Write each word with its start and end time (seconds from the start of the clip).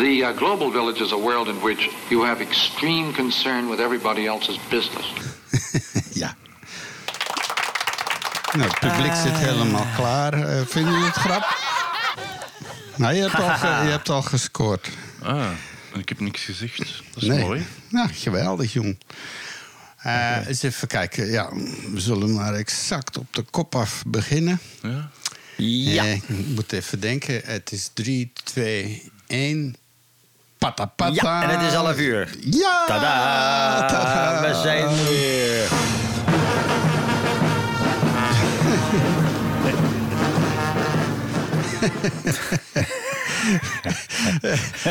The 0.00 0.16
uh, 0.20 0.36
global 0.36 0.70
village 0.70 1.00
is 1.04 1.12
a 1.12 1.18
world 1.18 1.48
in 1.48 1.60
which 1.60 1.88
you 2.08 2.24
have 2.26 2.40
extreme 2.42 3.12
concern 3.12 3.68
with 3.68 3.80
everybody 3.80 4.26
else's 4.26 4.58
business. 4.70 5.12
ja. 6.22 6.36
Nou, 8.52 8.68
het 8.70 8.78
publiek 8.78 9.14
zit 9.14 9.36
helemaal 9.36 9.86
klaar. 9.96 10.38
Uh, 10.38 10.60
vinden 10.66 10.92
jullie 10.92 11.06
het 11.06 11.16
grap? 11.16 11.56
Nou, 12.96 13.14
je 13.14 13.20
hebt, 13.20 13.34
al, 13.34 13.48
ge- 13.56 13.66
je 13.84 13.90
hebt 13.90 14.08
al 14.08 14.22
gescoord. 14.22 14.88
Ah, 15.22 15.48
en 15.92 16.00
ik 16.00 16.08
heb 16.08 16.20
niks 16.20 16.42
gezegd. 16.44 16.76
Dat 16.78 17.22
is 17.22 17.28
Nee. 17.28 17.38
mooi. 17.40 17.66
Nou, 17.88 18.08
geweldig, 18.12 18.72
jong. 18.72 18.98
Eh, 19.96 20.46
eens 20.46 20.62
even 20.62 20.88
kijken. 20.88 21.26
Ja, 21.30 21.48
we 21.92 22.00
zullen 22.00 22.34
maar 22.34 22.54
exact 22.54 23.18
op 23.18 23.26
de 23.30 23.42
kop 23.42 23.74
af 23.74 24.02
beginnen. 24.06 24.60
Ja. 24.82 25.10
Ja. 25.56 26.04
Eh, 26.04 26.12
ik 26.14 26.28
moet 26.28 26.72
even 26.72 27.00
denken. 27.00 27.40
Het 27.44 27.72
is 27.72 27.90
3, 27.94 28.32
2, 28.44 29.10
1. 29.26 29.76
Pata 30.60 30.84
pata. 30.84 31.12
Ja, 31.22 31.42
en 31.42 31.48
het 31.58 31.68
is 31.68 31.74
half 31.74 31.98
uur. 31.98 32.28
Ja! 32.40 32.84
Tada! 32.86 33.86
Tada! 33.86 34.40
We 34.40 34.60
zijn 34.62 34.84
er 34.84 35.04
weer. 35.08 35.68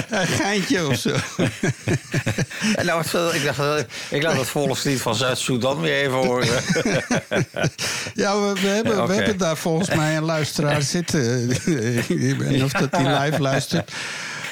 Een 0.09 0.27
geintje 0.27 0.87
of 0.87 0.95
zo. 0.95 1.15
Nou, 2.83 3.03
ik, 3.33 3.43
dacht, 3.43 3.85
ik 4.09 4.23
laat 4.23 4.37
het 4.37 4.47
volkslied 4.47 5.01
van 5.01 5.15
Zuid-Soedan 5.15 5.79
weer 5.79 6.03
even 6.03 6.17
horen. 6.17 6.47
Ja, 8.13 8.41
we, 8.41 8.53
we 8.61 8.67
hebben, 8.67 9.07
we 9.07 9.13
hebben 9.13 9.37
daar 9.37 9.57
volgens 9.57 9.89
mij 9.89 10.17
een 10.17 10.23
luisteraar 10.23 10.81
zitten. 10.81 11.49
Ik 12.07 12.37
weet 12.37 12.49
niet 12.49 12.63
of 12.63 12.71
dat 12.71 12.91
die 12.91 13.07
live 13.07 13.41
luistert. 13.41 13.91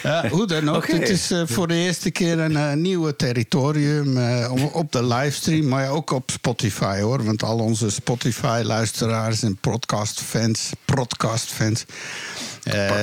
Ja, 0.04 0.28
hoe 0.30 0.48
dan 0.48 0.70
ook. 0.70 0.88
Het 0.88 1.10
is 1.10 1.32
eh, 1.32 1.42
voor 1.46 1.68
de 1.68 1.74
eerste 1.74 2.12
keer 2.12 2.40
een 2.40 2.56
eh, 2.56 2.74
nieuwe 2.74 3.16
territorium 3.16 4.18
eh, 4.18 4.52
op- 4.73 4.92
de 4.92 5.04
livestream, 5.06 5.67
maar 5.67 5.89
ook 5.89 6.12
op 6.12 6.31
Spotify 6.31 7.00
hoor. 7.00 7.23
Want 7.23 7.44
al 7.44 7.58
onze 7.59 7.89
Spotify-luisteraars 7.92 9.44
en 9.44 9.58
podcast-fans, 9.58 10.72
podcast-fans. 10.86 11.86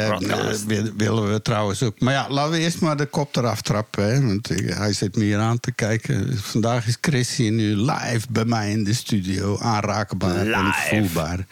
Podcast. 0.09 0.65
wil- 0.65 0.91
willen 0.97 1.33
we 1.33 1.43
trouwens 1.43 1.83
ook. 1.83 2.01
Maar 2.01 2.13
ja, 2.15 2.27
laten 2.29 2.53
we 2.53 2.59
eerst 2.59 2.81
maar 2.81 2.97
de 2.97 3.07
kop 3.07 3.37
eraf 3.37 3.61
trappen. 3.63 4.05
Hè, 4.15 4.27
want 4.27 4.49
hij 4.65 4.93
zit 4.93 5.17
me 5.17 5.25
hier 5.25 5.39
aan 5.39 5.61
te 5.61 5.73
kijken. 5.73 6.39
Vandaag 6.43 6.87
is 6.87 6.97
Chris 7.01 7.37
hier 7.37 7.53
nu 7.53 7.77
live 7.77 8.27
bij 8.31 8.45
mij 8.45 8.71
in 8.71 8.85
de 8.85 8.95
studio. 8.95 9.59
Aanraakbaar 9.59 10.47
en 10.47 10.73
voelbaar. 10.89 11.47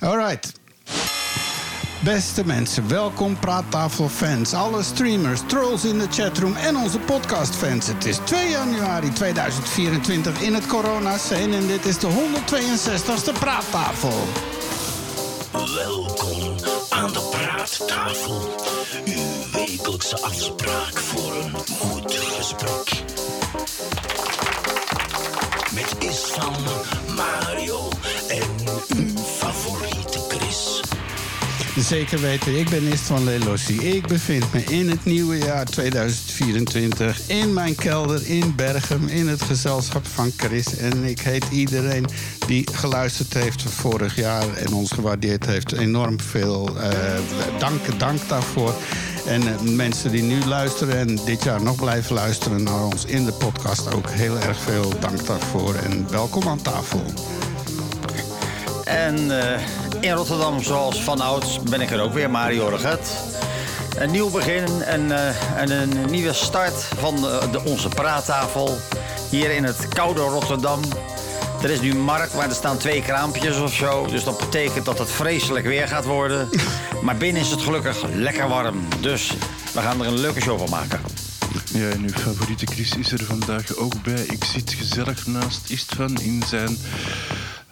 Alright. 0.00 0.52
Beste 2.04 2.46
mensen, 2.46 2.88
welkom 2.88 3.38
Praattafel-fans, 3.38 4.54
alle 4.54 4.82
streamers, 4.82 5.40
trolls 5.46 5.84
in 5.84 5.98
de 5.98 6.06
chatroom 6.10 6.56
en 6.56 6.76
onze 6.76 6.98
podcastfans. 6.98 7.86
Het 7.86 8.04
is 8.04 8.16
2 8.24 8.50
januari 8.50 9.12
2024 9.12 10.40
in 10.40 10.54
het 10.54 10.66
corona-scene 10.66 11.56
en 11.56 11.66
dit 11.66 11.84
is 11.84 11.98
de 11.98 12.06
162ste 12.06 13.38
Praattafel. 13.38 14.18
Welkom 15.52 16.54
aan 16.88 17.12
de 17.12 17.28
praattafel. 17.30 18.54
Uw 19.04 19.52
wekelijkse 19.52 20.20
afspraak 20.20 20.98
voor 20.98 21.34
een 21.34 21.52
goed 21.78 22.14
gesprek. 22.14 23.02
Met 25.74 25.94
Is 25.98 26.20
van 26.20 26.54
Mario 27.14 27.88
Zeker 31.78 32.20
weten, 32.20 32.58
ik 32.58 32.68
ben 32.68 32.82
Ist 32.82 33.02
van 33.02 33.24
Lelossi. 33.24 33.80
Ik 33.80 34.06
bevind 34.06 34.52
me 34.52 34.64
in 34.64 34.90
het 34.90 35.04
nieuwe 35.04 35.38
jaar 35.38 35.64
2024 35.64 37.28
in 37.28 37.52
mijn 37.52 37.74
kelder 37.74 38.26
in 38.26 38.54
Bergen 38.56 39.08
in 39.08 39.28
het 39.28 39.42
gezelschap 39.42 40.06
van 40.06 40.32
Chris. 40.36 40.76
En 40.76 41.04
ik 41.04 41.20
heet 41.20 41.44
iedereen 41.50 42.06
die 42.46 42.68
geluisterd 42.72 43.34
heeft 43.34 43.62
vorig 43.62 44.16
jaar 44.16 44.54
en 44.56 44.72
ons 44.72 44.90
gewaardeerd 44.90 45.46
heeft 45.46 45.72
enorm 45.72 46.20
veel 46.20 46.78
eh, 46.78 46.90
dank, 47.58 47.98
dank 47.98 48.28
daarvoor. 48.28 48.74
En 49.26 49.42
eh, 49.42 49.60
mensen 49.60 50.10
die 50.10 50.22
nu 50.22 50.44
luisteren 50.44 50.96
en 50.96 51.18
dit 51.24 51.44
jaar 51.44 51.62
nog 51.62 51.76
blijven 51.76 52.14
luisteren 52.14 52.62
naar 52.62 52.84
ons 52.84 53.04
in 53.04 53.24
de 53.24 53.32
podcast 53.32 53.94
ook 53.94 54.10
heel 54.10 54.38
erg 54.38 54.58
veel 54.58 54.92
dank 55.00 55.26
daarvoor. 55.26 55.74
En 55.74 56.10
welkom 56.10 56.48
aan 56.48 56.62
tafel. 56.62 57.04
En 58.84 59.40
eh, 59.42 59.60
in 60.00 60.12
Rotterdam, 60.12 60.62
zoals 60.62 61.02
van 61.02 61.20
ouds, 61.20 61.60
ben 61.62 61.80
ik 61.80 61.90
er 61.90 62.00
ook 62.00 62.12
weer, 62.12 62.30
Mario 62.30 62.68
Reget. 62.68 63.10
Een 63.98 64.10
nieuw 64.10 64.30
begin 64.30 64.82
en, 64.82 65.12
eh, 65.12 65.28
en 65.56 65.70
een 65.70 66.10
nieuwe 66.10 66.32
start 66.32 66.74
van 66.98 67.16
de, 67.16 67.48
de- 67.52 67.64
onze 67.64 67.88
praattafel. 67.88 68.78
Hier 69.30 69.50
in 69.50 69.64
het 69.64 69.88
koude 69.88 70.20
Rotterdam. 70.20 70.80
Er 71.62 71.70
is 71.70 71.80
nu 71.80 71.94
markt, 71.94 72.34
maar 72.34 72.48
er 72.48 72.54
staan 72.54 72.76
twee 72.78 73.02
kraampjes 73.02 73.58
of 73.58 73.74
zo. 73.74 74.06
Dus 74.06 74.24
dat 74.24 74.38
betekent 74.38 74.84
dat 74.84 74.98
het 74.98 75.10
vreselijk 75.10 75.66
weer 75.66 75.88
gaat 75.88 76.04
worden. 76.04 76.48
Maar 77.02 77.16
binnen 77.16 77.42
is 77.42 77.50
het 77.50 77.62
gelukkig 77.62 78.02
lekker 78.14 78.48
warm. 78.48 78.88
Dus 79.00 79.32
we 79.72 79.80
gaan 79.80 80.00
er 80.00 80.06
een 80.06 80.18
leuke 80.20 80.40
show 80.40 80.58
van 80.58 80.70
maken. 80.70 81.00
Ja, 81.72 81.88
en 81.88 82.02
uw 82.02 82.08
favoriete 82.20 82.66
Chris 82.66 82.96
is 82.96 83.12
er 83.12 83.24
vandaag 83.24 83.76
ook 83.76 84.02
bij. 84.02 84.20
Ik 84.30 84.44
zit 84.44 84.72
gezellig 84.78 85.26
naast 85.26 85.60
Istvan 85.70 86.16
in 86.20 86.42
zijn 86.46 86.78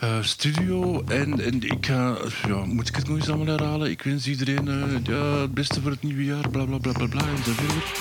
eh, 0.03 0.23
studio. 0.23 1.03
En, 1.07 1.41
en 1.41 1.63
ik 1.63 1.87
ga... 1.87 2.17
Ja, 2.47 2.65
moet 2.65 2.89
ik 2.89 2.97
het 2.97 3.09
nog 3.09 3.17
eens 3.17 3.29
allemaal 3.29 3.47
herhalen? 3.47 3.91
Ik 3.91 4.03
wens 4.03 4.27
iedereen 4.27 4.69
eh, 4.69 5.05
ja, 5.05 5.41
het 5.41 5.55
beste 5.55 5.81
voor 5.81 5.91
het 5.91 6.03
nieuwe 6.03 6.25
jaar, 6.25 6.49
bla 6.51 6.65
bla 6.65 6.79
bla 6.79 6.93
bla 6.93 7.07
bla 7.07 7.23
enzovoort. 7.37 7.99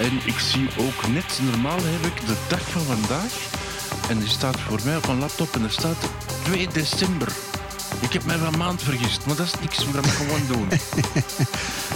En 0.00 0.12
ik 0.24 0.38
zie 0.38 0.68
ook 0.78 1.08
net, 1.08 1.40
normaal 1.50 1.78
heb 1.82 2.12
ik 2.12 2.26
de 2.26 2.36
dag 2.48 2.70
van 2.70 2.82
vandaag. 2.82 3.32
En 4.08 4.18
die 4.18 4.28
staat 4.28 4.60
voor 4.60 4.80
mij 4.84 4.96
op 4.96 5.08
een 5.08 5.18
laptop 5.18 5.54
en 5.54 5.62
er 5.62 5.70
staat 5.70 6.10
2 6.44 6.68
december. 6.68 7.32
Ik 8.00 8.12
heb 8.12 8.24
mij 8.24 8.36
van 8.38 8.56
maand 8.58 8.82
vergist, 8.82 9.26
maar 9.26 9.36
dat 9.36 9.46
is 9.46 9.52
niks, 9.60 9.76
we 9.78 9.84
gaan 9.92 10.02
het 10.02 10.10
gewoon 10.12 10.40
doen. 10.46 10.68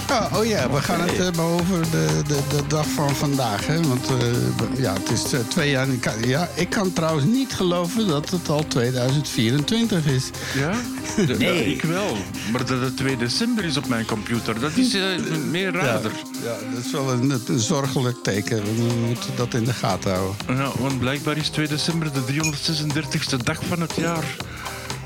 Ja, 0.07 0.29
oh 0.33 0.45
ja, 0.45 0.69
we 0.69 0.81
gaan 0.81 1.01
het 1.01 1.17
hebben 1.17 1.43
over 1.43 1.81
de, 1.91 2.21
de, 2.27 2.39
de 2.49 2.67
dag 2.67 2.85
van 2.87 3.15
vandaag. 3.15 3.67
Hè? 3.67 3.81
Want 3.87 4.05
eh, 4.07 4.79
ja, 4.81 4.93
het 4.93 5.09
is 5.11 5.31
eh, 5.33 5.39
twee 5.47 5.69
jaar. 5.69 5.87
ik 5.87 6.01
kan- 6.01 6.27
Ja, 6.27 6.49
ik 6.55 6.69
kan 6.69 6.93
trouwens 6.93 7.25
niet 7.25 7.53
geloven 7.53 8.07
dat 8.07 8.29
het 8.29 8.49
al 8.49 8.67
2024 8.67 10.05
is. 10.05 10.29
Ja? 10.55 10.71
De- 11.25 11.35
Nee. 11.37 11.55
ja, 11.69 11.75
ik 11.75 11.81
wel. 11.81 12.17
Maar 12.51 12.65
dat 12.65 12.81
het 12.81 12.97
2 12.97 13.17
december 13.17 13.63
is 13.65 13.77
op 13.77 13.87
mijn 13.87 14.05
computer, 14.05 14.59
dat 14.59 14.71
is 14.77 14.93
eh, 14.93 15.01
meer 15.49 15.71
raarder. 15.73 16.11
Ja, 16.43 16.55
dat 16.75 16.85
is 16.85 16.91
wel 16.91 17.11
een, 17.11 17.41
een 17.47 17.59
zorgelijk 17.59 18.17
teken. 18.23 18.63
We 18.63 18.93
moeten 19.07 19.29
dat 19.35 19.53
in 19.53 19.63
de 19.63 19.73
gaten 19.73 20.11
houden. 20.13 20.35
Ja, 20.57 20.71
want 20.79 20.99
blijkbaar 20.99 21.37
is 21.37 21.49
2 21.49 21.67
december 21.67 22.09
de 22.13 22.21
336e 22.33 23.37
dag 23.43 23.59
van 23.67 23.81
het 23.81 23.93
jaar. 23.95 24.23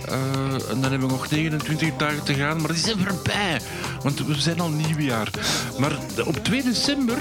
Eh, 0.08 0.70
en 0.70 0.82
dan 0.82 0.92
hebben 0.92 1.08
we 1.08 1.14
nog 1.14 1.30
29 1.30 1.96
dagen 1.98 2.24
te 2.24 2.34
gaan, 2.34 2.62
maar 2.62 2.72
die 2.72 2.82
zijn 2.82 2.98
voorbij. 3.08 3.62
Want 4.04 4.26
we 4.26 4.36
zijn 4.42 4.60
al 4.60 4.70
nieuwjaar. 4.70 5.30
Maar 5.78 5.92
op 6.26 6.44
2 6.44 6.64
december 6.64 7.18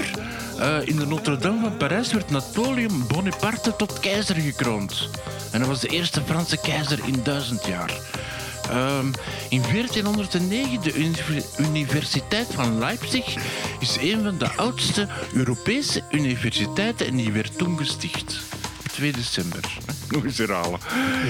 eh, 0.59 0.77
in 0.87 0.95
de 0.95 1.05
Notre-Dame 1.05 1.59
van 1.61 1.77
Parijs 1.77 2.11
werd 2.13 2.29
Napoleon 2.29 3.03
Bonaparte 3.07 3.75
tot 3.75 3.99
keizer 3.99 4.35
gekroond. 4.35 5.09
En 5.51 5.59
hij 5.59 5.69
was 5.69 5.79
de 5.79 5.87
eerste 5.87 6.21
Franse 6.25 6.57
keizer 6.57 6.99
in 7.05 7.19
duizend 7.23 7.65
jaar. 7.65 7.91
Ehm, 8.69 9.05
in 9.49 9.61
1409, 9.61 10.81
de 10.81 10.93
uni- 10.93 11.43
Universiteit 11.59 12.47
van 12.51 12.79
Leipzig 12.79 13.35
is 13.79 13.97
een 14.01 14.23
van 14.23 14.37
de 14.37 14.49
oudste 14.55 15.07
Europese 15.33 16.03
universiteiten 16.11 17.07
en 17.07 17.15
die 17.15 17.31
werd 17.31 17.57
toen 17.57 17.77
gesticht. 17.77 18.37
2 18.95 19.11
december. 19.11 19.77
Nog 20.09 20.23
eens 20.23 20.37
herhalen. 20.37 20.79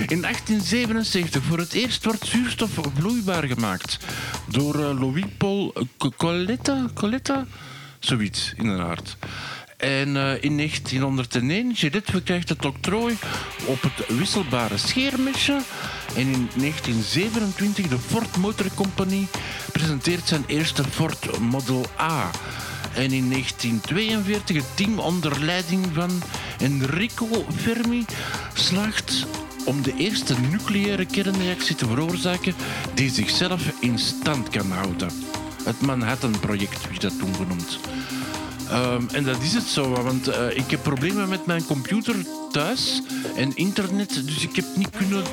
In 0.08 0.22
1877 0.22 1.44
voor 1.44 1.58
het 1.58 1.74
eerst 1.74 2.06
wordt 2.06 2.26
zuurstof 2.26 2.70
vloeibaar 2.98 3.44
gemaakt 3.44 3.98
door 4.48 4.76
eh, 4.76 5.00
Louis-Paul 5.00 5.74
Coletta. 6.18 6.86
Coletta? 6.94 7.46
Zoiets, 8.00 8.54
inderdaad. 8.58 9.18
En 9.78 10.18
eh, 10.18 10.44
in 10.44 10.58
1901, 10.58 11.76
Gillette 11.76 12.12
verkrijgt 12.12 12.50
het 12.50 12.66
octrooi 12.66 13.18
op 13.66 13.82
het 13.82 14.18
wisselbare 14.18 14.78
scheermesje. 14.78 15.60
En 16.16 16.28
in 16.28 16.50
1927, 16.56 17.88
de 17.88 18.00
Ford 18.00 18.38
Motor 18.38 18.68
Company 18.76 19.28
presenteert 19.72 20.28
zijn 20.28 20.44
eerste 20.48 20.84
Ford 20.84 21.40
Model 21.40 21.86
A. 22.00 22.32
En 22.96 23.12
in 23.12 23.30
1942 23.30 24.56
het 24.56 24.76
team 24.76 25.00
onder 25.00 25.44
leiding 25.44 25.86
van 25.94 26.22
Enrico 26.60 27.46
Fermi 27.56 28.06
slaagt 28.54 29.26
om 29.66 29.82
de 29.82 29.94
eerste 29.98 30.36
nucleaire 30.52 31.06
kernreactie 31.06 31.76
te 31.76 31.86
veroorzaken 31.88 32.54
die 32.94 33.10
zichzelf 33.10 33.62
in 33.80 34.00
stand 34.00 34.50
kan 34.50 34.72
houden. 34.72 35.10
Het 35.64 35.82
Manhattan-project, 35.82 36.90
wie 36.90 37.00
dat 37.00 37.20
toen 37.20 37.36
genoemd. 37.36 37.80
Ehm, 38.70 39.04
en 39.12 39.24
dat 39.24 39.42
is 39.42 39.54
het 39.54 39.64
zo, 39.64 39.90
want 39.90 40.28
eh, 40.28 40.58
ik 40.58 40.72
heb 40.72 40.84
problemen 40.84 41.30
met 41.30 41.46
mijn 41.46 41.66
computer 41.66 42.16
thuis 42.52 43.02
en 43.36 43.56
internet, 43.56 44.22
dus 44.26 44.44
ik 44.44 44.56
heb 44.56 44.66
niet 44.76 44.90
kunnen 44.90 45.24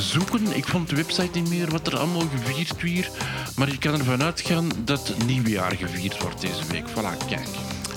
zoeken. 0.00 0.56
Ik 0.56 0.66
vond 0.66 0.88
de 0.88 0.96
website 0.96 1.38
niet 1.38 1.48
meer 1.48 1.70
wat 1.70 1.86
er 1.86 1.98
allemaal 1.98 2.28
gevierd 2.36 2.82
werd. 2.82 3.10
Maar 3.56 3.70
je 3.70 3.78
kan 3.78 3.94
ervan 3.94 4.22
uitgaan 4.22 4.68
dat 4.84 5.14
nieuwjaar 5.26 5.76
gevierd 5.76 6.22
wordt 6.22 6.40
deze 6.40 6.66
week. 6.66 6.88
Voilà, 6.88 7.26
kijk. 7.28 7.48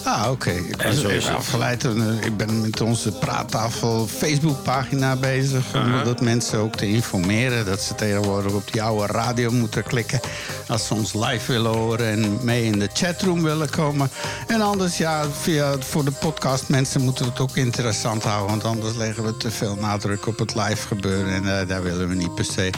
Ah, 0.03 0.31
oké. 0.31 0.49
Ik 0.51 0.81
was 0.81 0.99
zo 1.01 1.07
even 1.07 1.35
afgeleid. 1.35 1.83
eh, 1.85 2.23
Ik 2.25 2.37
ben 2.37 2.61
met 2.61 2.81
onze 2.81 3.11
praattafel 3.11 4.07
Facebookpagina 4.07 5.15
bezig. 5.15 5.75
Om 5.75 6.03
dat 6.03 6.21
mensen 6.21 6.59
ook 6.59 6.75
te 6.75 6.87
informeren. 6.87 7.65
Dat 7.65 7.81
ze 7.81 7.95
tegenwoordig 7.95 8.51
op 8.53 8.71
die 8.71 8.81
oude 8.83 9.13
radio 9.13 9.51
moeten 9.51 9.83
klikken. 9.83 10.19
Als 10.67 10.87
ze 10.87 10.93
ons 10.93 11.13
live 11.13 11.51
willen 11.51 11.71
horen 11.71 12.07
en 12.07 12.37
mee 12.41 12.63
in 12.63 12.79
de 12.79 12.89
chatroom 12.93 13.43
willen 13.43 13.69
komen. 13.69 14.09
En 14.47 14.61
anders, 14.61 14.97
ja, 14.97 15.25
via, 15.41 15.75
voor 15.79 16.05
de 16.05 16.11
podcast 16.11 16.69
mensen 16.69 17.01
moeten 17.01 17.25
we 17.25 17.31
het 17.31 17.39
ook 17.39 17.55
interessant 17.55 18.23
houden. 18.23 18.49
Want 18.49 18.63
anders 18.63 18.95
leggen 18.95 19.23
we 19.23 19.37
te 19.37 19.51
veel 19.51 19.75
nadruk 19.75 20.27
op 20.27 20.39
het 20.39 20.55
live 20.55 20.87
gebeuren. 20.87 21.33
En 21.33 21.59
eh, 21.59 21.67
daar 21.67 21.83
willen 21.83 22.07
we 22.07 22.15
niet 22.15 22.35
per 22.35 22.45
se. 22.45 22.69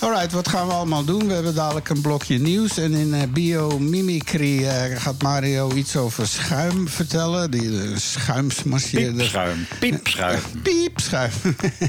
Alright, 0.00 0.32
wat 0.32 0.48
gaan 0.48 0.66
we 0.66 0.72
allemaal 0.72 1.04
doen? 1.04 1.26
We 1.26 1.32
hebben 1.32 1.54
dadelijk 1.54 1.88
een 1.88 2.00
blokje 2.00 2.38
nieuws. 2.38 2.78
En 2.78 2.92
in 2.92 3.14
eh, 3.14 3.22
biomimicry 3.28 4.64
eh, 4.64 5.00
gaat 5.00 5.22
Mario 5.22 5.72
iets 5.74 5.96
over 5.96 6.26
schuim 6.26 6.88
vertellen. 6.88 7.50
Die 7.50 7.62
uh, 7.62 7.96
schuimsmasseerder. 7.96 9.14
Piepschuim. 9.14 9.66
Piepschuim. 9.78 10.40
Piepschuim. 10.62 11.30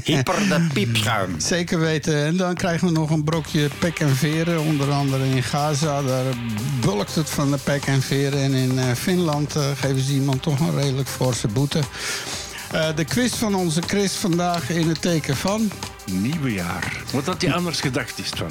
Hyper 0.04 0.48
de 0.48 0.66
piepschuim. 0.72 1.40
Zeker 1.54 1.80
weten. 1.80 2.24
En 2.24 2.36
dan 2.36 2.54
krijgen 2.54 2.86
we 2.86 2.92
nog 2.92 3.10
een 3.10 3.24
brokje 3.24 3.68
pek 3.78 3.98
en 3.98 4.16
veren. 4.16 4.60
Onder 4.60 4.90
andere 4.90 5.24
in 5.24 5.42
Gaza. 5.42 6.02
Daar 6.02 6.24
bulkt 6.80 7.14
het 7.14 7.30
van 7.30 7.50
de 7.50 7.58
pek 7.64 7.84
en 7.84 8.02
veren. 8.02 8.42
En 8.42 8.52
in 8.52 8.78
eh, 8.78 8.84
Finland 8.94 9.56
eh, 9.56 9.62
geven 9.76 10.00
ze 10.00 10.12
iemand 10.12 10.42
toch 10.42 10.60
een 10.60 10.74
redelijk 10.74 11.08
forse 11.08 11.48
boete. 11.48 11.80
Eh, 12.72 12.88
de 12.94 13.04
quiz 13.04 13.34
van 13.34 13.54
onze 13.54 13.82
Chris 13.86 14.12
vandaag 14.12 14.70
in 14.70 14.88
het 14.88 15.02
teken 15.02 15.36
van... 15.36 15.70
Nieuwe 16.12 16.52
jaar. 16.52 17.02
Wat 17.12 17.24
had 17.26 17.40
je 17.40 17.54
anders 17.54 17.80
gedacht 17.80 18.18
is 18.18 18.28
van? 18.34 18.50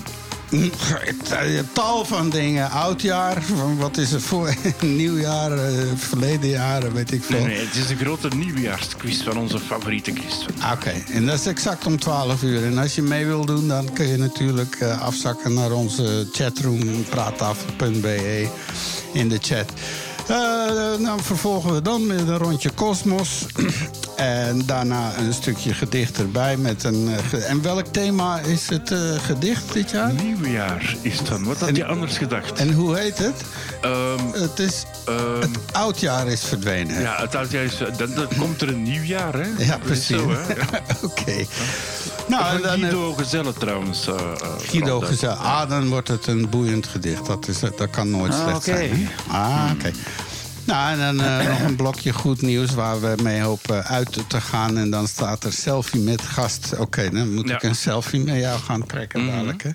Eh, 0.51 1.59
Tal 1.73 2.05
van 2.05 2.29
dingen. 2.29 2.69
Oudjaar, 2.69 3.41
van 3.41 3.77
wat 3.77 3.97
is 3.97 4.11
er 4.11 4.21
voor? 4.21 4.53
Nieuwjaar, 4.79 5.51
eh, 5.51 5.73
verleden 5.95 6.49
jaar, 6.49 6.93
weet 6.93 7.11
ik 7.11 7.23
veel. 7.23 7.39
Nee, 7.39 7.47
nee, 7.47 7.65
het 7.65 7.75
is 7.75 7.89
een 7.89 7.97
grote 7.97 8.27
nieuwjaarsquiz 8.35 9.23
van 9.23 9.37
onze 9.37 9.59
favoriete 9.59 10.11
Christen. 10.13 10.55
Ah, 10.59 10.71
Oké, 10.71 10.93
en 11.13 11.25
dat 11.25 11.39
is 11.39 11.45
exact 11.45 11.85
om 11.85 11.99
12 11.99 12.43
uur. 12.43 12.63
En 12.65 12.77
als 12.77 12.95
je 12.95 13.01
mee 13.01 13.25
wil 13.25 13.45
doen, 13.45 13.67
dan 13.67 13.93
kun 13.93 14.07
je 14.07 14.17
natuurlijk 14.17 14.81
afzakken 14.83 15.53
naar 15.53 15.71
onze 15.71 16.27
chatroom, 16.31 17.03
praattafel.be, 17.09 18.47
in 19.13 19.29
de 19.29 19.37
chat. 19.41 19.71
Eh, 20.27 20.35
nou, 20.99 21.19
vervolgen 21.21 21.73
we 21.73 21.81
dan 21.81 22.07
met 22.07 22.19
een 22.27 22.37
rondje 22.37 22.73
Cosmos. 22.73 23.45
en 24.15 24.65
daarna 24.65 25.17
een 25.17 25.33
stukje 25.33 25.73
gedicht 25.73 26.17
erbij. 26.17 26.57
Met 26.57 26.83
een, 26.83 27.09
eh, 27.31 27.49
en 27.49 27.61
welk 27.61 27.85
thema 27.85 28.39
is 28.39 28.69
het 28.69 28.91
eh, 28.91 28.99
gedicht 29.25 29.73
dit 29.73 29.91
jaar? 29.91 30.13
Nieuwjaar 30.13 30.95
is 31.01 31.17
het 31.17 31.27
dan. 31.27 31.43
Wat 31.43 31.57
had 31.59 31.75
je 31.75 31.85
anders 31.85 32.17
gedacht? 32.17 32.53
En 32.59 32.73
hoe 32.73 32.97
heet 32.97 33.17
het? 33.17 33.41
Ehm, 33.81 34.19
Het 34.41 34.59
is... 34.59 34.83
ehm, 35.05 35.41
Het 35.41 35.49
oudjaar 35.71 36.27
is 36.27 36.43
verdwenen. 36.43 37.01
ja, 37.01 37.15
het 37.21 37.35
oudjaar 37.35 37.63
is... 37.63 37.77
Dan, 37.97 38.13
dan 38.15 38.27
komt 38.37 38.61
er 38.61 38.69
een 38.69 38.83
nieuw 38.83 39.03
jaar, 39.03 39.33
hè? 39.33 39.63
Ja, 39.65 39.77
precies. 39.77 40.09
Ja. 40.31 40.79
Oké. 41.03 41.45
Nou, 42.27 42.61
dan, 42.61 42.79
Guido 42.79 43.13
Gezelle 43.13 43.53
trouwens. 43.53 44.07
eh, 44.07 44.15
Guido 44.61 44.99
gezegd, 44.99 45.37
ah, 45.37 45.69
dan 45.69 45.89
wordt 45.89 46.07
het 46.07 46.27
een 46.27 46.49
boeiend 46.49 46.87
gedicht. 46.87 47.25
Dat, 47.25 47.47
is, 47.47 47.59
dat 47.59 47.89
kan 47.89 48.09
nooit 48.09 48.33
Ah, 48.33 48.41
slecht 48.47 48.63
zijn. 48.63 48.89
hè? 48.93 49.33
Ah, 49.37 49.71
oké. 49.73 49.91
Nou, 50.63 50.91
en 50.99 50.99
dan 51.17 51.25
eh, 51.25 51.47
nog 51.49 51.59
een 51.61 51.75
blokje 51.75 52.13
goed 52.13 52.41
nieuws 52.41 52.73
waar 52.73 53.01
we 53.01 53.15
mee 53.23 53.41
hopen 53.41 53.83
uit 53.85 54.17
te 54.29 54.41
gaan. 54.41 54.77
En 54.77 54.89
dan 54.89 55.07
staat 55.07 55.43
er 55.43 55.53
selfie 55.53 55.99
met 56.01 56.21
gast. 56.21 56.77
Oké, 56.77 57.09
dan 57.09 57.33
moet 57.33 57.47
Ja. 57.49 57.55
ik 57.55 57.63
een 57.63 57.75
selfie 57.75 58.19
met 58.19 58.35
jou 58.39 58.59
gaan 58.59 58.85
trekken 58.85 59.27
dadelijk. 59.27 59.63
Hè? 59.63 59.69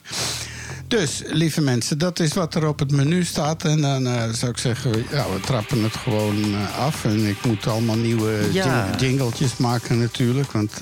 Dus, 0.89 1.23
lieve 1.27 1.61
mensen, 1.61 1.99
dat 1.99 2.21
is 2.21 2.33
wat 2.33 2.55
er 2.55 2.67
op 2.67 2.79
het 2.79 2.91
menu 2.93 3.25
staat. 3.25 3.65
En 3.65 3.81
dan 3.81 4.07
eh, 4.07 4.29
zou 4.33 4.51
ik 4.51 4.59
zeggen, 4.59 5.05
ja, 5.11 5.31
we 5.33 5.41
trappen 5.41 5.83
het 5.83 5.97
gewoon 5.97 6.45
eh, 6.55 6.79
af. 6.79 7.05
En 7.05 7.27
ik 7.27 7.45
moet 7.45 7.67
allemaal 7.67 7.97
nieuwe 7.97 8.49
Ja. 8.53 8.87
jing- 8.87 9.01
jingletjes 9.01 9.57
maken 9.57 9.99
natuurlijk. 9.99 10.53
Want 10.53 10.73
eh, 10.73 10.79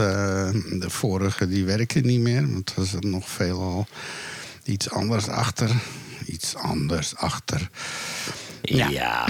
de 0.70 0.86
vorige 0.90 1.48
die 1.48 1.64
werken 1.64 2.06
niet 2.06 2.20
meer. 2.20 2.52
Want 2.52 2.74
er 2.76 2.86
zit 2.86 3.04
nog 3.04 3.28
veelal 3.28 3.86
iets 4.64 4.90
anders 4.90 5.28
achter. 5.28 5.70
Iets 6.26 6.54
anders 6.56 7.16
achter. 7.16 7.68
Ja. 8.62 9.26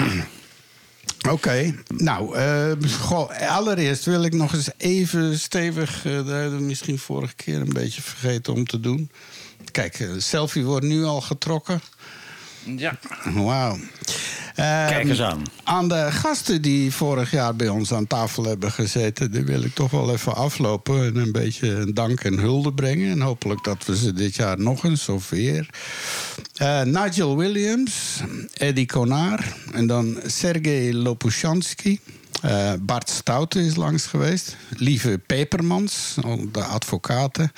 Oké, 1.30 1.74
nou, 1.88 2.36
eh, 2.36 2.72
goh, 3.00 3.48
allereerst 3.48 4.04
wil 4.04 4.24
ik 4.24 4.34
nog 4.34 4.54
eens 4.54 4.70
even 4.76 5.38
stevig, 5.38 6.04
eh, 6.04 6.12
dat 6.12 6.26
hebben 6.26 6.58
we 6.58 6.64
misschien 6.64 6.98
vorige 6.98 7.34
keer 7.34 7.60
een 7.60 7.72
beetje 7.72 8.02
vergeten 8.02 8.52
om 8.52 8.66
te 8.66 8.80
doen. 8.80 9.10
Kijk, 9.70 10.00
eh, 10.00 10.12
de 10.12 10.20
selfie 10.20 10.64
wordt 10.64 10.86
nu 10.86 11.04
al 11.04 11.20
getrokken. 11.20 11.80
Ja. 12.64 12.98
Wauw. 13.34 13.76
Ehm, 14.54 14.88
Kijk 14.88 15.08
eens 15.08 15.22
aan. 15.22 15.42
Aan 15.64 15.88
de 15.88 16.08
gasten 16.10 16.62
die 16.62 16.92
vorig 16.92 17.30
jaar 17.30 17.56
bij 17.56 17.68
ons 17.68 17.92
aan 17.92 18.06
tafel 18.06 18.44
hebben 18.44 18.72
gezeten, 18.72 19.30
die 19.30 19.42
wil 19.44 19.62
ik 19.62 19.74
toch 19.74 19.90
wel 19.90 20.12
even 20.12 20.34
aflopen 20.34 21.04
en 21.04 21.16
een 21.16 21.32
beetje 21.32 21.68
een 21.70 21.94
dank 21.94 22.20
en 22.20 22.38
hulde 22.38 22.72
brengen. 22.72 23.10
En 23.10 23.20
hopelijk 23.20 23.64
dat 23.64 23.84
we 23.86 23.96
ze 23.96 24.12
dit 24.12 24.34
jaar 24.34 24.60
nog 24.60 24.84
eens 24.84 25.08
of 25.08 25.30
weer. 25.30 25.68
Eh, 26.54 26.82
Nigel 26.82 27.36
Williams, 27.36 28.20
Eddie 28.54 28.86
Konar 28.86 29.44
en 29.72 29.86
dan 29.86 30.18
Sergej 30.26 30.92
Lopushansky. 30.92 31.98
Eh, 32.42 32.72
Bart 32.80 33.10
Stoute 33.10 33.60
is 33.60 33.74
langs 33.76 34.06
geweest. 34.06 34.56
Lieve 34.76 35.20
Pepermans, 35.26 36.16
de 36.52 36.64
advocaten. 36.64 37.52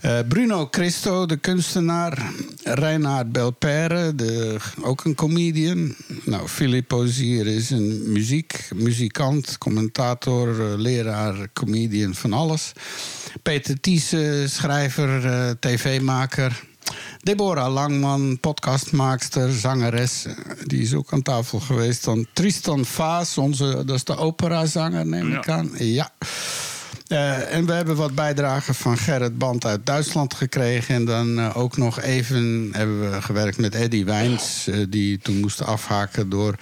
Eh, 0.00 0.18
Bruno 0.28 0.68
Christo, 0.70 1.26
de 1.26 1.36
kunstenaar. 1.36 2.32
Reinhard 2.62 3.32
Belperre, 3.32 4.14
de, 4.14 4.56
ook 4.82 5.04
een 5.04 5.14
comedian. 5.14 5.94
Nou, 6.24 6.48
Philippe 6.48 6.94
Ozier 6.94 7.46
is 7.46 7.70
een 7.70 8.12
muziek, 8.12 8.68
muzikant, 8.74 9.58
commentator, 9.58 10.48
eh, 10.72 10.78
leraar, 10.78 11.48
comedian, 11.52 12.14
van 12.14 12.32
alles. 12.32 12.72
Peter 13.42 13.80
Thiese, 13.80 14.44
schrijver, 14.48 15.26
eh, 15.26 15.50
tv-maker. 15.60 16.62
Deborah 17.22 17.72
Langman, 17.72 18.40
podcastmaakster, 18.40 19.52
zangeres. 19.52 20.26
Die 20.64 20.80
is 20.80 20.94
ook 20.94 21.12
aan 21.12 21.22
tafel 21.22 21.60
geweest. 21.60 22.04
Dan 22.04 22.26
Tristan 22.32 22.84
Vaas, 22.84 23.38
onze, 23.38 23.82
dat 23.86 23.96
is 23.96 24.04
de 24.04 24.16
operazanger, 24.16 25.06
neem 25.06 25.32
ik 25.32 25.44
Ja. 25.46 25.52
aan. 25.52 25.70
Ja. 25.78 26.10
Eh, 27.08 27.54
en 27.54 27.66
we 27.66 27.72
hebben 27.72 27.96
wat 27.96 28.14
bijdragen 28.14 28.74
van 28.74 28.98
Gerrit 28.98 29.38
Band 29.38 29.64
uit 29.64 29.86
Duitsland 29.86 30.34
gekregen. 30.34 30.94
En 30.94 31.04
dan 31.04 31.38
eh, 31.38 31.56
ook 31.56 31.76
nog 31.76 32.00
even 32.00 32.68
hebben 32.72 33.10
we 33.10 33.22
gewerkt 33.22 33.58
met 33.58 33.74
Eddie 33.74 34.04
Wijns. 34.04 34.66
eh, 34.66 34.76
die 34.88 35.18
toen 35.18 35.40
moest 35.40 35.62
afhaken 35.62 36.28
door 36.28 36.54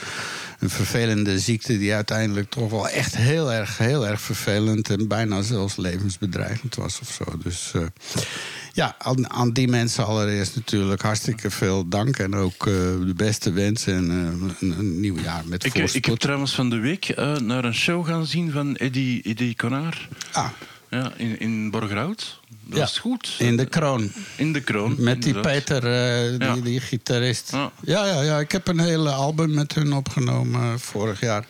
een 0.59 0.71
vervelende 0.71 1.39
ziekte... 1.39 1.79
die 1.79 1.95
uiteindelijk 1.95 2.51
toch 2.51 2.71
wel 2.71 2.89
echt 2.89 3.17
heel 3.17 3.53
erg, 3.53 3.79
heel 3.79 4.07
erg 4.07 4.21
vervelend... 4.21 4.91
en 4.91 5.09
bijna 5.09 5.43
zelfs 5.43 5.77
levensbedreigend 5.77 6.75
was 6.75 7.01
of 7.01 7.09
zo. 7.11 7.25
Dus 7.43 7.73
eh, 7.75 7.83
ja, 8.73 8.95
aan, 8.99 9.31
aan 9.31 9.53
die 9.53 9.69
mensen 9.69 10.07
allereerst 10.07 10.55
natuurlijk 10.57 11.03
hartstikke 11.03 11.51
veel 11.51 11.89
dank. 11.89 12.19
En 12.19 12.35
ook 12.35 12.67
eh, 12.67 12.73
de 13.07 13.15
beste 13.17 13.53
wensen 13.53 13.95
en 13.95 14.11
eh, 14.11 14.69
een, 14.69 14.79
een 14.79 15.01
nieuw 15.01 15.19
jaar 15.19 15.43
met 15.47 15.65
Ik, 15.65 15.73
voorspoed. 15.73 15.95
ik 15.95 16.05
heb 16.05 16.17
trouwens 16.17 16.55
van 16.55 16.71
de 16.71 16.79
week 16.79 17.15
naar 17.43 17.65
een 17.65 17.75
show 17.75 18.07
gaan 18.07 18.27
zien 18.27 18.51
van 18.51 18.77
Eddie, 18.77 19.23
Eddie 19.23 19.55
Konar. 19.57 20.09
Ah, 20.33 20.49
Ja, 20.91 21.13
in, 21.17 21.41
in 21.41 21.71
Borgerhout. 21.71 22.41
Dat 22.69 22.79
Ja, 22.79 22.85
is 22.85 22.99
goed. 22.99 23.35
in 23.39 23.57
de 23.57 23.67
kroon. 23.67 24.13
In 24.37 24.53
de 24.53 24.61
kroon. 24.61 24.95
Met 24.99 25.23
die. 25.23 25.41
Peter, 25.41 25.77
eh, 25.77 26.31
die, 26.39 26.49
Ja. 26.49 26.55
die 26.57 26.81
gitarist. 26.81 27.51
Ja. 27.51 27.73
Ja. 27.83 28.07
Ja, 28.07 28.23
ja, 28.23 28.39
ik 28.39 28.53
heb 28.53 28.69
een 28.69 28.81
hele 28.81 29.11
album 29.11 29.55
met 29.55 29.75
hun 29.75 29.93
opgenomen 29.93 30.61
eh, 30.63 30.79
vorig 30.79 31.21
jaar. 31.21 31.45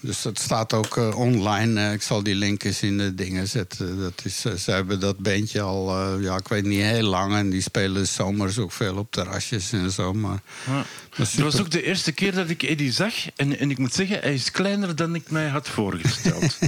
Dus 0.00 0.22
dat 0.22 0.38
staat 0.38 0.72
ook 0.72 0.96
eh, 0.96 1.16
online. 1.18 1.92
Ik 1.92 2.02
zal 2.02 2.22
die 2.22 2.34
link 2.34 2.64
eens 2.64 2.82
in 2.82 2.98
de 2.98 3.14
dingen 3.14 3.48
zetten. 3.48 3.98
Dat 3.98 4.20
is, 4.24 4.40
ze 4.40 4.70
hebben 4.70 5.00
dat 5.00 5.18
bandje 5.18 5.60
al, 5.60 6.18
ja, 6.20 6.36
ik 6.36 6.48
weet 6.48 6.64
niet, 6.64 6.80
heel 6.82 7.02
lang. 7.08 7.34
En 7.34 7.50
die 7.50 7.60
spelen 7.62 8.06
zomers 8.08 8.58
ook 8.58 8.72
veel 8.72 8.96
op 8.96 9.10
terrasjes 9.10 9.72
en 9.72 9.90
zo. 9.90 10.12
Maar 10.12 10.40
Ja. 10.66 10.84
dat 11.16 11.32
was 11.34 11.60
ook 11.60 11.70
de 11.70 11.82
eerste 11.82 12.12
keer 12.12 12.32
dat 12.34 12.48
ik 12.48 12.62
Eddie 12.62 12.92
zag. 12.92 13.14
En, 13.36 13.58
en 13.58 13.70
ik 13.70 13.78
moet 13.78 13.94
zeggen, 13.94 14.18
hij 14.20 14.34
is 14.34 14.50
kleiner 14.50 14.96
dan 14.96 15.14
ik 15.14 15.30
mij 15.30 15.48
had 15.48 15.68
voorgesteld. 15.68 16.58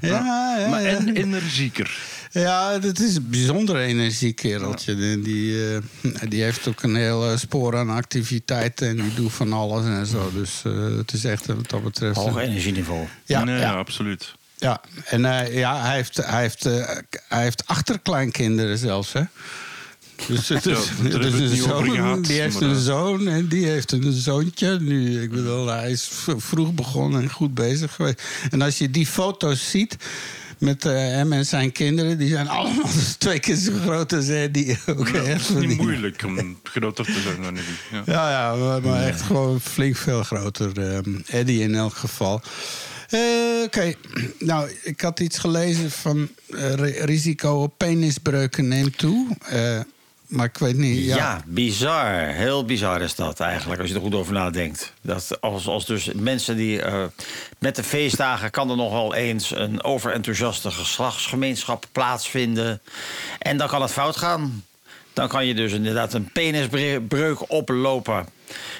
Ja, 0.00 0.56
ja, 0.58 0.68
maar 0.68 0.82
ja. 0.82 0.88
en 0.88 1.16
energieker. 1.16 1.98
Ja, 2.34 2.78
dat 2.78 2.98
is 3.00 3.16
een 3.16 3.28
bijzondere 3.30 3.80
energiekereltje. 3.80 4.94
En 4.94 5.22
Die, 5.22 5.74
eh, 5.74 5.80
die 6.28 6.42
heeft 6.42 6.68
ook 6.68 6.82
een 6.82 6.94
heel 6.96 7.30
eh, 7.30 7.36
spoor 7.36 7.76
aan 7.76 7.90
activiteiten. 7.90 8.88
En 8.88 8.96
die 8.96 9.14
doet 9.14 9.32
van 9.32 9.52
alles 9.52 9.84
en 9.86 10.06
zo. 10.06 10.30
Dus 10.34 10.62
eh, 10.64 10.96
het 10.96 11.12
is 11.12 11.24
echt 11.24 11.46
wat 11.46 11.70
dat 11.70 11.82
betreft... 11.84 12.16
Hoog 12.16 12.34
een- 12.34 12.40
energieniveau. 12.42 13.06
ja, 13.24 13.44
nee, 13.44 13.54
ja, 13.54 13.60
ja, 13.60 13.72
absoluut. 13.72 14.34
ja. 14.56 14.80
En 15.04 15.24
eh, 15.24 15.56
ja, 15.58 15.80
hij 15.82 15.94
heeft, 15.94 16.16
hij, 16.16 16.40
heeft, 16.42 16.66
eh, 16.66 16.96
hij 17.28 17.42
heeft 17.42 17.66
achterkleinkinderen 17.66 18.78
zelfs, 18.78 19.12
hè? 19.12 19.22
Dus, 20.26 20.46
dus, 20.46 20.62
dus 20.62 20.88
het 21.02 21.14
een 21.24 21.56
zoon, 21.56 22.22
die 22.22 22.40
heeft 22.40 22.60
een 22.60 22.80
zoon 22.80 23.28
en 23.28 23.48
die 23.48 23.66
heeft 23.66 23.92
een 23.92 24.12
zoontje. 24.12 24.78
Nu, 24.80 25.22
ik 25.22 25.30
bedoel, 25.30 25.66
hij 25.66 25.90
is 25.90 26.10
vroeg 26.36 26.74
begonnen 26.74 27.22
en 27.22 27.30
goed 27.30 27.54
bezig 27.54 27.94
geweest. 27.94 28.22
En 28.50 28.62
als 28.62 28.78
je 28.78 28.90
die 28.90 29.06
foto's 29.06 29.70
ziet 29.70 29.96
met 30.64 30.84
eh, 30.84 30.92
hem 30.92 31.32
en 31.32 31.46
zijn 31.46 31.72
kinderen. 31.72 32.18
Die 32.18 32.28
zijn 32.28 32.48
allemaal 32.48 32.92
dus 32.92 33.14
twee 33.18 33.38
keer 33.40 33.56
zo 33.56 33.72
groot 33.82 34.12
als 34.12 34.28
Eddie. 34.28 34.78
Ook 34.86 35.08
Ja, 35.08 35.22
het 35.22 35.40
is 35.40 35.48
niet 35.48 35.68
die- 35.68 35.76
moeilijk 35.76 36.22
om 36.26 36.58
groter 36.62 37.04
te 37.04 37.20
zijn 37.20 37.42
dan 37.42 37.56
Eddie. 37.56 37.74
Ja. 37.92 38.02
Ja, 38.06 38.30
ja 38.30 38.80
maar, 38.80 39.02
echt 39.02 39.22
gewoon 39.22 39.60
flink 39.60 39.96
veel 39.96 40.22
groter. 40.22 40.92
ehm, 40.92 41.14
Eddie 41.26 41.60
in 41.62 41.74
elk 41.74 41.94
geval. 41.94 42.40
Eh, 43.08 43.20
Oké, 43.64 43.94
nou, 44.38 44.70
ik 44.82 45.00
had 45.00 45.20
iets 45.20 45.38
gelezen 45.38 45.90
van 45.90 46.28
eh, 46.50 46.72
ri- 46.74 46.98
risico 47.04 47.62
op 47.62 47.78
penisbreuken 47.78 48.68
neemt 48.68 48.98
toe. 48.98 49.26
Maar 50.26 50.46
ik 50.46 50.58
weet 50.58 50.76
niet. 50.76 51.04
Ja. 51.04 51.42
Bizar. 51.46 52.14
Heel 52.14 52.64
bizar 52.64 53.00
is 53.00 53.14
dat 53.14 53.40
eigenlijk, 53.40 53.80
als 53.80 53.90
je 53.90 53.94
er 53.94 54.00
goed 54.00 54.14
over 54.14 54.32
nadenkt. 54.32 54.92
Dat 55.00 55.40
als, 55.40 55.66
als 55.66 55.86
dus 55.86 56.10
mensen 56.14 56.56
die... 56.56 56.82
eh, 56.82 57.04
met 57.58 57.76
de 57.76 57.82
feestdagen 57.82 58.50
kan 58.50 58.70
er 58.70 58.76
nog 58.76 58.92
wel 58.92 59.14
eens 59.14 59.50
een 59.50 59.82
overenthousiaste 59.84 60.70
geslachtsgemeenschap 60.70 61.86
plaatsvinden. 61.92 62.80
En 63.38 63.56
dan 63.56 63.68
kan 63.68 63.82
het 63.82 63.92
fout 63.92 64.16
gaan. 64.16 64.64
Dan 65.12 65.28
kan 65.28 65.46
je 65.46 65.54
dus 65.54 65.72
inderdaad 65.72 66.12
een 66.12 66.30
penisbreuk 66.32 67.50
oplopen. 67.50 68.26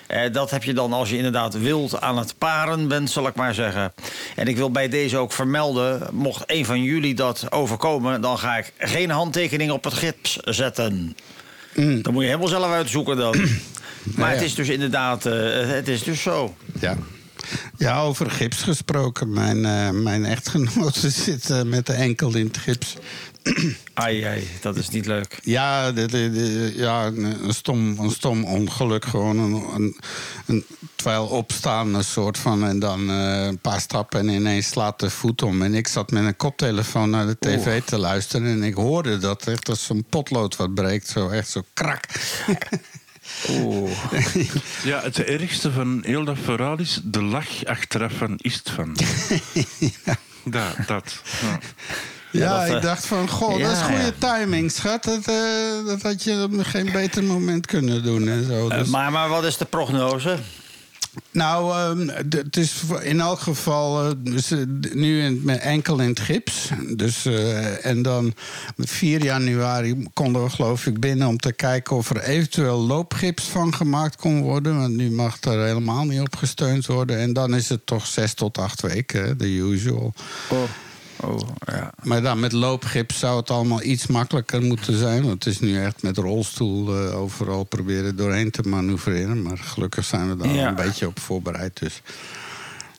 Eh, 0.06 0.32
dat 0.32 0.50
heb 0.50 0.64
je 0.64 0.72
dan 0.72 0.92
als 0.92 1.10
je 1.10 1.16
inderdaad 1.16 1.58
wild 1.58 2.00
aan 2.00 2.18
het 2.18 2.34
paren 2.38 2.88
bent, 2.88 3.10
zal 3.10 3.26
ik 3.26 3.34
maar 3.34 3.54
zeggen. 3.54 3.92
En 4.36 4.48
ik 4.48 4.56
wil 4.56 4.70
bij 4.70 4.88
deze 4.88 5.16
ook 5.16 5.32
vermelden, 5.32 6.08
mocht 6.12 6.42
een 6.46 6.64
van 6.64 6.82
jullie 6.82 7.14
dat 7.14 7.52
overkomen... 7.52 8.20
dan 8.20 8.38
ga 8.38 8.56
ik 8.56 8.72
geen 8.78 9.10
handtekening 9.10 9.70
op 9.70 9.84
het 9.84 9.94
gips 9.94 10.36
zetten. 10.44 11.16
Dan 11.74 12.12
moet 12.12 12.22
je 12.22 12.28
helemaal 12.28 12.48
zelf 12.48 12.70
uitzoeken 12.70 13.16
dan. 13.16 13.36
Maar 14.16 14.28
ja. 14.28 14.34
het 14.34 14.44
is 14.44 14.54
dus 14.54 14.68
inderdaad, 14.68 15.26
eh, 15.26 15.68
het 15.68 15.88
is 15.88 16.02
dus 16.02 16.22
zo. 16.22 16.54
ja. 16.80 16.96
ja, 17.78 18.00
over 18.00 18.30
gips 18.30 18.62
gesproken. 18.62 19.32
Mijn, 19.32 19.64
eh, 19.64 19.90
mijn 19.90 20.24
echtgenote 20.24 21.10
zit 21.24 21.50
eh, 21.50 21.62
met 21.62 21.86
de 21.86 21.92
enkel 21.92 22.34
in 22.36 22.46
het 22.46 22.58
gips. 22.58 22.96
Ai, 23.94 24.22
ai, 24.22 24.48
dat 24.60 24.76
is 24.76 24.88
niet 24.88 25.06
leuk. 25.06 25.38
Ja, 25.42 25.92
de, 25.92 26.06
de- 26.06 26.30
de- 26.30 26.72
ja 26.76 27.06
een, 27.06 27.54
stom, 27.54 27.98
een 27.98 28.10
stom 28.10 28.44
ongeluk. 28.44 29.04
Gewoon 29.04 29.38
een, 29.38 29.52
een, 29.74 29.96
een 30.46 30.64
terwijl 30.94 31.26
opstaan, 31.26 31.94
een 31.94 32.04
soort 32.04 32.38
van. 32.38 32.64
En 32.64 32.78
dan 32.78 33.10
eh, 33.10 33.44
een 33.46 33.58
paar 33.58 33.80
stappen 33.80 34.20
en 34.20 34.28
ineens 34.28 34.68
slaat 34.68 35.00
de 35.00 35.10
voet 35.10 35.42
om. 35.42 35.62
En 35.62 35.74
ik 35.74 35.86
zat 35.88 36.10
met 36.10 36.24
een 36.24 36.36
koptelefoon 36.36 37.10
naar 37.10 37.26
de 37.26 37.36
tv 37.40 37.82
te 37.82 37.98
luisteren. 37.98 38.46
En 38.46 38.62
ik 38.62 38.74
hoorde 38.74 39.18
dat 39.18 39.46
echt 39.46 39.68
als 39.68 39.84
zo'n 39.84 40.04
potlood 40.08 40.56
wat 40.56 40.74
breekt. 40.74 41.08
Zo 41.08 41.28
echt 41.28 41.48
zo 41.50 41.62
krak. 41.74 42.04
Oeh. 43.50 43.90
Ja, 44.84 45.00
het 45.02 45.18
ergste 45.24 45.72
van 45.72 46.02
heel 46.06 46.24
dat 46.24 46.38
verhaal 46.42 46.78
is 46.78 47.00
de 47.04 47.22
lach 47.22 47.64
achteraf 47.64 48.12
van 48.12 48.36
Istvan. 48.36 48.96
Dat, 50.44 50.76
dat. 50.86 51.20
Ja. 51.42 51.58
Ja, 52.38 52.58
dat, 52.58 52.68
eh, 52.68 52.76
ik 52.76 52.82
dacht 52.82 53.06
van, 53.06 53.28
goh, 53.28 53.58
ja, 53.58 53.68
dat 53.68 53.76
is 53.76 53.82
goede 53.82 54.12
ja. 54.18 54.34
timing, 54.36 54.70
schat. 54.70 55.04
Dat, 55.04 55.26
eh, 55.26 55.86
dat 55.86 56.02
had 56.02 56.22
je 56.22 56.42
op 56.42 56.64
geen 56.64 56.92
beter 56.92 57.24
moment 57.24 57.66
kunnen 57.66 58.02
doen 58.02 58.28
en 58.28 58.44
zo. 58.44 58.68
Eh, 58.68 58.78
Dus- 58.78 58.88
maar, 58.88 59.12
maar 59.12 59.28
wat 59.28 59.44
is 59.44 59.56
de 59.56 59.64
prognose? 59.64 60.38
Nou, 61.30 61.74
ehm, 61.74 62.08
het 62.28 62.56
is 62.56 62.82
in 63.02 63.20
elk 63.20 63.40
geval 63.40 64.14
dus, 64.18 64.52
nu 64.92 65.22
in, 65.22 65.48
enkel 65.48 66.00
in 66.00 66.08
het 66.08 66.20
gips. 66.20 66.68
Dus, 66.96 67.26
en 67.82 68.02
dan 68.02 68.34
met 68.76 68.90
4 68.90 69.24
januari 69.24 70.06
konden 70.12 70.44
we 70.44 70.50
geloof 70.50 70.86
ik 70.86 71.00
binnen 71.00 71.28
om 71.28 71.38
te 71.38 71.52
kijken 71.52 71.96
of 71.96 72.10
er 72.10 72.22
eventueel 72.22 72.78
loopgips 72.78 73.44
van 73.44 73.74
gemaakt 73.74 74.16
kon 74.16 74.42
worden. 74.42 74.78
Want 74.78 74.96
nu 74.96 75.10
mag 75.10 75.40
er 75.40 75.64
helemaal 75.64 76.04
niet 76.04 76.20
op 76.20 76.36
gesteund 76.36 76.86
worden. 76.86 77.18
En 77.18 77.32
dan 77.32 77.54
is 77.54 77.68
het 77.68 77.86
toch 77.86 78.06
6 78.06 78.34
tot 78.34 78.58
8 78.58 78.80
weken, 78.80 79.38
de 79.38 79.46
usual. 79.46 80.14
Oh, 80.48 80.62
oh 81.26 81.48
ja. 81.66 81.92
Maar 82.02 82.22
dan 82.22 82.40
met 82.40 82.52
loopgips 82.52 83.18
zou 83.18 83.36
het 83.36 83.50
allemaal 83.50 83.82
iets 83.82 84.06
makkelijker 84.06 84.62
moeten 84.62 84.98
zijn. 84.98 85.22
Want 85.22 85.44
het 85.44 85.54
is 85.54 85.60
nu 85.60 85.82
echt 85.82 86.02
met 86.02 86.16
rolstoel 86.16 86.96
eh, 86.96 87.20
overal 87.20 87.64
proberen 87.64 88.16
doorheen 88.16 88.50
te 88.50 88.62
manoeuvreren. 88.62 89.42
Maar 89.42 89.58
gelukkig 89.58 90.04
zijn 90.04 90.28
we 90.28 90.36
daar 90.36 90.48
al 90.48 90.66
een 90.66 90.74
beetje 90.74 91.06
op 91.06 91.20
voorbereid. 91.20 91.78
Dus. 91.78 92.02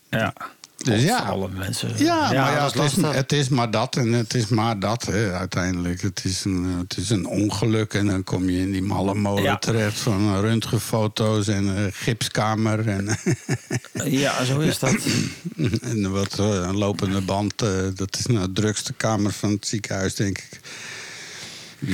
ja. 0.09 0.33
Dus 0.77 1.01
ja. 1.03 1.17
Alle 1.19 1.49
mensen. 1.49 1.91
Ja, 1.97 2.15
maar 2.19 2.33
ja, 2.33 2.65
het, 2.65 2.75
is, 2.75 2.95
het 3.01 3.31
is 3.31 3.49
maar 3.49 3.71
dat 3.71 3.95
en 3.95 4.11
het 4.13 4.33
is 4.33 4.47
maar 4.47 4.79
dat 4.79 5.05
hè, 5.05 5.31
uiteindelijk. 5.33 6.01
Het 6.01 6.21
is, 6.25 6.43
een, 6.45 6.63
het 6.63 6.97
is 6.97 7.09
een 7.09 7.25
ongeluk 7.27 7.93
en 7.93 8.05
dan 8.05 8.23
kom 8.23 8.49
je 8.49 8.59
in 8.59 8.71
die 8.71 8.81
malle 8.83 9.13
molen 9.13 9.43
Ja. 9.43 9.57
terecht... 9.57 9.97
van 9.99 10.39
röntgenfoto's 10.41 11.47
en 11.47 11.77
eh, 11.77 11.83
gipskamer 11.91 12.87
en, 12.87 13.17
Ja, 14.21 14.43
zo 14.43 14.59
is 14.59 14.79
dat. 14.79 14.95
en 15.81 16.11
wat 16.11 16.39
eh, 16.39 16.45
een 16.47 16.77
lopende 16.77 17.21
band. 17.21 17.61
eh, 17.61 17.69
dat 17.95 18.17
is 18.19 18.25
nou 18.25 18.45
de 18.45 18.51
drukste 18.61 18.93
kamer 18.93 19.31
van 19.31 19.51
het 19.51 19.67
ziekenhuis, 19.67 20.15
denk 20.15 20.37
ik. 20.37 20.59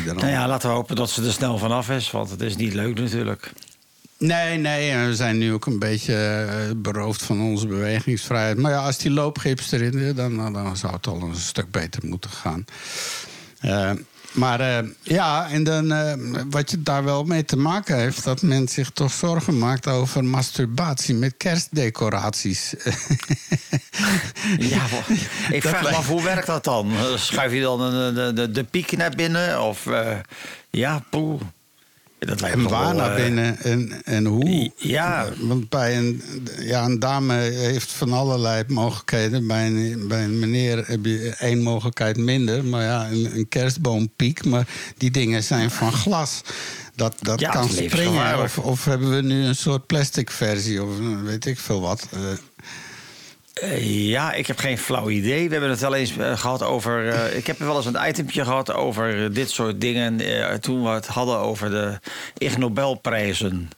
Nou 0.06 0.28
ja, 0.28 0.48
laten 0.48 0.70
we 0.70 0.76
hopen 0.76 0.96
dat 0.96 1.10
ze 1.10 1.24
er 1.26 1.32
snel 1.32 1.58
vanaf 1.58 1.90
is, 1.90 2.12
want 2.12 2.30
het 2.30 2.42
is 2.42 2.56
niet 2.56 2.74
leuk 2.74 3.00
natuurlijk. 3.00 3.52
Nee, 4.22 4.58
nee, 4.58 5.06
we 5.06 5.16
zijn 5.16 5.38
nu 5.38 5.54
ook 5.54 5.66
een 5.66 5.80
beetje 5.80 6.16
eh, 6.16 6.76
beroofd 6.76 7.24
van 7.24 7.42
onze 7.42 7.68
bewegingsvrijheid. 7.68 8.58
Maar 8.58 8.72
ja, 8.72 8.86
als 8.86 8.98
die 8.98 9.12
loopgips 9.12 9.72
erin 9.72 10.00
zit, 10.00 10.16
dan, 10.16 10.38
dan, 10.38 10.54
dan 10.54 10.78
zou 10.78 10.94
het 10.94 11.08
al 11.08 11.22
een 11.22 11.36
stuk 11.36 11.72
beter 11.72 12.06
moeten 12.06 12.30
gaan. 12.30 12.66
Eh, 13.60 13.92
maar 14.32 14.60
eh, 14.60 14.88
ja, 15.02 15.50
en 15.50 15.64
dan 15.64 15.92
eh, 15.92 16.14
wat 16.50 16.72
je 16.72 16.82
daar 16.82 17.04
wel 17.04 17.24
mee 17.24 17.46
te 17.46 17.58
maken 17.58 17.98
heeft, 17.98 18.24
dat 18.24 18.42
men 18.42 18.68
zich 18.68 18.90
toch 18.90 19.12
zorgen 19.12 19.58
maakt 19.58 19.88
over 19.88 20.24
masturbatie 20.24 21.16
met 21.16 21.34
kerstdecoraties. 21.38 22.74
Ja, 24.58 24.86
ik 25.58 25.62
vraag 25.62 25.82
me 25.82 25.96
af, 25.96 26.08
hoe 26.08 26.24
werkt 26.24 26.48
dat 26.48 26.64
dan? 26.64 26.92
Eh, 26.92 27.18
Schuif 27.18 27.54
je 27.54 27.62
dan 27.62 27.80
de, 28.14 28.32
de, 28.34 28.52
de, 28.52 28.64
piek 28.64 28.98
naar 28.98 29.16
binnen? 29.16 29.62
Of 29.62 29.88
eh, 29.88 30.18
ja, 30.70 31.04
poeh. 31.10 31.42
Dat 32.28 32.42
lijkt 32.42 32.56
En 32.58 32.68
waar 32.68 32.96
wel, 32.96 32.96
naar 32.96 33.18
eh, 33.18 33.24
binnen 33.24 33.60
en, 33.60 34.04
en 34.04 34.26
hoe? 34.26 34.72
Ja. 34.76 35.30
Want 35.40 35.70
bij 35.70 35.98
een, 35.98 36.22
ja, 36.60 36.86
een 36.86 37.00
dame 37.00 37.34
heeft 37.34 37.92
van 37.92 38.14
allerlei 38.14 38.64
mogelijkheden. 38.68 39.48
Bij 39.48 39.68
een, 39.68 40.08
bij 40.08 40.24
een 40.24 40.40
meneer 40.40 40.84
heb 40.88 41.06
je 41.06 41.36
één 41.40 41.62
mogelijkheid 41.62 42.18
minder. 42.18 42.66
Maar 42.66 42.84
ja, 42.84 43.10
een, 43.10 43.36
een 43.36 43.48
kerstboompiek. 43.48 44.46
Maar 44.46 44.68
die 44.98 45.12
dingen 45.12 45.44
zijn 45.44 45.72
van 45.72 45.92
glas. 45.94 46.42
Dat, 46.96 47.16
dat 47.22 47.40
Ja, 47.40 47.52
kan 47.52 47.70
springen. 47.70 48.42
Of, 48.42 48.58
of 48.58 48.86
hebben 48.86 49.16
we 49.16 49.22
nu 49.22 49.44
een 49.44 49.56
soort 49.56 49.86
plastic 49.86 50.32
versie? 50.32 50.84
Of 50.84 50.90
weet 51.24 51.46
ik 51.46 51.60
veel 51.60 51.82
wat. 51.82 52.08
Eh, 52.12 52.20
Eh, 53.62 54.08
Ja, 54.08 54.34
ik 54.34 54.48
heb 54.48 54.58
geen 54.58 54.78
flauw 54.78 55.10
idee. 55.10 55.46
We 55.46 55.52
hebben 55.52 55.70
het 55.70 55.80
wel 55.80 55.96
eens 55.96 56.18
eh, 56.18 56.38
gehad 56.38 56.64
over. 56.64 57.10
eh, 57.10 57.38
ik 57.38 57.48
heb 57.48 57.60
wel 57.60 57.76
eens 57.76 57.86
een 57.86 58.08
itempje 58.08 58.44
gehad 58.44 58.74
over 58.74 59.34
dit 59.34 59.50
soort 59.52 59.82
dingen. 59.82 60.22
toen 60.62 60.84
we 60.84 60.90
het 60.90 61.08
hadden 61.08 61.38
over 61.38 61.70
de 61.70 62.00
Ig 62.38 62.58
Nobelprijzen. 62.58 63.70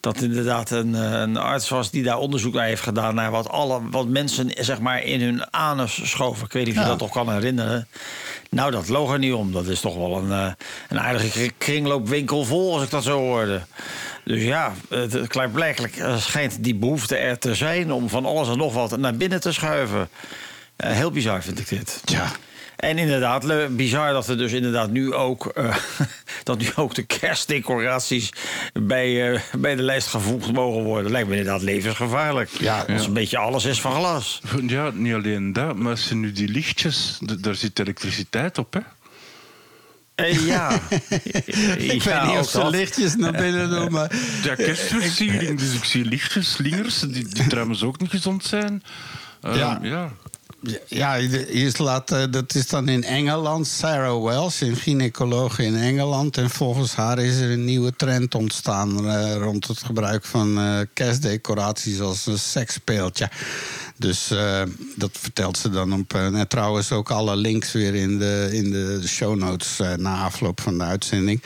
Dat 0.00 0.20
inderdaad 0.20 0.70
een, 0.70 0.94
een 0.94 1.36
arts 1.36 1.68
was 1.68 1.90
die 1.90 2.02
daar 2.02 2.18
onderzoek 2.18 2.54
naar 2.54 2.64
heeft 2.66 2.82
gedaan. 2.82 3.14
naar 3.14 3.30
wat, 3.30 3.48
alle, 3.48 3.80
wat 3.90 4.06
mensen 4.08 4.50
zeg 4.58 4.80
maar, 4.80 5.02
in 5.02 5.20
hun 5.20 5.52
anus 5.52 6.10
schoven. 6.10 6.44
Ik 6.44 6.52
weet 6.52 6.64
niet 6.66 6.72
of 6.74 6.78
je 6.80 6.84
Ja. 6.84 6.90
dat 6.90 6.98
toch 6.98 7.10
kan 7.10 7.32
herinneren. 7.32 7.88
Nou, 8.50 8.70
dat 8.70 8.88
loog 8.88 9.12
er 9.12 9.18
niet 9.18 9.32
om. 9.32 9.52
Dat 9.52 9.66
is 9.66 9.80
toch 9.80 9.96
wel 9.96 10.16
een, 10.16 10.54
een 10.88 11.00
aardige 11.00 11.28
kri- 11.30 11.50
kringloopwinkel 11.58 12.44
vol, 12.44 12.74
als 12.74 12.82
ik 12.82 12.90
dat 12.90 13.02
zo 13.04 13.18
hoorde. 13.18 13.60
Dus 14.24 14.42
ja, 14.42 14.72
het, 14.88 15.12
het 15.12 15.28
klaarblijkelijk 15.28 15.96
eh, 15.96 16.16
schijnt 16.16 16.64
die 16.64 16.74
behoefte 16.74 17.16
er 17.16 17.38
te 17.38 17.54
zijn 17.54 17.92
om 17.92 18.08
van 18.08 18.26
alles 18.26 18.48
en 18.48 18.58
nog 18.58 18.74
wat 18.74 18.98
naar 18.98 19.16
binnen 19.16 19.40
te 19.40 19.52
schuiven. 19.52 20.08
Eh, 20.76 20.90
heel 20.90 21.10
bizar 21.10 21.42
vind 21.42 21.58
ik 21.58 21.68
dit. 21.68 22.00
Tja. 22.04 22.32
En 22.80 22.98
inderdaad, 22.98 23.76
bizar 23.76 24.12
dat 24.12 24.28
er 24.28 24.38
dus 24.38 24.52
inderdaad 24.52 24.90
nu 24.90 25.14
ook, 25.14 25.46
eh, 25.46 25.76
dat 26.44 26.58
nu 26.58 26.68
ook 26.74 26.94
de 26.94 27.02
kerstdecoraties 27.02 28.32
bij, 28.72 29.32
eh, 29.32 29.40
bij 29.58 29.76
de 29.76 29.82
lijst 29.82 30.08
gevoegd 30.08 30.52
mogen 30.52 30.82
worden. 30.82 31.10
Lijkt 31.10 31.28
me 31.28 31.36
inderdaad 31.36 31.62
levensgevaarlijk. 31.62 32.50
Ja, 32.50 32.78
Als 32.88 33.02
ja. 33.02 33.08
een 33.08 33.12
beetje 33.12 33.38
alles 33.38 33.64
is 33.64 33.80
van 33.80 33.92
glas. 33.92 34.40
Ja, 34.66 34.90
niet 34.94 35.14
alleen 35.14 35.52
dat, 35.52 35.76
maar 35.76 35.90
als 35.90 36.08
je 36.08 36.14
nu 36.14 36.32
die 36.32 36.48
lichtjes, 36.48 37.18
daar 37.40 37.54
zit 37.54 37.78
elektriciteit 37.78 38.58
op, 38.58 38.72
hè? 38.72 38.80
Ja. 40.26 40.80
ik 41.94 42.02
weet 42.02 42.22
niet 42.26 42.38
of 42.38 42.48
ze 42.50 42.68
lichtjes 42.70 43.16
naar 43.16 43.32
binnen 43.32 43.70
doen. 43.70 43.92
Maar 43.92 44.12
Ja, 44.44 44.54
kerstversiering, 44.54 45.58
dus 45.58 45.72
ik 45.74 45.84
zie 45.84 46.04
lichtjes, 46.04 46.50
slingers, 46.52 47.00
die, 47.00 47.28
die 47.28 47.46
trouwens 47.46 47.82
ook 47.82 48.00
niet 48.00 48.10
gezond 48.10 48.44
zijn. 48.44 48.82
Ehm, 49.40 49.56
Ja. 49.58 49.78
ja. 49.82 50.10
Ja, 50.88 51.18
hier 51.48 51.70
slaat, 51.70 52.10
eh, 52.12 52.22
dat 52.30 52.54
is 52.54 52.66
dan 52.68 52.88
in 52.88 53.04
Engeland. 53.04 53.66
Sarah 53.66 54.22
Wells, 54.24 54.60
een 54.60 54.76
gynaecoloog 54.76 55.58
in 55.58 55.76
Engeland. 55.76 56.36
En 56.36 56.50
volgens 56.50 56.94
haar 56.94 57.18
is 57.18 57.36
er 57.36 57.50
een 57.50 57.64
nieuwe 57.64 57.96
trend 57.96 58.34
ontstaan... 58.34 59.06
eh, 59.08 59.36
rond 59.36 59.66
het 59.66 59.82
gebruik 59.82 60.24
van 60.24 60.58
eh, 60.58 60.78
kerstdecoraties 60.94 62.00
als 62.00 62.26
een 62.26 62.38
seksspeeltje. 62.38 63.28
Dus 64.00 64.30
eh, 64.30 64.62
dat 64.96 65.10
vertelt 65.12 65.58
ze 65.58 65.70
dan 65.70 65.92
op. 65.92 66.14
eh, 66.14 66.24
en 66.24 66.48
trouwens 66.48 66.92
ook 66.92 67.10
alle 67.10 67.36
links 67.36 67.72
weer 67.72 67.94
in 67.94 68.18
de, 68.18 68.48
in 68.52 68.70
de 68.70 69.02
show 69.08 69.36
notes 69.38 69.80
eh, 69.80 69.92
na 69.94 70.24
afloop 70.24 70.60
van 70.60 70.78
de 70.78 70.84
uitzending. 70.84 71.42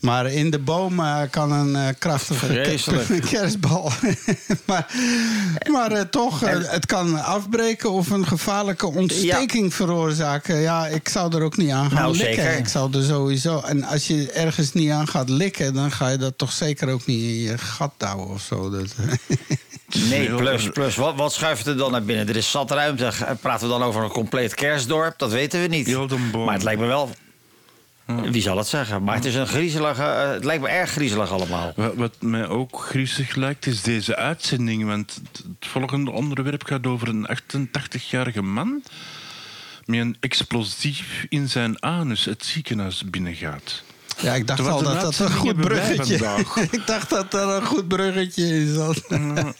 Maar 0.00 0.32
in 0.32 0.50
de 0.50 0.58
boom 0.58 1.00
kan 1.30 1.52
een 1.52 1.98
krachtige 1.98 2.76
kerstbal. 3.30 3.90
maar 4.66 4.94
maar 5.70 6.10
toch, 6.10 6.40
het 6.46 6.86
kan 6.86 7.22
afbreken 7.24 7.90
of 7.90 8.10
een 8.10 8.26
gevaarlijke 8.26 8.86
ontsteking 8.86 9.74
veroorzaken. 9.74 10.56
Ja, 10.56 10.86
ik 10.86 11.08
zou 11.08 11.36
er 11.36 11.42
ook 11.42 11.56
niet 11.56 11.70
aan 11.70 11.90
gaan 11.90 12.02
Nou, 12.02 12.16
likken. 12.16 12.34
zeker. 12.44 12.58
Ik 12.58 12.68
zou 12.68 12.96
er 12.96 13.04
sowieso. 13.04 13.60
En 13.60 13.82
als 13.84 14.06
je 14.06 14.30
ergens 14.32 14.72
niet 14.72 14.90
aan 14.90 15.08
gaat 15.08 15.28
likken, 15.28 15.74
dan 15.74 15.90
ga 15.92 16.08
je 16.08 16.18
dat 16.18 16.38
toch 16.38 16.52
zeker 16.52 16.88
ook 16.88 17.06
niet 17.06 17.22
in 17.22 17.40
je 17.40 17.58
gat 17.58 17.92
douwen 17.96 18.28
of 18.28 18.42
zo. 18.42 18.70
Dat, 18.70 18.94
Nee, 19.94 20.34
plus, 20.34 20.68
plus 20.68 20.96
wat, 20.96 21.14
wat 21.14 21.32
schuift 21.32 21.66
er 21.66 21.76
dan 21.76 21.90
naar 21.90 22.04
binnen? 22.04 22.28
Er 22.28 22.36
is 22.36 22.50
zat 22.50 22.70
ruimte. 22.70 23.10
Praten 23.40 23.66
we 23.66 23.72
dan 23.72 23.82
over 23.82 24.02
een 24.02 24.10
compleet 24.10 24.54
kerstdorp? 24.54 25.18
Dat 25.18 25.32
weten 25.32 25.60
we 25.60 25.66
niet. 25.66 26.32
Maar 26.32 26.54
het 26.54 26.62
lijkt 26.62 26.80
me 26.80 26.86
wel... 26.86 27.10
Wie 28.06 28.42
zal 28.42 28.56
het 28.56 28.66
zeggen? 28.66 29.02
Maar 29.02 29.14
het 29.14 29.24
is 29.24 29.34
een 29.34 29.46
griezelige... 29.46 30.02
eh, 30.02 30.30
het 30.30 30.44
lijkt 30.44 30.62
me 30.62 30.68
erg 30.68 30.90
griezelig 30.90 31.30
allemaal. 31.30 31.72
Wat, 31.94 32.14
mij 32.20 32.48
ook 32.48 32.80
griezelig 32.80 33.34
lijkt, 33.34 33.66
is 33.66 33.82
deze 33.82 34.16
uitzending. 34.16 34.84
Want 34.84 35.14
het 35.14 35.44
het 35.58 35.68
volgende 35.68 36.10
onderwerp 36.10 36.64
gaat 36.64 36.86
over 36.86 37.08
een 37.08 37.28
88-jarige 37.42 38.42
man... 38.42 38.82
met 39.84 39.98
een 40.00 40.16
explosief 40.20 41.26
in 41.28 41.48
zijn 41.48 41.82
anus 41.82 42.24
het 42.24 42.44
ziekenhuis 42.44 43.10
binnengaat. 43.10 43.82
Ja, 44.16 44.34
ik 44.34 44.46
dacht 44.46 44.68
al 44.68 44.82
dat 44.82 45.00
dat 45.00 45.18
een 45.18 45.32
goed 45.32 45.56
bruggetje. 45.56 46.14
Ik 46.70 46.86
dacht 46.86 47.10
dat 47.10 47.34
er 47.34 47.48
een 47.48 47.64
goed 47.64 47.88
bruggetje 47.88 48.46
in 48.46 48.74
zat. 48.74 49.02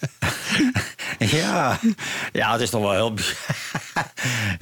Ja, 1.19 1.79
ja 2.33 2.53
het 2.53 2.61
is 2.61 2.71
toch 2.71 2.81
wel 2.81 2.93
heel... 2.93 3.15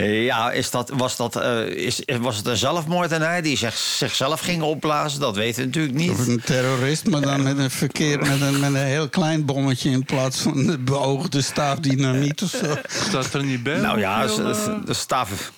ja, 0.30 0.52
is 0.52 0.70
dat, 0.70 0.90
was, 0.90 1.16
dat, 1.16 1.36
eh, 1.36 1.66
is, 1.66 2.02
was 2.20 2.36
het 2.36 2.46
een 2.46 2.56
zelfmoordenaar 2.56 3.42
die 3.42 3.56
zich, 3.56 3.76
zichzelf 3.76 4.40
ging 4.40 4.62
opblazen? 4.62 5.20
Dat 5.20 5.36
weten 5.36 5.60
we 5.60 5.66
natuurlijk 5.66 5.94
niet. 5.94 6.10
Of 6.10 6.26
een 6.26 6.40
terrorist, 6.44 7.06
maar 7.06 7.20
dan 7.20 7.42
met 7.42 7.58
een 7.58 7.70
verkeer 7.70 8.18
met 8.18 8.40
een, 8.40 8.60
met 8.60 8.74
een 8.74 8.76
heel 8.76 9.08
klein 9.08 9.44
bommetje 9.44 9.90
in 9.90 10.04
plaats 10.04 10.40
van 10.40 10.66
de 10.66 10.78
beoogde 10.78 11.42
staafdynamiet 11.42 12.42
of 12.42 12.50
zo. 12.50 12.76
Staat 13.08 13.34
er 13.34 13.44
niet 13.44 13.62
bij? 13.62 13.80
Nou 13.80 13.98
ja, 13.98 14.22
eh, 14.22 14.28
de 14.84 14.94
staaf. 14.94 15.52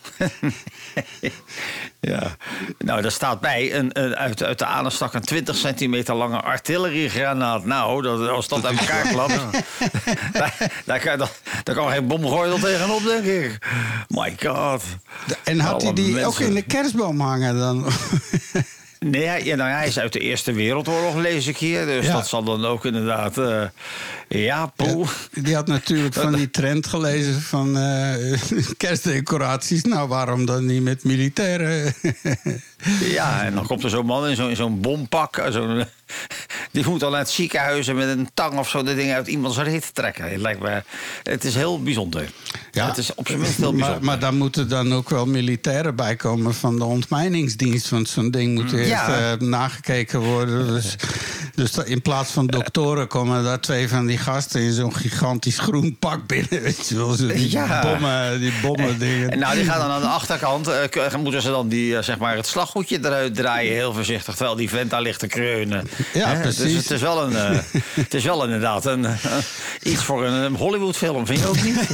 ja. 2.00 2.36
Nou, 2.78 3.02
daar 3.02 3.10
staat 3.10 3.40
bij 3.40 3.74
een, 3.74 3.90
een, 3.92 4.16
uit, 4.16 4.42
uit 4.42 4.58
de 4.58 4.64
anus 4.64 4.94
stak 4.94 5.14
een 5.14 5.20
20 5.20 5.56
centimeter 5.56 6.14
lange 6.14 6.40
artilleriegranaat. 6.40 7.64
Nou, 7.64 8.02
dat, 8.02 8.28
als 8.28 8.48
dat 8.48 8.64
uit 8.64 8.78
elkaar 8.78 9.08
klapt, 9.08 9.34
daar, 10.32 10.72
daar, 10.84 10.98
kan, 10.98 11.18
dat, 11.18 11.40
daar 11.62 11.74
kan 11.74 11.90
geen 11.90 12.06
bomgordel 12.06 12.58
tegenop, 12.58 13.02
denk 13.02 13.24
ik. 13.24 13.58
My 14.08 14.36
god. 14.42 14.82
En 15.44 15.60
had 15.60 15.82
hij 15.82 15.92
die 15.92 16.12
mensen. 16.12 16.28
ook 16.28 16.38
in 16.38 16.54
de 16.54 16.62
kerstboom 16.62 17.20
hangen 17.20 17.58
dan? 17.58 17.86
Nee, 18.98 19.24
hij, 19.26 19.44
ja, 19.44 19.56
nou, 19.56 19.70
hij 19.70 19.86
is 19.86 19.98
uit 19.98 20.12
de 20.12 20.18
Eerste 20.18 20.52
Wereldoorlog, 20.52 21.14
lees 21.16 21.46
ik 21.46 21.56
hier. 21.56 21.86
Dus 21.86 22.06
Ja. 22.06 22.12
dat 22.12 22.28
zal 22.28 22.42
dan 22.44 22.64
ook 22.64 22.84
inderdaad... 22.84 23.38
eh, 23.38 23.62
ja, 24.28 24.66
poeh. 24.76 25.08
Die 25.32 25.54
had 25.54 25.66
natuurlijk 25.66 26.14
van 26.14 26.32
die 26.34 26.50
trend 26.50 26.86
gelezen 26.86 27.40
van 27.42 27.78
eh, 27.78 28.14
kerstdecoraties. 28.76 29.82
Nou, 29.82 30.08
waarom 30.08 30.46
dan 30.46 30.66
niet 30.66 30.82
met 30.82 31.04
militairen? 31.04 31.94
Ja, 33.00 33.44
en 33.44 33.54
dan 33.54 33.66
komt 33.66 33.84
er 33.84 33.90
zo'n 33.90 34.06
man 34.06 34.26
in 34.28 34.36
zo'n 34.36 34.56
zo'n 34.56 34.80
bompak. 34.80 35.36
eh, 35.36 35.52
Zo'n, 35.52 35.84
die 36.72 36.84
moet 36.88 37.00
dan 37.00 37.10
naar 37.10 37.20
het 37.20 37.30
ziekenhuis 37.30 37.88
en 37.88 37.96
met 37.96 38.08
een 38.08 38.28
tang 38.34 38.58
of 38.58 38.68
zo 38.68 38.82
de 38.82 38.94
dingen 38.94 39.14
uit 39.14 39.26
iemands 39.26 39.58
reet 39.58 39.94
trekken. 39.94 40.24
Het, 40.30 40.40
lijkt 40.40 40.60
me, 40.62 40.82
het 41.22 41.44
is 41.44 41.54
heel 41.54 41.82
bijzonder. 41.82 42.28
Het 42.70 42.96
is 42.98 43.14
op 43.14 43.26
zijn 43.26 43.38
minst 43.40 43.56
heel 43.56 43.66
maar, 43.72 43.76
bijzonder. 43.78 44.04
maar 44.04 44.18
daar 44.18 44.34
moeten 44.34 44.68
dan 44.68 44.94
ook 44.94 45.10
wel 45.10 45.26
militairen 45.26 45.94
bij 45.96 46.16
komen 46.16 46.54
van 46.54 46.76
de 46.78 46.84
ontmijningsdienst. 46.84 47.88
Want 47.90 48.08
zo'n 48.08 48.30
ding 48.30 48.54
moet 48.54 48.72
eerst 48.72 48.88
Ja. 48.90 49.32
eh, 49.32 49.38
nagekeken 49.40 50.20
worden. 50.20 50.66
Dus, 50.66 50.94
dus 51.54 51.76
in 51.76 52.02
plaats 52.02 52.30
van 52.30 52.46
doktoren 52.46 53.06
komen 53.08 53.44
daar 53.44 53.60
twee 53.60 53.88
van 53.88 54.06
die 54.06 54.18
gasten 54.18 54.60
in 54.60 54.72
zo'n 54.72 54.94
gigantisch 54.96 55.58
groen 55.58 55.96
pak 55.98 56.26
binnen. 56.26 56.62
Weet 56.62 56.88
je 56.88 56.96
wel, 56.96 57.12
zo 57.12 57.26
die 57.26 57.50
Ja. 57.50 57.80
bommen, 57.82 58.40
die 58.40 58.52
bommen 58.62 58.98
dingen. 58.98 59.30
En 59.30 59.38
nou, 59.38 59.54
die 59.54 59.64
gaan 59.64 59.78
dan 59.80 59.90
aan 59.90 60.00
de 60.00 60.06
achterkant. 60.06 60.66
eh, 60.68 60.82
k- 60.90 61.16
moeten 61.16 61.42
ze 61.42 61.48
dan 61.50 61.68
die, 61.68 61.96
eh, 61.96 62.02
zeg 62.02 62.18
maar 62.18 62.36
het 62.36 62.46
slaggoedje 62.46 62.98
eruit 63.02 63.34
draaien, 63.34 63.72
heel 63.72 63.92
voorzichtig. 63.92 64.34
Terwijl 64.34 64.56
die 64.56 64.68
vent 64.68 64.90
daar 64.90 65.02
ligt 65.02 65.18
te 65.18 65.26
kreunen. 65.26 65.88
Ja, 66.14 66.28
Hè, 66.28 66.40
precies. 66.40 66.62
Dus 66.62 66.82
het 66.82 66.90
is 66.90 67.00
wel, 67.00 67.22
een, 67.22 67.36
eh, 67.36 67.58
het 68.04 68.14
is 68.14 68.24
wel 68.24 68.44
inderdaad 68.44 68.84
een, 68.86 69.04
eh, 69.04 69.12
iets 69.82 70.02
voor 70.04 70.24
een 70.24 70.54
Hollywoodfilm, 70.56 71.26
vind 71.26 71.38
je 71.40 71.46
ook 71.46 71.62
niet? 71.62 71.88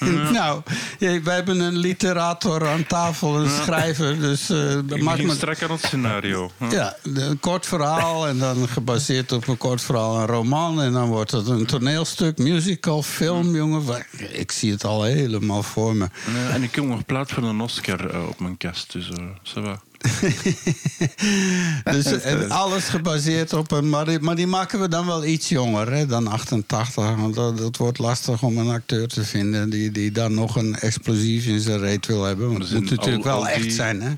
nou, 0.32 0.62
ja, 0.98 1.22
wij 1.22 1.34
hebben 1.34 1.60
een 1.60 1.76
literator 1.76 2.68
aan 2.68 2.86
tafel, 2.86 3.36
een 3.36 3.50
schrijver. 3.62 4.20
Dus 4.20 4.50
eh 4.50 4.76
Ik 4.76 5.02
maak 5.02 5.22
me 5.22 5.34
strak 5.34 5.62
aan 5.62 5.70
het 5.70 5.84
scenario. 5.84 6.50
Hm. 6.58 6.64
Ja, 6.76 6.96
een 7.02 7.40
kort 7.40 7.66
verhaal 7.66 8.26
en 8.26 8.38
dan 8.38 8.68
gebaseerd 8.68 9.32
op 9.32 9.46
een 9.48 9.56
kort 9.56 9.82
verhaal 9.82 10.18
een 10.20 10.26
roman. 10.26 10.82
En 10.82 10.92
dan 10.92 11.08
wordt 11.08 11.30
het 11.30 11.48
een 11.48 11.66
toneelstuk, 11.66 12.38
musical, 12.38 13.02
film, 13.02 13.54
jongen. 13.54 13.84
Wa- 13.84 14.04
Ik 14.32 14.52
zie 14.52 14.72
het 14.72 14.84
al 14.84 15.02
helemaal 15.02 15.62
voor 15.62 15.96
me. 15.96 16.06
En 16.52 16.62
ik 16.62 16.74
heb 16.74 16.84
nog 16.84 17.04
plaat 17.06 17.30
voor 17.32 17.42
een 17.42 17.60
Oscar 17.60 18.26
op 18.28 18.40
mijn 18.40 18.56
kast, 18.56 18.92
dus 18.92 19.08
eh 19.10 19.16
ça 19.42 19.62
va. 19.62 19.80
Dus 21.84 22.04
en 22.20 22.50
alles 22.50 22.84
gebaseerd 22.88 23.52
op 23.52 23.70
een... 23.70 23.88
Maar 23.88 24.04
die, 24.04 24.18
maar 24.20 24.34
die 24.36 24.46
maken 24.46 24.80
we 24.80 24.88
dan 24.88 25.06
wel 25.06 25.24
iets 25.24 25.48
jonger 25.48 25.92
hè, 25.92 26.06
dan 26.06 26.26
88. 26.26 27.14
Want 27.16 27.34
dat, 27.34 27.58
dat 27.58 27.76
wordt 27.76 27.98
lastig 27.98 28.42
om 28.42 28.58
een 28.58 28.68
acteur 28.70 29.08
te 29.08 29.24
vinden... 29.24 29.70
die, 29.70 29.90
die 29.90 30.10
dan 30.12 30.34
nog 30.34 30.56
een 30.56 30.74
explosief 30.76 31.46
in 31.46 31.60
zijn 31.60 31.78
reet 31.78 32.06
wil 32.06 32.24
hebben. 32.24 32.46
Want 32.46 32.58
Maar 32.58 32.66
het 32.66 32.74
er 32.76 32.80
moet 32.80 32.88
zijn 32.88 32.98
natuurlijk 33.00 33.26
al- 33.26 33.32
wel 33.40 33.42
al 33.48 33.48
echt 33.54 33.62
die- 33.62 33.70
zijn, 33.72 34.02
hè? 34.02 34.12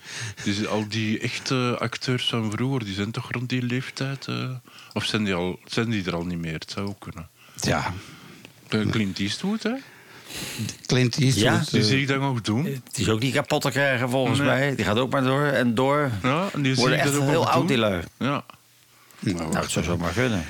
Dus 0.44 0.66
al 0.66 0.84
die 0.88 1.18
echte 1.18 1.76
acteurs 1.78 2.28
van 2.28 2.50
vroeger, 2.50 2.84
die 2.84 2.94
zijn 2.94 3.10
toch 3.10 3.32
rond 3.32 3.48
die 3.48 3.62
leeftijd? 3.62 4.26
eh, 4.26 4.50
of 4.92 5.04
zijn 5.04 5.24
die, 5.24 5.34
al, 5.34 5.58
zijn 5.64 5.90
die 5.90 6.04
er 6.04 6.14
al 6.14 6.24
niet 6.24 6.38
meer? 6.38 6.52
Het 6.52 6.70
zou 6.70 6.86
ook 6.88 7.00
kunnen. 7.00 7.28
Ja, 7.60 7.92
Eh, 8.68 8.86
Clint 8.90 9.18
Eastwood, 9.18 9.62
hè? 9.62 9.72
Clint 10.86 11.16
Eastwood. 11.18 11.44
Ja, 11.44 11.62
Die 11.70 11.80
eh, 11.80 11.86
zie 11.86 12.00
ik 12.00 12.08
dan 12.08 12.18
nog 12.20 12.40
doen. 12.40 12.62
Die 12.62 12.80
is 12.94 13.08
ook 13.08 13.20
niet 13.20 13.34
kapot 13.34 13.62
te 13.62 13.70
krijgen 13.70 14.10
volgens 14.10 14.38
Nee. 14.38 14.46
mij. 14.46 14.74
Die 14.74 14.84
gaat 14.84 14.98
ook 14.98 15.10
maar 15.10 15.22
door 15.22 15.42
en 15.44 15.74
door. 15.74 16.10
Ja, 16.22 16.48
en 16.52 16.62
die 16.62 16.72
zie 16.72 16.80
Worden 16.80 16.98
echt 17.00 17.14
ook 17.16 17.28
heel 17.28 17.46
oud, 17.46 17.54
doen. 17.58 17.66
die 17.66 17.76
lui. 17.78 18.02
Ja. 18.18 18.44
Nou, 19.20 19.56
het 19.56 19.70
zou 19.70 19.84
zomaar 19.84 20.12
kunnen. 20.12 20.44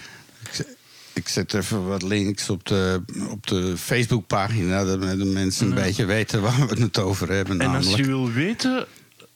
Ik 1.12 1.28
zet 1.28 1.54
even 1.54 1.86
wat 1.86 2.02
links 2.02 2.50
op 2.50 2.66
de, 2.66 3.02
op 3.30 3.46
de 3.46 3.76
Facebookpagina, 3.76 4.84
dat 4.84 5.00
de 5.00 5.24
mensen 5.24 5.66
een 5.66 5.74
beetje 5.74 6.04
weten 6.04 6.42
waar 6.42 6.66
we 6.68 6.80
het 6.82 6.98
over 6.98 7.30
hebben. 7.32 7.60
En 7.60 7.74
als 7.74 7.94
je 7.94 8.04
wil 8.04 8.30
weten, 8.32 8.86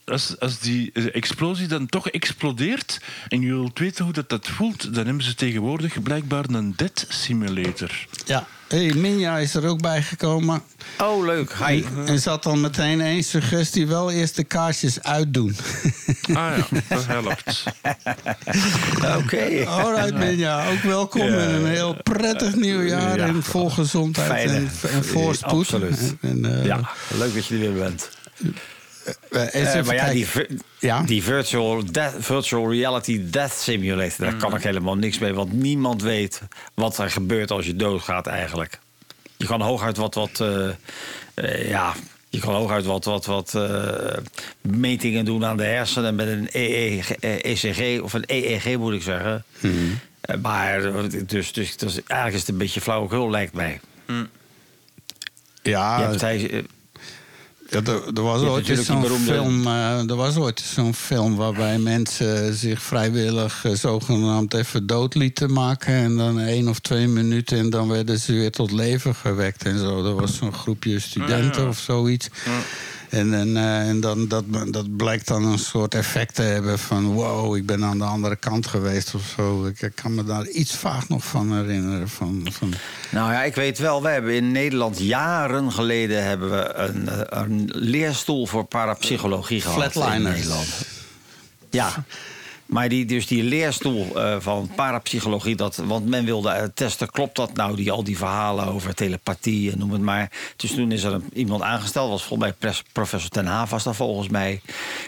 als, 0.05 0.39
als 0.39 0.59
die 0.59 0.91
explosie 1.11 1.67
dan 1.67 1.85
toch 1.87 2.09
explodeert 2.09 2.99
en 3.27 3.41
je 3.41 3.47
wilt 3.53 3.79
weten 3.79 4.03
hoe 4.03 4.13
dat, 4.13 4.29
dat 4.29 4.47
voelt, 4.47 4.93
dan 4.95 5.05
hebben 5.05 5.23
ze 5.23 5.35
tegenwoordig 5.35 6.01
blijkbaar 6.01 6.43
een 6.49 6.73
dead 6.75 7.05
simulator. 7.09 7.91
Ja, 8.25 8.47
hey, 8.67 8.93
Minja 8.93 9.37
is 9.37 9.55
er 9.55 9.67
ook 9.67 9.81
bij 9.81 10.01
gekomen. 10.01 10.61
Oh, 10.97 11.25
leuk. 11.25 11.53
Hi. 11.67 11.83
En 12.05 12.19
zat 12.19 12.45
al 12.45 12.55
meteen 12.55 13.01
één 13.01 13.23
suggestie: 13.23 13.87
wel 13.87 14.11
eerst 14.11 14.35
de 14.35 14.43
kaarsjes 14.43 15.03
uitdoen. 15.03 15.55
Ah 16.33 16.33
ja, 16.57 16.67
dat 16.89 17.05
helpt. 17.05 17.63
Oké. 19.23 19.65
Alright, 19.67 20.13
Minja, 20.17 20.67
ook 20.69 20.81
welkom 20.81 21.21
in 21.21 21.33
een 21.33 21.65
heel 21.65 21.95
prettig 22.03 22.55
nieuwjaar 22.55 23.17
Ja. 23.17 23.25
en 23.25 23.43
vol 23.43 23.69
gezondheid 23.69 24.29
Fijne. 24.29 24.53
en, 24.53 24.69
en 24.93 25.05
voorspoed. 25.05 25.51
Absoluut. 25.59 26.15
En, 26.21 26.45
eh, 26.59 26.65
Ja, 26.65 26.89
leuk 27.17 27.33
dat 27.33 27.45
je 27.45 27.53
er 27.55 27.59
weer 27.59 27.73
bent. 27.73 28.09
Even 29.31 29.85
maar 29.85 29.95
ja, 29.95 30.11
die, 30.11 30.27
Ja? 30.79 31.01
die 31.01 31.23
virtual, 31.23 31.91
death, 31.91 32.13
virtual 32.19 32.71
reality 32.71 33.29
death 33.29 33.51
simulator, 33.53 34.25
daar 34.25 34.35
kan 34.35 34.55
ik 34.55 34.63
helemaal 34.63 34.95
niks 34.95 35.19
mee. 35.19 35.33
Want 35.33 35.53
niemand 35.53 36.01
weet 36.01 36.41
wat 36.73 36.97
er 36.97 37.09
gebeurt 37.11 37.51
als 37.51 37.65
je 37.65 37.75
doodgaat 37.75 38.27
eigenlijk. 38.27 38.79
Je 39.37 39.45
kan 39.45 39.61
hooguit 39.61 39.97
wat, 39.97 40.15
wat 40.15 40.43
ja, 41.65 41.93
je 42.29 42.39
kan 42.39 42.53
hooguit 42.53 42.85
wat, 42.85 43.05
wat, 43.05 43.25
wat 43.25 43.57
metingen 44.61 45.25
doen 45.25 45.45
aan 45.45 45.57
de 45.57 45.63
hersenen 45.63 46.15
met 46.15 46.27
een 46.27 46.49
EEG, 46.51 47.11
ECG 47.19 48.01
of 48.01 48.13
een 48.13 48.23
EEG 48.27 48.77
moet 48.77 48.93
ik 48.93 49.01
zeggen. 49.01 49.43
Eh, 50.21 50.35
Maar 50.41 50.81
dus, 51.25 51.53
dus, 51.53 51.77
dus 51.77 51.93
eigenlijk 51.93 52.33
is 52.33 52.39
het 52.39 52.49
een 52.49 52.57
beetje 52.57 52.81
flauwekul 52.81 53.29
lijkt 53.29 53.53
mij. 53.53 53.79
ja, 55.61 55.99
Je 55.99 56.05
hebt, 56.05 56.21
hij, 56.21 56.49
eh, 56.51 56.63
Ja, 57.69 57.79
er, 57.83 58.01
er 58.13 58.21
was 58.21 58.41
ooit 58.41 58.65
zo'n 58.85 59.01
film, 59.19 59.67
eh, 59.67 60.09
er 60.09 60.15
was 60.15 60.35
ooit 60.35 60.59
zo'n 60.59 60.93
film 60.93 61.35
waarbij 61.35 61.77
mensen 61.79 62.53
zich 62.53 62.81
vrijwillig 62.81 63.65
eh, 63.65 63.71
zogenaamd 63.73 64.53
even 64.53 64.87
dood 64.87 65.15
lieten 65.15 65.53
maken. 65.53 65.93
En 65.93 66.17
dan 66.17 66.39
één 66.39 66.67
of 66.67 66.79
twee 66.79 67.07
minuten 67.07 67.57
en 67.57 67.69
dan 67.69 67.87
werden 67.87 68.19
ze 68.19 68.33
weer 68.33 68.51
tot 68.51 68.71
leven 68.71 69.15
gewekt 69.15 69.63
en 69.65 69.79
zo. 69.79 70.03
Dat 70.03 70.19
was 70.19 70.35
zo'n 70.37 70.53
groepje 70.53 70.99
studenten 70.99 71.61
Ja. 71.63 71.67
of 71.67 71.77
zoiets. 71.79 72.29
En, 73.13 73.33
en, 73.33 73.57
eh, 73.57 73.87
en 73.89 73.99
dan, 73.99 74.27
dat, 74.27 74.43
dat 74.71 74.97
blijkt 74.97 75.27
dan 75.27 75.45
een 75.45 75.59
soort 75.59 75.95
effect 75.95 76.35
te 76.35 76.41
hebben 76.41 76.79
van... 76.79 77.05
wow, 77.05 77.55
ik 77.55 77.65
ben 77.65 77.83
aan 77.83 77.97
de 77.97 78.03
andere 78.03 78.35
kant 78.35 78.67
geweest 78.67 79.15
of 79.15 79.33
zo. 79.35 79.65
Ik, 79.65 79.81
ik 79.81 79.95
kan 79.95 80.15
me 80.15 80.23
daar 80.23 80.47
iets 80.47 80.75
vaag 80.75 81.09
nog 81.09 81.23
van 81.23 81.57
herinneren. 81.57 82.09
Van, 82.09 82.47
van... 82.51 82.73
Nou 83.09 83.31
ja, 83.31 83.43
ik 83.43 83.55
weet 83.55 83.77
wel, 83.77 84.01
we 84.01 84.09
hebben 84.09 84.33
in 84.33 84.51
Nederland 84.51 84.99
jaren 84.99 85.71
geleden 85.71 86.23
hebben 86.23 86.51
we 86.51 86.73
een, 86.73 87.09
een 87.39 87.69
leerstoel 87.73 88.47
voor 88.47 88.63
parapsychologie 88.63 89.61
gehad 89.61 89.83
in 89.83 89.91
Flatliners. 89.91 90.35
Nederland. 90.35 90.85
Ja. 91.69 92.03
Maar 92.65 92.89
die, 92.89 93.05
dus 93.05 93.27
die 93.27 93.43
leerstoel 93.43 94.19
eh, 94.19 94.35
van 94.39 94.69
parapsychologie, 94.75 95.55
dat, 95.55 95.75
want 95.75 96.05
men 96.05 96.25
wilde 96.25 96.49
eh, 96.49 96.63
testen, 96.73 97.11
klopt 97.11 97.35
dat 97.35 97.53
nou, 97.53 97.75
die, 97.75 97.91
al 97.91 98.03
die 98.03 98.17
verhalen 98.17 98.65
over 98.65 98.95
telepathie 98.95 99.71
en 99.71 99.77
noem 99.77 99.91
het 99.91 100.01
maar. 100.01 100.31
Dus 100.55 100.71
toen 100.73 100.91
is 100.91 101.03
er 101.03 101.13
een, 101.13 101.29
iemand 101.33 101.61
aangesteld, 101.61 102.09
was 102.09 102.23
volgens 102.23 102.55
mij 102.59 102.73
professor 102.91 103.29
Ten 103.29 103.45
Haaf 103.45 103.69
was 103.69 103.83
dat 103.83 103.95
volgens 103.95 104.29
mij. 104.29 104.61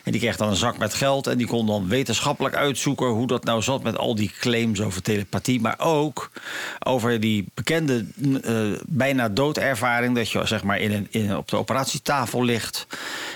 En 0.03 0.11
die 0.11 0.21
kreeg 0.21 0.37
dan 0.37 0.49
een 0.49 0.55
zak 0.55 0.77
met 0.77 0.93
geld 0.93 1.27
en 1.27 1.37
die 1.37 1.47
kon 1.47 1.65
dan 1.65 1.87
wetenschappelijk 1.87 2.55
uitzoeken 2.55 3.07
hoe 3.07 3.27
dat 3.27 3.43
nou 3.43 3.61
zat 3.61 3.83
met 3.83 3.97
al 3.97 4.15
die 4.15 4.31
claims 4.39 4.81
over 4.81 5.01
telepathie. 5.01 5.61
Maar 5.61 5.79
ook 5.79 6.31
over 6.79 7.19
die 7.19 7.45
bekende 7.53 8.05
eh, 8.43 8.55
bijna 8.87 9.29
doodervaring, 9.29 10.15
dat 10.15 10.31
je 10.31 10.45
zeg 10.45 10.63
maar 10.63 10.79
in 10.79 10.91
een, 10.91 11.07
in, 11.09 11.37
op 11.37 11.47
de 11.47 11.57
operatietafel 11.57 12.43
ligt. 12.43 12.87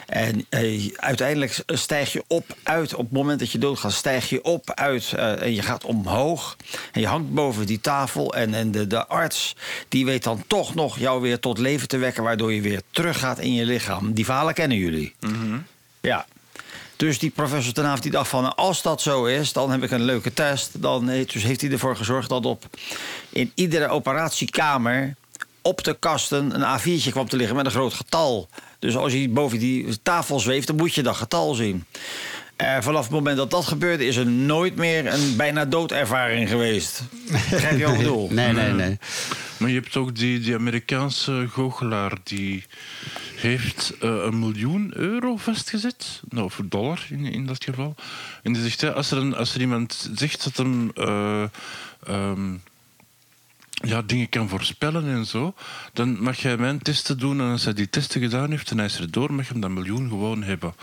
En 0.06 0.46
uiteindelijk 0.96 1.64
stijg 1.66 2.14
je 2.14 2.24
op 2.28 2.46
uit, 2.64 2.94
op 2.94 3.04
het 3.04 3.12
moment 3.12 3.40
dat 3.40 3.52
je 3.52 3.58
doodgaat, 3.58 3.94
stijg 4.22 4.44
je 4.44 4.52
op 4.52 4.72
uit 4.74 5.14
eh, 5.14 5.42
en 5.42 5.54
je 5.54 5.62
gaat 5.62 5.86
omhoog. 5.86 6.58
En 6.92 7.02
je 7.02 7.08
hangt 7.08 7.34
boven 7.34 7.66
die 7.66 7.82
tafel. 7.82 8.34
En, 8.34 8.54
en 8.54 8.72
de, 8.72 8.88
de 8.88 9.08
arts 9.08 9.56
die 9.88 10.06
weet 10.06 10.24
dan 10.24 10.44
toch 10.48 10.76
nog 10.76 11.00
jou 11.00 11.22
weer 11.22 11.40
tot 11.40 11.58
leven 11.58 11.88
te 11.88 11.98
wekken, 11.98 12.24
waardoor 12.24 12.54
je 12.54 12.62
weer 12.62 12.82
teruggaat 12.92 13.40
in 13.40 13.54
je 13.54 13.66
lichaam. 13.66 14.14
Die 14.14 14.26
verhalen 14.26 14.54
kennen 14.54 14.78
jullie. 14.78 15.14
Ja. 16.02 16.26
Dus 16.96 17.20
die 17.20 17.30
professor 17.30 17.74
Ten 17.74 18.02
die 18.02 18.12
dacht 18.12 18.30
van... 18.30 18.56
als 18.56 18.82
dat 18.82 19.02
zo 19.02 19.26
is, 19.26 19.54
dan 19.54 19.72
heb 19.72 19.84
ik 19.84 19.92
een 19.92 20.04
leuke 20.04 20.34
test. 20.34 20.82
Dan 20.82 21.08
heeft, 21.08 21.34
dus 21.34 21.44
heeft 21.44 21.62
hij 21.62 21.72
ervoor 21.72 21.96
gezorgd 21.96 22.30
dat 22.30 22.46
op 22.46 22.66
in 23.30 23.52
iedere 23.56 23.88
operatiekamer... 23.88 25.16
op 25.62 25.84
de 25.84 25.98
kasten 26.00 26.62
een 26.62 26.80
A4'tje 26.80 27.12
kwam 27.12 27.30
te 27.30 27.36
liggen 27.36 27.56
met 27.56 27.66
een 27.66 27.72
groot 27.72 27.94
getal. 27.94 28.50
Dus 28.80 28.96
als 28.96 29.14
je 29.14 29.30
boven 29.30 29.60
die 29.60 30.02
tafel 30.04 30.40
zweeft, 30.40 30.68
dan 30.68 30.76
moet 30.76 30.94
je 30.94 31.04
dat 31.04 31.16
getal 31.16 31.54
zien. 31.54 31.86
Eh, 32.60 32.78
vanaf 32.80 33.02
het 33.02 33.12
moment 33.12 33.38
dat 33.38 33.52
dat 33.52 33.68
gebeurde, 33.68 34.06
is 34.06 34.16
er 34.16 34.28
nooit 34.28 34.76
meer 34.76 35.14
een 35.14 35.36
bijna 35.36 35.66
doodervaring 35.66 36.50
geweest. 36.50 37.04
Begrijp 37.32 37.78
je 37.78 37.84
wat 37.84 37.94
ik 37.94 37.98
bedoel? 37.98 38.30
Nee, 38.40 38.54
nee, 38.54 38.72
nee. 38.72 38.98
Maar 39.58 39.70
je 39.70 39.80
hebt 39.80 39.96
ook 39.96 40.16
die, 40.16 40.40
die 40.40 40.56
Amerikaanse 40.56 41.48
goochelaar 41.50 42.12
die 42.24 42.66
heeft 43.36 43.94
eh, 44.00 44.10
een 44.10 44.40
miljoen 44.40 44.92
euro 44.96 45.38
vastgezet. 45.38 46.22
Nou, 46.30 46.46
of 46.46 46.62
dollar 46.64 47.06
in, 47.10 47.26
in 47.26 47.46
dat 47.46 47.64
geval. 47.64 47.96
En 48.44 48.54
die 48.54 48.62
zegt, 48.62 48.82
ja, 48.82 48.90
als, 48.90 49.12
er 49.12 49.18
een, 49.18 49.36
als 49.36 49.54
er 49.54 49.62
iemand 49.62 50.10
zegt 50.16 50.44
dat 50.44 50.58
hem 50.58 50.92
eh, 50.94 51.44
ehm, 52.04 52.54
ja, 53.72 54.02
dingen 54.02 54.30
kan 54.30 54.50
voorspellen 54.50 55.06
en 55.10 55.26
zo, 55.26 55.54
dan 55.94 56.22
mag 56.22 56.38
jij 56.38 56.58
mijn 56.58 56.82
testen 56.82 57.20
doen. 57.20 57.40
En 57.40 57.52
als 57.52 57.64
hij 57.64 57.74
die 57.74 57.90
testen 57.90 58.22
gedaan 58.22 58.52
heeft 58.52 58.72
en 58.72 58.78
hij 58.78 58.86
is 58.86 59.00
er 59.00 59.12
door, 59.12 59.34
mag 59.34 59.46
je 59.46 59.52
hem 59.52 59.62
dat 59.62 59.70
miljoen 59.70 60.10
gewoon 60.10 60.44
hebben. 60.44 60.74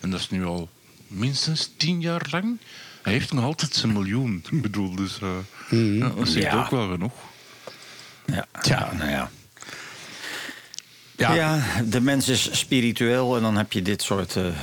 En 0.00 0.10
dat 0.10 0.20
is 0.20 0.30
nu 0.30 0.44
al 0.44 0.68
minstens 1.06 1.70
tien 1.76 2.00
jaar 2.00 2.26
lang. 2.30 2.58
Hij 3.02 3.12
heeft 3.12 3.32
nog 3.32 3.44
altijd 3.44 3.74
zijn 3.74 3.92
miljoen. 3.92 4.44
Ik 4.50 4.62
bedoel, 4.62 4.94
dus 4.94 5.18
eh, 5.20 5.98
ja, 5.98 6.08
dat 6.08 6.28
zegt 6.28 6.44
Ja. 6.52 6.58
ook 6.64 6.70
wel 6.70 6.88
genoeg. 6.90 7.12
Ja, 8.26 8.46
Tja. 8.60 8.92
nou 8.92 9.10
ja. 9.10 9.30
Ja. 11.16 11.34
Ja. 11.34 11.62
de 11.84 12.00
mens 12.00 12.28
is 12.28 12.58
spiritueel 12.58 13.36
en 13.36 13.42
dan 13.42 13.56
heb 13.56 13.72
je 13.72 13.82
dit 13.82 14.02
soort 14.02 14.36
eh, 14.36 14.46
eh, 14.46 14.54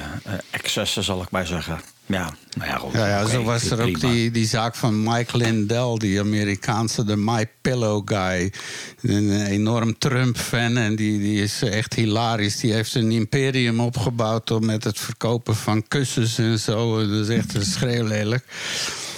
excessen, 0.49 1.03
zal 1.03 1.21
ik 1.21 1.29
maar 1.31 1.47
zeggen. 1.47 1.81
Ja, 2.05 2.33
nou 2.53 2.69
ja, 2.69 2.77
goed. 2.77 2.91
Ja, 2.91 3.07
ja 3.07 3.27
zo 3.27 3.43
was 3.43 3.71
er 3.71 3.81
ook 3.81 3.91
prima. 3.91 4.13
die, 4.13 4.31
die 4.31 4.47
zaak 4.47 4.75
van 4.75 5.03
Mike 5.03 5.37
Lindell, 5.37 5.95
die 5.97 6.19
Amerikaanse, 6.19 7.03
de 7.03 7.17
My 7.17 7.49
Pillow 7.61 8.01
guy. 8.05 8.53
Een 9.01 9.45
enorm 9.45 9.97
Trump-fan 9.97 10.77
en 10.77 10.95
die, 10.95 11.19
die 11.19 11.41
is 11.41 11.61
echt 11.61 11.93
hilarisch. 11.93 12.57
Die 12.57 12.73
heeft 12.73 12.95
een 12.95 13.11
imperium 13.11 13.79
opgebouwd 13.79 14.47
door 14.47 14.65
met 14.65 14.83
het 14.83 14.99
verkopen 14.99 15.55
van 15.55 15.87
kussens 15.87 16.37
en 16.37 16.59
zo. 16.59 17.07
Dat 17.07 17.29
is 17.29 17.35
echt 17.35 17.53
een 17.53 17.65
schreeuwlelijk. 17.65 18.45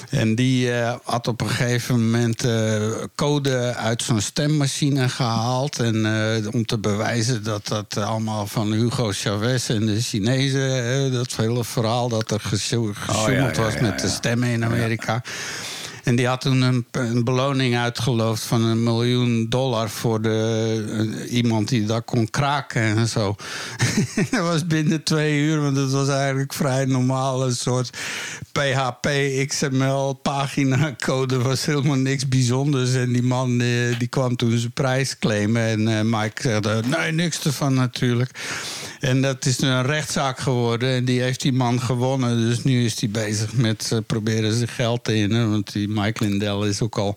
En 0.10 0.36
die 0.36 0.72
eh, 0.72 0.96
had 1.04 1.28
op 1.28 1.42
een 1.42 1.50
gegeven 1.50 2.04
moment 2.04 2.44
eh, 2.44 2.82
code 3.16 3.74
uit 3.76 4.02
zo'n 4.02 4.22
stemmachine 4.22 5.10
gehaald. 5.10 5.80
En 5.80 6.06
eh, 6.06 6.54
om 6.54 6.66
te 6.66 6.78
bewijzen 6.78 7.44
dat 7.44 7.68
dat 7.68 7.98
allemaal 7.98 8.48
van 8.48 8.72
Hugo 8.72 9.12
Chavez 9.12 9.70
en 9.70 9.86
de 9.86 10.02
Chinezen... 10.02 11.12
dat 11.12 11.36
hele 11.36 11.64
verhaal 11.64 12.10
dat 12.10 12.32
er 12.32 12.40
gesjo- 12.40 12.94
gesjoemeld 12.94 13.56
ja, 13.56 13.62
was 13.62 13.74
ja, 13.74 13.82
met 13.82 14.00
de 14.00 14.10
stemmen 14.10 14.50
in 14.50 14.66
Amerika. 14.66 15.22
En 16.06 16.16
die 16.16 16.28
had 16.28 16.42
toen 16.42 16.62
een, 16.62 17.24
beloning 17.24 17.78
uitgeloofd 17.78 18.44
van 18.44 18.64
een 18.64 18.84
miljoen 18.84 19.46
dollar 19.50 19.90
voor 19.90 20.22
de, 20.22 21.16
eh, 21.24 21.34
iemand 21.34 21.68
die 21.68 21.86
dat 21.86 22.06
kon 22.06 22.30
kraken 22.30 22.82
en 22.82 23.08
zo. 23.08 23.36
dat 24.32 24.42
was 24.42 24.68
binnen 24.68 25.04
twee 25.04 25.40
uur, 25.40 25.62
want 25.62 25.78
het 25.78 25.92
was 25.92 26.10
eigenlijk 26.10 26.54
vrij 26.54 26.86
normaal. 26.86 27.46
Een 27.46 27.56
soort 27.56 27.90
PHP, 28.52 29.10
XML, 29.48 30.14
paginacode 30.14 31.42
was 31.42 31.66
helemaal 31.66 31.96
niks 31.96 32.28
bijzonders. 32.28 32.94
En 32.94 33.14
die 33.14 33.24
man 33.24 33.62
eh, 33.62 34.00
die 34.00 34.08
kwam 34.08 34.36
toen 34.36 34.58
zijn 34.58 34.72
prijs 34.72 35.20
claimen. 35.20 35.62
En 35.62 35.88
eh, 35.88 36.02
Mike 36.04 36.42
zei, 36.42 36.82
nee, 36.88 37.12
niks 37.12 37.46
ervan 37.46 37.74
natuurlijk. 37.74 38.30
En 39.06 39.22
dat 39.22 39.46
is 39.46 39.60
nu 39.60 39.68
een 39.68 39.86
rechtszaak 39.86 40.40
geworden. 40.40 40.90
En 40.90 41.06
die 41.06 41.22
heeft 41.22 41.42
die 41.42 41.54
man 41.54 41.82
gewonnen. 41.82 42.38
Dus 42.38 42.64
nu 42.64 42.86
is 42.86 43.00
hij 43.00 43.10
bezig 43.10 43.54
met 43.54 43.90
eh, 43.92 44.00
proberen 44.06 44.54
zijn 44.54 44.68
geld 44.68 45.04
te 45.04 45.16
innen. 45.16 45.50
Want 45.52 45.74
die 45.74 45.88
Mike 45.88 46.24
Lindell 46.24 46.68
is 46.68 46.82
ook 46.82 46.98
al 46.98 47.16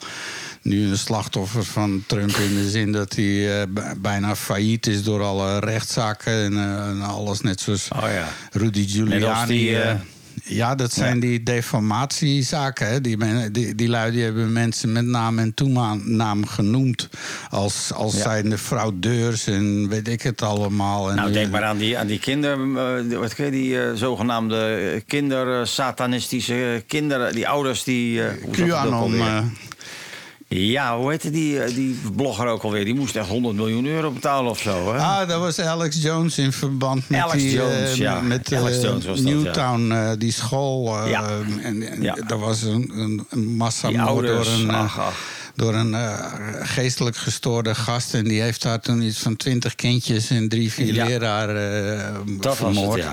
nu 0.62 0.88
een 0.88 0.98
slachtoffer 0.98 1.64
van 1.64 2.04
Trump. 2.06 2.36
In 2.36 2.54
de 2.54 2.70
zin 2.70 2.92
dat 2.92 3.14
hij 3.14 3.60
eh, 3.60 3.66
bijna 3.96 4.36
failliet 4.36 4.86
is 4.86 5.02
door 5.02 5.22
alle 5.22 5.58
rechtszaken 5.58 6.32
en, 6.32 6.52
eh, 6.56 6.88
en 6.88 7.00
alles. 7.00 7.40
Net 7.40 7.60
zoals 7.60 7.88
Oh 7.96 8.08
ja. 8.10 8.28
Rudy 8.52 8.88
Giuliani. 8.88 9.20
Net 9.20 9.28
als 9.28 9.46
die, 9.46 9.76
ja, 10.48 10.74
dat 10.74 10.92
zijn 10.92 11.20
die 11.20 11.42
deformatiezaken. 11.42 12.88
Hè? 12.88 13.00
Die, 13.00 13.16
men- 13.16 13.52
die, 13.52 13.74
die 13.74 13.88
lui 13.88 14.10
die 14.12 14.22
hebben 14.22 14.52
mensen 14.52 14.92
met 14.92 15.04
naam 15.04 15.38
en 15.38 15.54
toenaam 15.54 16.46
genoemd. 16.46 17.08
Als, 17.50 17.92
als 17.94 18.14
Ja. 18.16 18.22
zijnde 18.22 18.58
fraudeurs 18.58 19.46
en 19.46 19.88
weet 19.88 20.08
ik 20.08 20.22
het 20.22 20.42
allemaal. 20.42 21.10
En 21.10 21.16
Nou, 21.16 21.32
denk 21.32 21.50
maar 21.50 21.64
aan 21.64 21.76
die, 21.78 21.98
aan 21.98 22.06
die 22.06 22.18
kinder... 22.18 22.58
eh, 23.10 23.18
wat 23.18 23.36
je, 23.36 23.50
die 23.50 23.82
eh, 23.82 23.94
zogenaamde 23.94 25.02
kinder-satanistische 25.06 26.84
kinderen... 26.86 27.32
die 27.34 27.48
ouders 27.48 27.84
die... 27.84 28.22
eh, 28.22 28.46
ook 28.46 28.52
QAnon. 28.52 29.20
Ja, 30.50 30.98
hoe 30.98 31.10
heette 31.10 31.30
die, 31.30 31.62
eh, 31.62 31.74
die 31.74 31.98
blogger 32.16 32.46
ook 32.46 32.62
alweer? 32.62 32.84
Die 32.84 32.94
moest 32.94 33.16
echt 33.16 33.28
100 33.28 33.54
miljoen 33.56 33.86
euro 33.86 34.10
betalen 34.10 34.50
of 34.50 34.58
zo, 34.58 34.92
hè? 34.92 34.98
Ah, 35.00 35.28
dat 35.28 35.40
was 35.40 35.60
Alex 35.60 36.02
Jones 36.02 36.38
in 36.38 36.52
verband 36.52 37.08
met 37.08 37.20
Alex 37.20 37.42
die, 37.42 37.52
Jones, 37.52 37.90
eh, 37.90 37.96
ja. 37.96 38.20
met 38.20 38.52
Alex 38.52 38.76
eh, 38.76 38.82
Jones 38.82 39.04
was 39.04 39.22
dat, 39.22 39.32
Newtown, 39.32 40.14
die 40.18 40.32
school. 40.32 41.06
Ja. 41.08 41.28
En, 41.62 41.82
en 41.82 42.02
Ja. 42.02 42.16
was 42.38 42.62
een, 42.62 42.90
een, 42.94 43.26
ouders, 44.00 44.46
door 44.48 44.58
een, 44.58 44.70
ach, 44.70 44.98
ach. 44.98 45.20
Door 45.58 45.74
een 45.74 45.94
eh, 45.94 46.24
geestelijk 46.60 47.16
gestoorde 47.16 47.74
gast. 47.74 48.14
En 48.14 48.24
die 48.24 48.40
heeft 48.40 48.62
daar 48.62 48.80
toen 48.80 49.02
iets 49.02 49.18
van 49.18 49.36
twintig 49.36 49.74
kindjes 49.74 50.30
en 50.30 50.48
drie, 50.48 50.72
vier 50.72 50.94
Ja. 50.94 51.04
leraren 51.06 51.98
eh, 52.08 52.14
Dat 52.40 52.58
was 52.58 52.74
vermoord. 52.74 53.04
het, 53.04 53.12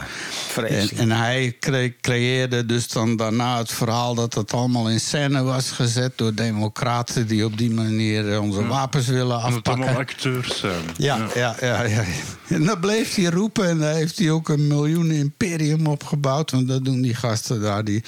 ja. 0.56 0.64
En, 0.64 0.90
en 0.98 1.12
hij 1.12 1.56
cre- 1.60 1.94
creëerde 2.02 2.66
dus 2.66 2.88
dan 2.88 3.16
daarna 3.16 3.58
het 3.58 3.72
verhaal 3.72 4.16
dat 4.16 4.34
het 4.34 4.54
allemaal 4.54 4.90
in 4.90 5.00
scène 5.00 5.44
was 5.44 5.72
gezet 5.72 6.12
door 6.16 6.34
democraten 6.34 7.28
die 7.28 7.46
op 7.46 7.58
die 7.58 7.72
manier 7.72 8.32
eh, 8.34 8.42
onze 8.42 8.66
wapens 8.68 9.08
willen 9.08 9.28
Dat 9.28 9.42
afpakken. 9.42 9.74
allemaal 9.74 9.98
acteurs 10.00 10.60
zijn. 10.60 10.84
Ja, 10.98 11.28
ja, 11.36 11.56
ja, 11.62 11.84
ja. 11.84 12.04
En 12.48 12.64
dan 12.66 12.80
bleef 12.80 13.16
hij 13.16 13.26
roepen 13.26 13.68
en 13.68 13.78
daar 13.80 13.94
heeft 13.94 14.18
hij 14.20 14.32
ook 14.32 14.50
een 14.50 14.68
miljoen 14.68 15.12
imperium 15.12 15.88
opgebouwd. 15.88 16.52
Want 16.52 16.68
dat 16.68 16.86
doen 16.86 17.02
die 17.02 17.16
gasten 17.16 17.62
daar. 17.62 17.84
Die... 17.84 18.04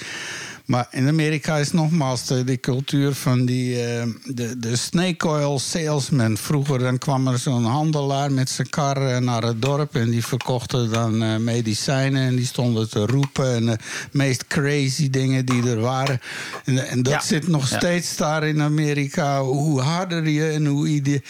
Maar 0.68 0.86
in 0.90 1.08
Amerika 1.08 1.56
is 1.56 1.72
nogmaals 1.72 2.26
de, 2.26 2.44
die 2.44 2.60
cultuur 2.60 3.14
van 3.14 3.44
die, 3.46 3.82
eh, 3.84 4.06
de, 4.24 4.58
de 4.58 4.76
snake 4.76 5.28
oil 5.28 5.58
salesman. 5.58 6.36
Vroeger 6.36 6.78
dan 6.78 6.98
kwam 6.98 7.28
er 7.28 7.38
zo'n 7.38 7.64
handelaar 7.64 8.32
met 8.32 8.50
zijn 8.50 8.68
kar 8.68 8.96
eh, 9.10 9.18
naar 9.18 9.42
het 9.42 9.62
dorp... 9.62 9.94
en 9.94 10.10
die 10.10 10.24
verkochten 10.26 10.90
dan 10.90 11.22
eh, 11.22 11.36
medicijnen 11.36 12.22
en 12.28 12.36
die 12.36 12.46
stonden 12.46 12.90
te 12.90 13.06
roepen... 13.06 13.54
en 13.54 13.66
de 13.66 13.78
meest 14.12 14.46
crazy 14.46 15.10
dingen 15.10 15.46
die 15.46 15.70
er 15.70 15.80
waren. 15.80 16.20
En, 16.64 16.88
en 16.88 17.02
dat 17.02 17.12
Ja. 17.12 17.20
zit 17.20 17.46
nog 17.48 17.70
Ja. 17.70 17.76
steeds 17.76 18.16
daar 18.16 18.46
in 18.46 18.62
Amerika. 18.62 19.42
Hoe 19.42 19.80
harder 19.80 20.28
je 20.28 20.48
en 20.48 20.66
hoe 20.66 20.88
ide- 20.88 21.22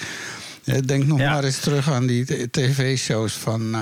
Denk 0.85 1.07
nog 1.07 1.19
Ja. 1.19 1.33
maar 1.33 1.45
eens 1.45 1.59
terug 1.61 1.91
aan 1.91 2.07
die 2.07 2.51
tv-shows 2.51 3.33
van. 3.33 3.77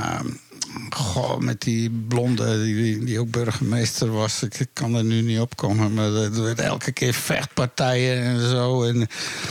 Goh, 0.90 1.38
met 1.38 1.60
die 1.60 1.90
blonde, 2.08 2.62
die, 2.62 3.04
die 3.04 3.20
ook 3.20 3.30
burgemeester 3.30 4.12
was. 4.12 4.42
Ik 4.42 4.66
kan 4.72 4.94
er 4.94 5.04
nu 5.04 5.20
niet 5.22 5.40
op 5.40 5.56
komen. 5.56 5.94
Maar 5.94 6.12
er 6.12 6.42
werd 6.42 6.60
elke 6.60 6.92
keer 6.92 7.14
vechtpartijen 7.14 8.22
en 8.22 8.40
zo. 8.48 8.82
En 8.84 9.08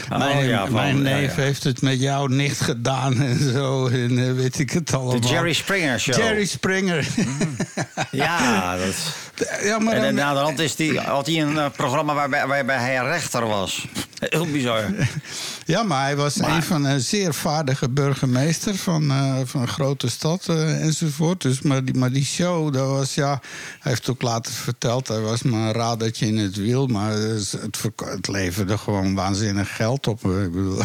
mijn 0.09 0.37
Oh, 0.37 0.45
ja, 0.45 0.61
van- 0.63 0.73
mijn 0.73 0.95
ja, 0.97 1.01
neef 1.01 1.35
ja. 1.35 1.41
heeft 1.41 1.63
het 1.63 1.81
met 1.81 1.99
jouw 2.01 2.25
nicht 2.27 2.61
gedaan 2.61 3.21
en 3.21 3.51
zo. 3.53 3.87
En 3.87 4.27
eh, 4.27 4.33
weet 4.33 4.59
ik 4.59 4.69
het 4.71 4.93
allemaal. 4.93 5.19
De 5.19 5.27
Jerry 5.27 5.53
Springer 5.53 5.99
Show. 5.99 6.15
Jerry 6.15 6.45
Springer. 6.45 7.07
Ja, 8.11 8.77
dat... 8.77 8.95
ja, 9.63 9.79
maar 9.79 9.93
En 9.93 10.01
dan- 10.01 10.13
na 10.13 10.33
de 10.33 10.39
hand 10.39 10.59
is 10.59 10.75
die, 10.75 10.99
had 10.99 11.25
hij 11.25 11.41
een 11.41 11.57
eh, 11.57 11.65
programma 11.75 12.13
waarbij, 12.13 12.47
waarbij 12.47 12.77
hij 12.77 12.97
rechter 12.97 13.47
was. 13.47 13.87
Heel 14.19 14.45
bizar. 14.51 14.83
Ja, 15.67 15.83
maar 15.83 16.03
hij 16.03 16.15
was 16.15 16.35
Maar- 16.35 16.55
een 16.55 16.63
van 16.63 16.83
een 16.85 16.99
zeer 16.99 17.33
vaardige 17.33 17.89
burgemeester 17.89 18.75
van, 18.75 19.11
eh, 19.11 19.39
van 19.43 19.61
een 19.61 19.67
grote 19.67 20.09
stad 20.09 20.47
eh, 20.47 20.81
enzovoort. 20.81 21.41
Dus, 21.41 21.61
maar, 21.61 21.85
die, 21.85 21.93
maar 21.95 22.11
die 22.11 22.25
show, 22.25 22.73
dat 22.73 22.87
was 22.87 23.13
ja. 23.15 23.41
Hij 23.79 23.91
heeft 23.91 24.09
ook 24.09 24.21
later 24.21 24.53
verteld, 24.53 25.07
hij 25.07 25.19
was 25.19 25.41
maar 25.43 25.67
een 25.67 25.73
radertje 25.73 26.25
in 26.27 26.37
het 26.37 26.55
wiel. 26.55 26.87
Maar 26.87 27.11
het, 27.11 27.55
het, 28.05 28.27
leverde 28.27 28.77
gewoon 28.77 29.13
waanzinnig 29.15 29.75
geld 29.75 30.07
op. 30.07 30.17
Ik 30.25 30.51
bedoel, 30.51 30.77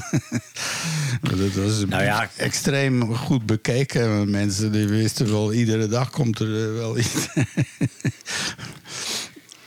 dat 1.21 1.53
was 1.64 1.85
Nou 1.88 2.03
ja. 2.03 2.31
extreem 2.37 3.14
goed 3.16 3.47
bekeken. 3.47 4.31
Mensen 4.31 4.73
die 4.73 4.87
wisten 4.88 5.31
wel, 5.31 5.53
iedere 5.53 5.87
dag 5.87 6.11
komt 6.11 6.38
er 6.38 6.66
eh, 6.69 6.73
wel 6.75 6.99
iets. 6.99 7.27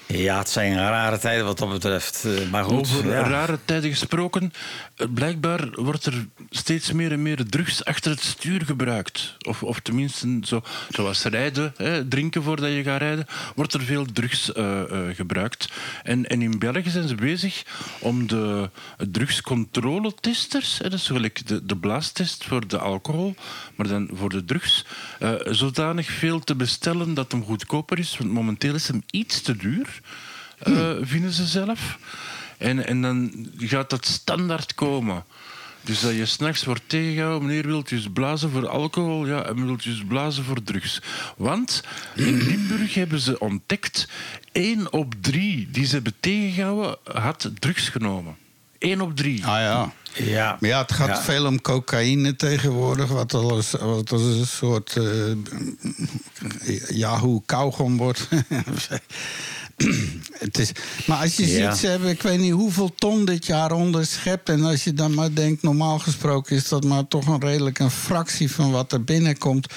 Ja, 0.08 0.38
het 0.38 0.50
zijn 0.50 0.76
rare 0.78 1.18
tijden 1.20 1.46
wat 1.46 1.58
dat 1.58 1.70
betreft. 1.70 2.26
Eh, 2.26 2.50
Maar 2.52 2.64
goed, 2.64 2.74
Over 2.80 3.08
ja. 3.08 3.28
rare 3.28 3.60
tijden 3.66 3.90
gesproken. 3.90 4.54
Eh, 4.96 5.08
Blijkbaar 5.14 5.70
wordt 5.72 6.06
er 6.06 6.28
steeds 6.50 6.92
meer 6.92 7.12
en 7.12 7.22
meer 7.22 7.46
drugs 7.46 7.86
achter 7.86 8.12
het 8.12 8.22
stuur 8.22 8.66
gebruikt. 8.66 9.36
Of, 9.48 9.64
of 9.64 9.80
tenminste, 9.80 10.40
zo, 10.44 10.62
zoals 10.90 11.24
rijden, 11.24 11.74
hè, 11.78 12.08
drinken 12.08 12.44
voordat 12.44 12.72
je 12.72 12.84
gaat 12.84 13.00
rijden, 13.00 13.26
wordt 13.56 13.74
er 13.74 13.82
veel 13.82 14.06
drugs 14.06 14.54
eh, 14.54 14.82
eh, 14.82 15.16
gebruikt. 15.16 15.70
En, 16.04 16.30
en 16.30 16.42
in 16.42 16.60
België 16.60 16.90
zijn 16.90 17.08
ze 17.08 17.16
bezig 17.16 17.64
om 18.00 18.28
de 18.28 18.70
drugscontroletesters, 18.98 20.78
hè, 20.78 20.90
dat 20.90 21.00
is 21.00 21.08
gelijk 21.08 21.48
de, 21.48 21.66
de 21.66 21.78
blaastest 21.78 22.44
voor 22.44 22.68
de 22.68 22.78
alcohol, 22.78 23.36
maar 23.76 23.88
dan 23.88 24.10
voor 24.14 24.30
de 24.30 24.46
drugs, 24.46 24.86
zodanig 25.46 26.12
veel 26.12 26.40
te 26.40 26.56
bestellen 26.56 27.14
dat 27.14 27.32
hem 27.32 27.44
goedkoper 27.44 28.00
is. 28.00 28.18
Want 28.18 28.32
momenteel 28.32 28.76
is 28.76 28.88
hem 28.88 29.04
iets 29.12 29.42
te 29.42 29.56
duur 29.56 30.02
eh, 30.64 30.92
vinden 31.02 31.32
ze 31.32 31.46
zelf. 31.46 31.98
En, 32.64 32.88
en 32.88 33.02
dan 33.02 33.48
gaat 33.58 33.90
dat 33.90 34.06
standaard 34.06 34.74
komen. 34.76 35.24
Dus 35.82 36.00
dat 36.02 36.16
je 36.16 36.26
s'nachts 36.26 36.64
wordt 36.64 36.82
tegengehouden, 36.88 37.48
meneer 37.48 37.66
wilt 37.66 37.92
u 37.92 37.96
eens 37.96 38.08
blazen 38.14 38.50
voor 38.52 38.68
alcohol, 38.68 39.28
ja, 39.28 39.46
en 39.46 39.66
wilt 39.66 39.86
u 39.86 39.90
eens 39.90 40.04
blazen 40.08 40.44
voor 40.44 40.64
drugs. 40.64 41.02
Want 41.38 41.84
in 42.16 42.38
Limburg 42.44 42.94
hebben 42.94 43.20
ze 43.20 43.40
ontdekt, 43.40 44.08
één 44.52 44.94
op 44.94 45.14
drie 45.22 45.68
die 45.72 45.86
ze 45.86 45.94
hebben 45.94 46.14
tegengehouden, 46.20 46.98
had 47.04 47.52
drugs 47.60 47.90
genomen. 47.90 48.36
Één 48.78 49.02
op 49.02 49.16
drie. 49.16 49.46
Ah 49.46 49.60
ja. 49.60 49.94
Ja. 50.14 50.58
Maar 50.60 50.70
ja, 50.70 50.82
het 50.82 50.92
gaat 50.92 51.08
Ja. 51.08 51.22
veel 51.22 51.46
om 51.46 51.62
cocaïne 51.62 52.36
tegenwoordig. 52.36 53.10
Wat 53.10 53.34
al 53.34 53.52
als, 53.52 53.72
wat 53.72 54.12
als 54.12 54.22
een 54.22 54.46
soort 54.48 54.98
eh 54.98 55.34
Yahoo 56.90 57.44
kauwgom 57.46 57.98
wordt. 57.98 58.28
het 60.46 60.58
is, 60.58 60.72
maar 61.06 61.18
als 61.18 61.36
je 61.36 61.48
Ja. 61.48 61.72
ziet, 61.72 61.80
ze 61.80 61.88
hebben 61.88 62.10
ik 62.10 62.22
weet 62.22 62.40
niet 62.40 62.52
hoeveel 62.52 62.96
ton 62.96 63.26
dit 63.26 63.46
jaar 63.46 63.72
onderschept. 63.72 64.50
En 64.50 64.64
als 64.64 64.84
je 64.84 64.94
dan 64.94 65.14
maar 65.14 65.34
denkt, 65.34 65.62
normaal 65.62 66.00
gesproken 66.00 66.56
is 66.56 66.68
dat 66.68 66.84
maar 66.84 67.08
toch 67.08 67.28
een 67.28 67.42
redelijk 67.42 67.80
een 67.80 67.92
fractie 67.92 68.52
van 68.52 68.72
wat 68.72 68.92
er 68.92 69.04
binnenkomt. 69.04 69.74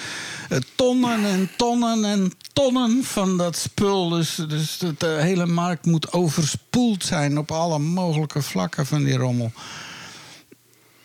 Eh, 0.49 0.59
tonnen 0.75 1.25
en 1.25 1.51
tonnen 1.57 2.05
en 2.05 2.33
tonnen 2.53 3.05
van 3.05 3.37
dat 3.37 3.57
spul. 3.57 4.09
Dus, 4.09 4.35
dus 4.49 4.79
de, 4.79 4.95
de 4.99 5.17
hele 5.21 5.47
markt 5.47 5.87
moet 5.87 6.13
overspoeld 6.13 7.05
zijn 7.05 7.39
op 7.39 7.51
alle 7.51 7.79
mogelijke 7.79 8.43
vlakken 8.43 8.87
van 8.87 9.05
die 9.05 9.17
rommel. 9.17 9.53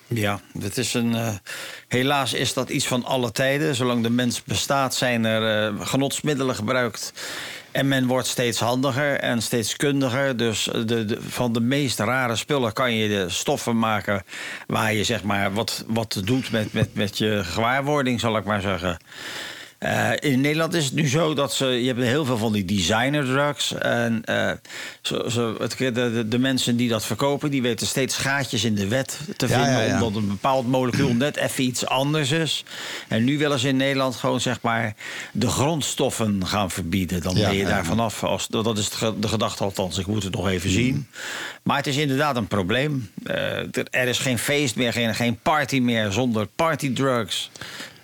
Ja, 0.08 0.41
het 0.60 0.77
is 0.77 0.93
een, 0.93 1.15
eh, 1.15 1.36
helaas 1.88 2.34
is 2.34 2.54
dat 2.54 2.69
iets 2.69 2.88
van 2.88 3.06
alle 3.06 3.32
tijden. 3.32 3.75
Zolang 3.75 4.04
de 4.04 4.10
mens 4.10 4.43
bestaat 4.43 4.95
zijn 4.95 5.25
er 5.25 5.73
eh, 5.73 5.88
genotsmiddelen 5.88 6.56
gebruikt. 6.56 7.13
En 7.72 7.88
men 7.88 8.08
wordt 8.08 8.28
steeds 8.28 8.60
handiger 8.60 9.20
en 9.20 9.42
steeds 9.42 9.76
kundiger. 9.76 10.38
Dus 10.38 10.64
de, 10.86 11.18
van 11.28 11.54
de 11.54 11.62
meest 11.62 12.00
rare 12.00 12.36
spullen 12.36 12.74
kan 12.74 12.94
je 12.94 13.08
de 13.08 13.30
stoffen 13.30 13.80
maken... 13.80 14.24
waar 14.68 14.94
je 14.94 15.04
zeg 15.04 15.24
maar 15.24 15.54
wat, 15.54 15.84
wat 15.88 16.22
doet 16.26 16.52
met, 16.52 16.74
met, 16.74 16.94
met 16.94 17.18
je 17.18 17.42
gewaarwording, 17.44 18.20
zal 18.20 18.38
ik 18.38 18.44
maar 18.44 18.62
zeggen. 18.62 18.98
Eh, 19.82 20.10
in 20.20 20.41
Nederland 20.41 20.74
is 20.74 20.86
het 20.86 20.94
nu 20.94 21.08
zo 21.08 21.34
dat 21.34 21.54
ze. 21.54 21.65
Je 21.65 21.88
hebt 21.88 22.00
heel 22.00 22.26
veel 22.26 22.38
van 22.38 22.54
die 22.54 22.65
designer 22.65 23.26
drugs. 23.26 23.74
En 23.74 24.22
eh, 24.26 24.52
zo, 25.02 25.30
zo, 25.30 25.56
het, 25.60 25.78
de, 25.78 26.26
de, 26.28 26.39
mensen 26.39 26.76
die 26.76 26.89
dat 26.89 27.06
verkopen, 27.06 27.52
die 27.52 27.62
weten 27.62 27.88
steeds 27.88 28.17
gaatjes 28.17 28.63
in 28.63 28.76
de 28.76 28.88
wet 28.88 29.20
te 29.38 29.48
Ja, 29.48 29.63
vinden. 29.63 29.86
ja. 29.88 29.94
Omdat 30.04 30.22
een 30.22 30.28
bepaald 30.28 30.67
molecuul 30.67 31.13
net 31.13 31.38
even 31.38 31.63
iets 31.63 31.86
anders 31.86 32.32
is. 32.32 32.63
En 33.08 33.24
nu 33.24 33.38
willen 33.38 33.60
ze 33.60 33.67
in 33.67 33.78
Nederland 33.78 34.15
gewoon 34.15 34.41
zeg 34.41 34.62
maar 34.62 34.96
de 35.32 35.48
grondstoffen 35.48 36.48
gaan 36.48 36.72
verbieden. 36.72 37.22
Dan 37.22 37.34
ben 37.34 37.56
je 37.56 37.65
daar 37.65 37.86
vanaf. 37.86 38.24
Als, 38.24 38.48
dat 38.48 38.78
is 38.78 38.89
de 39.20 39.28
gedachte 39.28 39.63
althans. 39.63 39.98
Ik 39.98 40.08
moet 40.08 40.24
het 40.24 40.34
nog 40.36 40.48
even 40.50 40.70
zien. 40.70 41.08
Maar 41.63 41.78
het 41.78 41.88
is 41.88 41.98
inderdaad 41.98 42.36
een 42.36 42.48
probleem. 42.48 43.10
Eh, 43.24 43.36
er- 43.58 43.88
er 43.89 44.08
is 44.08 44.20
geen 44.20 44.38
feest 44.39 44.76
meer, 44.76 44.94
geen, 44.94 45.15
geen 45.15 45.39
party 45.41 45.80
meer 45.80 46.12
zonder 46.12 46.48
partydrugs. 46.56 47.52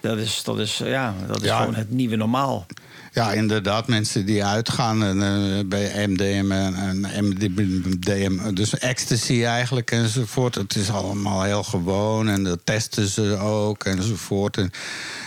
Dat 0.01 0.17
is, 0.17 0.41
dat 0.43 0.59
is, 0.59 0.77
ja, 0.77 1.13
dat 1.27 1.41
is 1.41 1.47
Ja. 1.47 1.59
gewoon 1.59 1.75
het 1.75 1.91
nieuwe 1.91 2.15
normaal. 2.15 2.65
Ja, 3.13 3.31
inderdaad, 3.31 3.87
mensen 3.87 4.25
die 4.25 4.43
uitgaan 4.45 5.03
en, 5.03 5.21
eh, 5.21 5.65
bij 5.65 6.07
MDM 6.07 6.51
en, 6.51 7.05
en 7.05 7.25
MDM, 7.35 8.53
dus 8.53 8.77
ecstasy 8.77 9.43
eigenlijk 9.43 9.91
enzovoort. 9.91 10.55
Het 10.55 10.75
is 10.75 10.89
allemaal 10.89 11.43
heel 11.43 11.63
gewoon 11.63 12.27
en 12.29 12.43
dat 12.43 12.59
testen 12.63 13.07
ze 13.07 13.37
ook 13.37 13.83
enzovoort. 13.83 14.57
En, 14.57 14.71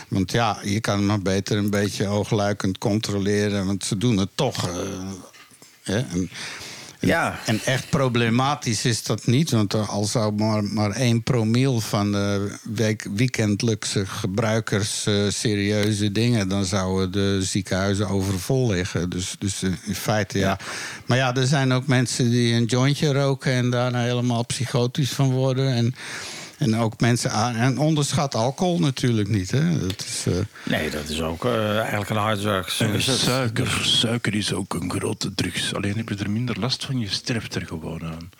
want 0.08 0.32
ja, 0.32 0.58
je 0.62 0.80
kan 0.80 1.06
maar 1.06 1.20
beter 1.22 1.56
een 1.56 1.70
beetje 1.70 2.06
oogluikend 2.06 2.78
controleren, 2.78 3.66
want 3.66 3.84
ze 3.84 3.96
doen 3.98 4.16
het 4.16 4.30
toch. 4.34 4.68
en, 5.82 6.30
Ja. 7.00 7.38
en 7.46 7.60
echt 7.64 7.90
problematisch 7.90 8.84
is 8.84 9.02
dat 9.02 9.26
niet, 9.26 9.50
want 9.50 9.74
al 9.74 10.04
zou 10.04 10.32
maar, 10.32 10.64
maar 10.64 10.90
1 10.90 11.22
promiel 11.22 11.80
van 11.80 12.12
de 12.12 12.58
week, 12.62 13.06
weekendelijkse 13.14 14.06
gebruikers 14.06 15.06
eh, 15.06 15.14
serieuze 15.28 16.12
dingen, 16.12 16.48
dan 16.48 16.64
zouden 16.64 17.12
de 17.12 17.38
ziekenhuizen 17.42 18.08
overvol 18.08 18.70
liggen. 18.70 19.10
Dus, 19.10 19.34
dus 19.38 19.62
eh, 19.62 19.70
in 19.84 19.94
feite 19.94 20.38
ja. 20.38 20.58
Maar 21.06 21.16
ja, 21.16 21.34
er 21.34 21.46
zijn 21.46 21.72
ook 21.72 21.86
mensen 21.86 22.30
die 22.30 22.54
een 22.54 22.64
jointje 22.64 23.12
roken 23.12 23.52
en 23.52 23.70
daarna 23.70 24.02
helemaal 24.02 24.46
psychotisch 24.46 25.10
van 25.10 25.30
worden. 25.30 25.74
En, 25.74 25.94
en 26.60 26.76
ook 26.76 27.00
mensen 27.00 27.30
aan. 27.30 27.56
En 27.56 27.78
onderschat 27.78 28.34
alcohol 28.34 28.78
natuurlijk 28.78 29.28
niet. 29.28 29.50
Hè? 29.50 29.78
Dat 29.78 30.04
is, 30.06 30.24
eh, 30.26 30.34
Nee, 30.64 30.90
dat 30.90 31.08
is 31.08 31.20
ook 31.22 31.44
eh, 31.44 31.78
eigenlijk 31.78 32.10
een 32.10 32.16
harddrug. 32.16 32.70
Suiker. 32.70 33.80
Suiker 33.82 34.34
is 34.34 34.52
ook 34.52 34.74
een 34.74 34.90
grote 34.90 35.34
drugs. 35.34 35.74
Alleen 35.74 35.96
heb 35.96 36.08
je 36.08 36.16
er 36.16 36.30
minder 36.30 36.60
last 36.60 36.84
van, 36.84 36.98
je 36.98 37.08
sterft 37.08 37.54
er 37.54 37.66
gewoon 37.66 38.04
aan. 38.04 38.30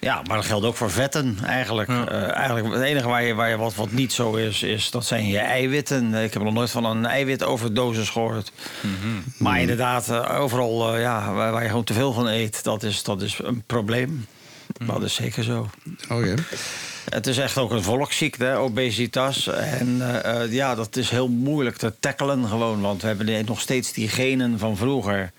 Ja, 0.00 0.22
maar 0.26 0.36
dat 0.36 0.46
geldt 0.46 0.66
ook 0.66 0.76
voor 0.76 0.90
vetten 0.90 1.38
eigenlijk. 1.44 1.88
Ja. 1.88 2.08
Eh, 2.08 2.36
eigenlijk 2.36 2.74
het 2.74 2.82
enige 2.82 3.08
waar 3.08 3.22
je, 3.22 3.34
waar 3.34 3.48
je 3.48 3.56
wat, 3.56 3.74
wat 3.74 3.92
niet 3.92 4.12
zo 4.12 4.34
is, 4.34 4.62
is, 4.62 4.90
dat 4.90 5.06
zijn 5.06 5.26
je 5.26 5.38
eiwitten. 5.38 6.14
Ik 6.14 6.32
heb 6.32 6.42
nog 6.42 6.52
nooit 6.52 6.70
van 6.70 6.84
een 6.84 7.06
eiwitoverdosis 7.06 8.08
gehoord. 8.08 8.52
Maar 9.38 9.60
inderdaad, 9.60 10.28
overal 10.28 10.94
eh, 10.94 11.00
ja, 11.00 11.32
waar, 11.32 11.52
waar 11.52 11.62
je 11.62 11.68
gewoon 11.68 11.84
te 11.84 11.92
veel 11.92 12.12
van 12.12 12.26
eet, 12.26 12.64
dat 12.64 12.82
is, 12.82 13.02
dat 13.02 13.22
is 13.22 13.38
een 13.42 13.62
probleem. 13.66 14.26
Dat 14.86 15.02
is 15.02 15.14
zeker 15.14 15.42
zo. 15.42 15.70
oh 16.10 16.26
ja. 16.26 16.34
Het 17.10 17.26
is 17.26 17.38
echt 17.38 17.58
ook 17.58 17.70
een 17.70 17.82
volksziekte, 17.82 18.54
obesitas. 18.54 19.46
En 19.46 20.22
eh, 20.22 20.42
eh, 20.42 20.52
ja, 20.52 20.74
dat 20.74 20.96
is 20.96 21.10
heel 21.10 21.28
moeilijk 21.28 21.76
te 21.76 21.92
tackelen 22.00 22.48
gewoon. 22.48 22.80
Want 22.80 23.02
we 23.02 23.06
hebben 23.06 23.44
nog 23.44 23.60
steeds 23.60 23.92
die 23.92 24.08
genen 24.08 24.58
van 24.58 24.76
vroeger. 24.76 25.32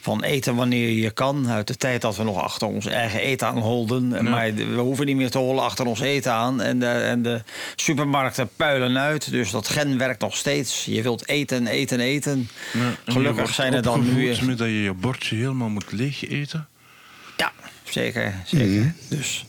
Van 0.00 0.22
eten 0.22 0.54
wanneer 0.54 0.88
je 0.88 1.10
kan. 1.10 1.48
Uit 1.48 1.66
de 1.66 1.76
tijd 1.76 2.00
dat 2.00 2.16
we 2.16 2.22
nog 2.22 2.42
achter 2.42 2.66
ons 2.66 2.86
eigen 2.86 3.20
eten 3.20 3.46
aan 3.46 3.58
holden. 3.58 4.14
En 4.14 4.24
Maar 4.24 4.54
we 4.54 4.80
hoeven 4.80 5.06
niet 5.06 5.16
meer 5.16 5.30
te 5.30 5.38
hollen 5.38 5.62
achter 5.62 5.86
ons 5.86 6.00
eten 6.00 6.32
aan. 6.32 6.60
En 6.60 6.78
de, 6.78 6.86
en 6.86 7.22
de 7.22 7.42
supermarkten 7.76 8.48
puilen 8.56 8.98
uit. 8.98 9.30
Dus 9.30 9.50
dat 9.50 9.68
gen 9.68 9.98
werkt 9.98 10.20
nog 10.20 10.36
steeds. 10.36 10.84
Je 10.84 11.02
wilt 11.02 11.28
eten, 11.28 11.66
eten, 11.66 12.00
eten. 12.00 12.48
Ja, 12.72 13.12
Gelukkig 13.12 13.54
zijn 13.54 13.72
er 13.72 13.82
dan 13.82 14.14
nu... 14.14 14.36
met 14.42 14.58
dat 14.58 14.66
je 14.66 14.82
je 14.82 14.92
bordje 14.92 15.36
helemaal 15.36 15.68
moet 15.68 15.92
leeg 15.92 16.28
eten. 16.28 16.68
Ja, 17.36 17.52
zeker. 17.92 18.34
zeker. 18.44 18.94
Dus. 19.08 19.44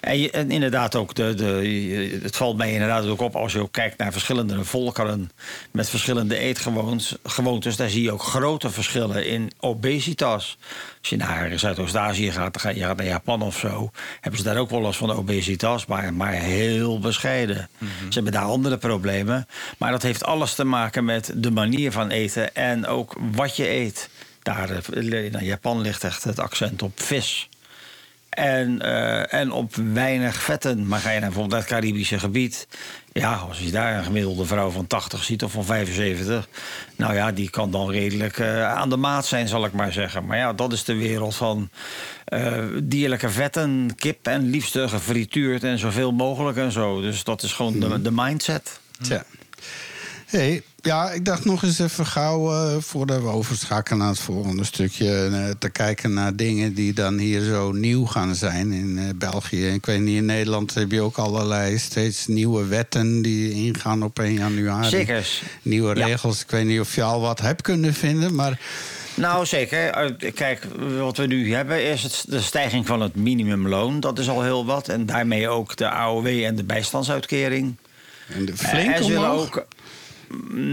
En, 0.00 0.18
je- 0.18 0.30
en 0.30 0.50
inderdaad 0.50 0.94
ook, 0.94 1.14
de, 1.14 1.34
de, 1.34 2.18
het 2.22 2.36
valt 2.36 2.56
mij 2.56 2.72
inderdaad 2.72 3.06
ook 3.06 3.20
op 3.20 3.36
als 3.36 3.52
je 3.52 3.60
ook 3.60 3.72
kijkt 3.72 3.98
naar 3.98 4.12
verschillende 4.12 4.64
volkeren 4.64 5.30
met 5.70 5.88
verschillende 5.88 6.36
eetgewoontes. 6.38 7.14
gewoontes, 7.24 7.76
Daar 7.76 7.88
zie 7.90 8.02
je 8.02 8.12
ook 8.12 8.22
grote 8.22 8.70
verschillen 8.70 9.26
in 9.26 9.50
obesitas. 9.60 10.58
Als 11.00 11.08
je 11.08 11.16
naar 11.16 11.58
Zuidoost-Azië 11.58 12.32
gaat, 12.32 12.52
dan 12.52 12.62
ga 12.62 12.68
je 12.68 12.80
gaat 12.84 12.96
naar 12.96 13.06
Japan 13.06 13.42
of 13.42 13.58
zo, 13.58 13.90
hebben 14.20 14.40
ze 14.40 14.46
daar 14.46 14.56
ook 14.56 14.70
wel 14.70 14.80
last 14.80 14.98
van 14.98 15.10
obesitas, 15.10 15.86
maar, 15.86 16.14
maar 16.14 16.32
heel 16.32 16.98
bescheiden. 16.98 17.68
Ze 17.80 18.14
hebben 18.14 18.32
daar 18.32 18.42
andere 18.42 18.76
problemen. 18.78 19.46
Maar 19.78 19.90
dat 19.90 20.02
heeft 20.02 20.24
alles 20.24 20.54
te 20.54 20.64
maken 20.64 21.04
met 21.04 21.32
de 21.34 21.50
manier 21.50 21.92
van 21.92 22.10
eten 22.10 22.54
en 22.54 22.86
ook 22.86 23.16
wat 23.32 23.56
je 23.56 23.70
eet. 23.70 24.08
Daar 24.42 24.70
eh, 24.70 25.24
in 25.24 25.44
Japan 25.44 25.80
ligt 25.80 26.04
echt 26.04 26.24
het 26.24 26.38
accent 26.40 26.82
op 26.82 27.00
vis. 27.02 27.48
En, 28.36 28.82
eh, 28.82 29.40
en 29.40 29.52
op 29.52 29.74
weinig 29.74 30.42
vetten. 30.42 30.86
Maar 30.86 31.00
ga 31.00 31.10
je 31.10 31.20
naar 31.20 31.28
bijvoorbeeld 31.28 31.60
het 31.60 31.70
Caribische 31.70 32.18
gebied. 32.18 32.66
Ja, 33.12 33.34
als 33.34 33.58
je 33.58 33.70
daar 33.70 33.98
een 33.98 34.04
gemiddelde 34.04 34.44
vrouw 34.44 34.70
van 34.70 34.86
80 34.86 35.24
ziet 35.24 35.42
of 35.42 35.52
van 35.52 35.64
75. 35.64 36.48
Nou 36.96 37.14
ja, 37.14 37.32
die 37.32 37.50
kan 37.50 37.70
dan 37.70 37.90
redelijk 37.90 38.38
eh, 38.38 38.74
aan 38.74 38.88
de 38.88 38.96
maat 38.96 39.26
zijn, 39.26 39.48
zal 39.48 39.64
ik 39.64 39.72
maar 39.72 39.92
zeggen. 39.92 40.26
Maar 40.26 40.36
ja, 40.36 40.52
dat 40.52 40.72
is 40.72 40.84
de 40.84 40.94
wereld 40.94 41.34
van 41.34 41.70
eh, 42.24 42.64
dierlijke 42.82 43.30
vetten, 43.30 43.90
kip 43.96 44.26
en 44.26 44.50
liefst 44.50 44.78
gefrituurd 44.78 45.64
en 45.64 45.78
zoveel 45.78 46.12
mogelijk 46.12 46.56
en 46.56 46.72
zo. 46.72 47.00
Dus 47.00 47.24
dat 47.24 47.42
is 47.42 47.52
gewoon 47.52 47.80
de, 47.80 48.02
de 48.02 48.12
mindset. 48.12 48.80
Tja. 49.02 49.24
Hey, 50.26 50.62
ja, 50.80 51.10
ik 51.10 51.24
dacht 51.24 51.44
nog 51.44 51.62
eens 51.62 51.78
even 51.78 52.06
gauw, 52.06 52.52
eh, 52.52 52.76
voordat 52.80 53.22
we 53.22 53.28
overschakelen 53.28 53.98
naar 53.98 54.08
het 54.08 54.18
volgende 54.18 54.64
stukje, 54.64 55.28
eh, 55.32 55.50
te 55.58 55.68
kijken 55.68 56.12
naar 56.14 56.36
dingen 56.36 56.74
die 56.74 56.92
dan 56.92 57.18
hier 57.18 57.42
zo 57.42 57.72
nieuw 57.72 58.06
gaan 58.06 58.34
zijn 58.34 58.72
in 58.72 58.98
eh, 58.98 59.04
België. 59.16 59.66
Ik 59.68 59.86
weet 59.86 60.00
niet, 60.00 60.16
in 60.16 60.24
Nederland 60.24 60.74
heb 60.74 60.90
je 60.90 61.00
ook 61.00 61.16
allerlei 61.16 61.78
steeds 61.78 62.26
nieuwe 62.26 62.66
wetten 62.66 63.22
die 63.22 63.52
ingaan 63.52 64.02
op 64.02 64.18
1 64.18 64.32
januari. 64.32 64.88
Zekers. 64.88 65.42
Nieuwe 65.62 65.96
Ja. 65.98 66.06
regels. 66.06 66.40
Ik 66.42 66.50
weet 66.50 66.64
niet 66.66 66.80
of 66.80 66.94
je 66.94 67.02
al 67.02 67.20
wat 67.20 67.40
hebt 67.40 67.62
kunnen 67.62 67.94
vinden, 67.94 68.34
maar 68.34 68.60
Nou, 69.14 69.46
zeker. 69.46 70.14
Kijk, 70.34 70.66
wat 70.98 71.16
we 71.16 71.26
nu 71.26 71.54
hebben 71.54 71.84
is 71.84 72.02
het, 72.02 72.24
de 72.28 72.40
stijging 72.40 72.86
van 72.86 73.00
het 73.00 73.14
minimumloon. 73.14 74.00
Dat 74.00 74.18
is 74.18 74.28
al 74.28 74.42
heel 74.42 74.66
wat. 74.66 74.88
En 74.88 75.06
daarmee 75.06 75.48
ook 75.48 75.76
de 75.76 75.88
AOW 75.90 76.26
en 76.26 76.56
de 76.56 76.64
bijstandsuitkering. 76.64 77.76
en 78.28 78.44
de 78.44 78.56
flink 78.56 78.94
en 78.94 79.04
zullen 79.04 79.30
omhoog. 79.30 79.46
ook, 79.46 79.66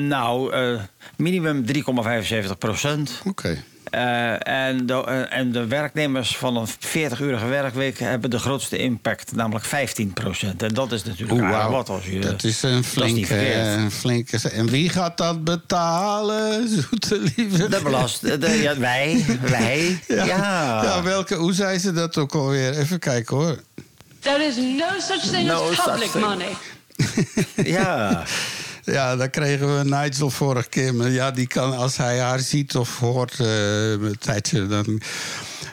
nou, 0.07 0.53
eh, 0.53 0.81
minimum 1.15 1.65
3,75 1.65 2.57
procent. 2.57 3.21
Oké. 3.25 3.63
Eh, 3.93 4.47
en, 4.47 4.85
de, 4.85 5.03
eh, 5.05 5.37
en 5.37 5.51
de 5.51 5.67
werknemers 5.67 6.37
van 6.37 6.57
een 6.57 6.67
40-urige 6.67 7.45
werkweek 7.45 7.99
hebben 7.99 8.29
de 8.29 8.39
grootste 8.39 8.77
impact, 8.77 9.35
namelijk 9.35 9.65
15 9.65 10.13
procent. 10.13 10.63
En 10.63 10.73
dat 10.73 10.91
is 10.91 11.03
natuurlijk 11.03 11.69
wat 11.69 11.89
als 11.89 12.05
je. 12.05 12.19
Dat 12.19 12.43
is 12.43 12.63
een 12.63 12.83
flinke, 12.83 13.53
een 13.53 13.91
flinke. 13.91 14.49
En 14.49 14.69
wie 14.69 14.89
gaat 14.89 15.17
dat 15.17 15.43
betalen, 15.43 16.67
zoete 16.89 17.19
lieve? 17.35 17.67
De 17.67 17.79
belast, 17.83 18.41
de, 18.41 18.59
ja, 18.61 18.77
wij, 18.77 19.25
wij, 19.41 19.99
ja. 20.07 20.25
ja. 20.25 21.03
welke, 21.03 21.35
hoe 21.35 21.53
zei 21.53 21.79
ze 21.79 21.91
dat 21.91 22.17
ook 22.17 22.33
alweer? 22.33 22.77
Even 22.77 22.99
kijken 22.99 23.35
hoor. 23.35 23.59
There 24.19 24.43
is 24.43 24.55
no 24.55 24.99
such 24.99 25.31
thing 25.31 25.47
No 25.47 25.69
as 25.69 25.75
such 25.75 25.85
public 25.85 26.09
thing. 26.09 26.25
money. 26.25 26.55
ja. 27.77 28.23
Ja, 28.83 29.15
daar 29.15 29.29
kregen 29.29 29.77
we 29.77 29.83
Nigel 29.83 30.29
vorige 30.29 30.69
keer. 30.69 30.95
Maar 30.95 31.09
ja, 31.09 31.31
die 31.31 31.47
kan 31.47 31.77
als 31.77 31.97
hij 31.97 32.19
haar 32.19 32.39
ziet 32.39 32.75
of 32.75 32.99
hoort 32.99 33.39
eh, 33.39 33.91
een 33.91 34.17
tijdje 34.19 34.67
dan. 34.67 35.01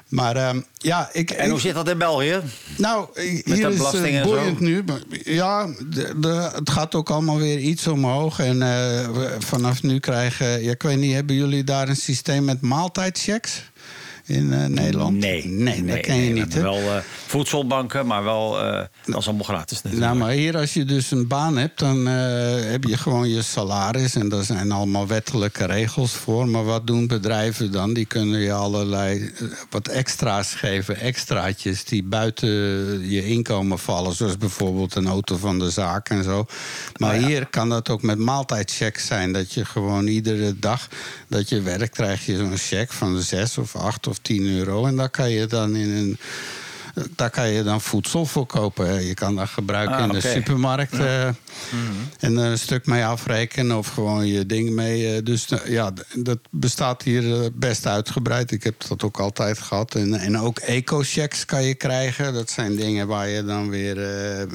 Maar 0.09 0.37
ehm, 0.37 0.61
ja, 0.75 1.09
ik. 1.13 1.31
En 1.31 1.45
ik- 1.45 1.51
hoe 1.51 1.61
zit 1.61 1.75
dat 1.75 1.89
in 1.89 1.99
België? 1.99 2.41
Nou, 2.77 3.09
hier 3.15 3.43
de 3.45 3.51
is 3.73 3.79
het 3.79 3.87
zo? 3.91 4.23
boeiend 4.23 4.61
nu. 4.61 4.83
maar 4.87 5.01
Ja, 5.25 5.67
de, 5.67 6.13
de- 6.21 6.51
het 6.55 6.71
gaat 6.71 6.95
ook 6.95 7.11
allemaal 7.11 7.39
weer 7.39 7.59
iets 7.59 7.87
omhoog. 7.87 8.39
En 8.39 8.63
eh, 8.63 8.69
we- 9.09 9.37
vanaf 9.39 9.83
nu 9.83 9.99
krijgen... 9.99 10.63
Ja, 10.63 10.71
ik 10.71 10.83
weet 10.83 10.97
niet, 10.99 11.15
hebben 11.15 11.37
jullie 11.37 11.65
daar 11.65 11.89
een 11.89 11.97
systeem 11.97 12.45
met 12.45 12.61
maaltijdchecks? 12.61 13.70
In 14.27 14.53
eh, 14.53 14.67
Nederland? 14.67 15.17
Nee. 15.17 15.47
Nee, 15.47 15.85
dat 15.85 16.01
ken 16.01 16.17
je 16.17 16.33
we 16.33 16.41
niet, 16.41 16.55
hebben 16.55 16.73
Wel 16.73 16.97
eh, 16.97 17.03
voedselbanken, 17.31 18.07
maar 18.07 18.25
wel, 18.25 18.61
eh, 18.61 18.85
dat 19.05 19.19
is 19.19 19.27
allemaal 19.27 19.45
gratis 19.45 19.83
natuurlijk. 19.83 20.13
Nou, 20.13 20.19
maar 20.19 20.31
hier 20.31 20.57
als 20.57 20.75
je 20.75 20.85
dus 20.85 21.11
een 21.11 21.27
baan 21.27 21.57
hebt, 21.57 21.79
dan 21.79 22.09
eh, 22.09 22.71
heb 22.71 22.85
je 22.85 22.97
gewoon 22.97 23.29
je 23.29 23.43
salaris. 23.43 24.15
En 24.15 24.29
daar 24.29 24.45
zijn 24.45 24.73
allemaal 24.73 25.07
wettelijke 25.07 25.65
regels 25.65 26.13
voor. 26.13 26.49
Maar 26.49 26.65
wat 26.65 26.87
doen 26.87 27.07
bedrijven 27.07 27.73
dan? 27.73 27.93
Die 27.93 28.05
kunnen 28.05 28.41
je 28.41 28.53
allerlei 28.53 29.31
eh, 29.39 29.47
wat 29.71 29.89
extra's 29.89 30.55
geven. 30.55 30.97
Extraatjes 30.97 31.85
die 31.85 32.03
buiten 32.03 32.49
je 33.11 33.27
inkomen 33.27 33.79
vallen. 33.79 34.15
Zoals 34.15 34.37
bijvoorbeeld 34.37 34.95
een 34.95 35.07
auto 35.07 35.37
van 35.37 35.59
de 35.59 35.71
zaak 35.71 36.09
en 36.09 36.25
zo. 36.25 36.47
Maar 36.97 37.21
ja. 37.21 37.27
hier 37.27 37.47
kan 37.47 37.69
dat 37.69 37.89
ook 37.89 38.03
met 38.03 38.19
maaltijdchecks 38.19 39.07
zijn. 39.07 39.33
Dat 39.33 39.53
je 39.53 39.65
gewoon 39.65 40.07
iedere 40.07 40.59
dag 40.59 40.89
dat 41.29 41.49
je 41.49 41.61
werkt, 41.61 41.95
krijg 41.95 42.27
je 42.27 42.37
zo'n 42.37 42.57
check 42.57 42.93
van 42.93 43.21
6 43.21 43.59
of 43.59 43.77
8 43.77 44.07
of 44.07 44.19
10 44.23 44.47
euro. 44.47 44.87
En 44.87 44.97
daar 44.97 45.11
kan 45.11 45.31
je 45.31 45.47
dan 45.47 45.77
in 45.77 45.91
een. 45.91 46.19
Daar 47.17 47.31
kan 47.31 47.49
je 47.49 47.63
dan 47.63 47.81
voedsel 47.81 48.27
voor 48.27 48.47
kopen. 48.47 49.05
Je 49.07 49.15
kan 49.15 49.37
dat 49.37 49.49
gebruiken 49.49 49.97
Ah, 49.97 50.03
in 50.03 50.13
de 50.13 50.21
supermarkt. 50.21 50.93
Eh, 51.73 52.29
En 52.29 52.37
er 52.39 52.51
een 52.51 52.59
stuk 52.59 52.87
mee 52.87 53.05
afrekenen 53.05 53.79
of 53.79 53.89
gewoon 53.89 54.27
je 54.27 54.47
ding 54.47 54.71
mee. 54.71 55.15
eh, 55.17 55.25
dus 55.25 55.49
eh, 55.51 55.73
ja, 55.73 55.93
dat 56.15 56.39
bestaat 56.51 57.03
hier 57.03 57.43
eh, 57.43 57.47
best 57.53 57.87
uitgebreid. 57.87 58.51
Ik 58.51 58.63
heb 58.65 58.75
dat 58.89 59.03
ook 59.03 59.19
altijd 59.21 59.59
gehad. 59.59 59.95
En, 59.95 60.15
en 60.15 60.39
ook 60.39 60.59
eco-checks 60.59 61.45
kan 61.45 61.63
je 61.63 61.75
krijgen. 61.75 62.33
Dat 62.35 62.51
zijn 62.51 62.77
dingen 62.77 63.07
waar 63.07 63.29
je 63.29 63.45
dan 63.45 63.69
weer 63.71 63.99
eh, 64.03 64.47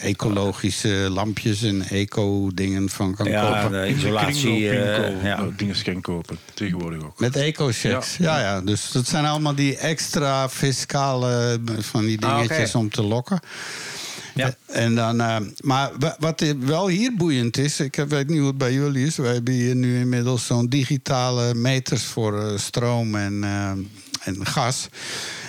ecologische 0.00 0.88
lampjes 0.88 1.62
en 1.62 1.82
eco-dingen 1.88 2.88
van 2.88 3.14
kan 3.14 3.26
Ja, 3.26 3.62
kopen. 3.62 3.80
de 3.82 3.88
isolatie. 3.94 4.68
eh, 4.70 5.22
ja. 5.24 5.36
nou, 5.36 5.52
dingen 5.56 5.82
kan 5.82 6.00
kopen. 6.00 6.38
Tegenwoordig 6.54 7.02
ook. 7.02 7.20
Met 7.20 7.36
eco-checks. 7.36 8.16
Ja. 8.16 8.40
ja, 8.40 8.60
Dus 8.60 8.90
dat 8.90 9.06
zijn 9.08 9.24
allemaal 9.24 9.54
die 9.54 9.76
extra 9.76 10.48
fiscale 10.48 11.60
eh, 11.66 11.74
van 11.78 12.04
die 12.06 12.20
Ah, 12.26 12.38
dingetjes 12.38 12.74
om 12.74 12.90
te 12.90 13.02
lokken. 13.02 13.40
Ja. 14.36 14.54
En 14.66 14.94
dan, 14.94 15.20
eh, 15.20 15.36
maar 15.60 15.90
wa- 15.98 16.16
wat 16.18 16.44
wel 16.60 16.88
hier 16.88 17.12
boeiend 17.16 17.56
is, 17.58 17.80
ik 17.80 17.94
heb- 17.94 18.10
weet 18.10 18.28
niet 18.28 18.38
hoe 18.38 18.46
het 18.46 18.58
bij 18.58 18.72
jullie 18.72 19.06
is. 19.06 19.16
Wij 19.16 19.32
hebben 19.32 19.54
hier 19.54 19.74
nu 19.76 19.98
inmiddels 19.98 20.46
zo'n 20.46 20.68
digitale 20.68 21.54
meters 21.54 22.02
voor 22.04 22.40
eh, 22.40 22.58
stroom 22.58 23.14
en, 23.14 23.44
eh, 23.44 23.70
en 24.24 24.46
gas. 24.46 24.88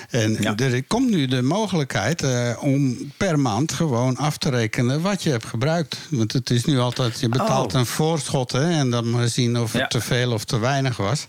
En 0.10 0.38
Ja. 0.42 0.56
er 0.56 0.84
komt 0.84 1.10
nu 1.10 1.26
de 1.26 1.42
mogelijkheid 1.42 2.24
om 2.60 2.98
per 3.18 3.40
maand 3.40 3.72
gewoon 3.74 4.18
af 4.18 4.38
te 4.38 4.50
rekenen 4.50 5.02
wat 5.02 5.24
je 5.24 5.30
hebt 5.30 5.46
gebruikt. 5.46 5.98
Want 6.10 6.34
het 6.34 6.50
is 6.50 6.66
nu 6.66 6.80
altijd, 6.80 7.20
je 7.20 7.30
betaalt 7.30 7.74
Oh. 7.74 7.80
een 7.80 7.86
voorschot 7.86 8.52
hè, 8.52 8.70
en 8.70 8.90
dan 8.90 9.10
maar 9.10 9.28
zien 9.28 9.60
of 9.60 9.72
het 9.74 9.90
te 9.90 10.02
veel 10.02 10.32
of 10.32 10.44
te 10.44 10.60
weinig 10.60 10.98
was. 10.98 11.28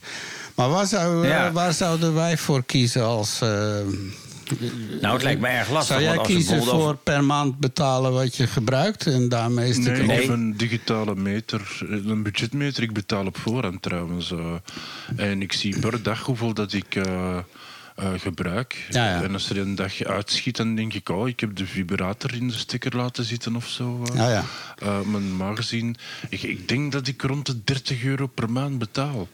Maar 0.55 0.69
waar, 0.69 0.87
zou, 0.87 1.29
waar 1.53 1.73
zouden 1.73 2.15
wij 2.15 2.37
voor 2.39 2.65
kiezen 2.65 3.05
als. 3.05 3.41
Nou, 5.01 5.15
het 5.15 5.23
lijkt 5.23 5.41
me 5.41 5.47
erg 5.49 5.71
lastig. 5.71 5.87
zou 5.97 6.01
jij 6.01 6.09
want 6.17 6.21
als 6.21 6.29
je 6.29 6.35
kiezen 6.35 6.63
voor 6.65 6.97
per 6.97 7.25
maand 7.25 7.59
betalen 7.59 8.13
wat 8.13 8.37
je 8.37 8.47
gebruikt 8.47 9.07
en 9.07 9.29
daarmee 9.29 9.69
is 9.69 9.77
het 9.77 9.85
Nee, 9.87 10.01
ik 10.01 10.07
Nee. 10.07 10.21
heb 10.21 10.29
een 10.29 10.57
digitale 10.57 11.15
meter, 11.15 11.79
een 11.91 12.23
budgetmeter. 12.23 12.83
Ik 12.83 12.93
betaal 12.93 13.27
op 13.27 13.37
voorhand 13.39 13.83
trouwens. 13.83 14.31
eh. 14.33 14.55
en 15.17 15.43
ik 15.43 15.53
zie 15.53 15.79
per 15.79 16.03
dag 16.03 16.21
hoeveel 16.23 16.55
dat 16.55 16.73
ik 16.73 16.95
eh, 16.95 17.37
eh, 17.37 17.43
gebruik. 18.17 18.87
Ja, 18.91 19.05
ja. 19.05 19.23
En 19.23 19.33
als 19.33 19.51
er 19.51 19.59
een 19.59 19.75
dag 19.75 20.03
uitschiet, 20.03 20.57
dan 20.57 20.75
denk 20.75 20.95
ik... 20.95 21.09
Oh, 21.09 21.29
ik 21.29 21.41
heb 21.41 21.57
de 21.57 21.67
vibrator 21.67 22.35
in 22.35 22.49
de 22.49 22.55
stekker 22.55 22.97
laten 22.97 23.25
zitten 23.25 23.57
of 23.57 23.67
zo. 23.69 24.03
eh. 24.11 24.15
Ja, 24.17 24.31
ja. 24.31 24.45
Eh, 24.79 25.01
maar 25.01 25.21
normaal 25.21 25.55
gezien... 25.57 25.97
Ik, 26.29 26.43
ik 26.43 26.69
denk 26.69 26.93
dat 26.93 27.07
ik 27.07 27.23
rond 27.23 27.47
de 27.47 27.65
30 27.65 28.05
euro 28.05 28.27
per 28.27 28.51
maand 28.51 28.79
betaal. 28.79 29.29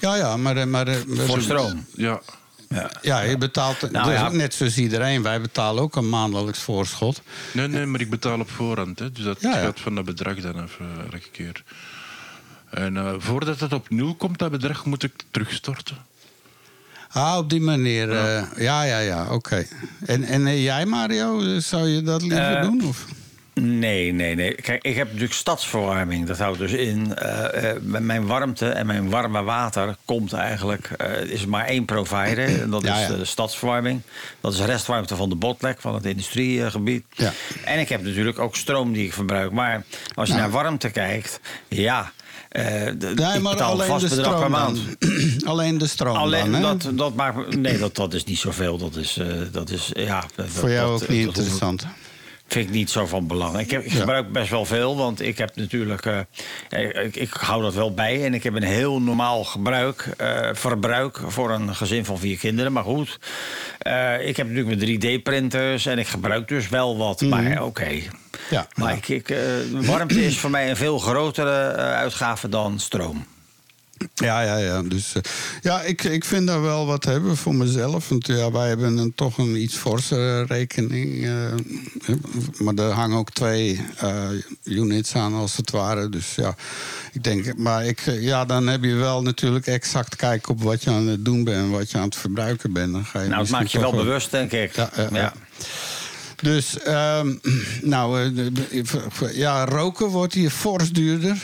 Ja, 0.00 0.16
ja, 0.16 0.36
maar... 0.36 0.56
eh, 0.56 0.66
maar 0.66 0.88
eh, 0.88 0.96
Voor 1.08 1.40
stroom. 1.42 1.86
Ja. 1.94 2.20
Ja, 3.02 3.20
je 3.20 3.38
betaalt 3.38 3.90
Nou, 3.90 4.10
dus 4.10 4.18
ja. 4.18 4.28
net 4.28 4.54
zoals 4.54 4.76
iedereen. 4.78 5.22
Wij 5.22 5.40
betalen 5.40 5.82
ook 5.82 5.96
een 5.96 6.08
maandelijks 6.08 6.58
voorschot. 6.58 7.22
Nee, 7.52 7.68
nee, 7.68 7.86
maar 7.86 8.00
ik 8.00 8.10
betaal 8.10 8.40
op 8.40 8.50
voorhand. 8.50 8.98
Hè. 8.98 9.12
Dus 9.12 9.24
dat 9.24 9.40
Ja, 9.40 9.50
ja. 9.56 9.62
gaat 9.62 9.80
van 9.80 9.94
dat 9.94 10.04
bedrag 10.04 10.34
dan 10.40 10.62
af 10.62 10.76
eh, 10.80 10.86
elke 11.12 11.30
keer. 11.32 11.62
En 12.70 12.96
eh, 12.96 13.12
voordat 13.18 13.60
het 13.60 13.72
op 13.72 13.90
nul 13.90 14.14
komt, 14.14 14.38
dat 14.38 14.50
bedrag, 14.50 14.84
moet 14.84 15.02
ik 15.02 15.12
terugstorten. 15.30 15.96
Ah, 17.10 17.36
op 17.38 17.50
die 17.50 17.60
manier. 17.60 18.12
Ja, 18.12 18.48
ja, 18.56 18.82
ja, 18.82 18.98
ja 18.98 19.26
oké. 19.34 19.66
En, 20.06 20.22
en 20.24 20.46
eh, 20.46 20.62
jij, 20.62 20.86
Mario, 20.86 21.40
eh, 21.40 21.56
zou 21.60 21.88
je 21.88 22.02
dat 22.02 22.22
liever 22.22 22.56
Eh, 22.56 22.62
doen? 22.62 22.84
Of? 22.84 23.04
Nee, 23.60 24.12
nee, 24.12 24.34
nee. 24.34 24.54
Kijk, 24.54 24.82
ik 24.84 24.96
heb 24.96 25.06
natuurlijk 25.06 25.32
stadsverwarming. 25.32 26.26
Dat 26.26 26.38
houdt 26.38 26.58
dus 26.58 26.72
in. 26.72 27.14
eh, 27.16 27.70
eh, 27.70 27.76
mijn 27.82 28.26
warmte 28.26 28.68
en 28.68 28.86
mijn 28.86 29.10
warme 29.10 29.42
water 29.42 29.96
komt 30.04 30.32
eigenlijk. 30.32 30.86
eh, 30.96 31.20
is 31.22 31.46
maar 31.46 31.64
één 31.66 31.84
provider. 31.84 32.60
En 32.60 32.70
dat 32.70 32.82
Ja, 32.82 32.94
is 33.00 33.08
ja. 33.08 33.14
de 33.16 33.24
stadsverwarming. 33.24 34.00
Dat 34.40 34.52
is 34.52 34.60
restwarmte 34.60 35.16
van 35.16 35.28
de 35.28 35.34
botlek, 35.34 35.80
van 35.80 35.94
het 35.94 36.04
industriegebied. 36.06 37.04
Ja. 37.10 37.32
En 37.64 37.78
ik 37.80 37.88
heb 37.88 38.02
natuurlijk 38.02 38.38
ook 38.38 38.56
stroom 38.56 38.92
die 38.92 39.04
ik 39.04 39.12
verbruik. 39.12 39.50
Maar 39.52 39.84
als 40.14 40.28
je 40.28 40.34
Nou. 40.34 40.46
naar 40.50 40.62
warmte 40.62 40.90
kijkt, 40.90 41.40
ja. 41.68 42.12
de- 42.50 43.12
Nee, 43.14 43.38
maar 43.40 43.62
alleen 43.62 43.86
vast 43.88 44.08
de 44.08 44.16
bedrag 44.16 44.26
per 44.26 44.36
stroom 44.36 44.50
maand. 44.50 44.78
alleen 45.50 45.78
de 45.78 45.86
stroom 45.86 46.16
Alleen 46.16 46.52
dan, 46.52 46.62
dat, 46.62 46.88
dat 46.94 47.14
maakt. 47.14 47.56
Nee, 47.56 47.78
dat, 47.78 47.94
dat 47.94 48.14
is 48.14 48.24
niet 48.24 48.38
zoveel. 48.38 48.78
Dat 48.78 48.96
is. 48.96 49.18
dat 49.52 49.70
is 49.70 49.90
ja, 49.94 50.24
dat- 50.34 50.46
Voor 50.48 50.70
jou 50.70 50.90
dat- 50.92 51.02
ook 51.02 51.08
niet 51.08 51.24
dat 51.26 51.36
interessant. 51.36 51.86
Vind 52.46 52.66
ik 52.68 52.74
niet 52.74 52.90
zo 52.90 53.06
van 53.06 53.26
belang. 53.26 53.58
Ik, 53.58 53.70
heb, 53.70 53.84
ik 53.84 53.92
gebruik 53.92 54.32
best 54.32 54.50
wel 54.50 54.64
veel, 54.64 54.96
want 54.96 55.20
ik 55.20 55.38
heb 55.38 55.56
natuurlijk. 55.56 56.06
eh, 56.06 56.18
eh, 56.68 57.04
ik, 57.04 57.16
ik 57.16 57.32
hou 57.32 57.62
dat 57.62 57.74
wel 57.74 57.94
bij 57.94 58.24
en 58.24 58.34
ik 58.34 58.42
heb 58.42 58.54
een 58.54 58.62
heel 58.62 59.00
normaal 59.00 59.44
gebruik, 59.44 60.08
eh, 60.16 60.48
verbruik 60.52 61.20
voor 61.26 61.50
een 61.50 61.74
gezin 61.74 62.04
van 62.04 62.18
vier 62.18 62.38
kinderen. 62.38 62.72
Maar 62.72 62.84
goed, 62.84 63.18
ik 64.20 64.36
heb 64.36 64.48
natuurlijk 64.48 64.66
mijn 64.66 65.00
3D-printers 65.00 65.86
en 65.86 65.98
ik 65.98 66.06
gebruik 66.06 66.48
dus 66.48 66.68
wel 66.68 66.96
wat. 66.96 67.20
Maar 67.20 67.62
oké. 67.62 67.88
Ja, 68.50 68.66
Maar 68.74 68.90
ja. 68.90 68.96
ik, 68.96 69.08
ik, 69.08 69.34
warmte 69.70 70.24
is 70.24 70.38
voor 70.38 70.50
mij 70.50 70.70
een 70.70 70.76
veel 70.76 70.98
grotere 70.98 71.72
uitgave 71.76 72.48
dan 72.48 72.78
stroom. 72.80 73.26
Ja, 74.14 74.40
ja, 74.42 74.56
ja. 74.56 74.82
Dus, 74.82 75.12
eh, 75.14 75.22
ja, 75.62 75.82
ik, 75.82 76.04
ik 76.04 76.24
vind 76.24 76.46
daar 76.46 76.62
wel 76.62 76.86
wat 76.86 77.04
hebben 77.04 77.36
voor 77.36 77.54
mezelf. 77.54 78.08
Want 78.08 78.26
ja, 78.26 78.50
wij 78.50 78.68
hebben 78.68 78.96
een, 78.96 79.14
toch 79.14 79.38
een 79.38 79.62
iets 79.62 79.76
forse 79.76 80.42
rekening. 80.42 81.24
eh, 81.24 82.14
maar 82.58 82.74
er 82.74 82.90
hangen 82.90 83.18
ook 83.18 83.30
twee 83.30 83.80
eh, 83.96 84.28
units 84.64 85.14
aan, 85.14 85.34
als 85.34 85.56
het 85.56 85.70
ware. 85.70 86.08
Dus 86.08 86.34
ja, 86.34 86.54
ik 87.12 87.24
denk... 87.24 87.56
Maar 87.56 87.86
ik, 87.86 88.00
ja, 88.20 88.44
dan 88.44 88.66
heb 88.66 88.84
je 88.84 88.94
wel 88.94 89.22
natuurlijk 89.22 89.66
exact 89.66 90.16
kijken 90.16 90.52
op 90.52 90.62
wat 90.62 90.82
je 90.82 90.90
aan 90.90 91.06
het 91.06 91.24
doen 91.24 91.44
bent... 91.44 91.56
en 91.56 91.70
wat 91.70 91.90
je 91.90 91.98
aan 91.98 92.04
het 92.04 92.16
verbruiken 92.16 92.72
bent. 92.72 92.92
Dan 92.92 93.04
ga 93.04 93.20
je 93.20 93.28
Nou, 93.28 93.30
het 93.30 93.38
misschien 93.40 93.58
maakt 93.58 93.70
je 93.70 93.80
wel 93.80 94.04
bewust, 94.04 94.30
denk 94.30 94.52
ik. 94.52 94.74
Ja. 95.10 95.32
Dus, 96.36 96.78
ehm, 96.78 97.34
nou, 97.82 98.32
ja, 99.32 99.64
roken 99.64 100.06
wordt 100.06 100.34
hier 100.34 100.50
fors 100.50 100.92
duurder. 100.92 101.36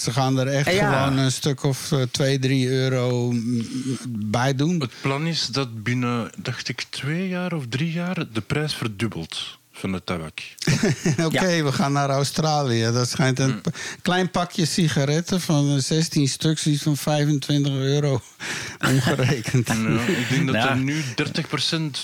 Ze 0.00 0.12
gaan 0.12 0.38
er 0.38 0.46
echt 0.46 0.72
Ja. 0.72 1.02
gewoon 1.02 1.18
een 1.18 1.32
stuk 1.32 1.62
of 1.62 1.92
eh, 1.92 2.02
2, 2.10 2.38
3 2.38 2.68
euro 2.68 3.30
mm, 3.32 3.66
bij 4.08 4.54
doen. 4.54 4.80
Het 4.80 4.90
plan 5.00 5.26
is 5.26 5.46
dat 5.46 5.82
binnen, 5.82 6.30
dacht 6.38 6.68
ik, 6.68 6.84
twee 6.90 7.28
jaar 7.28 7.52
of 7.52 7.64
drie 7.68 7.92
jaar 7.92 8.24
de 8.32 8.40
prijs 8.40 8.74
verdubbelt 8.74 9.58
van 9.72 9.92
de 9.92 10.04
tabak. 10.04 10.40
Oké, 11.26 11.62
we 11.62 11.72
gaan 11.72 11.92
naar 11.92 12.08
Australië. 12.10 12.82
Dat 12.92 13.08
schijnt 13.08 13.38
een 13.38 13.60
p- 13.60 13.76
klein 14.02 14.30
pakje 14.30 14.64
sigaretten 14.64 15.40
van 15.40 15.74
eh, 15.74 15.78
16 15.82 16.28
stuks, 16.28 16.66
iets 16.66 16.82
van 16.82 16.96
25 16.96 17.72
euro 17.72 18.20
omgerekend. 18.90 19.68
Ik 19.68 20.26
denk 20.30 20.46
dat 20.52 20.64
er 20.64 20.76
nu 20.76 21.02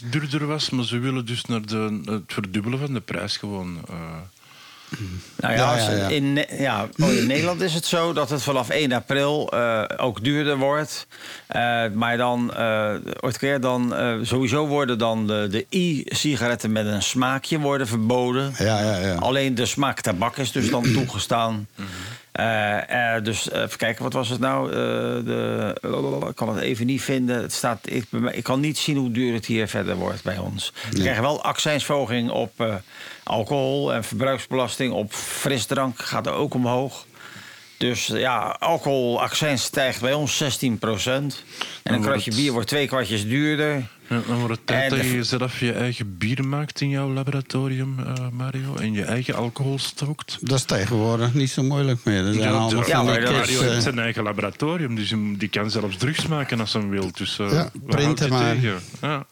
30% 0.02 0.08
duurder 0.10 0.46
was, 0.46 0.70
maar 0.70 0.84
ze 0.84 0.98
willen 0.98 1.26
dus 1.26 1.44
naar 1.44 1.66
de, 1.66 2.00
het 2.04 2.22
verdubbelen 2.26 2.78
van 2.78 2.92
de 2.92 3.00
prijs 3.00 3.36
gewoon. 3.36 3.78
eh. 3.88 3.94
Nou 5.36 5.54
ja, 5.54 5.60
Ja, 5.60 5.72
als- 5.72 5.86
ja, 5.86 5.90
ja. 5.96 6.08
In, 6.08 6.44
ja, 6.58 6.88
oh, 6.98 7.12
in 7.12 7.26
Nederland 7.26 7.60
is 7.60 7.74
het 7.74 7.84
zo 7.86 8.12
dat 8.12 8.30
het 8.30 8.42
vanaf 8.42 8.68
1 8.68 8.92
april 8.92 9.48
eh, 9.52 9.82
ook 9.96 10.24
duurder 10.24 10.56
wordt. 10.56 11.06
Eh, 11.46 11.82
maar 11.94 12.16
dan, 12.16 12.54
eh 12.54 12.90
ooit 13.20 13.38
keer 13.38 13.60
dan 13.60 13.94
eh, 13.94 14.14
sowieso 14.22 14.66
worden 14.66 14.98
dan 14.98 15.26
de, 15.26 15.46
de 15.50 15.66
e-sigaretten 15.68 16.72
met 16.72 16.86
een 16.86 17.02
smaakje 17.02 17.58
worden 17.58 17.86
verboden. 17.86 18.54
Ja, 18.58 18.80
ja, 18.82 18.96
ja. 18.98 19.14
Alleen 19.14 19.54
de 19.54 19.66
smaak 19.66 20.00
tabak 20.00 20.36
is 20.36 20.52
dus 20.52 20.70
dan 20.70 20.92
toegestaan. 20.92 21.66
Eh, 22.32 23.14
eh, 23.14 23.24
dus 23.24 23.48
eh, 23.48 23.62
even 23.62 23.78
kijken, 23.78 24.02
wat 24.02 24.12
was 24.12 24.28
het 24.28 24.40
nou? 24.40 24.70
De, 24.70 25.76
ik 26.28 26.34
kan 26.34 26.48
het 26.48 26.58
even 26.58 26.86
niet 26.86 27.02
vinden. 27.02 27.42
Het 27.42 27.52
staat, 27.52 27.78
ik, 27.82 28.04
ik 28.30 28.42
kan 28.42 28.60
niet 28.60 28.78
zien 28.78 28.96
hoe 28.96 29.10
duur 29.10 29.34
het 29.34 29.46
hier 29.46 29.68
verder 29.68 29.96
wordt 29.96 30.22
bij 30.22 30.38
ons. 30.38 30.72
We 30.90 31.00
krijgen 31.00 31.22
wel 31.22 31.42
accijnsverhoging 31.42 32.30
op 32.30 32.82
alcohol 33.22 33.94
en 33.94 34.04
verbruiksbelasting 34.04 34.92
op 34.92 35.12
frisdrank 35.12 36.02
gaat 36.02 36.26
er 36.26 36.32
ook 36.32 36.54
omhoog. 36.54 37.06
Dus 37.82 38.10
eh, 38.10 38.20
ja, 38.20 38.56
alcoholaccijns 38.58 39.62
stijgt 39.62 40.00
bij 40.00 40.12
ons 40.12 40.42
16% 40.42 40.44
En 41.82 41.94
een 41.94 42.00
kratje 42.00 42.30
het- 42.30 42.38
bier 42.40 42.52
wordt 42.52 42.68
twee 42.68 42.86
kwartjes 42.86 43.26
duurder. 43.28 43.86
Ja, 44.08 44.20
dan 44.26 44.36
wordt 44.38 44.54
het 44.56 44.66
tijd 44.66 44.92
En 44.92 44.98
dat 44.98 45.06
je 45.06 45.24
zelf 45.24 45.60
je 45.60 45.72
eigen 45.72 46.18
bier 46.18 46.44
maakt 46.44 46.80
in 46.80 46.88
jouw 46.88 47.12
laboratorium, 47.12 47.96
eh, 47.98 48.12
Mario. 48.32 48.74
En 48.76 48.92
je 48.92 49.02
eigen 49.04 49.34
alcohol 49.34 49.78
stookt. 49.78 50.38
Dat 50.40 50.58
is 50.58 50.64
tegenwoordig 50.64 51.34
niet 51.34 51.50
zo 51.50 51.62
moeilijk 51.62 52.00
meer. 52.04 52.16
Er 52.26 52.32
zijn 52.34 52.44
Ja, 52.48 52.50
allemaal 52.50 52.86
ja, 52.86 52.96
van 52.96 53.04
maar 53.04 53.14
die 53.14 53.24
dat- 53.24 53.34
kids, 53.34 53.46
Mario 53.50 53.62
heeft 53.62 53.76
eh, 53.76 53.82
zijn 53.82 53.98
eigen 53.98 54.22
laboratorium, 54.22 54.94
dus 54.94 55.14
die 55.38 55.48
kan 55.48 55.70
zelfs 55.70 55.96
drugs 55.96 56.26
maken 56.26 56.60
als 56.60 56.72
hij 56.72 56.86
wil. 56.88 57.10
Dus 57.12 57.38
uh, 57.38 57.52
Ja, 57.52 57.70
printen 57.86 58.28
maar. 58.28 58.56
Ja. 58.60 58.76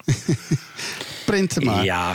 maar. 1.64 1.85
Ja, 1.85 2.14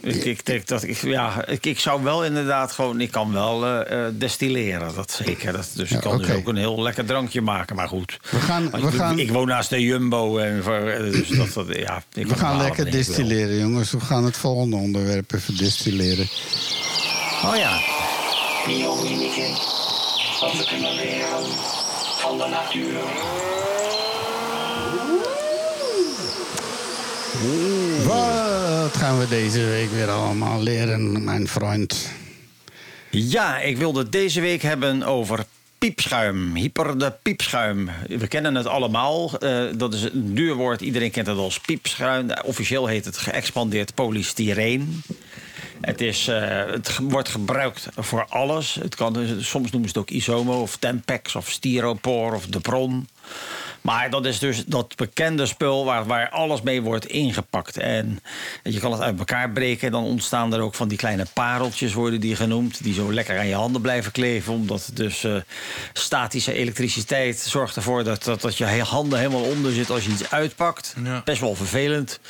ik, 0.00 0.24
ik 0.24 0.46
denk 0.46 0.66
dat 0.66 0.82
ik, 0.82 0.96
ja, 1.02 1.46
ik, 1.46 1.66
ik 1.66 1.78
zou 1.80 2.02
wel 2.02 2.24
inderdaad 2.24 2.72
gewoon, 2.72 3.00
ik 3.00 3.10
kan 3.10 3.32
wel 3.32 3.66
eh, 3.66 4.06
eh, 4.06 4.12
destilleren, 4.18 4.94
dat 4.94 5.20
zeker. 5.24 5.52
Dat, 5.52 5.70
dus 5.74 5.88
Ja, 5.88 5.96
ik 5.96 6.02
kan 6.02 6.18
dus 6.18 6.30
ook 6.30 6.48
een 6.48 6.56
heel 6.56 6.82
lekker 6.82 7.04
drankje 7.04 7.40
maken, 7.40 7.76
maar 7.76 7.88
goed. 7.88 8.18
We 8.30 8.38
gaan- 8.40 8.70
we 8.70 8.78
ik, 8.78 8.94
gaan- 8.94 9.18
ik 9.18 9.30
woon 9.32 9.46
naast 9.46 9.70
de 9.70 9.80
Jumbo 9.82 10.38
en 10.38 10.62
voor, 10.62 10.74
eh, 10.88 11.12
dus 11.12 11.28
dat, 11.28 11.52
dat, 11.52 11.76
ja, 11.76 12.02
ik 12.14 12.26
We 12.26 12.36
gaan 12.36 12.56
lekker 12.56 12.90
distilleren, 12.90 13.58
jongens. 13.58 13.90
We 13.90 14.00
gaan 14.00 14.24
het 14.24 14.36
volgende 14.36 14.76
onderwerp 14.76 15.32
even 15.32 15.56
distilleren. 15.56 16.28
Oh 17.44 17.56
ja. 17.56 17.80
Wat 20.40 20.52
we 20.56 20.64
kunnen 20.68 20.94
leren 20.94 21.44
van 22.20 22.38
de 22.38 22.46
natuur. 22.50 23.00
Wat 28.82 28.96
gaan 28.96 29.18
we 29.18 29.28
deze 29.28 29.64
week 29.64 29.90
weer 29.90 30.10
allemaal 30.10 30.62
leren, 30.62 31.24
mijn 31.24 31.48
vriend? 31.48 32.10
ja, 33.10 33.58
ik 33.58 33.76
wilde 33.76 34.08
deze 34.08 34.40
week 34.40 34.62
hebben 34.62 35.02
over 35.02 35.44
piepschuim, 35.78 36.54
hyper 36.54 36.98
de 36.98 37.12
piepschuim. 37.22 37.90
We 38.06 38.26
kennen 38.26 38.54
het 38.54 38.66
allemaal, 38.66 39.38
eh, 39.38 39.64
dat 39.76 39.94
is 39.94 40.02
een 40.02 40.34
duur 40.34 40.54
woord, 40.54 40.80
iedereen 40.80 41.10
kent 41.10 41.26
het 41.26 41.36
als 41.36 41.60
piepschuim. 41.60 42.30
Officieel 42.44 42.86
heet 42.86 43.04
het 43.04 43.16
geëxpandeerd 43.16 43.94
polystyreen. 43.94 45.02
Het, 45.80 46.00
is, 46.00 46.28
eh, 46.28 46.64
het 46.66 46.98
wordt 47.02 47.28
gebruikt 47.28 47.88
voor 47.96 48.26
alles. 48.28 48.74
Het 48.74 48.94
kan, 48.94 49.16
soms 49.40 49.70
noemen 49.70 49.90
ze 49.90 49.98
het 49.98 50.08
ook 50.08 50.10
isomo 50.10 50.60
of 50.60 50.76
Tempex 50.76 51.34
of 51.34 51.50
styropoor 51.50 52.34
of 52.34 52.46
Depron. 52.46 53.08
Maar 53.82 54.10
dat 54.10 54.26
is 54.26 54.38
dus 54.38 54.64
dat 54.66 54.96
bekende 54.96 55.46
spul 55.46 55.84
waar, 55.84 56.06
waar 56.06 56.28
alles 56.28 56.62
mee 56.62 56.82
wordt 56.82 57.06
ingepakt. 57.06 57.76
En 57.76 58.20
je 58.62 58.78
kan 58.78 58.92
het 58.92 59.00
uit 59.00 59.18
elkaar 59.18 59.50
breken. 59.50 59.90
Dan 59.90 60.04
ontstaan 60.04 60.54
er 60.54 60.60
ook 60.60 60.74
van 60.74 60.88
die 60.88 60.98
kleine 60.98 61.26
pareltjes, 61.32 61.92
worden 61.92 62.20
die 62.20 62.36
genoemd. 62.36 62.82
Die 62.82 62.94
zo 62.94 63.12
lekker 63.12 63.38
aan 63.38 63.46
je 63.46 63.54
handen 63.54 63.80
blijven 63.80 64.12
kleven. 64.12 64.52
Omdat 64.52 64.90
dus 64.92 65.24
eh, 65.24 65.36
statische 65.92 66.52
elektriciteit 66.52 67.38
zorgt 67.38 67.76
ervoor 67.76 68.04
dat, 68.04 68.24
dat, 68.24 68.40
dat 68.40 68.56
je 68.56 68.82
handen 68.82 69.18
helemaal 69.18 69.42
onder 69.42 69.72
zit 69.72 69.90
als 69.90 70.04
je 70.04 70.10
iets 70.10 70.30
uitpakt. 70.30 70.94
Ja. 71.04 71.22
Best 71.24 71.40
wel 71.40 71.54
vervelend. 71.54 72.20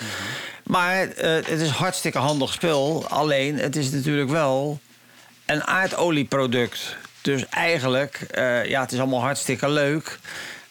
Maar 0.65 1.09
eh, 1.09 1.31
het 1.31 1.61
is 1.61 1.69
hartstikke 1.69 2.19
handig 2.19 2.53
spul. 2.53 3.07
Alleen 3.09 3.59
het 3.59 3.77
is 3.77 3.91
natuurlijk 3.91 4.31
wel 4.31 4.81
een 5.47 5.65
aardolieproduct. 5.65 6.97
Dus 7.23 7.49
eigenlijk, 7.49 8.21
eh, 8.31 8.65
ja, 8.65 8.81
het 8.81 8.93
is 8.93 8.99
allemaal 8.99 9.21
hartstikke 9.21 9.69
leuk. 9.69 10.19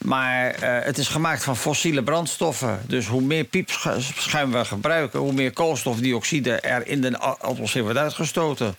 Maar 0.01 0.49
eh, 0.49 0.85
het 0.85 0.97
is 0.97 1.07
gemaakt 1.07 1.43
van 1.43 1.57
fossiele 1.57 2.03
brandstoffen. 2.03 2.79
Dus 2.87 3.07
hoe 3.07 3.21
meer 3.21 3.43
piepschuim 3.43 4.51
we 4.51 4.65
gebruiken, 4.65 5.19
hoe 5.19 5.33
meer 5.33 5.51
koolstofdioxide 5.51 6.51
er 6.59 6.87
in 6.87 7.01
de 7.01 7.17
atmosfeer 7.19 7.83
wordt 7.83 7.97
uitgestoten. 7.97 8.75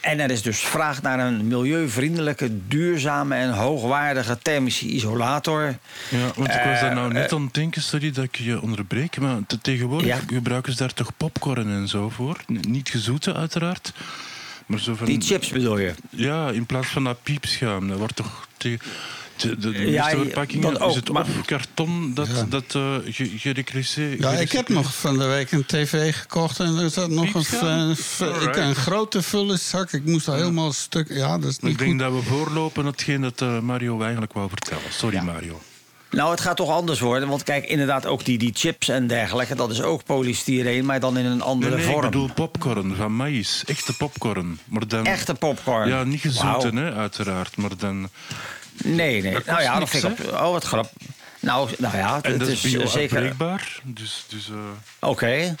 En 0.00 0.20
er 0.20 0.30
is 0.30 0.42
dus 0.42 0.58
vraag 0.60 1.02
naar 1.02 1.18
een 1.18 1.46
milieuvriendelijke, 1.46 2.68
duurzame 2.68 3.34
en 3.34 3.50
hoogwaardige 3.52 4.38
thermische 4.42 4.86
isolator. 4.86 5.62
Ja, 6.08 6.18
want 6.36 6.48
ik 6.54 6.60
was 6.64 6.80
daar 6.80 6.94
nou 6.94 7.12
net 7.12 7.30
eh, 7.30 7.36
aan 7.36 7.44
het 7.44 7.54
denken, 7.54 7.82
sorry 7.82 8.10
dat 8.12 8.24
ik 8.24 8.36
je 8.36 8.60
onderbreek, 8.62 9.18
maar 9.18 9.36
te- 9.46 9.60
tegenwoordig 9.60 10.06
Ja. 10.08 10.18
gebruiken 10.26 10.72
ze 10.72 10.78
daar 10.78 10.92
toch 10.94 11.10
popcorn 11.16 11.68
en 11.70 11.88
zo 11.88 12.08
voor? 12.10 12.36
Niet 12.46 12.88
gezoete 12.88 13.34
uiteraard, 13.34 13.92
maar 14.66 14.78
zo 14.80 14.94
van... 14.94 15.06
Die 15.06 15.20
chips 15.20 15.48
bedoel 15.48 15.78
je? 15.78 15.94
Ja, 16.10 16.48
in 16.50 16.66
plaats 16.66 16.86
van 16.88 17.04
dat 17.04 17.22
piepschuim, 17.22 17.88
dat 17.88 17.98
wordt 17.98 18.16
toch... 18.16 18.48
de, 19.36 19.56
de, 19.58 19.70
de 19.72 19.90
Ja, 19.90 20.08
verpakkingen 20.08 20.72
is 20.88 20.94
het 20.94 21.12
maar- 21.12 21.22
of 21.22 21.44
karton 21.44 22.14
dat, 22.14 22.26
Ja. 22.28 22.44
dat 22.48 22.64
eh 22.74 22.96
gerecreëerd- 23.36 24.18
Ja, 24.20 24.30
ik 24.30 24.52
heb 24.52 24.68
nog 24.68 24.94
van 24.94 25.18
de 25.18 25.26
week 25.26 25.52
een 25.52 25.66
tv 25.66 26.14
gekocht 26.14 26.60
en 26.60 26.76
er 26.76 26.90
zat 26.90 27.10
nog 27.10 27.34
een, 27.34 27.40
ik, 27.90 28.20
Alright. 28.20 28.56
een 28.56 28.74
grote 28.74 29.22
vullenzak. 29.22 29.92
Ik 29.92 30.04
moest 30.04 30.28
al 30.28 30.34
helemaal 30.34 30.72
stuk. 30.72 31.08
Ja, 31.08 31.38
dat 31.38 31.50
is 31.50 31.58
niet 31.58 31.72
Ik 31.72 31.78
denk 31.78 31.98
dat 31.98 32.12
we 32.12 32.22
voorlopen 32.22 32.86
hetgeen 32.86 33.20
dat 33.20 33.40
eh, 33.40 33.58
Mario 33.60 34.00
eigenlijk 34.00 34.32
wou 34.32 34.48
vertellen. 34.48 34.82
Sorry, 34.90 35.16
Ja. 35.16 35.22
Mario. 35.22 35.60
Nou, 36.10 36.30
het 36.30 36.40
gaat 36.40 36.56
toch 36.56 36.70
anders 36.70 37.00
worden. 37.00 37.28
Want 37.28 37.42
kijk, 37.42 37.64
inderdaad, 37.64 38.06
ook 38.06 38.24
die, 38.24 38.38
die 38.38 38.50
chips 38.54 38.88
en 38.88 39.06
dergelijke, 39.06 39.54
dat 39.54 39.70
is 39.70 39.82
ook 39.82 40.04
polystyreen, 40.04 40.84
maar 40.84 41.00
dan 41.00 41.16
in 41.16 41.24
een 41.24 41.42
andere 41.42 41.70
Nee, 41.74 41.78
nee, 41.84 41.88
ik 41.94 41.98
vorm. 42.00 42.10
bedoel 42.10 42.30
popcorn 42.34 42.94
van 42.96 43.16
maïs. 43.16 43.62
Echte 43.66 43.96
popcorn. 43.96 44.58
Maar 44.64 44.88
dan, 44.88 45.06
Echte 45.06 45.34
popcorn. 45.34 45.88
Ja, 45.88 46.04
niet 46.04 46.20
gezoete, 46.20 46.70
Wauw. 46.72 46.72
hè, 46.84 46.92
uiteraard. 46.94 47.56
Maar 47.56 47.76
dan... 47.78 48.08
Nee, 48.82 49.22
nee. 49.22 49.32
Dat 49.32 49.44
nou 49.44 49.62
ja, 49.62 49.70
dat 49.70 49.78
niks, 49.78 49.90
vind 49.90 50.18
ik 50.18 50.26
op. 50.26 50.32
Oh, 50.32 50.50
wat 50.50 50.64
grap. 50.64 50.90
Nou, 51.40 51.70
nou 51.78 51.96
ja, 51.96 52.16
het, 52.16 52.24
En 52.24 52.38
dat 52.38 52.40
het 52.48 52.64
is 52.64 52.64
is 52.74 52.92
zeker. 52.92 53.34
Dus, 53.82 54.24
dus, 54.28 54.48
eh, 54.48 55.08
Oké. 55.08 55.56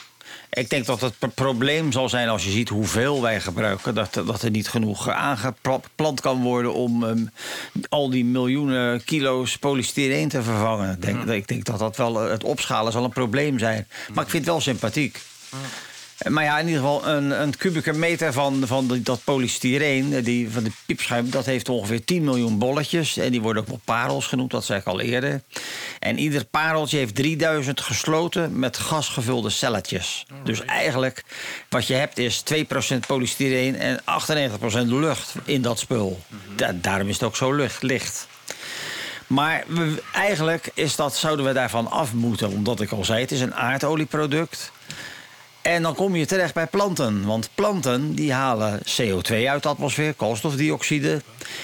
Ik 0.50 0.70
denk 0.70 0.86
dat 0.86 1.00
het 1.00 1.18
pro- 1.18 1.28
probleem 1.28 1.92
zal 1.92 2.08
zijn 2.08 2.28
als 2.28 2.44
je 2.44 2.50
ziet 2.50 2.68
hoeveel 2.68 3.22
wij 3.22 3.40
gebruiken. 3.40 3.94
Dat, 3.94 4.14
dat 4.14 4.42
er 4.42 4.50
niet 4.50 4.68
genoeg 4.68 5.08
aangeplant 5.08 6.20
kan 6.20 6.42
worden 6.42 6.74
om 6.74 7.04
ehm, 7.04 7.24
al 7.88 8.10
die 8.10 8.24
miljoenen 8.24 9.04
kilo's 9.04 9.58
polystyreen 9.58 10.28
te 10.28 10.42
vervangen. 10.42 10.92
Ik 10.92 11.02
denk, 11.02 11.24
ik 11.24 11.48
denk 11.48 11.64
dat 11.64 11.78
dat 11.78 11.96
wel 11.96 12.14
het 12.20 12.44
opschalen 12.44 12.92
zal 12.92 13.04
een 13.04 13.10
probleem 13.10 13.58
zijn. 13.58 13.88
Maar 14.12 14.24
ik 14.24 14.30
vind 14.30 14.44
het 14.44 14.52
wel 14.52 14.60
sympathiek. 14.60 15.20
Maar 16.28 16.44
ja, 16.44 16.58
in 16.58 16.66
ieder 16.66 16.80
geval 16.82 17.06
een, 17.08 17.40
een 17.42 17.56
kubieke 17.56 17.92
meter 17.92 18.32
van, 18.32 18.62
van 18.66 18.86
die- 18.88 19.02
dat 19.02 19.20
polystyreen, 19.24 20.12
eh, 20.14 20.24
die, 20.24 20.50
van 20.50 20.62
de 20.64 20.70
piepschuim, 20.86 21.30
dat 21.30 21.44
heeft 21.46 21.68
ongeveer 21.68 22.04
10 22.04 22.24
miljoen 22.24 22.58
bolletjes. 22.58 23.16
En 23.16 23.30
die 23.30 23.40
worden 23.40 23.62
ook 23.62 23.68
wel 23.68 23.80
parels 23.84 24.26
genoemd, 24.26 24.50
dat 24.50 24.64
zei 24.64 24.78
ik 24.80 24.86
al 24.86 25.00
eerder. 25.00 25.42
En 25.98 26.18
ieder 26.18 26.44
pareltje 26.44 26.96
heeft 26.98 27.14
3000 27.14 27.80
gesloten 27.80 28.58
met 28.58 28.76
gasgevulde 28.76 29.50
celletjes. 29.50 30.26
Dus 30.44 30.64
eigenlijk 30.64 31.24
wat 31.68 31.86
je 31.86 31.94
hebt 31.94 32.18
is 32.18 32.40
2% 32.40 33.06
polystyreen 33.06 33.76
en 33.76 34.00
98% 34.04 34.90
lucht 34.90 35.34
in 35.44 35.62
dat 35.62 35.78
spul. 35.78 36.20
Da- 36.56 36.72
daarom 36.74 37.08
is 37.08 37.14
het 37.14 37.22
ook 37.22 37.36
zo 37.36 37.52
lucht, 37.52 37.82
licht. 37.82 38.26
Maar 39.26 39.64
we- 39.66 40.02
eigenlijk 40.12 40.70
is 40.74 40.96
dat, 40.96 41.16
zouden 41.16 41.44
we 41.46 41.52
daarvan 41.52 41.90
af 41.90 42.12
moeten. 42.12 42.48
Omdat 42.50 42.80
ik 42.80 42.90
al 42.90 43.04
zei, 43.04 43.20
het 43.20 43.32
is 43.32 43.40
een 43.40 43.54
aardolieproduct. 43.54 44.72
En 45.64 45.82
dan 45.82 45.94
kom 45.94 46.16
je 46.16 46.26
terecht 46.26 46.54
bij 46.54 46.66
planten. 46.66 47.24
Want 47.26 47.48
planten 47.54 48.14
die 48.14 48.32
halen 48.32 48.80
CO2 49.00 49.48
uit 49.48 49.62
de 49.62 49.68
atmosfeer, 49.68 50.14
koolstofdioxide. 50.14 51.22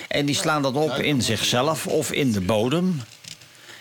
En 0.08 0.26
die 0.26 0.34
slaan 0.34 0.62
dat 0.62 0.74
op 0.74 0.90
in 0.96 1.22
zichzelf 1.22 1.86
of 1.86 2.12
in 2.12 2.32
de 2.32 2.40
bodem. 2.40 3.00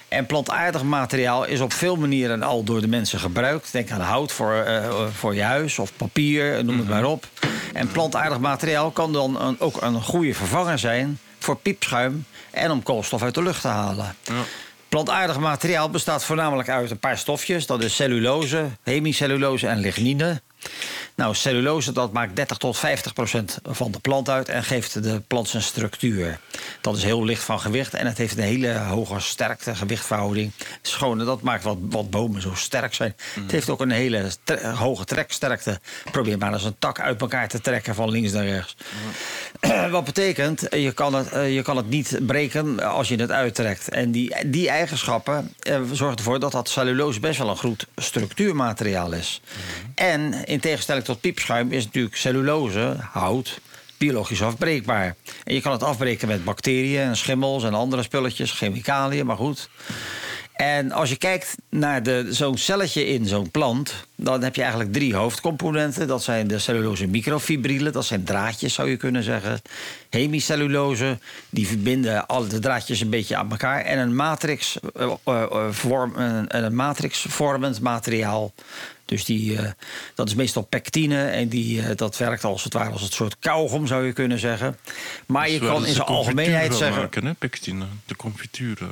En 0.07 0.25
plantaardig 0.25 0.83
materiaal 0.83 1.45
is 1.45 1.59
op 1.59 1.73
veel 1.73 1.95
manieren 1.95 2.43
al 2.43 2.63
door 2.63 2.81
de 2.81 2.87
mensen 2.87 3.19
gebruikt. 3.19 3.71
Denk 3.71 3.91
aan 3.91 4.01
hout 4.01 4.31
voor, 4.31 4.53
eh, 4.55 4.89
voor 5.13 5.35
je 5.35 5.41
huis 5.43 5.79
of 5.79 5.91
papier, 5.97 6.63
noem 6.65 6.77
het 6.77 6.87
maar 6.89 7.05
op. 7.05 7.27
En 7.73 7.87
plantaardig 7.91 8.39
materiaal 8.39 8.91
kan 8.91 9.13
dan 9.13 9.41
een- 9.41 9.59
ook 9.59 9.81
een 9.81 10.01
goede 10.01 10.33
vervanger 10.33 10.79
zijn 10.79 11.19
voor 11.39 11.55
piepschuim 11.57 12.25
en 12.51 12.71
om 12.71 12.83
koolstof 12.83 13.21
uit 13.23 13.33
de 13.33 13.43
lucht 13.43 13.61
te 13.61 13.67
halen. 13.67 14.15
Plantaardig 14.89 15.39
materiaal 15.39 15.89
bestaat 15.89 16.25
voornamelijk 16.25 16.69
uit 16.69 16.91
een 16.91 16.99
paar 16.99 17.17
stofjes. 17.17 17.65
Dat 17.65 17.83
is 17.83 17.95
cellulose, 17.95 18.65
hemicellulose 18.83 19.67
en 19.67 19.77
lignine. 19.77 20.41
Nou, 21.15 21.35
cellulose 21.35 21.91
dat 21.91 22.13
maakt 22.13 22.35
30 22.35 22.57
tot 22.57 22.77
50 22.77 23.13
procent 23.13 23.59
van 23.63 23.91
de 23.91 23.99
plant 23.99 24.29
uit 24.29 24.49
en 24.49 24.63
geeft 24.63 25.03
de 25.03 25.21
plant 25.27 25.47
zijn 25.47 25.63
structuur. 25.63 26.39
Dat 26.81 26.97
is 26.97 27.03
heel 27.03 27.25
licht 27.25 27.43
van 27.43 27.59
gewicht 27.59 27.93
en 27.93 28.05
het 28.05 28.17
heeft 28.17 28.37
een 28.37 28.43
hele 28.43 28.77
hoge 28.77 29.19
sterkte, 29.19 29.75
gewichtverhouding. 29.75 30.51
Gewoon, 30.81 31.17
dat 31.17 31.41
maakt 31.41 31.63
wat, 31.63 31.77
wat 31.81 32.09
bomen 32.09 32.41
zo 32.41 32.51
sterk 32.55 32.93
zijn. 32.93 33.15
Het 33.33 33.51
heeft 33.51 33.69
ook 33.69 33.81
een 33.81 33.91
hele 33.91 34.31
tre- 34.43 34.71
hoge 34.71 35.05
treksterkte. 35.05 35.79
Probeer 36.11 36.37
maar 36.37 36.53
eens 36.53 36.63
een 36.63 36.75
tak 36.79 36.99
uit 36.99 37.21
elkaar 37.21 37.47
te 37.47 37.61
trekken 37.61 37.95
van 37.95 38.09
links 38.09 38.31
naar 38.31 38.45
rechts. 38.45 38.75
Wat 39.91 40.03
betekent, 40.03 40.67
je 40.71 40.91
kan, 40.91 41.13
het, 41.13 41.31
eh, 41.31 41.55
je 41.55 41.61
kan 41.61 41.77
het 41.77 41.89
niet 41.89 42.19
breken 42.25 42.79
als 42.83 43.07
je 43.07 43.15
het 43.15 43.31
uittrekt. 43.31 43.89
En 43.89 44.11
die, 44.11 44.35
die 44.45 44.69
eigenschappen 44.69 45.53
eh, 45.59 45.81
zorgen 45.91 46.17
ervoor 46.17 46.39
dat 46.39 46.51
dat 46.51 46.69
cellulose 46.69 47.19
best 47.19 47.37
wel 47.39 47.49
een 47.49 47.57
goed 47.57 47.85
structuurmateriaal 47.95 49.11
is. 49.11 49.41
En 49.95 50.45
in 50.45 50.59
tegenstelling 50.59 51.05
tot 51.05 51.21
piepschuim 51.21 51.71
is 51.71 51.85
natuurlijk 51.85 52.15
cellulose, 52.15 52.95
hout, 53.11 53.59
biologisch 53.99 54.43
afbreekbaar. 54.43 55.15
En 55.43 55.53
je 55.53 55.61
kan 55.61 55.71
het 55.71 55.83
afbreken 55.83 56.27
met 56.27 56.43
bacteriën 56.43 57.01
en 57.01 57.17
schimmels 57.17 57.63
en 57.63 57.73
andere 57.73 58.03
spulletjes, 58.03 58.51
chemicaliën, 58.51 59.25
maar 59.25 59.37
goed. 59.37 59.69
En 60.59 60.91
als 60.91 61.09
je 61.09 61.17
kijkt 61.17 61.55
naar 61.69 62.01
zo'n 62.29 62.57
celletje 62.57 63.05
in 63.05 63.25
zo'n 63.25 63.51
plant, 63.51 63.93
dan 64.15 64.43
heb 64.43 64.55
je 64.55 64.61
eigenlijk 64.61 64.93
drie 64.93 65.15
hoofdcomponenten. 65.15 66.07
Dat 66.07 66.23
zijn 66.23 66.47
de 66.47 66.59
cellulose 66.59 67.07
microfibrielen, 67.07 67.93
dat 67.93 68.05
zijn 68.05 68.23
draadjes 68.23 68.73
zou 68.73 68.89
je 68.89 68.97
kunnen 68.97 69.23
zeggen. 69.23 69.61
Hemicellulose, 70.09 71.17
die 71.49 71.67
verbinden 71.67 72.27
alle 72.27 72.47
de 72.47 72.59
draadjes 72.59 73.01
een 73.01 73.09
beetje 73.09 73.35
aan 73.35 73.51
elkaar. 73.51 73.81
En 73.81 73.99
een 73.99 74.15
matrix, 74.15 74.79
eh, 74.95 75.11
eh, 75.23 75.41
eh, 75.41 75.67
vorm, 75.69 76.15
een, 76.15 76.63
een 76.63 76.75
matrixvormend 76.75 77.81
materiaal. 77.81 78.53
Dus 79.09 79.25
die, 79.25 79.57
eh, 79.57 79.71
dat 80.15 80.27
is 80.27 80.35
meestal 80.35 80.63
pectine 80.63 81.25
en 81.25 81.47
die, 81.47 81.81
eh, 81.81 81.95
dat 81.95 82.17
werkt 82.17 82.43
als 82.43 82.63
het 82.63 82.73
ware 82.73 82.89
als 82.89 83.01
een 83.01 83.11
soort 83.11 83.35
kauwgom 83.39 83.87
zou 83.87 84.05
je 84.05 84.13
kunnen 84.13 84.39
zeggen. 84.39 84.77
Maar 85.25 85.49
je 85.49 85.59
dus 85.59 85.67
waar 85.67 85.77
kan 85.77 85.85
in 85.85 85.93
zijn 85.93 86.07
algemeenheid 86.07 86.75
zeggen... 86.75 87.01
Maken, 87.01 87.25
hè, 87.25 87.33
pectine, 87.33 87.85
de 88.05 88.15
confituur. 88.15 88.77
eh. 88.81 88.87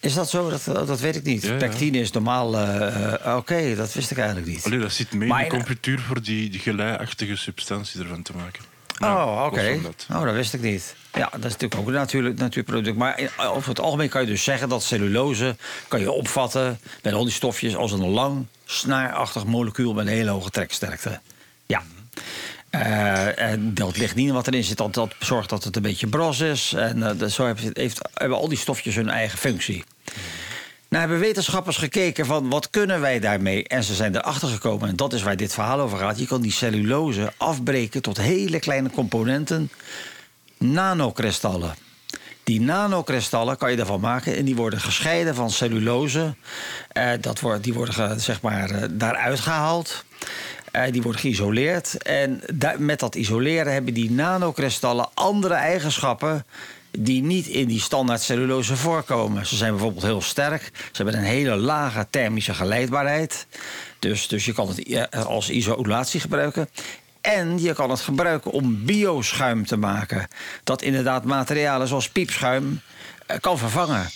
Is 0.00 0.14
dat 0.14 0.30
zo? 0.30 0.50
Dat, 0.50 0.64
dat 0.64 1.00
weet 1.00 1.16
ik 1.16 1.22
niet. 1.22 1.42
Ja, 1.42 1.50
ja. 1.50 1.56
Pectine 1.56 1.98
is 1.98 2.10
normaal. 2.10 2.48
Oké, 3.36 3.74
dat 3.74 3.92
wist 3.92 4.10
ik 4.10 4.18
eigenlijk 4.18 4.48
niet. 4.48 4.64
Allee, 4.64 4.78
dat 4.78 4.92
zit 4.92 5.12
mee 5.12 5.28
Maar 5.28 5.42
in 5.44 5.48
de 5.48 5.54
confituur 5.56 6.00
voor 6.00 6.22
die, 6.22 6.50
die 6.50 6.60
geleiachtige 6.60 7.36
substantie 7.36 8.00
ervan 8.00 8.22
te 8.22 8.32
maken. 8.36 8.71
Oh, 9.04 9.42
oké. 9.46 9.80
dat. 9.82 10.06
Oh, 10.10 10.24
dat 10.24 10.34
wist 10.34 10.54
ik 10.54 10.60
niet. 10.60 10.94
Ja, 11.14 11.28
dat 11.32 11.44
is 11.44 11.52
natuurlijk 11.52 11.80
ook 11.80 11.86
een 11.86 11.92
natuurlijk, 11.92 12.38
natuurproduct. 12.38 12.96
Maar 12.96 13.18
in- 13.18 13.28
over 13.38 13.68
het 13.68 13.80
algemeen 13.80 14.08
kan 14.08 14.20
je 14.20 14.26
dus 14.26 14.44
zeggen 14.44 14.68
dat 14.68 14.82
cellulose 14.82 15.56
kan 15.88 16.00
je 16.00 16.10
opvatten 16.12 16.78
met 17.02 17.12
al 17.12 17.24
die 17.24 17.32
stofjes 17.32 17.76
als 17.76 17.92
een 17.92 18.08
lang, 18.08 18.46
snaarachtig 18.64 19.44
molecuul 19.44 19.92
met 19.94 20.06
een 20.06 20.12
hele 20.12 20.30
hoge 20.30 20.50
treksterkte. 20.50 21.20
Ja. 21.66 21.82
Eh, 22.70 23.38
en 23.38 23.74
dat 23.74 23.96
lignine 23.96 24.32
wat 24.32 24.46
erin 24.46 24.64
zit, 24.64 24.76
dat, 24.76 24.94
dat 24.94 25.14
zorgt 25.18 25.48
dat 25.48 25.64
het 25.64 25.76
een 25.76 25.82
beetje 25.82 26.06
bros 26.06 26.40
is. 26.40 26.72
En 26.72 27.00
dat- 27.18 27.30
zo 27.30 27.46
heeft, 27.46 27.76
heeft, 27.76 28.00
hebben 28.14 28.38
al 28.38 28.48
die 28.48 28.58
stofjes 28.58 28.94
hun 28.94 29.08
eigen 29.10 29.38
functie. 29.38 29.84
Nou 30.92 31.04
hebben 31.04 31.20
wetenschappers 31.20 31.76
gekeken 31.76 32.26
van 32.26 32.48
wat 32.48 32.70
kunnen 32.70 33.00
wij 33.00 33.18
daarmee? 33.18 33.68
En 33.68 33.84
ze 33.84 33.94
zijn 33.94 34.16
erachter 34.16 34.48
gekomen, 34.48 34.88
en 34.88 34.96
dat 34.96 35.12
is 35.12 35.22
waar 35.22 35.36
dit 35.36 35.52
verhaal 35.52 35.80
over 35.80 35.98
gaat. 35.98 36.18
Je 36.18 36.26
kan 36.26 36.40
die 36.40 36.52
cellulose 36.52 37.32
afbreken 37.36 38.02
tot 38.02 38.16
hele 38.16 38.58
kleine 38.58 38.90
componenten, 38.90 39.70
nanokristallen. 40.58 41.74
Die 42.44 42.60
nanokristallen 42.60 43.56
kan 43.56 43.70
je 43.70 43.76
ervan 43.76 44.00
maken 44.00 44.36
en 44.36 44.44
die 44.44 44.56
worden 44.56 44.80
gescheiden 44.80 45.34
van 45.34 45.50
cellulose. 45.50 46.34
Eh, 46.88 47.10
dat 47.20 47.40
wordt, 47.40 47.64
die 47.64 47.74
worden 47.74 48.20
zeg 48.20 48.40
maar, 48.40 48.70
eh, 48.70 48.88
daaruit 48.90 49.40
gehaald. 49.40 50.04
Eh, 50.72 50.92
die 50.92 51.02
worden 51.02 51.20
geïsoleerd. 51.20 52.02
En 52.02 52.42
met 52.78 52.98
dat 52.98 53.14
isoleren 53.14 53.72
hebben 53.72 53.94
die 53.94 54.10
nanokristallen 54.10 55.08
andere 55.14 55.54
eigenschappen 55.54 56.44
die 56.98 57.22
niet 57.22 57.46
in 57.46 57.68
die 57.68 57.80
standaard 57.80 58.22
cellulose 58.22 58.76
voorkomen. 58.76 59.46
Ze 59.46 59.56
zijn 59.56 59.70
bijvoorbeeld 59.70 60.04
heel 60.04 60.22
sterk. 60.22 60.70
Ze 60.74 61.02
hebben 61.02 61.16
een 61.16 61.26
hele 61.26 61.56
lage 61.56 62.06
thermische 62.10 62.54
geleidbaarheid. 62.54 63.46
Dus, 63.98 64.28
dus 64.28 64.44
je 64.44 64.52
kan 64.52 64.68
het 64.68 65.26
als 65.26 65.50
isolatie 65.50 66.20
gebruiken. 66.20 66.68
En 67.20 67.62
je 67.62 67.72
kan 67.72 67.90
het 67.90 68.00
gebruiken 68.00 68.50
om 68.50 68.84
bioschuim 68.84 69.66
te 69.66 69.76
maken. 69.76 70.28
Dat 70.64 70.82
inderdaad 70.82 71.24
materialen 71.24 71.88
zoals 71.88 72.08
piepschuim 72.08 72.80
eh, 73.26 73.36
kan 73.40 73.58
vervangen. 73.58 74.10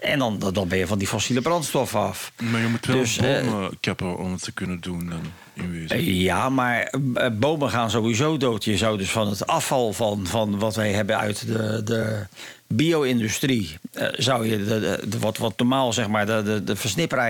En 0.00 0.18
dan, 0.18 0.38
dan 0.52 0.68
ben 0.68 0.78
je 0.78 0.86
van 0.86 0.98
die 0.98 1.06
fossiele 1.08 1.40
brandstof 1.40 1.94
af. 1.94 2.32
Maar 2.42 2.60
je 2.60 2.66
moet 2.66 2.86
wel 2.86 2.96
Dus, 2.96 3.18
eh, 3.18 3.44
bomen 3.44 3.76
kappen 3.80 4.18
om 4.18 4.32
het 4.32 4.42
te 4.42 4.52
kunnen 4.52 4.80
doen 4.80 5.06
dan, 5.08 5.20
in 5.54 5.70
wezen. 5.72 5.96
Eh, 5.96 6.20
Ja, 6.22 6.48
maar 6.48 6.82
eh, 7.14 7.28
bomen 7.32 7.70
gaan 7.70 7.90
sowieso 7.90 8.36
dood. 8.36 8.64
Je 8.64 8.76
zou 8.76 8.98
dus 8.98 9.10
van 9.10 9.28
het 9.28 9.46
afval 9.46 9.92
van, 9.92 10.26
van 10.26 10.58
wat 10.58 10.74
wij 10.74 10.92
hebben 10.92 11.18
uit 11.18 11.46
de, 11.46 11.82
de 11.84 12.26
bio-industrie... 12.66 13.78
zou 14.12 14.46
je 14.48 14.58
de, 14.64 14.80
de, 14.80 15.00
de- 15.08 15.18
wat, 15.18 15.38
wat 15.38 15.58
normaal 15.58 15.92
zeg 15.92 16.08
maar 16.08 16.26
de, 16.26 16.42
de, 16.42 16.62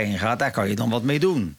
in 0.02 0.18
gaat... 0.18 0.38
daar 0.38 0.50
kan 0.50 0.68
je 0.68 0.74
dan 0.74 0.90
wat 0.90 1.02
mee 1.02 1.18
doen. 1.20 1.56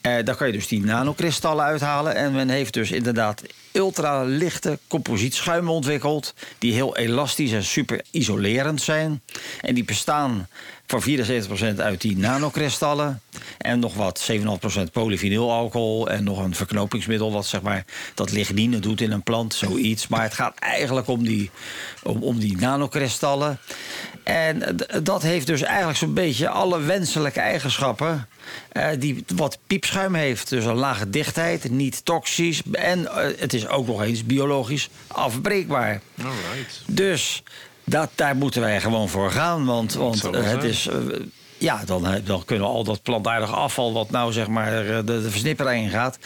Eh, 0.00 0.12
daar 0.24 0.36
kan 0.36 0.46
je 0.46 0.52
dus 0.52 0.68
die 0.68 0.84
nanokristallen 0.84 1.64
uithalen. 1.64 2.14
En 2.14 2.32
men 2.32 2.48
heeft 2.48 2.72
dus 2.72 2.90
inderdaad 2.90 3.42
ultralichte 3.74 4.78
composietschuimen 4.88 5.72
ontwikkeld... 5.72 6.34
die 6.58 6.72
heel 6.72 6.96
elastisch 6.96 7.52
en 7.52 7.64
super 7.64 8.04
isolerend 8.10 8.82
zijn. 8.82 9.22
En 9.60 9.74
die 9.74 9.84
bestaan 9.84 10.48
voor 10.86 11.02
74% 11.02 11.76
uit 11.76 12.00
die 12.00 12.16
nanokristallen. 12.16 13.22
En 13.58 13.78
nog 13.78 13.94
wat, 13.94 14.30
7,5% 14.32 14.42
polyvinylalcohol... 14.92 16.10
en 16.10 16.24
nog 16.24 16.38
een 16.38 16.54
verknopingsmiddel 16.54 17.32
wat 17.32 17.46
zeg 17.46 17.62
maar, 17.62 17.84
dat 18.14 18.32
lignine 18.32 18.78
doet 18.78 19.00
in 19.00 19.12
een 19.12 19.22
plant, 19.22 19.54
zoiets. 19.54 20.08
Maar 20.08 20.22
het 20.22 20.34
gaat 20.34 20.58
eigenlijk 20.58 21.08
om 21.08 21.24
die, 21.24 21.50
om, 22.02 22.22
om 22.22 22.38
die 22.38 22.56
nanokristallen. 22.56 23.58
En 24.24 24.76
dat 25.02 25.22
heeft 25.22 25.46
dus 25.46 25.62
eigenlijk 25.62 25.98
zo'n 25.98 26.14
beetje 26.14 26.48
alle 26.48 26.80
wenselijke 26.80 27.40
eigenschappen... 27.40 28.28
eh, 28.72 28.88
die 28.98 29.24
wat 29.36 29.58
piepschuim 29.66 30.14
heeft. 30.14 30.48
Dus 30.48 30.64
een 30.64 30.74
lage 30.74 31.10
dichtheid, 31.10 31.70
niet 31.70 32.04
toxisch... 32.04 32.62
en 32.72 33.06
eh, 33.06 33.26
het 33.38 33.54
is 33.54 33.68
ook 33.68 33.86
nog 33.86 34.02
eens 34.02 34.24
biologisch 34.24 34.88
afbreekbaar. 35.06 36.00
Alright. 36.18 36.82
Dus 36.86 37.42
Dat, 37.84 38.10
daar 38.14 38.36
moeten 38.36 38.60
wij 38.60 38.80
gewoon 38.80 39.08
voor 39.08 39.30
gaan. 39.30 39.64
Want, 39.64 39.94
want 39.94 40.24
eh, 40.24 40.42
het 40.42 40.62
is. 40.62 40.88
Ja, 41.58 41.82
dan, 41.84 42.06
eh, 42.06 42.14
dan 42.24 42.44
kunnen 42.44 42.66
we 42.66 42.72
al 42.72 42.84
dat 42.84 43.02
plantaardig 43.02 43.52
afval, 43.52 43.92
wat 43.92 44.10
nou 44.10 44.32
zeg 44.32 44.48
maar 44.48 44.86
eh, 44.86 44.96
de, 44.96 45.04
de 45.04 45.30
versnipper 45.30 45.74
in 45.74 45.90
gaat, 45.90 46.18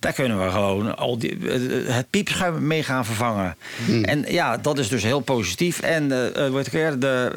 daar 0.00 0.12
kunnen 0.12 0.44
we 0.44 0.50
gewoon 0.50 0.96
al 0.96 1.18
die, 1.18 1.50
eh, 1.50 1.94
het 1.94 2.10
piepschuim 2.10 2.66
mee 2.66 2.82
gaan 2.82 3.04
vervangen. 3.04 3.56
En 4.02 4.24
ja, 4.28 4.56
dat 4.56 4.78
is 4.78 4.88
dus 4.88 5.02
heel 5.02 5.20
positief. 5.20 5.80
En 5.80 6.08
wat 6.52 6.66
ik 6.66 6.72
weer, 6.72 6.98
de, 6.98 7.32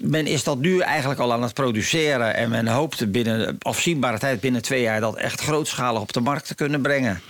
men 0.00 0.26
is 0.26 0.44
dat 0.44 0.58
nu 0.58 0.80
eigenlijk 0.80 1.20
al 1.20 1.32
aan 1.32 1.42
het 1.42 1.54
produceren. 1.54 2.34
En 2.34 2.50
men 2.50 2.68
hoopt 2.68 3.12
binnen 3.12 3.56
afzienbare 3.58 4.18
tijd, 4.18 4.40
binnen 4.40 4.62
twee 4.62 4.82
jaar, 4.82 5.00
dat 5.00 5.16
echt 5.16 5.40
grootschalig 5.40 6.00
op 6.00 6.12
de 6.12 6.20
markt 6.20 6.46
te 6.46 6.54
kunnen 6.54 6.80
brengen. 6.82 7.20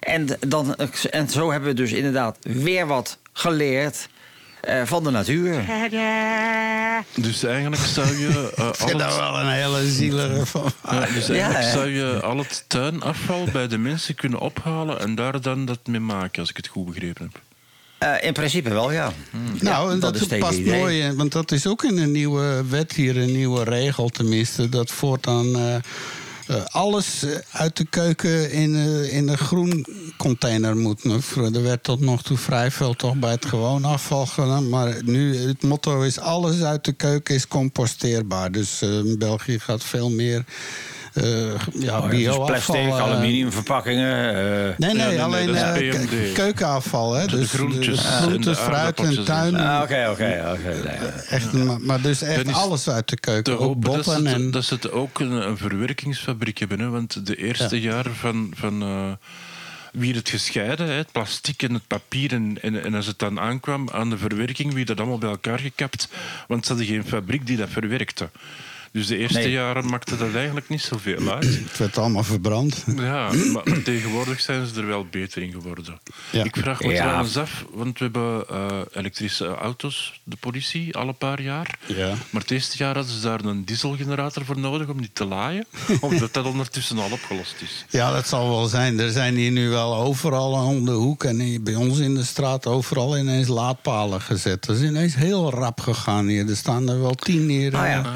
En, 0.00 0.26
dan, 0.46 0.74
en 1.10 1.28
zo 1.28 1.50
hebben 1.50 1.68
we 1.68 1.74
dus 1.74 1.92
inderdaad 1.92 2.36
weer 2.40 2.86
wat 2.86 3.18
geleerd 3.32 4.08
eh, 4.60 4.82
van 4.84 5.04
de 5.04 5.10
natuur. 5.10 5.64
Dus 7.14 7.44
eigenlijk 7.44 7.82
zou 7.82 8.16
je 8.18 8.52
eh, 8.56 8.68
Ik 8.68 8.74
vind 8.74 9.02
al 9.02 9.08
het, 9.08 9.16
wel 9.16 9.38
een 9.38 9.48
hele 9.48 9.90
zielige 9.90 10.46
van. 10.46 10.72
ja, 10.90 11.06
dus 11.14 11.28
eigenlijk 11.28 11.64
zou 11.64 11.88
je 11.88 12.20
al 12.22 12.38
het 12.38 12.64
tuinafval 12.66 13.48
bij 13.52 13.68
de 13.68 13.78
mensen 13.78 14.14
kunnen 14.14 14.38
ophalen 14.40 15.00
en 15.00 15.14
daar 15.14 15.40
dan 15.40 15.64
dat 15.64 15.86
mee 15.86 16.00
maken, 16.00 16.40
als 16.40 16.50
ik 16.50 16.56
het 16.56 16.66
goed 16.66 16.86
begrepen 16.86 17.30
heb. 17.32 17.40
Eh, 17.98 18.26
in 18.26 18.32
principe 18.32 18.70
wel, 18.70 18.92
ja. 18.92 19.12
Nou, 19.60 19.92
en 19.92 20.00
dat 20.00 20.38
past 20.38 20.58
idee. 20.58 20.78
mooi 20.78 21.00
in, 21.00 21.16
want 21.16 21.32
dat 21.32 21.52
is 21.52 21.66
ook 21.66 21.84
in 21.84 21.98
een 21.98 22.12
nieuwe 22.12 22.64
wet 22.68 22.92
hier, 22.92 23.16
een 23.16 23.32
nieuwe 23.32 23.64
regel 23.64 24.08
tenminste. 24.08 24.68
Dat 24.68 24.90
voortaan 24.90 25.82
eh, 26.46 26.64
alles 26.64 27.22
eh, 27.22 27.36
uit 27.50 27.76
de 27.76 27.84
keuken 27.84 28.50
in, 28.50 28.74
eh, 28.74 29.12
in 29.12 29.28
een 29.28 29.38
groen 29.38 29.86
container 30.16 30.76
moet. 30.76 31.04
Er 31.34 31.62
werd 31.62 31.82
tot 31.82 32.00
nog 32.00 32.22
toe 32.22 32.36
vrij 32.36 32.70
veel 32.70 32.94
toch 32.94 33.14
bij 33.14 33.30
het 33.30 33.46
gewoon 33.46 33.84
afval 33.84 34.26
gedaan. 34.26 34.68
Maar 34.68 35.04
nu, 35.04 35.36
het 35.36 35.62
motto 35.62 36.02
is 36.02 36.18
alles 36.18 36.62
uit 36.62 36.84
de 36.84 36.92
keuken 36.92 37.34
is 37.34 37.48
composteerbaar. 37.48 38.52
Dus 38.52 38.84
België 39.18 39.58
gaat 39.58 39.84
veel 39.84 40.10
meer... 40.10 40.44
eh 41.16 41.54
ja, 41.72 41.98
Oh, 41.98 42.10
dus 42.10 42.36
plastic, 42.46 42.74
eh, 42.74 43.00
aluminiumverpakkingen. 43.00 44.34
eh, 44.68 44.78
Nee, 44.78 44.94
nee, 44.94 45.22
alleen 45.22 45.54
eh, 45.54 46.32
keukenafval. 46.34 47.12
Hè? 47.12 47.26
Dus 47.26 47.50
groentes, 47.50 48.58
fruit 48.58 49.00
en 49.00 49.24
tuin. 49.24 49.54
ah, 49.56 49.82
Oké, 49.82 50.08
oké, 50.10 50.44
oké. 50.52 51.64
maar, 51.64 51.80
maar 51.80 52.00
dus 52.00 52.22
echt 52.22 52.52
alles 52.52 52.88
uit 52.88 53.08
de 53.08 53.20
keuken. 53.20 53.58
Ook 53.58 53.80
botten 53.80 54.22
ze, 54.28 54.34
en... 54.34 54.50
dat 54.50 54.64
ze 54.64 54.74
het 54.74 54.90
ook 54.90 55.18
een, 55.20 55.30
een 55.30 55.56
verwerkingsfabriek 55.56 56.58
hebben. 56.58 56.80
Hè? 56.80 56.88
Want 56.88 57.26
de 57.26 57.36
eerste 57.36 57.80
jaren 57.80 58.14
van, 58.14 58.52
van 58.56 58.82
eh, 58.82 59.12
wie 59.92 60.14
het 60.14 60.28
gescheiden, 60.28 60.86
hè, 60.86 60.92
het 60.92 61.12
plastic 61.12 61.62
en 61.62 61.74
het 61.74 61.86
papier. 61.86 62.32
En, 62.32 62.58
en, 62.62 62.82
en 62.84 62.94
als 62.94 63.06
het 63.06 63.18
dan 63.18 63.40
aankwam 63.40 63.88
aan 63.92 64.10
de 64.10 64.18
verwerking, 64.18 64.74
wie 64.74 64.84
dat 64.84 64.98
allemaal 64.98 65.18
bij 65.18 65.30
elkaar 65.30 65.58
gekapt. 65.58 66.08
Want 66.48 66.66
ze 66.66 66.72
hadden 66.72 66.90
geen 66.90 67.06
fabriek 67.06 67.46
die 67.46 67.56
dat 67.56 67.68
verwerkte. 67.70 68.28
Dus 68.96 69.06
de 69.06 69.16
eerste 69.16 69.38
Nee. 69.38 69.50
jaren 69.50 69.86
maakte 69.88 70.16
dat 70.16 70.34
eigenlijk 70.34 70.68
niet 70.68 70.80
zoveel 70.82 71.30
uit. 71.30 71.44
Het 71.68 71.78
werd 71.78 71.98
allemaal 71.98 72.22
verbrand. 72.24 72.84
Ja, 72.96 73.30
maar, 73.32 73.62
maar 73.64 73.82
tegenwoordig 73.82 74.40
zijn 74.40 74.66
ze 74.66 74.80
er 74.80 74.86
wel 74.86 75.06
beter 75.10 75.42
in 75.42 75.50
geworden. 75.52 76.00
Ja. 76.30 76.44
Ik 76.44 76.56
vraag 76.56 76.80
me 76.80 76.92
Ja. 76.92 77.02
trouwens 77.02 77.36
af, 77.36 77.64
want 77.72 77.98
we 77.98 78.04
hebben 78.04 78.48
eh, 78.48 78.66
elektrische 78.92 79.46
auto's, 79.46 80.20
de 80.24 80.36
politie, 80.36 80.96
alle 80.96 81.12
paar 81.12 81.42
jaar. 81.42 81.78
Ja. 81.86 82.14
Maar 82.30 82.42
het 82.42 82.50
eerste 82.50 82.76
jaar 82.78 82.94
hadden 82.94 83.12
ze 83.14 83.20
daar 83.20 83.44
een 83.44 83.64
dieselgenerator 83.64 84.44
voor 84.44 84.58
nodig 84.58 84.88
om 84.88 85.00
die 85.00 85.10
te 85.12 85.24
laaien. 85.24 85.66
Omdat 86.00 86.34
dat 86.34 86.44
ondertussen 86.46 86.98
al 86.98 87.10
opgelost 87.10 87.54
is. 87.62 87.84
Ja, 87.90 88.12
dat 88.12 88.28
zal 88.28 88.48
wel 88.48 88.66
zijn. 88.66 88.98
Er 89.00 89.10
zijn 89.10 89.34
hier 89.34 89.50
nu 89.50 89.68
wel 89.68 89.94
overal 89.96 90.52
om 90.52 90.84
de 90.84 90.90
hoek 90.92 91.24
en 91.24 91.62
bij 91.64 91.74
ons 91.74 91.98
in 91.98 92.14
de 92.14 92.24
straat 92.24 92.66
overal 92.66 93.18
ineens 93.18 93.48
laadpalen 93.48 94.20
gezet. 94.20 94.64
Dat 94.66 94.76
is 94.76 94.82
ineens 94.82 95.14
heel 95.14 95.50
rap 95.50 95.80
gegaan 95.80 96.26
hier. 96.26 96.48
Er 96.48 96.56
staan 96.56 96.88
er 96.88 97.00
wel 97.00 97.14
tien 97.14 97.48
hier 97.48 97.76
Ah, 97.76 97.86
ja. 97.86 97.98
eh, 98.04 98.10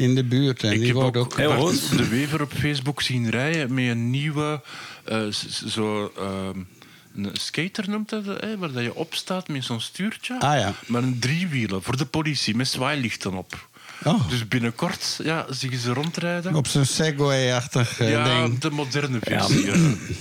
in 0.00 0.14
de 0.14 0.24
buurt. 0.24 0.62
En 0.62 0.72
ik 0.72 0.80
die 0.80 0.96
ook 0.96 1.16
ook... 1.16 1.36
Heel 1.36 1.56
Bart 1.56 1.80
goed. 1.80 1.98
de 1.98 2.08
Wever 2.08 2.42
op 2.42 2.52
Facebook 2.58 3.02
zien 3.02 3.30
rijden 3.30 3.74
met 3.74 3.84
een 3.84 4.10
nieuwe... 4.10 4.60
eh, 5.04 5.26
zo, 5.66 6.12
ehm, 6.18 6.58
een 7.16 7.30
skater 7.32 7.90
noemt 7.90 8.08
dat, 8.08 8.24
hè, 8.24 8.58
waar 8.58 8.72
dat 8.72 8.82
je 8.82 8.94
opstaat 8.94 9.48
met 9.48 9.64
zo'n 9.64 9.80
stuurtje. 9.80 10.40
Ah, 10.40 10.58
ja. 10.58 10.74
Maar 10.86 11.02
een 11.02 11.18
driewielen 11.18 11.82
voor 11.82 11.96
de 11.96 12.06
politie 12.06 12.56
met 12.56 12.68
zwaailichten 12.68 13.34
op. 13.34 13.68
Oh. 14.04 14.28
Dus 14.28 14.48
binnenkort 14.48 15.18
ja, 15.22 15.46
zie 15.50 15.70
je 15.70 15.78
ze 15.78 15.92
rondrijden. 15.92 16.54
Op 16.54 16.66
zo'n 16.66 16.84
Segway-achtig 16.84 18.00
eh, 18.00 18.10
ja, 18.10 18.24
ding. 18.42 18.58
de 18.58 18.70
moderne 18.70 19.18
versie. 19.22 19.66
Ja. 19.66 19.74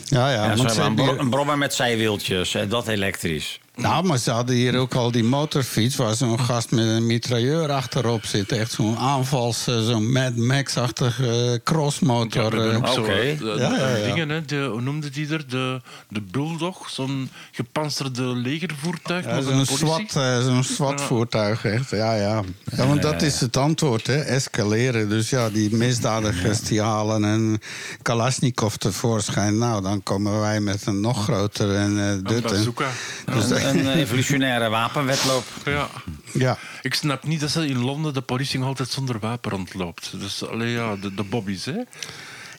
Ja, 0.05 0.31
ja. 0.31 0.45
Ja, 0.45 0.55
ze 0.55 0.57
want 0.57 0.73
ze 0.73 0.81
hebben 0.81 1.05
een, 1.05 1.13
bro- 1.13 1.23
een 1.23 1.29
brommer 1.29 1.57
met 1.57 1.73
zijwieltjes, 1.73 2.55
en 2.55 2.69
dat 2.69 2.87
elektrisch. 2.87 3.59
Nou, 3.81 4.05
maar 4.05 4.17
ze 4.17 4.31
hadden 4.31 4.55
hier 4.55 4.77
ook 4.77 4.93
al 4.93 5.11
die 5.11 5.23
motorfiets... 5.23 5.95
waar 5.95 6.15
zo'n 6.15 6.39
gast 6.39 6.71
met 6.71 6.85
een 6.85 7.05
mitrailleur 7.05 7.71
achterop 7.71 8.25
zit. 8.25 8.51
Echt 8.51 8.71
zo'n 8.71 8.97
aanvals, 8.97 9.67
eh, 9.67 9.85
zo'n 9.85 10.11
Mad 10.11 10.35
Max-achtig 10.35 11.21
eh, 11.21 11.51
crossmotor. 11.63 12.41
hebben 12.43 12.71
eh. 12.71 12.77
ook 12.77 12.87
zo, 12.87 13.01
Oké. 13.01 13.11
de- 13.39 13.55
Ja, 13.57 13.75
ja, 13.77 13.95
ja. 13.95 14.05
dingen, 14.05 14.29
hè, 14.29 14.45
de, 14.45 14.67
hoe 14.71 14.81
noemde 14.81 15.09
die 15.09 15.27
er? 15.33 15.47
De, 15.47 15.81
de 16.09 16.21
Bulldog, 16.21 16.89
zo'n 16.89 17.29
gepantserde 17.51 18.23
legervoertuig. 18.23 19.25
Ja, 19.25 19.41
zo'n. 19.41 19.65
SWAT, 19.65 20.11
zo'n 20.43 20.63
SWAT-voertuig, 20.63 21.65
echt. 21.65 21.89
Ja, 21.89 22.13
ja. 22.13 22.41
ja, 22.75 22.87
want 22.87 23.01
dat 23.01 23.21
is 23.21 23.39
het 23.39 23.57
antwoord, 23.57 24.07
hè. 24.07 24.15
Escaleren. 24.19 25.09
Dus 25.09 25.29
ja, 25.29 25.49
die 25.49 25.75
misdadigers 25.75 26.59
die 26.61 26.81
halen 26.81 27.23
een 27.23 27.61
Kalashnikov 28.01 28.73
tevoorschijn. 28.73 29.57
Nou, 29.57 29.81
dan 29.81 30.03
komen 30.03 30.39
wij 30.39 30.59
met 30.59 30.85
een 30.85 31.01
nog 31.01 31.23
groter 31.23 31.75
en 31.75 31.97
eh 31.99 32.07
Een 32.09 32.23
dit. 32.23 32.35
en- 32.35 32.41
bazooka. 32.51 32.87
Dus, 33.33 33.51
Een, 33.69 33.85
een 33.85 33.97
evolutionaire 33.97 34.69
wapenwedloop. 34.69 35.43
Ja. 35.65 35.89
ja. 36.33 36.57
Ik 36.81 36.93
snap 36.93 37.23
niet 37.23 37.39
dat 37.39 37.49
ze 37.49 37.67
in 37.67 37.77
Londen 37.79 38.13
de 38.13 38.21
politie 38.21 38.59
nog 38.59 38.67
altijd 38.67 38.89
zonder 38.89 39.19
wapen 39.19 39.51
rondloopt. 39.51 40.11
Dus 40.19 40.47
alleen 40.47 40.69
ja, 40.69 40.95
de, 40.95 41.13
de 41.13 41.23
bobby's, 41.23 41.65
hè? 41.65 41.71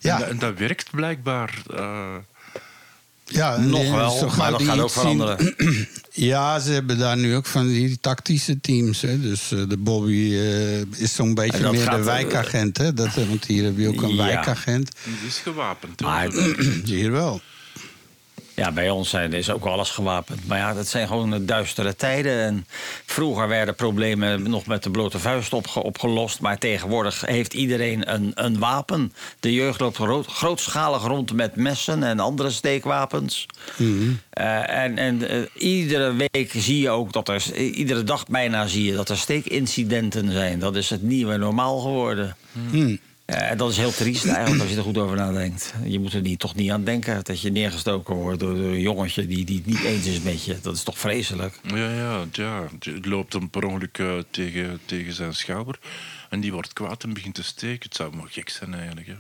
Ja. 0.00 0.14
En, 0.14 0.18
dat, 0.20 0.28
en 0.28 0.38
dat 0.38 0.58
werkt 0.58 0.90
blijkbaar. 0.90 1.54
eh. 1.76 2.14
Ja, 3.24 3.56
Nog 3.56 3.90
wel, 3.90 4.30
maar 4.36 4.50
dat 4.50 4.62
gaat 4.62 4.78
ook 4.78 4.90
veranderen. 4.90 5.54
Ja, 6.12 6.58
ze 6.58 6.72
hebben 6.72 6.98
daar 6.98 7.16
nu 7.16 7.34
ook 7.36 7.46
van 7.46 7.68
die 7.68 7.98
tactische 8.00 8.60
teams. 8.60 9.00
Hè. 9.00 9.20
Dus 9.20 9.52
eh, 9.52 9.62
de 9.68 9.76
Bobby 9.76 10.32
eh, 10.34 10.80
is 10.80 11.14
zo'n 11.14 11.34
beetje 11.34 11.70
meer 11.70 11.90
de 11.90 11.96
eh, 11.96 12.02
wijkagent. 12.04 12.76
Hè. 12.78 12.94
Dat, 12.94 13.06
eh, 13.16 13.28
want 13.28 13.44
hier 13.44 13.64
heb 13.64 13.78
je 13.78 13.88
ook 13.88 14.02
een 14.02 14.14
Ja. 14.14 14.16
wijkagent. 14.24 14.90
Die 15.04 15.28
is 15.28 15.38
gewapend. 15.38 16.00
Maar 16.00 16.28
Hier 16.84 17.12
wel. 17.12 17.40
Ja, 18.60 18.72
bij 18.72 18.90
ons 18.90 19.10
zijn, 19.10 19.32
is 19.32 19.50
ook 19.50 19.64
alles 19.64 19.90
gewapend. 19.90 20.46
Maar 20.46 20.58
ja, 20.58 20.74
dat 20.74 20.88
zijn 20.88 21.06
gewoon 21.06 21.46
duistere 21.46 21.96
tijden. 21.96 22.40
En 22.40 22.66
vroeger 23.06 23.48
werden 23.48 23.74
problemen 23.74 24.50
nog 24.50 24.66
met 24.66 24.82
de 24.82 24.90
blote 24.90 25.18
vuist 25.18 25.52
opge- 25.52 25.82
opgelost. 25.82 26.40
Maar 26.40 26.58
tegenwoordig 26.58 27.20
heeft 27.26 27.54
iedereen 27.54 28.14
een, 28.14 28.32
een 28.34 28.58
wapen. 28.58 29.12
De 29.40 29.52
jeugd 29.52 29.80
loopt 29.80 29.96
gro- 29.96 30.22
grootschalig 30.22 31.02
rond 31.02 31.32
met 31.32 31.56
messen 31.56 32.02
en 32.02 32.20
andere 32.20 32.50
steekwapens. 32.50 33.46
Eh, 34.30 34.68
en 34.84 34.98
en 34.98 35.28
eh, 35.28 35.38
iedere 35.54 36.14
week 36.30 36.52
zie 36.56 36.80
je 36.80 36.90
ook 36.90 37.12
dat 37.12 37.28
er, 37.28 37.54
iedere 37.56 38.04
dag 38.04 38.26
bijna 38.26 38.66
zie 38.66 38.84
je 38.84 38.94
dat 38.94 39.08
er 39.08 39.18
steekincidenten 39.18 40.32
zijn. 40.32 40.58
Dat 40.58 40.76
is 40.76 40.90
het 40.90 41.02
nieuwe 41.02 41.36
normaal 41.36 41.78
geworden. 41.78 42.36
Eh, 43.30 43.56
dat 43.56 43.70
is 43.70 43.76
heel 43.76 43.92
triest 43.92 44.26
eigenlijk 44.26 44.60
als 44.60 44.70
je 44.70 44.76
er 44.76 44.82
goed 44.82 44.98
over 44.98 45.16
nadenkt. 45.16 45.74
Je 45.84 46.00
moet 46.00 46.12
er 46.12 46.20
niet, 46.20 46.38
toch 46.38 46.54
niet 46.54 46.70
aan 46.70 46.84
denken 46.84 47.24
dat 47.24 47.40
je 47.40 47.50
neergestoken 47.50 48.14
wordt 48.14 48.40
door, 48.40 48.54
door 48.54 48.64
een 48.64 48.80
jongetje 48.80 49.26
die, 49.26 49.44
die 49.44 49.56
het 49.56 49.66
niet 49.66 49.82
eens 49.82 50.06
is 50.06 50.20
met 50.20 50.44
je. 50.44 50.58
Dat 50.62 50.74
is 50.74 50.82
toch 50.82 50.98
vreselijk? 50.98 51.60
Ja, 51.62 51.92
ja, 51.92 52.24
ja. 52.32 52.66
Het 52.80 53.06
loopt 53.06 53.32
hem 53.32 53.50
per 53.50 53.64
ongeluk 53.64 53.98
eh, 53.98 54.18
tegen, 54.30 54.80
tegen 54.84 55.12
zijn 55.12 55.34
schouder. 55.34 55.78
En 56.28 56.40
die 56.40 56.52
wordt 56.52 56.72
kwaad 56.72 57.02
en 57.02 57.12
begint 57.12 57.34
te 57.34 57.42
steken. 57.42 57.88
Het 57.88 57.96
zou 57.96 58.16
maar 58.16 58.28
gek 58.28 58.48
zijn 58.48 58.74
eigenlijk. 58.74 59.06
Hè. 59.06 59.14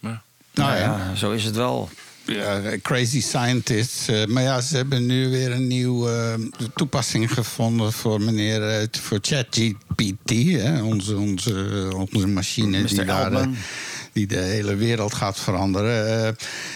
Maar, 0.00 0.22
Nou 0.54 0.70
Nou 0.70 0.80
ja. 0.80 0.98
ja, 0.98 1.14
zo 1.14 1.30
is 1.30 1.44
het 1.44 1.56
wel. 1.56 1.88
Ja, 2.26 2.60
crazy 2.82 3.20
scientists. 3.20 4.08
eh, 4.08 4.24
maar 4.24 4.42
ja, 4.42 4.60
ze 4.60 4.76
hebben 4.76 5.06
nu 5.06 5.28
weer 5.30 5.52
een 5.52 5.66
nieuwe 5.66 6.38
toepassing 6.74 7.32
gevonden 7.32 7.92
voor 7.92 8.20
meneer 8.20 8.68
eh, 8.68 8.86
voor 9.00 9.18
ChatGPT, 9.20 10.32
onze, 10.82 11.16
onze, 11.16 11.88
onze 12.12 12.26
machine 12.26 12.84
die, 12.84 13.04
daar, 13.04 13.32
eh, 13.32 13.46
die 14.12 14.26
de 14.26 14.38
hele 14.38 14.74
wereld 14.74 15.14
gaat 15.14 15.40
veranderen. 15.40 16.26
Eh, 16.26 16.32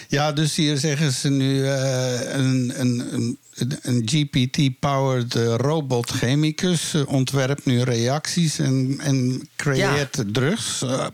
ja, 0.09 0.32
dus 0.32 0.57
hier 0.57 0.76
zeggen 0.76 1.12
ze 1.12 1.30
nu 1.30 1.64
eh, 1.66 2.32
een, 2.32 2.72
een, 2.76 3.14
een, 3.14 3.38
een 3.82 4.02
GPT-powered 4.11 5.34
eh, 5.34 5.54
robot 5.56 6.11
chemicus 6.11 6.94
eh, 6.94 7.02
ontwerpt 7.08 7.64
nu 7.64 7.82
reacties 7.82 8.58
en, 8.58 8.96
en 9.02 9.48
creëert 9.56 10.24
drugs. 10.32 10.82
eh, 10.82 11.06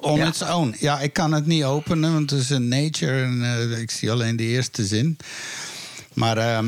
on 0.00 0.16
Ja. 0.18 0.26
its 0.28 0.42
own. 0.42 0.74
Ja, 0.78 1.00
ik 1.00 1.12
kan 1.12 1.32
het 1.32 1.46
niet 1.46 1.64
openen, 1.64 2.12
want 2.12 2.30
het 2.30 2.40
is 2.40 2.50
een 2.50 2.68
nature 2.68 3.22
en 3.22 3.70
ik 3.80 3.90
zie 3.90 4.10
alleen 4.10 4.36
de 4.36 4.42
eerste 4.44 4.84
zin. 4.86 5.16
Maar, 6.12 6.36
ehm, 6.36 6.66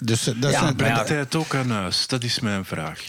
dus 0.00 0.24
dat 0.36 0.50
Ja, 0.52 0.72
brengt 0.72 1.08
hij 1.08 1.18
het 1.18 1.34
ook 1.34 1.54
aan 1.54 1.70
huis? 1.70 2.06
Dat 2.06 2.24
is 2.24 2.40
mijn 2.40 2.64
vraag. 2.64 3.00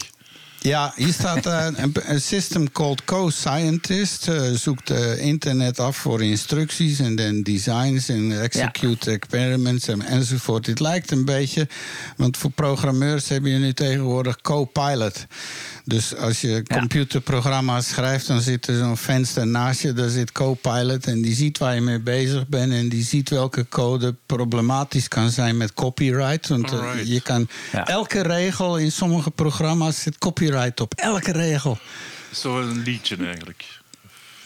Ja, 0.60 0.92
hier 0.96 1.12
staat 1.12 1.46
eh, 1.46 1.66
een, 1.74 1.94
een 2.02 2.20
system 2.20 2.72
called 2.72 3.04
Co-Scientist. 3.04 4.28
eh, 4.28 4.50
zoekt 4.50 4.90
eh, 4.90 5.20
internet 5.24 5.80
af 5.80 5.96
voor 5.96 6.22
instructies 6.22 6.98
en 6.98 7.16
dan 7.16 7.42
designs 7.42 8.08
en 8.08 8.40
execute 8.42 9.10
experiments 9.10 9.88
en, 9.88 10.02
enzovoort. 10.02 10.66
Het 10.66 10.80
lijkt 10.80 11.10
een 11.10 11.24
beetje, 11.24 11.68
want 12.16 12.36
voor 12.36 12.50
programmeurs 12.50 13.28
heb 13.28 13.44
je 13.44 13.56
nu 13.58 13.72
tegenwoordig 13.72 14.40
Co-Pilot. 14.40 15.26
Dus 15.88 16.16
als 16.16 16.40
je 16.40 16.62
computerprogramma's 16.72 17.88
schrijft, 17.88 18.26
dan 18.26 18.40
zit 18.40 18.66
er 18.66 18.78
zo'n 18.78 18.96
venster 18.96 19.46
naast 19.46 19.80
je. 19.82 19.92
Daar 19.92 20.08
zit 20.08 20.32
Copilot 20.32 21.06
en 21.06 21.22
die 21.22 21.34
ziet 21.34 21.58
waar 21.58 21.74
je 21.74 21.80
mee 21.80 22.00
bezig 22.00 22.46
bent. 22.48 22.72
En 22.72 22.88
die 22.88 23.04
ziet 23.04 23.28
welke 23.30 23.66
code 23.68 24.14
problematisch 24.26 25.08
kan 25.08 25.30
zijn 25.30 25.56
met 25.56 25.72
copyright. 25.74 26.48
Want 26.48 26.72
eh, 26.72 26.78
Alright. 26.78 27.08
je 27.08 27.20
kan 27.20 27.48
Ja. 27.72 27.86
elke 27.86 28.20
regel 28.22 28.76
in 28.78 28.92
sommige 28.92 29.30
programma's 29.30 30.02
zit 30.02 30.18
copyright 30.18 30.80
op. 30.80 30.94
Elke 30.94 31.32
regel. 31.32 31.78
Zo 32.34 32.60
een 32.60 32.82
liedje 32.82 33.16
eigenlijk. 33.16 33.77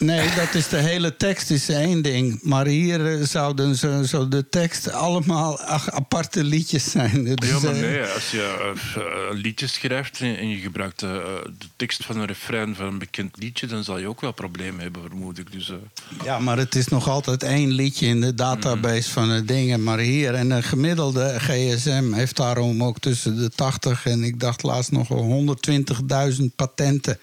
Nee, 0.03 0.35
dat 0.35 0.55
is 0.55 0.69
de 0.69 0.77
hele 0.77 1.17
tekst 1.17 1.51
is 1.51 1.69
één 1.69 2.03
ding. 2.03 2.39
Maar 2.43 2.67
hier 2.67 3.07
eh, 3.07 3.27
zouden 3.27 3.77
zo, 3.77 4.03
zo 4.03 4.29
de 4.29 4.49
tekst 4.49 4.91
allemaal 4.91 5.61
aparte 5.61 6.45
liedjes 6.45 6.91
zijn. 6.91 7.25
Dus, 7.25 7.49
Ja, 7.49 7.59
maar 7.61 7.75
eh, 7.75 7.81
nee, 7.81 8.03
als 8.05 8.31
je 8.31 8.73
eh, 8.95 9.31
een 9.31 9.37
liedje 9.37 9.67
schrijft 9.67 10.21
en 10.21 10.49
je 10.49 10.57
gebruikt 10.57 11.03
eh, 11.03 11.11
de 11.59 11.67
tekst 11.77 12.05
van 12.05 12.17
een 12.17 12.27
refrein 12.27 12.75
van 12.75 12.87
een 12.87 12.99
bekend 12.99 13.37
liedje, 13.39 13.67
dan 13.67 13.85
zal 13.85 13.99
je 13.99 14.09
ook 14.09 14.21
wel 14.21 14.33
problemen 14.33 14.81
hebben, 14.81 15.03
vermoed 15.03 15.39
ik. 15.39 15.53
Dus, 15.53 15.71
eh, 15.71 15.77
Ja, 16.25 16.39
maar 16.39 16.59
het 16.59 16.75
is 16.75 16.89
nog 16.89 17.09
altijd 17.09 17.43
één 17.43 17.71
liedje 17.71 18.07
in 18.07 18.21
de 18.21 18.35
database 18.35 19.11
van 19.11 19.29
de 19.29 19.45
dingen. 19.45 19.83
Maar 19.83 19.99
hier, 19.99 20.35
en 20.35 20.51
een 20.51 20.63
gemiddelde 20.63 21.35
GSM 21.39 22.13
heeft 22.13 22.37
daarom 22.37 22.85
ook 22.85 22.99
tussen 22.99 23.37
de 23.37 23.51
80 23.51 24.07
en 24.07 24.23
ik 24.25 24.41
dacht 24.41 24.63
laatst 24.63 24.93
nog 24.93 25.09
wel 25.09 25.57
120.000 26.39 26.55
patenten. 26.57 27.19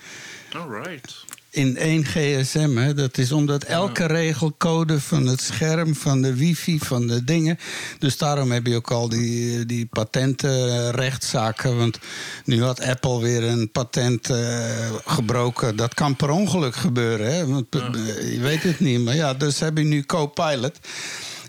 alright. 0.54 1.26
In 1.52 1.78
één 1.78 2.06
gsm, 2.06 2.76
hè. 2.76 2.94
dat 2.94 3.18
is 3.18 3.32
omdat 3.32 3.64
elke 3.64 4.06
regelcode 4.06 5.00
van 5.02 5.26
het 5.26 5.42
scherm, 5.42 5.96
van 5.96 6.22
de 6.22 6.36
wifi, 6.36 6.80
van 6.80 7.08
de 7.08 7.24
dingen. 7.24 7.60
Dus 8.00 8.18
daarom 8.18 8.52
heb 8.52 8.66
je 8.66 8.76
ook 8.76 8.92
al 8.92 9.10
die, 9.10 9.66
die 9.66 9.86
patentenrechtszaken. 9.86 11.78
Want 11.78 12.00
nu 12.46 12.64
had 12.64 12.82
Apple 12.82 13.20
weer 13.22 13.44
een 13.44 13.72
patent 13.72 14.30
eh, 14.30 14.94
gebroken. 15.06 15.76
Dat 15.76 15.94
kan 15.94 16.16
per 16.16 16.30
ongeluk 16.30 16.76
gebeuren, 16.76 17.34
hè? 17.34 17.48
Want, 17.48 17.76
eh, 17.76 18.34
je 18.34 18.40
weet 18.40 18.64
het 18.64 18.80
niet. 18.80 19.04
Maar 19.04 19.16
ja, 19.16 19.34
dus 19.34 19.60
heb 19.60 19.78
je 19.78 19.84
nu 19.84 20.04
Copilot. 20.04 20.80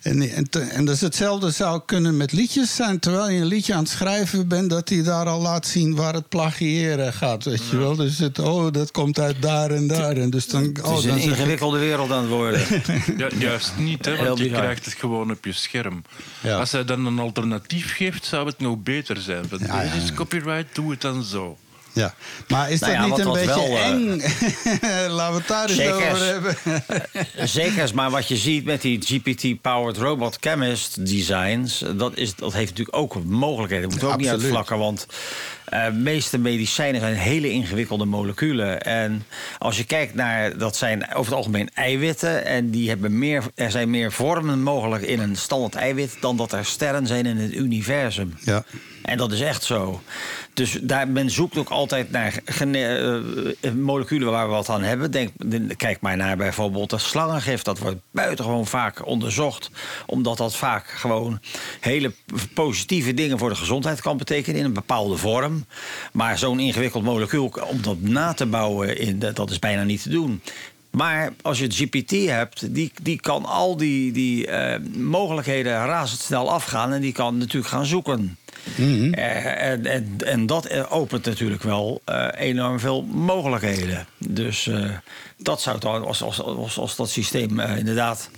En, 0.02 0.22
en, 0.30 0.50
te- 0.50 0.60
en 0.60 0.84
dus 0.84 1.00
hetzelfde 1.00 1.50
zou 1.50 1.80
kunnen 1.86 2.16
met 2.16 2.32
liedjes 2.32 2.74
zijn. 2.74 2.98
Terwijl 2.98 3.30
je 3.30 3.40
een 3.40 3.46
liedje 3.46 3.74
aan 3.74 3.82
het 3.82 3.88
schrijven 3.88 4.48
bent, 4.48 4.70
dat 4.70 4.88
hij 4.88 5.02
daar 5.02 5.26
al 5.26 5.40
laat 5.40 5.66
zien 5.66 5.94
waar 5.94 6.14
het 6.14 6.28
plagiëren 6.28 7.12
gaat. 7.12 7.44
Weet 7.44 7.62
je 7.70 7.76
wel? 7.76 7.96
Dus 7.96 8.18
het, 8.18 8.38
oh, 8.38 8.72
dat 8.72 8.90
komt 8.90 9.18
uit 9.18 9.42
daar 9.42 9.70
en 9.70 9.86
daar. 9.86 10.16
En 10.16 10.30
dus 10.30 10.46
dan, 10.48 10.62
Het 10.62 10.82
oh, 10.82 10.96
is 10.98 11.02
dan 11.04 11.12
een 11.12 11.18
ik- 11.18 11.24
ingewikkelde 11.24 11.78
wereld 11.78 12.10
aan 12.10 12.20
het 12.20 12.30
worden. 12.30 12.60
Ja, 13.16 13.28
juist 13.38 13.72
niet, 13.78 14.04
hè, 14.04 14.24
want 14.24 14.38
je 14.38 14.50
krijgt 14.50 14.84
het 14.84 14.94
gewoon 14.94 15.30
op 15.30 15.44
je 15.44 15.52
scherm. 15.52 16.02
Ja. 16.40 16.58
Als 16.58 16.72
hij 16.72 16.84
dan 16.84 17.06
een 17.06 17.18
alternatief 17.18 17.94
geeft, 17.96 18.24
zou 18.24 18.46
het 18.46 18.58
nog 18.58 18.82
beter 18.82 19.16
zijn. 19.20 19.44
Van, 19.48 19.58
Ja, 19.66 19.82
ja, 19.82 19.92
Dit 19.94 20.02
is 20.02 20.14
copyright, 20.14 20.74
doe 20.74 20.90
het 20.90 21.00
dan 21.00 21.22
zo. 21.24 21.58
Ja, 21.92 22.14
maar 22.48 22.70
is 22.70 22.80
Nou 22.80 22.92
dat 22.92 23.02
ja, 23.02 23.08
niet 23.08 23.18
een 23.26 23.32
beetje 23.32 23.68
wel, 23.68 23.76
eh, 23.76 23.86
eng? 23.86 24.22
Laten 25.16 25.32
we 25.32 25.38
het 25.38 25.48
daar 25.48 25.70
eens 25.70 25.80
over 25.80 26.24
hebben. 26.24 26.56
Zeker, 27.48 27.90
maar 27.94 28.10
wat 28.10 28.28
je 28.28 28.36
ziet 28.36 28.64
met 28.64 28.82
die 28.82 29.00
GPT-powered 29.02 29.96
robot 29.96 30.36
chemist 30.40 31.06
designs, 31.06 31.84
dat, 31.96 32.16
is, 32.16 32.34
dat 32.34 32.52
heeft 32.52 32.70
natuurlijk 32.70 32.96
ook 32.96 33.24
mogelijkheden. 33.24 33.82
Dat 33.82 33.90
moeten 33.90 34.08
we 34.08 34.14
ook 34.14 34.20
niet 34.20 34.42
uitvlakken, 34.42 34.78
want 34.78 35.06
eh, 35.64 35.84
de 35.84 35.92
meeste 35.92 36.38
medicijnen 36.38 37.00
zijn 37.00 37.14
hele 37.14 37.50
ingewikkelde 37.50 38.04
moleculen. 38.04 38.82
En 38.82 39.26
als 39.58 39.76
je 39.76 39.84
kijkt 39.84 40.14
naar, 40.14 40.58
dat 40.58 40.76
zijn 40.76 41.04
over 41.04 41.24
het 41.24 41.34
algemeen 41.34 41.70
eiwitten, 41.74 42.44
en 42.44 42.70
die 42.70 42.88
hebben 42.88 43.18
meer, 43.18 43.44
er 43.54 43.70
zijn 43.70 43.90
meer 43.90 44.12
vormen 44.12 44.62
mogelijk 44.62 45.02
in 45.02 45.20
een 45.20 45.36
standaard 45.36 45.74
eiwit 45.74 46.16
dan 46.20 46.36
dat 46.36 46.52
er 46.52 46.64
sterren 46.64 47.06
zijn 47.06 47.26
in 47.26 47.36
het 47.36 47.52
universum. 47.52 48.34
Ja. 48.40 48.64
En 49.02 49.16
dat 49.16 49.32
is 49.32 49.40
echt 49.40 49.62
zo. 49.62 50.00
Dus 50.54 50.78
daar, 50.82 51.08
men 51.08 51.30
zoekt 51.30 51.56
ook 51.56 51.68
altijd 51.68 52.10
naar 52.10 52.40
gene- 52.44 53.54
eh, 53.60 53.72
moleculen 53.72 54.30
waar 54.30 54.46
we 54.46 54.52
wat 54.52 54.68
aan 54.68 54.82
hebben. 54.82 55.10
Denk, 55.10 55.30
kijk 55.76 56.00
maar 56.00 56.16
naar 56.16 56.36
bijvoorbeeld 56.36 56.90
het 56.90 57.00
slangengif. 57.00 57.62
Dat 57.62 57.78
wordt 57.78 58.00
buitengewoon 58.10 58.66
vaak 58.66 59.06
onderzocht. 59.06 59.70
Omdat 60.06 60.36
dat 60.36 60.56
vaak 60.56 60.88
gewoon 60.88 61.40
hele 61.80 62.12
positieve 62.54 63.14
dingen 63.14 63.38
voor 63.38 63.48
de 63.48 63.54
gezondheid 63.54 64.00
kan 64.00 64.16
betekenen. 64.16 64.58
In 64.58 64.64
een 64.64 64.72
bepaalde 64.72 65.16
vorm. 65.16 65.64
Maar 66.12 66.38
zo'n 66.38 66.60
ingewikkeld 66.60 67.04
molecuul, 67.04 67.52
om 67.68 67.82
dat 67.82 68.00
na 68.00 68.32
te 68.32 68.46
bouwen, 68.46 68.98
in, 68.98 69.18
dat 69.34 69.50
is 69.50 69.58
bijna 69.58 69.82
niet 69.82 70.02
te 70.02 70.08
doen. 70.08 70.42
Maar 70.90 71.32
als 71.42 71.58
je 71.58 71.64
het 71.64 71.74
GPT 71.74 72.10
hebt, 72.10 72.74
die, 72.74 72.92
die 73.02 73.20
kan 73.20 73.44
al 73.44 73.76
die, 73.76 74.12
die 74.12 74.46
eh, 74.46 74.80
mogelijkheden 74.96 75.72
razendsnel 75.72 76.50
afgaan. 76.50 76.92
En 76.92 77.00
die 77.00 77.12
kan 77.12 77.38
natuurlijk 77.38 77.72
gaan 77.72 77.86
zoeken. 77.86 78.38
Eh, 78.76 79.62
en, 79.70 79.86
en, 79.86 80.16
en 80.18 80.46
dat 80.46 80.88
opent 80.90 81.24
natuurlijk 81.24 81.62
wel 81.62 82.02
eh, 82.04 82.26
enorm 82.36 82.80
veel 82.80 83.02
mogelijkheden. 83.02 84.06
Dus 84.18 84.66
eh, 84.66 84.90
dat 85.36 85.60
zou 85.60 85.78
dan, 85.78 86.04
als, 86.06 86.22
als, 86.22 86.42
als, 86.42 86.78
als 86.78 86.96
dat 86.96 87.10
systeem 87.10 87.60
inderdaad 87.60 88.30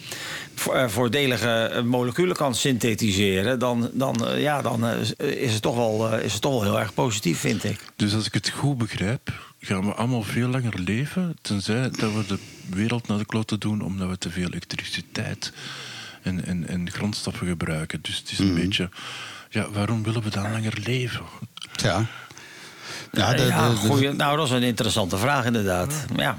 vo- 0.54 0.88
voordelige 0.88 1.82
moleculen 1.84 2.36
kan 2.36 2.54
synthetiseren, 2.54 3.58
dan, 3.58 3.90
dan, 3.92 4.16
ja, 4.36 4.62
dan 4.62 4.86
is, 5.18 5.52
het 5.52 5.62
toch 5.62 5.76
wel, 5.76 6.12
eh, 6.12 6.24
is 6.24 6.32
het 6.32 6.42
toch 6.42 6.52
wel 6.52 6.62
heel 6.62 6.80
erg 6.80 6.94
positief, 6.94 7.38
vind 7.38 7.64
ik. 7.64 7.80
Dus 7.96 8.14
als 8.14 8.26
ik 8.26 8.34
het 8.34 8.48
goed 8.50 8.78
begrijp, 8.78 9.32
gaan 9.64 9.84
we 9.86 9.92
allemaal 9.94 10.22
veel 10.22 10.48
langer 10.48 10.78
leven. 10.80 11.36
Tenzij 11.42 11.82
dat 11.90 12.12
we 12.12 12.24
de 12.26 12.38
wereld 12.70 13.08
naar 13.08 13.18
de 13.18 13.26
kloten 13.26 13.60
doen 13.60 13.80
omdat 13.80 14.08
we 14.08 14.18
te 14.18 14.30
veel 14.30 14.46
elektriciteit 14.46 15.52
en, 16.22 16.44
en, 16.44 16.68
en 16.68 16.90
grondstoffen 16.90 17.46
gebruiken. 17.46 17.98
Dus 18.02 18.16
het 18.16 18.30
is 18.30 18.38
een 18.38 18.54
beetje. 18.54 18.88
Ja, 19.50 19.70
waarom 19.70 20.02
willen 20.02 20.22
we 20.22 20.30
dan 20.30 20.52
langer 20.52 20.78
leven? 20.84 21.24
Ja. 21.82 22.06
Ja, 23.12 23.32
de- 23.32 23.42
Ja, 23.42 23.68
de- 23.68 23.74
de- 23.80 23.86
goeie- 23.86 24.12
nou, 24.12 24.36
dat 24.36 24.46
is 24.46 24.52
een 24.52 24.62
interessante 24.62 25.18
vraag, 25.18 25.44
inderdaad. 25.44 26.04
Ja. 26.16 26.38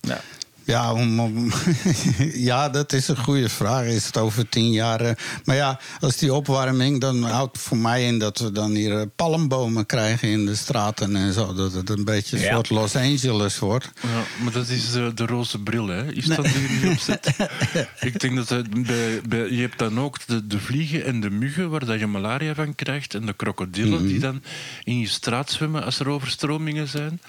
ja. 0.00 0.20
Ja, 0.64 0.92
om, 0.92 1.20
om- 1.20 1.50
ja, 2.50 2.68
dat 2.68 2.92
is 2.92 3.08
een 3.08 3.16
goede 3.16 3.48
vraag. 3.48 3.84
Is 3.84 4.06
het 4.06 4.16
over 4.16 4.48
tien 4.48 4.70
jaar? 4.72 5.00
eh, 5.00 5.12
maar 5.44 5.56
ja, 5.56 5.78
als 6.00 6.16
die 6.16 6.32
opwarming, 6.34 7.00
dan 7.00 7.22
houdt 7.22 7.58
voor 7.58 7.76
mij 7.76 8.06
in 8.06 8.18
dat 8.18 8.38
we 8.38 8.52
dan 8.52 8.70
hier 8.70 8.98
eh, 9.00 9.06
palmbomen 9.16 9.86
krijgen 9.86 10.28
in 10.28 10.46
de 10.46 10.54
straten 10.54 11.16
en 11.16 11.32
zo. 11.32 11.54
Dat 11.54 11.72
het 11.72 11.90
een 11.90 12.04
beetje 12.04 12.36
een 12.36 12.42
Ja. 12.42 12.52
soort 12.54 12.70
Los 12.70 12.96
Angeles 12.96 13.58
wordt. 13.58 13.90
Ja, 14.02 14.42
maar 14.44 14.52
dat 14.52 14.68
is 14.68 14.90
de, 14.90 15.14
de 15.14 15.26
roze 15.26 15.58
bril, 15.58 15.86
hè? 15.86 16.12
Is 16.12 16.24
dat 16.26 16.46
hier 16.46 16.70
niet 16.70 16.92
op 16.92 16.98
zit? 16.98 17.26
Ik 18.12 18.20
denk 18.20 18.36
dat 18.36 18.48
het 18.48 18.86
bij, 18.86 19.20
bij, 19.28 19.50
je 19.50 19.60
hebt 19.60 19.78
dan 19.78 20.00
ook 20.00 20.26
de, 20.26 20.46
de 20.46 20.58
vliegen 20.60 21.04
en 21.04 21.20
de 21.20 21.30
muggen 21.30 21.70
waar 21.70 21.84
dat 21.86 21.98
je 21.98 22.06
malaria 22.06 22.54
van 22.54 22.74
krijgt. 22.74 23.14
En 23.14 23.26
de 23.26 23.32
krokodillen 23.32 24.06
die 24.06 24.18
dan 24.18 24.42
in 24.84 24.98
je 24.98 25.08
straat 25.08 25.50
zwemmen 25.50 25.84
als 25.84 25.98
er 26.00 26.08
overstromingen 26.08 26.88
zijn. 26.88 27.20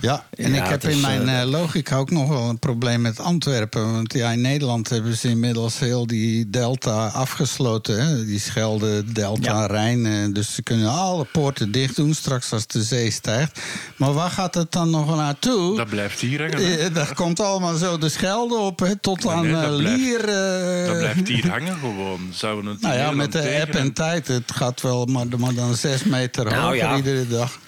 Ja, 0.00 0.26
en 0.34 0.52
Ja, 0.54 0.64
ik 0.64 0.70
heb 0.70 0.84
is, 0.84 0.94
in 0.94 1.00
mijn 1.00 1.28
eh, 1.28 1.40
eh, 1.40 1.48
logica 1.48 1.96
ook 1.96 2.10
nog 2.10 2.28
wel 2.28 2.48
een 2.48 2.58
probleem 2.58 2.80
met 2.82 3.20
Antwerpen. 3.20 3.92
Want 3.92 4.12
ja, 4.12 4.30
in 4.30 4.40
Nederland 4.40 4.88
hebben 4.88 5.16
ze 5.16 5.28
inmiddels 5.28 5.78
heel 5.78 6.06
die 6.06 6.50
delta 6.50 7.06
afgesloten. 7.06 8.06
Hè? 8.06 8.24
Die 8.24 8.38
Schelde, 8.40 9.04
Delta, 9.12 9.50
Ja. 9.60 9.66
Rijn. 9.66 10.32
Dus 10.32 10.54
ze 10.54 10.62
kunnen 10.62 10.88
alle 10.88 11.24
poorten 11.32 11.70
dicht 11.72 11.96
doen 11.96 12.14
straks 12.14 12.52
als 12.52 12.66
de 12.66 12.82
zee 12.82 13.10
stijgt. 13.10 13.60
Maar 13.96 14.12
waar 14.12 14.30
gaat 14.30 14.54
het 14.54 14.72
dan 14.72 14.90
nog 14.90 15.16
naartoe? 15.16 15.76
Dat 15.76 15.88
blijft 15.88 16.20
hier 16.20 16.40
hangen. 16.40 16.66
hè? 16.70 16.76
Eh, 16.76 16.94
dat 16.94 17.14
komt 17.14 17.40
allemaal 17.40 17.76
zo 17.76 17.98
de 17.98 18.08
Schelde 18.08 18.56
op, 18.56 18.78
hè, 18.78 18.96
tot 18.96 19.24
Nee, 19.24 19.32
aan 19.32 19.42
nee, 19.46 19.54
eh, 19.54 19.62
dat 19.62 19.76
blijft- 19.78 19.98
Lier. 20.00 20.28
eh, 20.28 20.86
Dat 20.86 20.98
blijft 20.98 21.28
hier 21.28 21.50
hangen 21.50 21.76
gewoon. 21.78 22.20
Zouden 22.32 22.64
we 22.64 22.70
het 22.70 22.80
Nou 22.80 22.94
ja, 22.94 23.10
met 23.10 23.32
de 23.32 23.58
app 23.62 23.74
en 23.74 23.92
tijd. 23.92 24.28
Het 24.28 24.52
gaat 24.54 24.80
wel 24.80 25.04
maar, 25.04 25.26
maar 25.38 25.54
dan 25.54 25.74
zes 25.74 26.04
meter 26.04 26.44
Nou 26.44 26.56
hoger 26.56 26.76
ja. 26.76 26.96
iedere 26.96 27.28
dag. 27.28 27.58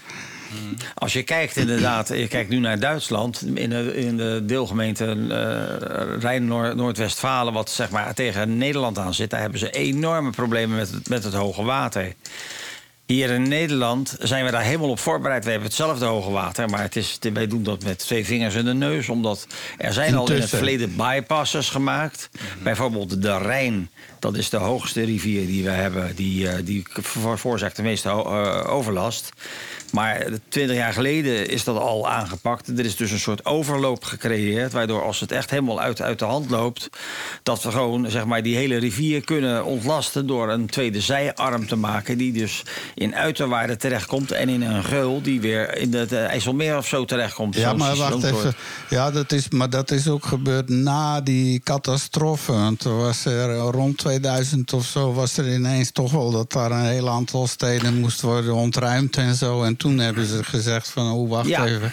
Als 0.95 1.13
je 1.13 1.23
kijkt 1.23 1.57
inderdaad, 1.57 2.09
je 2.09 2.29
kijkt 2.29 2.51
nu 2.51 2.59
naar 2.59 2.79
Duitsland, 2.79 3.43
in 3.55 3.71
de, 3.71 3.97
in 3.97 4.17
de 4.17 4.43
deelgemeente 4.45 5.05
eh 5.05 6.21
Rijn-Noordwestfalen, 6.21 7.53
wat 7.53 7.71
zeg 7.71 7.91
maar 7.91 8.15
tegen 8.15 8.59
Nederland 8.59 8.99
aan 8.99 9.15
zit, 9.15 9.31
daar 9.31 9.41
hebben 9.41 9.59
ze 9.59 9.71
enorme 9.71 10.31
problemen 10.31 10.77
met 10.77 10.91
het, 10.91 11.09
met 11.09 11.25
het 11.25 11.35
hoge 11.35 11.63
water. 11.63 12.15
Hier 13.07 13.31
in 13.31 13.49
Nederland 13.49 14.17
zijn 14.21 14.45
we 14.45 14.51
daar 14.51 14.63
helemaal 14.63 14.91
op 14.91 14.99
voorbereid. 14.99 15.45
We 15.45 15.51
hebben 15.51 15.69
hetzelfde 15.69 16.05
hoge 16.05 16.31
water, 16.31 16.69
maar 16.69 16.83
het 16.83 16.97
is, 16.97 17.19
wij 17.33 17.47
doen 17.47 17.63
dat 17.63 17.85
met 17.85 17.99
twee 17.99 18.25
vingers 18.25 18.55
in 18.55 18.65
de 18.65 18.75
neus. 18.75 19.09
Omdat 19.09 19.47
er 19.79 19.93
zijn 19.93 20.15
al 20.15 20.31
in 20.31 20.41
het 20.41 20.49
verleden 20.49 20.97
bypasses 20.97 21.71
gemaakt. 21.71 22.31
Bijvoorbeeld 22.63 23.23
de 23.23 23.39
Rijn, 23.39 23.91
dat 24.25 24.37
is 24.37 24.51
de 24.51 24.57
hoogste 24.57 25.03
rivier 25.05 25.47
die 25.47 25.65
we 25.65 25.71
hebben. 25.71 26.17
Die, 26.17 26.49
eh, 26.49 26.59
die 26.65 26.87
ver- 26.93 27.39
veroorzaakt 27.39 27.77
de 27.77 27.83
meeste 27.83 28.09
eh, 28.09 28.65
overlast. 28.69 29.33
Maar 29.93 30.27
twintig 30.49 30.77
jaar 30.77 30.93
geleden 30.93 31.49
is 31.49 31.65
dat 31.65 31.77
al 31.79 32.09
aangepakt. 32.09 32.69
Er 32.79 32.85
is 32.85 32.97
dus 32.97 33.11
een 33.11 33.19
soort 33.19 33.45
overloop 33.47 34.05
gecreëerd. 34.05 34.73
Waardoor 34.73 35.03
als 35.03 35.21
het 35.21 35.33
echt 35.33 35.51
helemaal 35.51 35.81
uit, 35.81 36.03
uit 36.03 36.19
de 36.19 36.25
hand 36.25 36.51
loopt. 36.51 36.89
dat 37.43 37.63
we 37.63 37.71
gewoon 37.71 38.11
zeg 38.11 38.25
maar, 38.25 38.43
die 38.43 38.57
hele 38.57 38.77
rivier 38.77 39.25
kunnen 39.25 39.65
ontlasten. 39.65 40.27
door 40.27 40.51
een 40.51 40.67
tweede 40.67 41.01
zijarm 41.01 41.67
te 41.67 41.77
maken. 41.77 42.19
die 42.19 42.33
dus 42.33 42.63
in 42.95 43.15
uiterwaarden 43.17 43.79
terechtkomt. 43.79 44.33
en 44.33 44.49
in 44.49 44.63
een 44.63 44.85
geul 44.85 45.23
die 45.23 45.41
weer 45.41 45.77
in 45.79 45.95
het 45.95 46.13
eh, 46.13 46.25
IJsselmeer 46.25 46.77
of 46.77 46.87
zo 46.89 47.05
terechtkomt. 47.05 47.57
Ja, 47.57 47.73
maar 47.73 47.97
wacht 47.97 48.15
even. 48.25 48.33
wordt. 48.33 48.57
Ja, 48.91 49.11
dat 49.11 49.33
is, 49.33 49.49
maar 49.49 49.71
dat 49.71 49.91
is 49.91 50.09
ook 50.09 50.27
gebeurd 50.27 50.69
na 50.69 51.21
die 51.21 51.61
catastrofe. 51.61 52.53
Want 52.53 52.85
er 52.85 52.97
was 52.97 53.25
er 53.25 53.55
rond 53.57 53.99
2000 54.21 54.73
of 54.73 54.87
zo 54.87 55.13
was 55.13 55.37
er 55.37 55.55
ineens 55.55 55.91
toch 55.91 56.13
wel 56.13 56.31
dat 56.31 56.53
daar 56.53 56.71
een 56.71 56.85
heel 56.87 57.11
aantal 57.11 57.47
steden 57.47 58.01
moest 58.01 58.21
worden 58.21 58.55
ontruimd 58.55 59.17
en 59.17 59.35
zo. 59.35 59.63
En 59.63 59.77
toen 59.77 59.99
hebben 59.99 60.27
ze 60.27 60.45
gezegd 60.45 60.89
van, 60.89 61.11
oh 61.13 61.29
wacht 61.31 61.49
Ja. 61.49 61.67
even. 61.67 61.93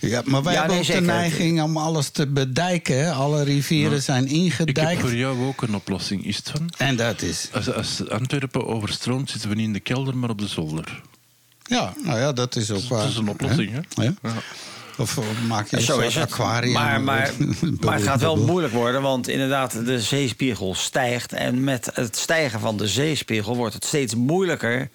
Ja, 0.00 0.22
maar 0.24 0.42
wij 0.42 0.52
Ja, 0.52 0.58
hebben 0.58 0.76
nee, 0.78 0.86
ook 0.88 0.94
de 0.94 1.00
neiging 1.00 1.62
om 1.62 1.76
alles 1.76 2.08
te 2.08 2.26
bedijken. 2.26 2.98
hè. 3.04 3.12
Alle 3.12 3.42
rivieren 3.44 4.02
zijn 4.02 4.24
Ik 4.24 4.30
heb 4.30 4.40
ingedijkt. 4.40 5.00
voor 5.00 5.14
jou 5.14 5.46
ook 5.46 5.62
een 5.62 5.74
oplossing, 5.74 6.26
is 6.26 6.36
het 6.36 6.50
van? 6.50 6.70
En 6.76 6.96
dat 6.96 7.22
is. 7.22 7.48
Als, 7.52 7.72
als 7.72 8.08
Antwerpen 8.08 8.66
overstroomt, 8.66 9.30
zitten 9.30 9.48
we 9.48 9.54
niet 9.54 9.66
in 9.66 9.72
de 9.72 9.80
kelder, 9.80 10.16
maar 10.16 10.30
op 10.30 10.38
de 10.38 10.48
zolder. 10.48 11.02
Ja, 11.62 11.92
nou 12.04 12.18
ja, 12.18 12.32
dat 12.32 12.56
is 12.56 12.70
ook 12.70 12.82
waar. 12.88 13.00
Dat 13.00 13.08
is 13.10 13.16
een 13.16 13.28
oplossing, 13.28 13.70
hè? 13.72 14.02
Ja? 14.02 14.14
Of, 14.98 15.18
maak 15.48 15.68
je 15.68 15.76
een 15.76 15.82
zo 15.82 16.00
het. 16.00 16.16
aquarium. 16.16 16.72
Maar, 16.72 17.00
maar, 17.00 17.32
maar 17.80 17.94
het 17.94 18.02
gaat 18.02 18.20
wel 18.20 18.36
moeilijk 18.36 18.72
worden, 18.72 19.02
want 19.02 19.28
inderdaad, 19.28 19.84
de 19.84 20.00
zeespiegel 20.00 20.74
stijgt. 20.74 21.32
En 21.32 21.64
met 21.64 21.90
het 21.94 22.16
stijgen 22.16 22.60
van 22.60 22.76
de 22.76 22.86
zeespiegel 22.86 23.56
wordt 23.56 23.74
het 23.74 23.84
steeds 23.84 24.14
moeilijker 24.14 24.90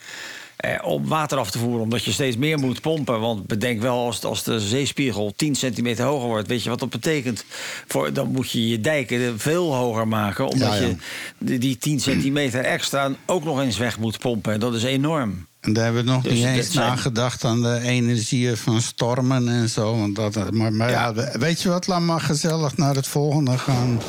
eh, 0.55 0.71
om 0.83 1.07
water 1.07 1.37
af 1.37 1.51
te 1.51 1.59
voeren. 1.59 1.81
Omdat 1.81 2.03
je 2.03 2.11
steeds 2.11 2.37
meer 2.37 2.59
moet 2.59 2.81
pompen. 2.81 3.19
Want 3.19 3.47
bedenk 3.47 3.81
wel, 3.81 4.05
als, 4.05 4.23
als 4.23 4.43
de 4.43 4.59
zeespiegel 4.59 5.33
10 5.35 5.55
centimeter 5.55 6.05
hoger 6.05 6.27
wordt, 6.27 6.47
weet 6.47 6.63
je 6.63 6.69
wat 6.69 6.79
dat 6.79 6.89
betekent? 6.89 7.45
Voor, 7.87 8.13
dan 8.13 8.27
moet 8.31 8.51
je 8.51 8.67
je 8.67 8.81
dijken 8.81 9.39
veel 9.39 9.75
hoger 9.75 10.07
maken. 10.07 10.47
Omdat 10.47 10.67
Ja, 10.67 10.75
ja. 10.75 10.87
je 10.87 10.95
die, 11.37 11.57
die 11.59 11.77
10 11.77 11.99
centimeter 11.99 12.63
extra 12.63 13.11
ook 13.25 13.43
nog 13.43 13.61
eens 13.61 13.77
weg 13.77 13.99
moet 13.99 14.19
pompen. 14.19 14.53
En 14.53 14.59
dat 14.59 14.73
is 14.73 14.83
enorm. 14.83 15.47
En 15.61 15.73
daar 15.73 15.83
hebben 15.83 16.05
we 16.05 16.11
nog 16.11 16.23
Dus 16.23 16.33
niet 16.33 16.45
eens 16.45 16.71
zijn- 16.71 16.87
nagedacht 16.87 17.43
aan 17.43 17.61
de 17.61 17.79
energieën 17.83 18.57
van 18.57 18.81
stormen 18.81 19.49
en 19.49 19.69
zo. 19.69 19.97
Want 19.99 20.15
dat, 20.15 20.51
maar 20.51 20.73
maar 20.73 20.89
ja. 20.89 21.13
weet 21.39 21.61
je 21.61 21.69
wat, 21.69 21.87
laat 21.87 22.01
maar 22.01 22.21
gezellig 22.21 22.77
naar 22.77 22.95
het 22.95 23.07
volgende 23.07 23.57
gaan. 23.57 23.99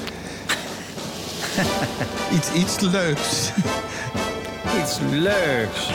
iets, 2.37 2.53
iets 2.53 2.81
leuks. 2.81 3.51
Iets 4.83 4.99
leuks. 5.11 5.89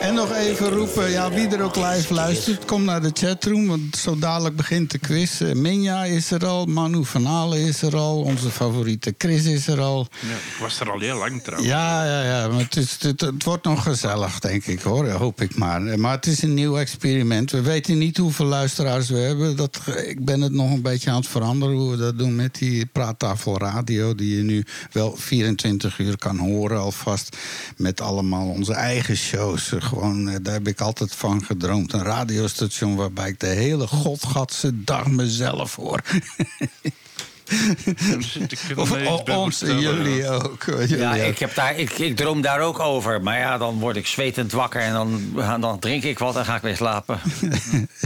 En 0.00 0.14
nog 0.14 0.32
even 0.32 0.68
roepen, 0.70 1.10
ja, 1.10 1.30
wie 1.30 1.48
er 1.48 1.62
ook 1.62 1.76
live 1.76 2.14
luistert, 2.14 2.64
kom 2.64 2.84
naar 2.84 3.02
de 3.02 3.10
chatroom. 3.14 3.66
Want 3.66 3.96
zo 3.96 4.18
dadelijk 4.18 4.56
begint 4.56 4.90
de 4.90 4.98
quiz. 4.98 5.40
Eh, 5.40 5.52
Minja 5.52 6.04
is 6.04 6.30
er 6.30 6.46
al, 6.46 6.66
Manu 6.66 7.04
van 7.04 7.24
Halen 7.24 7.58
is 7.58 7.82
er 7.82 7.96
al, 7.96 8.20
onze 8.20 8.50
favoriete 8.50 9.14
Chris 9.18 9.44
is 9.44 9.66
er 9.66 9.80
al. 9.80 10.06
Ja, 10.20 10.28
ik 10.34 10.56
was 10.60 10.80
er 10.80 10.90
al 10.90 11.00
heel 11.00 11.16
lang 11.18 11.42
trouwens. 11.42 11.70
Ja, 11.70 12.04
ja, 12.04 12.22
ja. 12.22 12.48
Maar 12.48 12.58
het, 12.58 12.76
is, 12.76 12.96
het, 13.00 13.20
het 13.20 13.44
wordt 13.44 13.64
nog 13.64 13.82
gezellig, 13.82 14.38
denk 14.38 14.66
ik 14.66 14.80
hoor. 14.80 15.08
Hoop 15.08 15.40
ik 15.40 15.56
maar. 15.56 15.86
Eh, 15.86 15.96
Maar 15.96 16.14
het 16.14 16.26
is 16.26 16.42
een 16.42 16.54
nieuw 16.54 16.78
experiment. 16.78 17.50
We 17.50 17.60
weten 17.60 17.98
niet 17.98 18.16
hoeveel 18.16 18.46
luisteraars 18.46 19.08
we 19.08 19.18
hebben. 19.18 19.56
Dat, 19.56 19.80
ik 20.06 20.24
ben 20.24 20.40
het 20.40 20.52
nog 20.52 20.70
een 20.70 20.82
beetje 20.82 21.10
aan 21.10 21.16
het 21.16 21.28
veranderen 21.28 21.76
hoe 21.76 21.90
we 21.90 21.96
dat 21.96 22.18
doen 22.18 22.36
met 22.36 22.54
die 22.54 22.86
praattafel 22.86 23.58
radio. 23.58 24.14
Die 24.14 24.36
je 24.36 24.42
nu 24.42 24.64
wel 24.92 25.16
24 25.16 25.98
uur 25.98 26.18
kan 26.18 26.38
horen 26.38 26.78
alvast. 26.80 27.36
Met 27.76 28.00
allemaal 28.00 28.46
onze 28.48 28.72
eigen 28.72 29.16
shows. 29.16 29.72
Eh, 30.02 30.34
daar 30.42 30.52
heb 30.52 30.68
ik 30.68 30.80
altijd 30.80 31.14
van 31.14 31.44
gedroomd. 31.44 31.92
Een 31.92 32.02
radiostation 32.02 32.96
waarbij 32.96 33.28
ik 33.28 33.40
de 33.40 33.46
hele 33.46 33.86
godgatse 33.86 34.84
dag 34.84 35.06
mezelf 35.06 35.76
hoor. 35.76 36.02
Of 38.76 38.90
ons 39.30 39.62
en 39.62 39.78
jullie 39.80 40.14
ja. 40.16 40.28
ook. 40.32 40.64
Jullie 40.76 40.96
Ja, 40.98 41.10
ook. 41.12 41.16
ik, 41.22 41.38
heb 41.38 41.54
daar, 41.54 41.78
ik, 41.78 41.90
ik 41.90 42.16
droom 42.16 42.40
daar 42.40 42.60
ook 42.60 42.78
over. 42.78 43.22
Maar 43.22 43.38
ja, 43.38 43.58
dan 43.58 43.78
word 43.78 43.96
ik 43.96 44.06
zwetend 44.06 44.52
wakker 44.52 44.80
en 44.80 44.92
dan, 44.92 45.20
dan 45.60 45.78
drink 45.78 46.02
ik 46.02 46.18
wat 46.18 46.36
en 46.36 46.44
ga 46.44 46.56
ik 46.56 46.62
weer 46.62 46.76
slapen. 46.76 47.18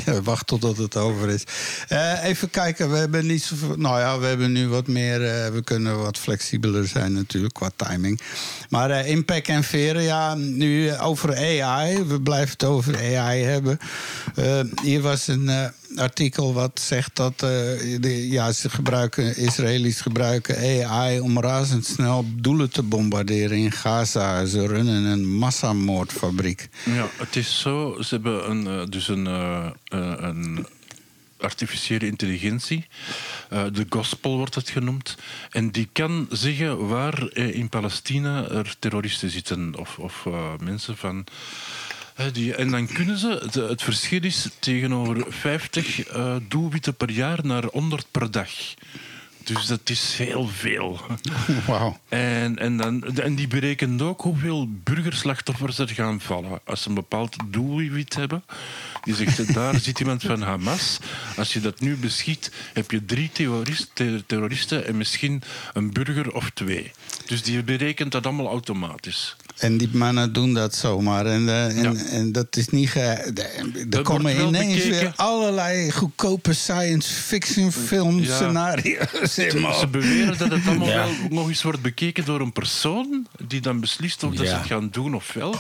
Ja, 0.05 0.23
wacht 0.23 0.47
totdat 0.47 0.77
het 0.77 0.97
over 0.97 1.29
is. 1.29 1.45
Eh, 1.89 2.25
even 2.25 2.51
kijken, 2.51 2.91
we 2.91 2.97
hebben 2.97 3.27
niet 3.27 3.43
zoveel. 3.43 3.77
Nou 3.77 3.99
ja, 3.99 4.19
we 4.19 4.27
hebben 4.27 4.53
nu 4.53 4.69
wat 4.69 4.87
meer. 4.87 5.25
eh, 5.25 5.51
we 5.53 5.63
kunnen 5.65 5.99
wat 6.03 6.19
flexibeler 6.19 6.87
zijn 6.89 7.13
natuurlijk 7.13 7.55
qua 7.55 7.71
timing. 7.77 8.21
Maar 8.69 8.91
eh 8.91 9.09
impact 9.11 9.49
en 9.49 9.65
veren, 9.65 10.03
ja, 10.03 10.35
nu 10.35 10.97
over 10.99 11.37
AI. 11.37 12.05
We 12.05 12.21
blijven 12.21 12.51
het 12.53 12.65
over 12.65 12.97
AI 13.17 13.43
hebben. 13.43 13.79
Eh, 14.35 14.61
hier 14.83 15.01
was 15.01 15.27
een. 15.29 15.73
Artikel 15.97 16.53
wat 16.53 16.81
zegt 16.81 17.17
dat 17.17 17.33
eh, 17.33 17.41
de, 18.01 18.29
ja, 18.29 18.53
ze 18.53 18.71
gebruiken, 18.71 19.37
Israëli's 19.37 20.01
gebruiken 20.01 20.57
AI 20.87 21.21
om 21.21 21.41
razendsnel 21.41 22.25
doelen 22.35 22.71
te 22.71 22.83
bombarderen 22.83 23.57
in 23.57 23.73
Gaza. 23.73 24.45
Ze 24.45 24.67
runnen 24.67 25.05
een 25.05 25.29
massamoordfabriek. 25.29 26.69
Ja, 26.85 27.09
het 27.17 27.37
is 27.37 27.61
zo. 27.61 27.97
Ze 28.03 28.15
hebben 28.15 28.51
een, 28.51 28.67
eh, 28.67 28.87
dus 28.89 29.09
een, 29.09 29.27
eh, 29.27 29.71
een 29.89 30.67
artificiële 31.39 32.07
intelligentie. 32.07 32.87
eh, 33.49 33.65
de 33.73 33.87
gospel 33.89 34.37
wordt 34.37 34.55
het 34.55 34.69
genoemd. 34.69 35.17
En 35.51 35.71
die 35.71 35.89
kan 35.93 36.27
zeggen 36.31 36.89
waar 36.89 37.37
in 37.37 37.69
Palestina 37.69 38.49
er 38.49 38.75
terroristen 38.79 39.31
zitten. 39.31 39.75
Of, 39.79 39.99
of 39.99 40.27
mensen 40.59 40.97
van... 40.97 41.25
die, 42.29 42.55
en 42.55 42.71
dan 42.71 42.87
kunnen 42.87 43.19
ze... 43.19 43.49
de- 43.53 43.63
het 43.69 43.83
verschil 43.83 44.23
is 44.25 44.49
tegenover 44.59 45.25
50 45.29 46.03
eh, 46.07 46.37
doelwitten 46.49 46.95
per 46.95 47.11
jaar 47.11 47.39
naar 47.43 47.65
100 47.65 48.07
per 48.11 48.31
dag. 48.31 48.51
Dus 49.45 49.67
dat 49.67 49.81
is 49.91 50.15
heel 50.17 50.49
veel. 50.49 51.01
Wauw. 51.67 51.99
En, 52.09 52.59
en, 52.59 52.77
dan, 52.77 53.17
en 53.17 53.35
die 53.35 53.47
berekent 53.47 54.03
ook 54.03 54.21
hoeveel 54.21 54.69
burgerslachtoffers 54.71 55.79
er 55.79 55.89
gaan 55.89 56.21
vallen. 56.21 56.61
Als 56.65 56.83
ze 56.83 56.89
een 56.89 56.95
bepaald 56.95 57.37
doelwit 57.47 58.15
hebben. 58.15 58.45
Die 59.05 59.15
zegt, 59.15 59.55
daar 59.55 59.79
zit 59.81 60.01
iemand 60.01 60.23
van 60.23 60.43
Hamas. 60.43 60.99
Als 61.37 61.53
je 61.53 61.61
dat 61.61 61.81
nu 61.81 61.97
beschiet, 61.97 62.53
heb 62.73 62.91
je 62.91 63.05
drie 63.05 63.31
terrorist, 63.33 63.91
ter- 63.93 64.27
terroristen 64.27 64.87
en 64.87 64.97
misschien 64.97 65.43
een 65.73 65.93
burger 65.93 66.33
of 66.35 66.51
twee. 66.55 66.91
Dus 67.27 67.43
die 67.43 67.63
berekent 67.63 68.13
dat 68.13 68.27
allemaal 68.27 68.49
automatisch. 68.49 69.37
En 69.61 69.79
die 69.79 69.89
mannen 69.93 70.33
doen 70.33 70.55
dat 70.55 70.75
zomaar. 70.75 71.27
En, 71.27 71.49
eh, 71.49 71.77
en, 71.85 71.93
Ja. 71.93 72.05
en 72.05 72.33
dat 72.33 72.57
is 72.57 72.69
niet. 72.69 72.89
Ge... 72.91 73.31
de- 73.35 73.43
Er 73.43 73.91
Dat 73.91 74.03
komen 74.03 74.41
ineens 74.41 74.75
bekeken. 74.75 74.91
weer 75.01 75.13
allerlei 75.17 75.93
goedkope 75.93 76.53
science 76.53 77.15
fiction 77.15 77.73
film 77.73 78.19
Ja. 78.21 78.35
scenario's. 78.35 79.39
in 79.39 79.51
Ze 79.81 79.87
beweren 79.91 80.39
dat 80.39 80.51
het 80.51 80.67
allemaal 80.67 80.89
Ja. 80.89 80.95
wel 80.97 81.11
nog 81.31 81.49
eens 81.49 81.63
wordt 81.63 81.83
bekeken 81.83 82.25
door 82.25 82.41
een 82.41 82.53
persoon 82.53 83.27
die 83.47 83.61
dan 83.61 83.81
beslist 83.81 84.23
of 84.23 84.35
dat 84.35 84.47
ze 84.47 84.55
het 84.55 84.67
gaan 84.67 84.89
doen 84.93 85.15
of 85.15 85.33
wel. 85.33 85.55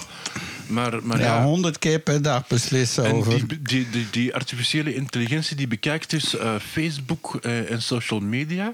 Maar, 0.66 0.98
maar 1.02 1.18
Ja, 1.18 1.24
ja, 1.24 1.44
honderd 1.44 1.78
keer 1.78 1.98
per 1.98 2.22
dag 2.22 2.46
beslissen 2.46 3.04
En 3.04 3.12
over. 3.12 3.32
die, 3.48 3.58
die, 3.62 3.86
die, 3.90 4.06
die 4.10 4.34
artificiële 4.34 4.94
intelligentie 4.94 5.56
die 5.56 5.66
bekijkt 5.68 6.10
dus 6.10 6.36
eh, 6.36 6.54
Facebook 6.70 7.38
eh, 7.42 7.70
en 7.70 7.82
social 7.82 8.20
media 8.20 8.72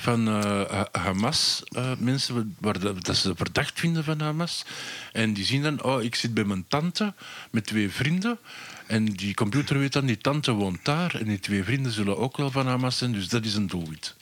van 0.00 0.28
eh, 0.28 0.70
Ha- 0.70 0.88
Hamas, 0.92 1.62
eh, 1.68 1.90
mensen 1.98 2.56
waar 2.58 2.78
dat 3.02 3.16
ze 3.16 3.32
verdacht 3.36 3.80
vinden 3.80 4.04
van 4.04 4.20
Hamas. 4.20 4.64
En 5.12 5.32
die 5.32 5.44
zien 5.44 5.62
dan, 5.62 5.82
oh, 5.82 6.02
ik 6.02 6.14
zit 6.14 6.34
bij 6.34 6.44
mijn 6.44 6.64
tante 6.68 7.14
met 7.50 7.66
twee 7.66 7.90
vrienden. 7.90 8.38
En 8.86 9.04
die 9.04 9.34
computer 9.34 9.78
weet 9.78 9.92
dan, 9.92 10.06
die 10.06 10.18
tante 10.18 10.52
woont 10.52 10.84
daar. 10.84 11.14
En 11.14 11.24
die 11.24 11.40
twee 11.40 11.64
vrienden 11.64 11.92
zullen 11.92 12.18
ook 12.18 12.36
wel 12.36 12.50
van 12.50 12.66
Hamas 12.66 12.98
zijn, 12.98 13.12
dus 13.12 13.28
dat 13.28 13.44
is 13.44 13.54
een 13.54 13.66
doelwit. 13.66 14.14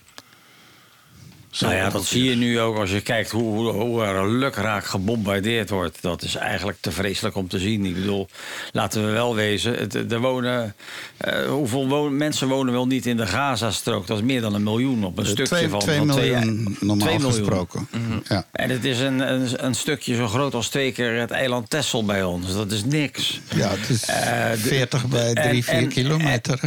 Nou 1.60 1.74
ja, 1.74 1.90
dat 1.90 2.04
zie 2.04 2.24
je 2.24 2.36
nu 2.36 2.60
ook 2.60 2.76
als 2.76 2.90
je 2.90 3.00
kijkt 3.00 3.30
hoe, 3.30 3.42
hoe, 3.56 3.72
hoe 3.72 4.04
er 4.04 4.30
lukraak 4.32 4.84
gebombardeerd 4.84 5.70
wordt. 5.70 6.02
Dat 6.02 6.22
is 6.22 6.34
eigenlijk 6.34 6.78
te 6.80 6.90
vreselijk 6.92 7.36
om 7.36 7.48
te 7.48 7.58
zien. 7.58 7.84
Ik 7.84 7.94
bedoel, 7.94 8.28
laten 8.72 9.04
we 9.06 9.10
wel 9.10 9.34
wezen. 9.34 9.74
Het, 9.74 10.12
er 10.12 10.20
wonen, 10.20 10.74
eh, 11.16 11.46
hoeveel 11.46 11.88
wonen, 11.88 12.16
mensen 12.16 12.48
wonen 12.48 12.72
wel 12.72 12.86
niet 12.86 13.06
in 13.06 13.16
de 13.16 13.26
Gazastrook? 13.26 14.06
Dat 14.06 14.18
is 14.18 14.24
meer 14.24 14.40
dan 14.40 14.54
een 14.54 14.62
miljoen 14.62 15.04
op 15.04 15.18
een 15.18 15.26
stukje 15.26 15.42
Eh, 15.42 15.48
twee, 15.48 15.68
van, 15.68 15.78
twee 15.78 15.98
van 15.98 16.10
twee- 16.10 16.30
miljoen 16.30 16.76
normaal 16.80 17.06
twee 17.06 17.18
miljoen. 17.18 17.32
gesproken. 17.38 17.88
Ja. 18.28 18.46
En 18.52 18.70
het 18.70 18.84
is 18.84 19.00
een, 19.00 19.32
een, 19.32 19.64
een 19.66 19.74
stukje 19.74 20.14
zo 20.14 20.28
groot 20.28 20.54
als 20.54 20.68
twee 20.68 20.92
keer 20.92 21.18
het 21.20 21.30
eiland 21.30 21.70
Texel 21.70 22.04
bij 22.04 22.22
ons. 22.24 22.52
Dat 22.54 22.70
is 22.72 22.84
niks. 22.84 23.40
ja, 23.54 23.70
het 23.70 23.88
is 23.88 24.04
Eh, 24.04 24.50
de- 24.50 24.56
40 24.58 25.06
bij 25.06 25.32
en- 25.32 25.48
3, 25.48 25.64
4 25.64 25.74
en- 25.74 25.88
kilometer. 25.88 26.60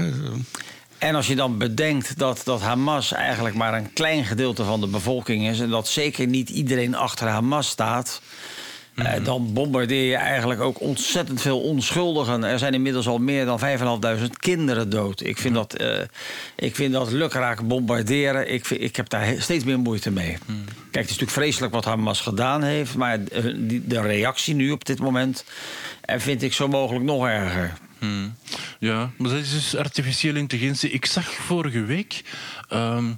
En 1.02 1.16
als 1.16 1.28
je 1.28 1.36
dan 1.36 1.58
bedenkt 1.58 2.18
dat, 2.18 2.42
dat 2.44 2.62
Hamas 2.62 3.12
eigenlijk 3.14 3.56
maar 3.56 3.74
een 3.74 3.94
klein 3.94 4.26
gedeelte 4.26 4.64
van 4.64 4.80
de 4.82 4.88
bevolking 4.88 5.48
is... 5.48 5.60
en 5.60 5.70
dat 5.70 5.88
zeker 5.88 6.28
niet 6.28 6.50
iedereen 6.50 6.96
achter 6.96 7.28
Hamas 7.28 7.68
staat... 7.68 8.22
Eh, 8.96 9.12
dan 9.24 9.54
bombardeer 9.54 10.10
je 10.10 10.16
eigenlijk 10.16 10.62
ook 10.62 10.82
ontzettend 10.82 11.42
veel 11.42 11.62
onschuldigen. 11.62 12.44
Er 12.44 12.60
zijn 12.60 12.74
inmiddels 12.74 13.08
al 13.08 13.18
meer 13.18 13.46
dan 13.46 13.60
5.500 13.60 14.30
kinderen 14.40 14.90
dood. 14.90 15.22
Ik 15.24 15.38
vind 15.38 15.54
dat, 15.56 15.74
eh, 15.74 16.00
ik 16.56 16.76
vind 16.76 16.94
dat 16.94 17.12
lukraak 17.12 17.68
bombarderen, 17.68 18.52
ik, 18.54 18.66
vind- 18.66 18.82
ik 18.82 18.96
heb 18.96 19.10
daar 19.10 19.36
steeds 19.38 19.64
meer 19.64 19.80
moeite 19.80 20.12
mee. 20.12 20.38
Kijk, 20.46 20.46
het 20.92 21.04
is 21.04 21.10
natuurlijk 21.10 21.32
vreselijk 21.32 21.74
wat 21.74 21.86
Hamas 21.86 22.22
gedaan 22.22 22.64
heeft... 22.64 22.96
maar 22.96 23.20
eh, 23.32 23.44
de 23.84 24.02
reactie 24.02 24.56
nu 24.56 24.72
op 24.72 24.86
dit 24.86 25.00
moment 25.00 25.44
eh, 26.02 26.20
vind 26.20 26.42
ik 26.44 26.54
zo 26.54 26.68
mogelijk 26.68 27.06
nog 27.06 27.26
erger. 27.28 27.74
Hmm. 28.02 28.36
Ja, 28.80 29.12
maar 29.18 29.30
dat 29.30 29.40
is 29.40 29.52
dus 29.52 29.76
artificiële 29.76 30.40
intelligentie. 30.40 30.90
Ik 30.90 31.06
zag 31.06 31.34
vorige 31.34 31.84
week 31.84 32.24
ehm, 32.70 33.12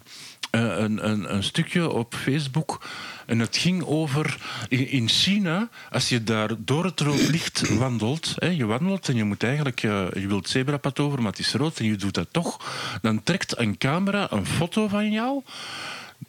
eh, 0.49 0.61
een, 0.61 1.09
een, 1.09 1.33
een 1.33 1.43
stukje 1.43 1.89
op 1.89 2.15
Facebook. 2.15 2.85
En 3.25 3.39
het 3.39 3.57
ging 3.57 3.83
over 3.83 4.37
in, 4.67 4.89
in 4.89 5.09
China, 5.09 5.69
als 5.89 6.09
je 6.09 6.23
daar 6.23 6.49
door 6.57 6.85
het 6.85 6.99
rood 6.99 7.27
licht 7.29 7.77
wandelt, 7.77 8.33
hè, 8.35 8.47
je 8.47 8.65
wandelt 8.65 9.09
en 9.09 9.15
je 9.15 9.23
moet 9.23 9.43
eigenlijk, 9.43 9.83
eh, 9.83 10.05
je 10.13 10.27
wilt 10.27 10.49
zebrapad 10.49 10.99
over, 10.99 11.21
maar 11.21 11.31
het 11.31 11.39
is 11.39 11.53
rood 11.53 11.79
en 11.79 11.85
je 11.85 11.95
doet 11.95 12.13
dat 12.13 12.27
toch, 12.31 12.59
dan 13.01 13.23
trekt 13.23 13.57
een 13.57 13.77
camera 13.77 14.31
een 14.31 14.45
foto 14.45 14.87
van 14.87 15.11
jou. 15.11 15.43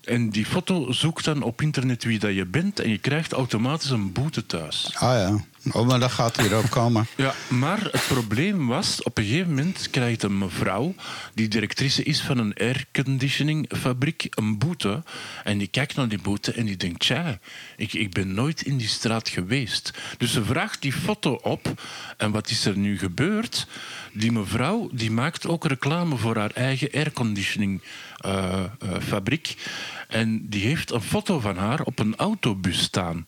En 0.03 0.31
die 0.31 0.47
foto 0.47 0.93
zoekt 0.93 1.25
dan 1.25 1.43
op 1.43 1.63
internet 1.63 2.05
wie 2.05 2.19
dat 2.19 2.35
je 2.35 2.47
bent 2.47 2.81
en 2.81 2.91
je 2.91 2.99
krijgt 2.99 3.33
automatisch 3.33 3.91
een 3.91 4.13
boete 4.13 4.47
thuis. 4.47 4.91
Ah 4.95 5.01
ja. 5.01 5.45
Oh, 5.73 5.87
maar 5.87 6.01
dat 6.01 6.11
gaat 6.11 6.41
hier 6.41 6.55
ook 6.55 6.71
komen. 6.71 7.07
Ja, 7.17 7.35
maar 7.49 7.89
het 7.91 8.07
probleem 8.09 8.67
was, 8.67 9.03
op 9.03 9.19
een 9.19 9.25
gegeven 9.25 9.49
moment 9.49 9.91
krijgt 9.91 10.23
een 10.23 10.39
mevrouw, 10.39 10.95
die 11.35 11.49
directrice 11.49 12.03
is 12.03 12.21
van 12.21 12.39
een 12.39 12.55
airconditioningfabriek, 12.55 14.27
een 14.31 14.59
boete. 14.59 15.03
En 15.45 15.59
die 15.59 15.69
kijkt 15.69 15.97
naar 15.97 16.09
die 16.09 16.21
boete 16.21 16.53
en 16.53 16.67
die 16.67 16.77
denkt, 16.77 17.01
tja, 17.01 17.39
ik, 17.77 17.93
ik 17.93 18.13
ben 18.13 18.35
nooit 18.35 18.63
in 18.63 18.77
die 18.77 18.89
straat 18.89 19.29
geweest. 19.29 19.91
Dus 20.19 20.33
ze 20.33 20.45
vraagt 20.45 20.83
die 20.83 20.93
foto 20.93 21.35
op. 21.43 21.83
En 22.17 22.31
wat 22.31 22.51
is 22.51 22.65
er 22.65 22.77
nu 22.77 22.99
gebeurd? 22.99 23.67
Die 24.17 24.33
mevrouw 24.33 24.89
die 24.93 25.11
maakt 25.11 25.47
ook 25.47 25.67
reclame 25.67 26.17
voor 26.17 26.37
haar 26.37 26.51
eigen 26.51 26.89
airconditioningfabriek. 26.93 29.57
en 30.09 30.49
die 30.49 30.67
heeft 30.67 30.91
een 30.91 31.01
foto 31.01 31.41
van 31.41 31.57
haar 31.57 31.81
op 31.81 31.99
een 31.99 32.17
autobus 32.17 32.83
staan. 32.83 33.27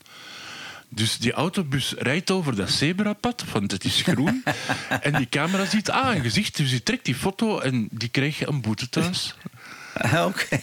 Dus 0.88 1.18
die 1.18 1.32
autobus 1.32 1.94
rijdt 1.98 2.30
over 2.30 2.56
dat 2.56 2.70
zebrapad, 2.70 3.44
want 3.52 3.70
het 3.70 3.84
is 3.84 4.02
groen. 4.02 4.42
en 5.00 5.12
die 5.12 5.28
camera 5.28 5.64
ziet 5.64 5.90
ah, 5.90 6.14
een 6.14 6.22
gezicht, 6.22 6.56
dus 6.56 6.70
die 6.70 6.82
trekt 6.82 7.04
die 7.04 7.14
foto 7.14 7.58
en 7.58 7.88
die 7.90 8.08
kreeg 8.08 8.46
een 8.46 8.60
boete 8.60 8.88
thuis. 8.88 9.34
Oké. 10.26 10.58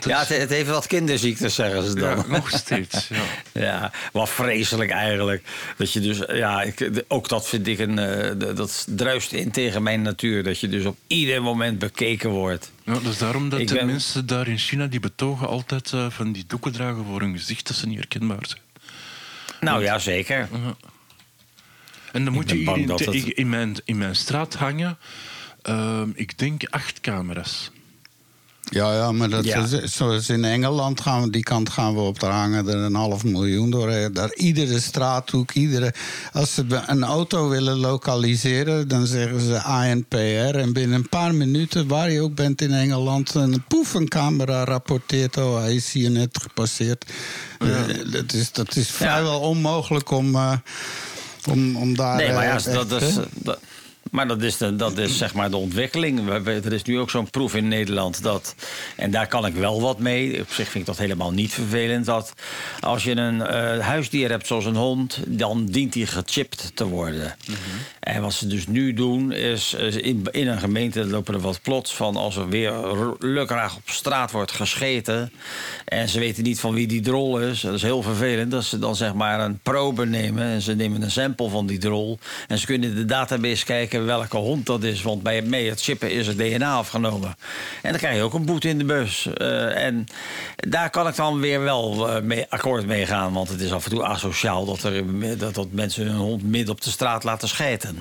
Ja, 0.00 0.18
het, 0.18 0.28
het 0.28 0.50
heeft 0.50 0.68
wat 0.68 0.86
kinderziektes, 0.86 1.54
zeggen 1.54 1.82
ze 1.82 1.94
dan. 1.94 2.16
Ja, 2.16 2.24
nog 2.26 2.50
steeds. 2.50 3.08
Ja. 3.08 3.22
Ja, 3.52 3.92
wat 4.12 4.28
vreselijk 4.30 4.90
eigenlijk. 4.90 5.42
Dat 5.76 5.92
je 5.92 6.00
dus, 6.00 6.18
ja, 6.26 6.62
ik, 6.62 7.02
ook 7.08 7.28
dat 7.28 7.48
vind 7.48 7.66
ik 7.66 7.78
een. 7.78 7.98
eh, 7.98 8.30
dat 8.56 8.86
druist 8.88 9.32
in 9.32 9.50
tegen 9.50 9.82
mijn 9.82 10.02
natuur. 10.02 10.42
Dat 10.42 10.60
je 10.60 10.68
dus 10.68 10.84
op 10.84 10.96
ieder 11.06 11.42
moment 11.42 11.78
bekeken 11.78 12.30
wordt. 12.30 12.70
Ja, 12.84 12.92
dat 12.92 13.02
is 13.02 13.18
daarom 13.18 13.48
dat 13.48 13.60
Ik 13.60 13.68
de 13.68 13.74
ben- 13.74 13.86
mensen 13.86 14.26
daar 14.26 14.48
in 14.48 14.58
China 14.58 14.86
die 14.86 15.00
betogen 15.00 15.48
altijd 15.48 15.92
eh, 15.92 16.06
van 16.10 16.32
die 16.32 16.44
doeken 16.46 16.72
dragen 16.72 17.04
voor 17.04 17.20
hun 17.20 17.38
gezicht, 17.38 17.66
dat 17.66 17.76
ze 17.76 17.86
niet 17.86 17.98
herkenbaar 17.98 18.38
zijn. 18.46 18.60
Nou 19.60 19.82
ja, 19.82 19.98
zeker. 19.98 20.48
En 22.12 22.24
dan 22.24 22.32
moet 22.32 22.50
je 22.50 22.58
in, 22.58 22.88
het- 22.90 23.14
in, 23.14 23.48
mijn, 23.48 23.76
in 23.84 23.98
mijn 23.98 24.16
straat 24.16 24.54
hangen, 24.54 24.98
ehm, 25.62 26.08
ik 26.14 26.38
denk 26.38 26.62
acht 26.70 27.00
camera's. 27.00 27.70
Ja, 28.70 28.94
ja, 28.94 29.12
maar 29.12 29.28
dat 29.30 29.44
Ja. 29.44 29.66
zoals 29.84 30.28
in 30.28 30.44
Engeland 30.44 31.00
gaan 31.00 31.22
we, 31.22 31.30
die 31.30 31.42
kant 31.42 31.70
gaan 31.70 31.94
we 31.94 32.00
op 32.00 32.18
te 32.18 32.26
hangen 32.26 32.68
er 32.68 32.74
een 32.76 32.94
half 32.94 33.24
miljoen 33.24 33.70
door. 33.70 34.12
Daar 34.12 34.34
iedere 34.34 34.80
straathoek, 34.80 35.52
iedere. 35.52 35.94
Als 36.32 36.54
ze 36.54 36.64
een 36.86 37.04
auto 37.04 37.48
willen 37.48 37.76
lokaliseren, 37.76 38.88
dan 38.88 39.06
zeggen 39.06 39.40
ze 39.40 39.62
ANPR. 39.62 40.16
En 40.58 40.72
binnen 40.72 40.98
een 40.98 41.08
paar 41.08 41.34
minuten, 41.34 41.88
waar 41.88 42.10
je 42.10 42.20
ook 42.20 42.34
bent 42.34 42.60
in 42.62 42.72
Engeland, 42.72 43.34
een 43.34 43.64
poef, 43.68 43.94
een 43.94 44.08
camera 44.08 44.64
rapporteert. 44.64 45.36
Oh, 45.36 45.56
hij 45.58 45.74
is 45.74 45.92
hier 45.92 46.10
net 46.10 46.38
gepasseerd. 46.42 47.04
Eh, 47.58 47.68
dat, 48.12 48.32
is, 48.32 48.52
dat 48.52 48.76
is 48.76 48.88
vrijwel 48.90 49.40
onmogelijk 49.40 50.10
om, 50.10 50.34
eh, 50.34 50.52
om, 51.50 51.76
om 51.76 51.96
daar. 51.96 52.16
Nee, 52.16 52.32
maar 52.32 52.44
ja, 52.44 52.56
eh, 52.64 52.74
dat 52.74 53.02
is. 53.02 53.14
dat- 53.34 53.58
maar 54.14 54.28
dat 54.28 54.42
is, 54.42 54.56
de, 54.56 54.76
dat 54.76 54.98
is 54.98 55.18
zeg 55.18 55.34
maar 55.34 55.50
de 55.50 55.56
ontwikkeling. 55.56 56.28
Er 56.46 56.72
is 56.72 56.82
nu 56.82 56.98
ook 56.98 57.10
zo'n 57.10 57.30
proef 57.30 57.54
in 57.54 57.68
Nederland. 57.68 58.22
Dat, 58.22 58.54
en 58.96 59.10
daar 59.10 59.26
kan 59.26 59.46
ik 59.46 59.54
wel 59.54 59.80
wat 59.80 59.98
mee. 59.98 60.40
Op 60.40 60.50
zich 60.50 60.68
vind 60.68 60.74
ik 60.74 60.86
dat 60.86 60.98
helemaal 60.98 61.32
niet 61.32 61.52
vervelend. 61.52 62.04
Dat 62.06 62.32
als 62.80 63.04
je 63.04 63.16
een 63.16 63.42
eh, 63.42 63.78
huisdier 63.78 64.30
hebt 64.30 64.46
zoals 64.46 64.64
een 64.64 64.76
hond, 64.76 65.20
dan 65.26 65.66
dient 65.66 65.92
die 65.92 66.06
gechipt 66.06 66.70
te 66.74 66.86
worden. 66.86 67.36
En 68.04 68.22
wat 68.22 68.32
ze 68.32 68.46
dus 68.46 68.66
nu 68.66 68.94
doen, 68.94 69.32
is 69.32 69.72
in, 69.74 70.26
in 70.30 70.48
een 70.48 70.58
gemeente 70.58 71.06
lopen 71.06 71.34
er 71.34 71.40
wat 71.40 71.62
plots 71.62 71.94
van 71.94 72.16
als 72.16 72.36
er 72.36 72.48
weer 72.48 72.72
lukraak 73.18 73.74
op 73.76 73.82
straat 73.84 74.30
wordt 74.30 74.52
gescheten. 74.52 75.32
En 75.84 76.08
ze 76.08 76.18
weten 76.18 76.42
niet 76.42 76.60
van 76.60 76.74
wie 76.74 76.86
die 76.86 77.00
drol 77.00 77.40
is. 77.40 77.60
Dat 77.60 77.74
is 77.74 77.82
heel 77.82 78.02
vervelend. 78.02 78.50
Dat 78.50 78.64
ze 78.64 78.78
dan 78.78 78.96
zeg 78.96 79.14
maar 79.14 79.40
een 79.40 79.58
probe 79.58 80.06
nemen. 80.06 80.42
En 80.44 80.62
ze 80.62 80.74
nemen 80.74 81.02
een 81.02 81.10
sample 81.10 81.48
van 81.48 81.66
die 81.66 81.78
drol. 81.78 82.18
En 82.48 82.58
ze 82.58 82.66
kunnen 82.66 82.88
in 82.88 82.94
de 82.94 83.04
database 83.04 83.64
kijken 83.64 84.06
welke 84.06 84.36
hond 84.36 84.66
dat 84.66 84.82
is. 84.82 85.02
Want 85.02 85.22
bij 85.22 85.42
mee 85.42 85.68
het 85.68 85.82
chippen 85.82 86.10
is 86.10 86.26
het 86.26 86.38
DNA 86.38 86.74
afgenomen. 86.74 87.34
En 87.82 87.90
dan 87.90 87.98
krijg 87.98 88.16
je 88.16 88.22
ook 88.22 88.34
een 88.34 88.44
boete 88.44 88.68
in 88.68 88.78
de 88.78 88.84
bus. 88.84 89.26
Eh, 89.34 89.84
en 89.84 90.06
daar 90.56 90.90
kan 90.90 91.08
ik 91.08 91.16
dan 91.16 91.40
weer 91.40 91.60
wel 91.60 92.08
eh, 92.08 92.22
mee 92.22 92.46
akkoord 92.48 92.86
mee 92.86 93.06
gaan. 93.06 93.32
Want 93.32 93.48
het 93.48 93.60
is 93.60 93.72
af 93.72 93.84
en 93.84 93.90
toe 93.90 94.04
asociaal 94.04 94.64
dat, 94.64 94.82
er, 94.82 95.38
dat, 95.38 95.54
dat 95.54 95.68
mensen 95.70 96.06
hun 96.06 96.16
hond 96.16 96.42
midden 96.42 96.74
op 96.74 96.80
de 96.80 96.90
straat 96.90 97.24
laten 97.24 97.48
schijten. 97.48 97.93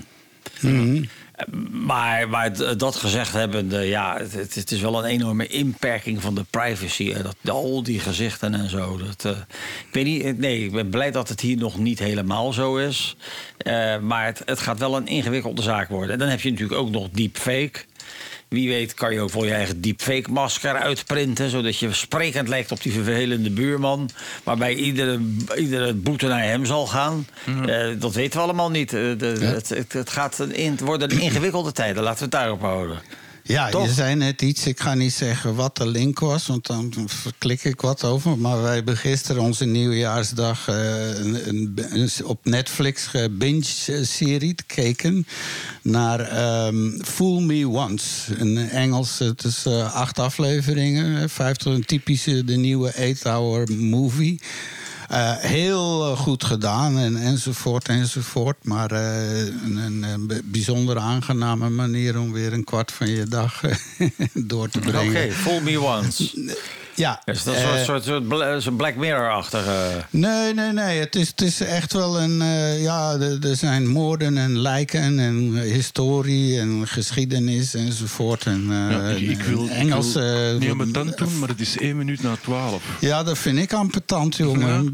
Maar, 1.72 2.30
maar 2.30 2.54
d- 2.54 2.80
dat 2.80 2.96
gezegd 2.96 3.34
hebbende, 3.34 3.78
ja, 3.80 4.18
het, 4.18 4.56
het- 4.56 4.72
is 4.72 4.82
wel 4.82 4.98
een 5.04 5.10
enorme 5.10 5.48
inperking 5.48 6.22
van 6.22 6.36
de 6.36 6.46
privacy. 6.50 7.12
hè, 7.12 7.22
Dat, 7.24 7.36
al 7.50 7.84
die 7.84 8.00
gezichten 8.00 8.54
en 8.54 8.70
zo. 8.70 8.98
Dat, 8.98 9.26
eh, 9.26 9.42
ik 9.88 9.94
weet 9.94 10.06
niet, 10.06 10.24
eh, 10.24 10.34
nee, 10.34 10.64
ik 10.64 10.72
ben 10.72 10.90
blij 10.90 11.12
dat 11.12 11.30
het 11.30 11.40
hier 11.42 11.58
nog 11.58 11.78
niet 11.78 12.00
helemaal 12.00 12.54
zo 12.54 12.78
is. 12.78 13.16
Eh, 13.58 14.00
maar 14.00 14.26
het, 14.26 14.42
het 14.46 14.60
gaat 14.60 14.80
wel 14.80 14.96
een 14.98 15.08
ingewikkelde 15.08 15.62
zaak 15.62 15.90
worden. 15.90 16.12
En 16.14 16.20
dan 16.20 16.28
heb 16.28 16.42
je 16.42 16.52
natuurlijk 16.52 16.80
ook 16.80 16.90
nog 16.92 17.10
deepfake. 17.12 17.72
Wie 18.54 18.70
weet 18.70 18.94
kan 18.94 19.14
je 19.14 19.20
ook 19.20 19.32
wel 19.32 19.46
je 19.46 19.54
eigen 19.54 19.82
deepfake-masker 19.82 20.74
uitprinten... 20.76 21.50
zodat 21.50 21.78
je 21.78 21.94
sprekend 21.94 22.48
lijkt 22.48 22.72
op 22.72 22.82
die 22.82 22.92
vervelende 22.92 23.50
buurman... 23.50 24.10
waarbij 24.44 24.74
iedere, 24.76 25.20
iedere 25.58 25.94
boete 25.94 26.28
naar 26.28 26.44
hem 26.44 26.66
zal 26.66 26.88
gaan. 26.88 27.28
Eh, 27.66 27.88
dat 28.00 28.14
weten 28.14 28.38
we 28.38 28.44
allemaal 28.44 28.70
niet. 28.72 28.94
Eh, 28.94 29.00
de- 29.18 29.38
het, 29.42 29.70
het, 29.70 29.94
het 29.94 30.10
gaat 30.10 30.40
een, 30.40 30.56
in- 30.56 30.72
het 30.72 30.80
worden 30.80 31.12
een 31.12 31.20
ingewikkelde 31.20 31.72
tijden. 31.72 32.04
Laten 32.04 32.18
we 32.18 32.24
het 32.24 32.32
daarop 32.34 32.62
houden. 32.62 33.00
Ja, 33.44 33.70
Toch? 33.70 33.86
je 33.86 33.92
zei 33.94 34.16
net 34.16 34.42
iets. 34.42 34.68
Ik 34.68 34.80
ga 34.80 34.94
niet 34.94 35.14
zeggen 35.14 35.56
wat 35.56 35.78
de 35.78 35.88
link 35.88 36.20
was, 36.20 36.48
want 36.48 36.66
dan 36.68 36.94
klik 37.38 37.64
ik 37.64 37.82
wat 37.82 38.04
over. 38.04 38.38
Maar 38.38 38.62
wij 38.62 38.76
hebben 38.76 38.98
gisteren 38.98 39.42
onze 39.42 39.66
nieuwjaarsdag 39.66 40.68
eh, 40.68 41.08
een, 41.20 41.48
een, 41.50 41.74
een 41.90 42.10
op 42.24 42.46
Netflix 42.46 43.10
binge-serie 43.32 44.54
gekeken 44.56 45.28
naar 45.82 46.20
ehm, 46.20 47.00
Fool 47.02 47.40
Me 47.42 47.68
Once. 47.68 48.36
Een 48.40 48.58
Engelse, 48.70 49.24
het 49.24 49.44
is 49.44 49.66
eh, 49.66 49.94
acht 49.94 50.20
afleveringen. 50.20 51.22
eh, 51.22 51.28
Vijf 51.30 51.58
tot 51.58 51.74
een 51.74 51.86
typische, 51.86 52.44
de 52.44 52.56
nieuwe 52.56 53.16
8-hour 53.16 53.72
movie. 53.78 54.40
Eh, 55.10 55.38
heel 55.38 56.12
eh, 56.12 56.18
goed 56.18 56.44
gedaan 56.44 56.98
en, 56.98 57.18
enzovoort 57.18 57.88
enzovoort. 57.88 58.58
Maar 58.64 58.92
eh, 58.92 59.38
een, 59.46 60.04
een, 60.04 60.42
bijzonder 60.44 60.98
aangename 60.98 61.70
manier 61.70 62.20
om 62.20 62.32
weer 62.32 62.54
een 62.54 62.64
kwart 62.64 62.92
van 62.92 63.10
je 63.10 63.26
dag 63.26 63.62
door 64.34 64.70
te 64.70 64.78
Oké, 64.80 64.90
brengen. 64.90 65.32
fool 65.32 65.62
me 65.62 65.82
once. 65.82 66.56
Ja, 66.96 67.22
Is 67.26 67.44
dat 67.44 67.56
een 67.56 67.62
eh, 67.62 67.84
soort, 67.84 68.04
soort, 68.04 68.24
soort, 68.26 68.64
zo'n 68.64 68.76
Black 68.76 68.96
Mirror-achtige... 68.96 70.06
Nee, 70.10 70.54
nee, 70.54 70.72
nee. 70.72 71.00
Het 71.00 71.16
is, 71.16 71.28
het 71.28 71.42
is 71.42 71.60
echt 71.62 71.94
wel 71.94 72.22
een. 72.22 72.42
eh, 72.42 72.82
ja, 72.82 73.14
er 73.14 73.48
er 73.50 73.56
zijn 73.56 73.88
moorden 73.88 74.38
en 74.38 74.58
lijken 74.60 75.20
en 75.20 75.52
eh, 75.56 75.72
historie 75.72 76.60
en 76.60 76.88
geschiedenis 76.88 77.74
enzovoort. 77.76 78.46
En, 78.46 78.66
eh, 78.70 78.92
Ja, 78.92 79.10
ik, 79.10 79.30
ik 79.30 79.42
wil, 79.42 79.68
Engels. 79.70 80.08
ik 80.08 80.14
wil 80.14 80.54
eh, 80.54 80.58
niet 80.60 80.70
ambetant 80.70 81.18
doen, 81.18 81.40
maar 81.40 81.50
het 81.50 81.60
is 81.60 81.78
één 81.78 81.98
minuut 81.98 82.22
na 82.24 82.36
twaalf. 82.42 82.84
Ja, 83.00 83.24
dat 83.24 83.38
vind 83.38 83.58
ik 83.58 83.74
ambetant, 83.74 84.36
jongen. 84.36 84.94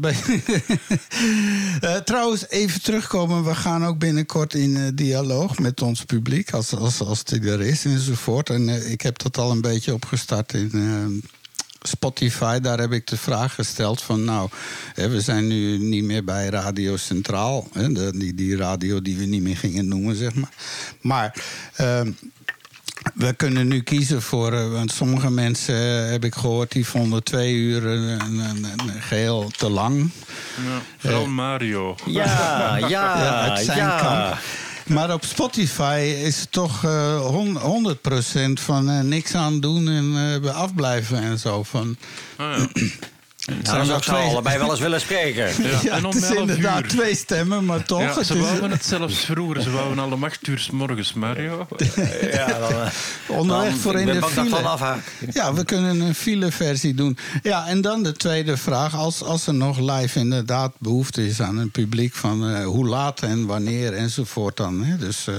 Eh, 1.80 1.96
trouwens, 1.96 2.48
even 2.48 2.82
terugkomen. 2.82 3.44
We 3.44 3.54
gaan 3.54 3.86
ook 3.86 3.98
binnenkort 3.98 4.54
in 4.54 4.76
eh, 4.76 4.82
dialoog 4.94 5.58
met 5.58 5.82
ons 5.82 6.04
publiek, 6.04 6.50
als, 6.52 6.74
als, 6.74 7.00
als 7.00 7.24
die 7.24 7.50
er 7.50 7.60
is 7.60 7.84
enzovoort. 7.84 8.50
En 8.50 8.68
eh, 8.68 8.90
ik 8.90 9.00
heb 9.00 9.18
dat 9.18 9.38
al 9.38 9.50
een 9.50 9.60
beetje 9.60 9.94
opgestart 9.94 10.52
in. 10.54 10.70
Eh, 11.82 11.90
Spotify, 11.90 12.58
daar 12.58 12.78
heb 12.78 12.92
ik 12.92 13.06
de 13.06 13.16
vraag 13.16 13.54
gesteld 13.54 14.02
van... 14.02 14.24
nou, 14.24 14.48
hè, 14.94 15.08
we 15.08 15.20
zijn 15.20 15.46
nu 15.46 15.78
niet 15.78 16.04
meer 16.04 16.24
bij 16.24 16.48
Radio 16.48 16.96
Centraal. 16.96 17.68
Hè, 17.72 17.92
de, 17.92 18.10
die, 18.18 18.34
die 18.34 18.56
radio 18.56 19.02
die 19.02 19.16
we 19.16 19.24
niet 19.24 19.42
meer 19.42 19.56
gingen 19.56 19.88
noemen, 19.88 20.16
zeg 20.16 20.34
maar. 20.34 20.50
Maar... 21.00 21.34
ehm, 21.76 22.10
We 23.14 23.32
kunnen 23.32 23.68
nu 23.68 23.80
kiezen 23.82 24.22
voor, 24.22 24.52
eh, 24.52 24.70
want 24.72 24.92
sommige 24.92 25.30
mensen 25.30 26.04
eh, 26.04 26.10
heb 26.10 26.24
ik 26.24 26.34
gehoord, 26.34 26.72
die 26.72 26.86
vonden 26.86 27.24
twee 27.24 27.54
uur 27.54 27.86
een, 27.86 28.20
een, 28.20 28.38
een- 28.38 28.64
een 28.64 29.02
geheel 29.02 29.50
te 29.56 29.70
lang. 29.70 30.10
Ja, 30.66 30.80
vooral 30.98 31.26
Mario. 31.26 31.94
Ja, 32.06 32.76
ja, 32.76 32.88
Ja, 32.88 33.40
uit 33.50 33.64
zijn 33.64 33.78
ja. 33.78 34.38
Maar 34.86 35.12
op 35.12 35.24
Spotify 35.24 36.14
is 36.24 36.40
het 36.40 36.52
toch 36.52 36.84
eh, 36.84 37.20
hon- 37.26 37.58
100% 37.58 38.60
van 38.60 38.90
eh, 38.90 39.00
niks 39.00 39.34
aan 39.34 39.60
doen 39.60 39.88
en 39.88 40.40
eh, 40.44 40.54
afblijven 40.54 41.18
en 41.18 41.38
zo. 41.38 41.62
Van, 41.62 41.96
ja. 42.38 42.66
Nou, 43.50 43.76
dan 43.76 43.86
zou 43.86 43.98
ik 43.98 44.04
ze 44.04 44.10
twee- 44.10 44.22
allebei 44.28 44.58
wel 44.58 44.70
eens 44.70 44.80
willen 44.80 45.00
spreken. 45.00 45.48
Ja, 45.70 45.78
ja, 45.82 45.96
en 45.96 46.04
om 46.04 46.12
het 46.14 46.22
is 46.22 46.28
11 46.28 46.38
inderdaad 46.38 46.82
uur. 46.82 46.88
twee 46.88 47.14
stemmen, 47.14 47.64
maar 47.64 47.84
toch. 47.84 48.00
Ja, 48.00 48.14
het 48.14 48.26
ze 48.26 48.34
is, 48.34 48.40
wouden 48.40 48.70
het 48.70 48.84
zelfs 48.84 49.24
vroeger. 49.24 49.62
Ze 49.62 49.70
wouden 49.70 49.98
al 49.98 50.12
om 50.12 50.24
acht 50.24 50.46
uur 50.46 50.58
's 50.58 50.70
morgens, 50.70 51.12
Mario. 51.12 51.66
Ja, 52.32 52.46
dan, 52.58 52.70
eh, 52.72 52.86
onderweg 53.28 53.70
dan- 53.70 53.78
voor 53.78 53.94
in 54.00 54.06
de 54.06 54.22
file. 54.22 54.76
Ja, 55.32 55.54
we 55.54 55.64
kunnen 55.64 56.00
een 56.00 56.14
file-versie 56.14 56.94
doen. 56.94 57.18
Ja, 57.42 57.66
en 57.66 57.80
dan 57.80 58.02
de 58.02 58.12
tweede 58.12 58.56
vraag. 58.56 58.94
Als, 58.94 59.22
als 59.22 59.46
er 59.46 59.54
nog 59.54 59.78
live 59.78 60.18
inderdaad 60.18 60.72
behoefte 60.78 61.26
is 61.26 61.40
aan 61.40 61.56
een 61.58 61.70
publiek... 61.70 62.14
van 62.14 62.48
eh, 62.50 62.64
hoe 62.64 62.86
laat 62.86 63.22
en 63.22 63.46
wanneer 63.46 63.92
enzovoort 63.92 64.56
dan. 64.56 64.82
Hè? 64.84 64.96
Dus 64.96 65.26
eh, 65.26 65.34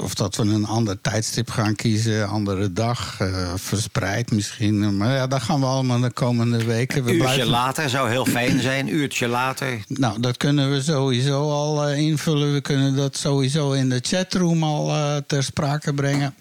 of 0.00 0.14
dat 0.14 0.36
we 0.36 0.42
een 0.42 0.66
ander 0.66 1.00
tijdstip 1.00 1.50
gaan 1.50 1.74
kiezen, 1.74 2.28
andere 2.28 2.72
dag, 2.72 3.16
eh, 3.20 3.52
verspreid 3.56 4.30
misschien. 4.30 4.96
Maar 4.96 5.14
ja, 5.14 5.26
dat 5.26 5.42
gaan 5.42 5.60
we 5.60 5.66
allemaal 5.66 6.00
de 6.00 6.10
komende 6.12 6.64
weken. 6.64 6.97
We 7.04 7.08
Een 7.10 7.14
uurtje 7.16 7.32
blijven- 7.34 7.46
later 7.52 7.88
zou 7.88 8.10
heel 8.10 8.26
fijn 8.26 8.60
zijn. 8.60 8.86
Een 8.88 8.94
uurtje 8.94 9.28
later. 9.28 9.78
Nou, 9.88 10.20
dat 10.20 10.36
kunnen 10.36 10.70
we 10.72 10.82
sowieso 10.82 11.50
al 11.50 11.86
eh, 11.88 11.98
invullen. 11.98 12.52
We 12.52 12.60
kunnen 12.60 12.96
dat 12.96 13.16
sowieso 13.16 13.72
in 13.72 13.88
de 13.88 13.98
chatroom 14.02 14.62
al 14.62 14.90
eh, 14.90 15.16
ter 15.26 15.42
sprake 15.44 15.94
brengen. 15.94 16.34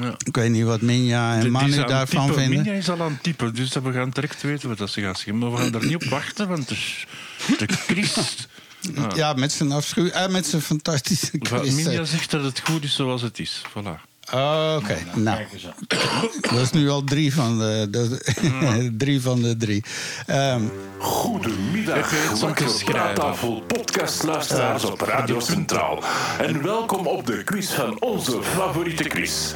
Ja. 0.00 0.14
Ik 0.24 0.36
weet 0.36 0.50
niet 0.50 0.64
wat 0.64 0.80
Minja 0.80 1.38
en 1.38 1.50
Manu 1.50 1.84
daarvan 1.84 2.26
typen. 2.26 2.42
vinden. 2.42 2.62
Minja 2.62 2.78
is 2.78 2.90
al 2.90 3.02
aan 3.02 3.12
het 3.12 3.22
typen, 3.22 3.54
dus 3.54 3.72
we 3.74 3.92
gaan 3.92 4.10
direct 4.10 4.42
weten 4.42 4.68
wat 4.68 4.78
dat 4.78 4.90
ze 4.90 5.00
gaat 5.00 5.16
zeggen. 5.16 5.38
Maar 5.38 5.50
we 5.52 5.56
gaan 5.56 5.70
daar 5.70 5.84
niet 5.86 5.94
op 5.94 6.04
wachten, 6.04 6.48
want 6.48 6.68
de, 6.68 6.76
de 7.58 7.66
Christ... 7.66 8.48
Ja, 9.14 9.32
met 9.32 9.52
zijn 9.52 9.72
afschuw, 9.72 10.06
eh, 10.08 10.28
met 10.28 10.46
zijn 10.46 10.62
fantastische 10.62 11.38
quiz. 11.38 11.72
Minja 11.74 12.04
zegt 12.04 12.30
dat 12.30 12.42
het 12.42 12.60
goed 12.64 12.84
is 12.84 12.94
zoals 12.94 13.22
het 13.22 13.38
is. 13.38 13.62
Voilà. 13.68 14.00
Oh, 14.34 14.76
Oké, 14.82 14.96
nou, 15.14 15.38
dat 16.52 16.60
is 16.60 16.70
nu 16.70 16.88
al 16.90 17.04
drie 17.04 17.34
van 17.34 17.58
de, 17.58 17.86
de- 17.90 18.92
drie, 18.98 19.20
van 19.20 19.42
de 19.42 19.56
drie. 19.56 19.84
Ehm, 20.26 20.62
Goedemiddag, 20.98 22.12
praattafel 22.84 23.62
podcastluisteraars 23.66 24.84
op 24.84 25.00
Radio 25.00 25.40
Centraal. 25.40 26.02
En 26.40 26.62
welkom 26.62 27.06
op 27.06 27.26
de 27.26 27.44
quiz 27.44 27.72
van 27.72 28.00
onze 28.00 28.42
favoriete 28.42 29.04
quiz. 29.04 29.52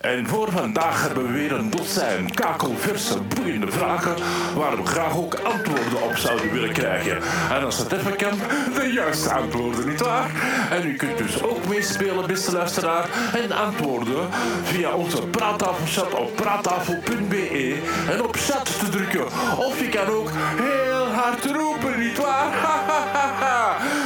En 0.00 0.26
voor 0.26 0.50
vandaag 0.52 1.02
hebben 1.06 1.26
we 1.26 1.32
weer 1.32 1.52
een 1.52 1.70
dozijn 1.70 2.34
kakelverse, 2.34 3.18
boeiende 3.20 3.70
vragen... 3.70 4.14
waar 4.54 4.76
we 4.76 4.86
graag 4.86 5.16
ook 5.16 5.34
antwoorden 5.34 6.02
op 6.02 6.16
zouden 6.16 6.52
willen 6.52 6.72
krijgen. 6.72 7.18
En 7.50 7.64
als 7.64 7.78
het 7.78 7.92
even 7.92 8.16
kan, 8.16 8.38
de 8.74 8.90
juiste 8.92 9.32
antwoorden, 9.32 9.88
nietwaar? 9.88 10.30
En 10.70 10.86
u 10.86 10.96
kunt 10.96 11.18
dus 11.18 11.42
ook 11.42 11.68
meespelen, 11.68 12.26
beste 12.26 12.52
luisteraar, 12.52 13.08
en 13.34 13.52
antwoorden 13.52 14.07
via 14.62 14.94
onze 14.94 15.22
praattafelchat 15.22 16.14
op 16.14 16.36
praattafel.be 16.36 17.82
en 18.10 18.22
op 18.22 18.36
chat 18.36 18.78
te 18.78 18.88
drukken. 18.88 19.24
Of 19.58 19.80
je 19.80 19.88
kan 19.88 20.06
ook 20.06 20.30
heel 20.56 21.06
hard 21.06 21.44
roepen, 21.44 21.98
nietwaar? 21.98 22.50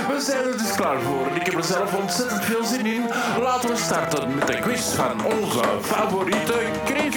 We 0.08 0.20
zijn 0.20 0.44
er 0.44 0.58
dus 0.58 0.74
klaar 0.74 1.00
voor 1.00 1.22
ik 1.34 1.46
heb 1.46 1.54
er 1.54 1.64
zelf 1.64 1.94
ontzettend 1.94 2.44
veel 2.44 2.64
zin 2.64 2.86
in. 2.86 3.02
Laten 3.40 3.68
we 3.68 3.76
starten 3.76 4.34
met 4.34 4.46
de 4.46 4.58
quiz 4.58 4.94
van 4.94 5.24
onze 5.24 5.62
favoriete 5.80 6.70
Chris. 6.84 7.16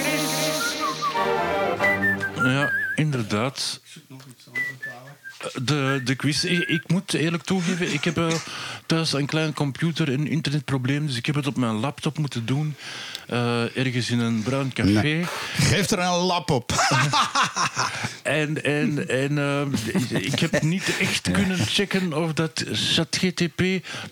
Ja, 2.34 2.70
inderdaad. 2.94 3.80
De, 5.62 6.00
de 6.04 6.14
quiz. 6.14 6.44
Ik, 6.44 6.68
ik 6.68 6.82
moet 6.86 7.14
eerlijk 7.14 7.42
toegeven, 7.42 7.92
ik 7.92 8.04
heb 8.04 8.18
eh, 8.18 8.26
thuis 8.86 9.12
een 9.12 9.26
klein 9.26 9.52
computer- 9.52 10.12
en 10.12 10.26
internetprobleem. 10.28 11.06
Dus 11.06 11.16
ik 11.16 11.26
heb 11.26 11.34
het 11.34 11.46
op 11.46 11.56
mijn 11.56 11.74
laptop 11.74 12.18
moeten 12.18 12.46
doen. 12.46 12.74
eh, 13.26 13.76
ergens 13.76 14.10
in 14.10 14.18
een 14.18 14.42
bruin 14.42 14.72
café. 14.72 15.24
geef 15.56 15.90
er 15.90 15.98
een 15.98 16.10
lap 16.16 16.50
op. 16.50 16.72
En, 18.22 18.64
en, 18.64 19.08
en 19.08 19.38
eh, 19.38 20.22
ik 20.22 20.38
heb 20.38 20.62
niet 20.62 20.96
echt 21.00 21.30
kunnen 21.30 21.58
checken 21.58 22.12
of 22.24 22.32
dat 22.32 22.64
ChatGTP, 22.72 23.62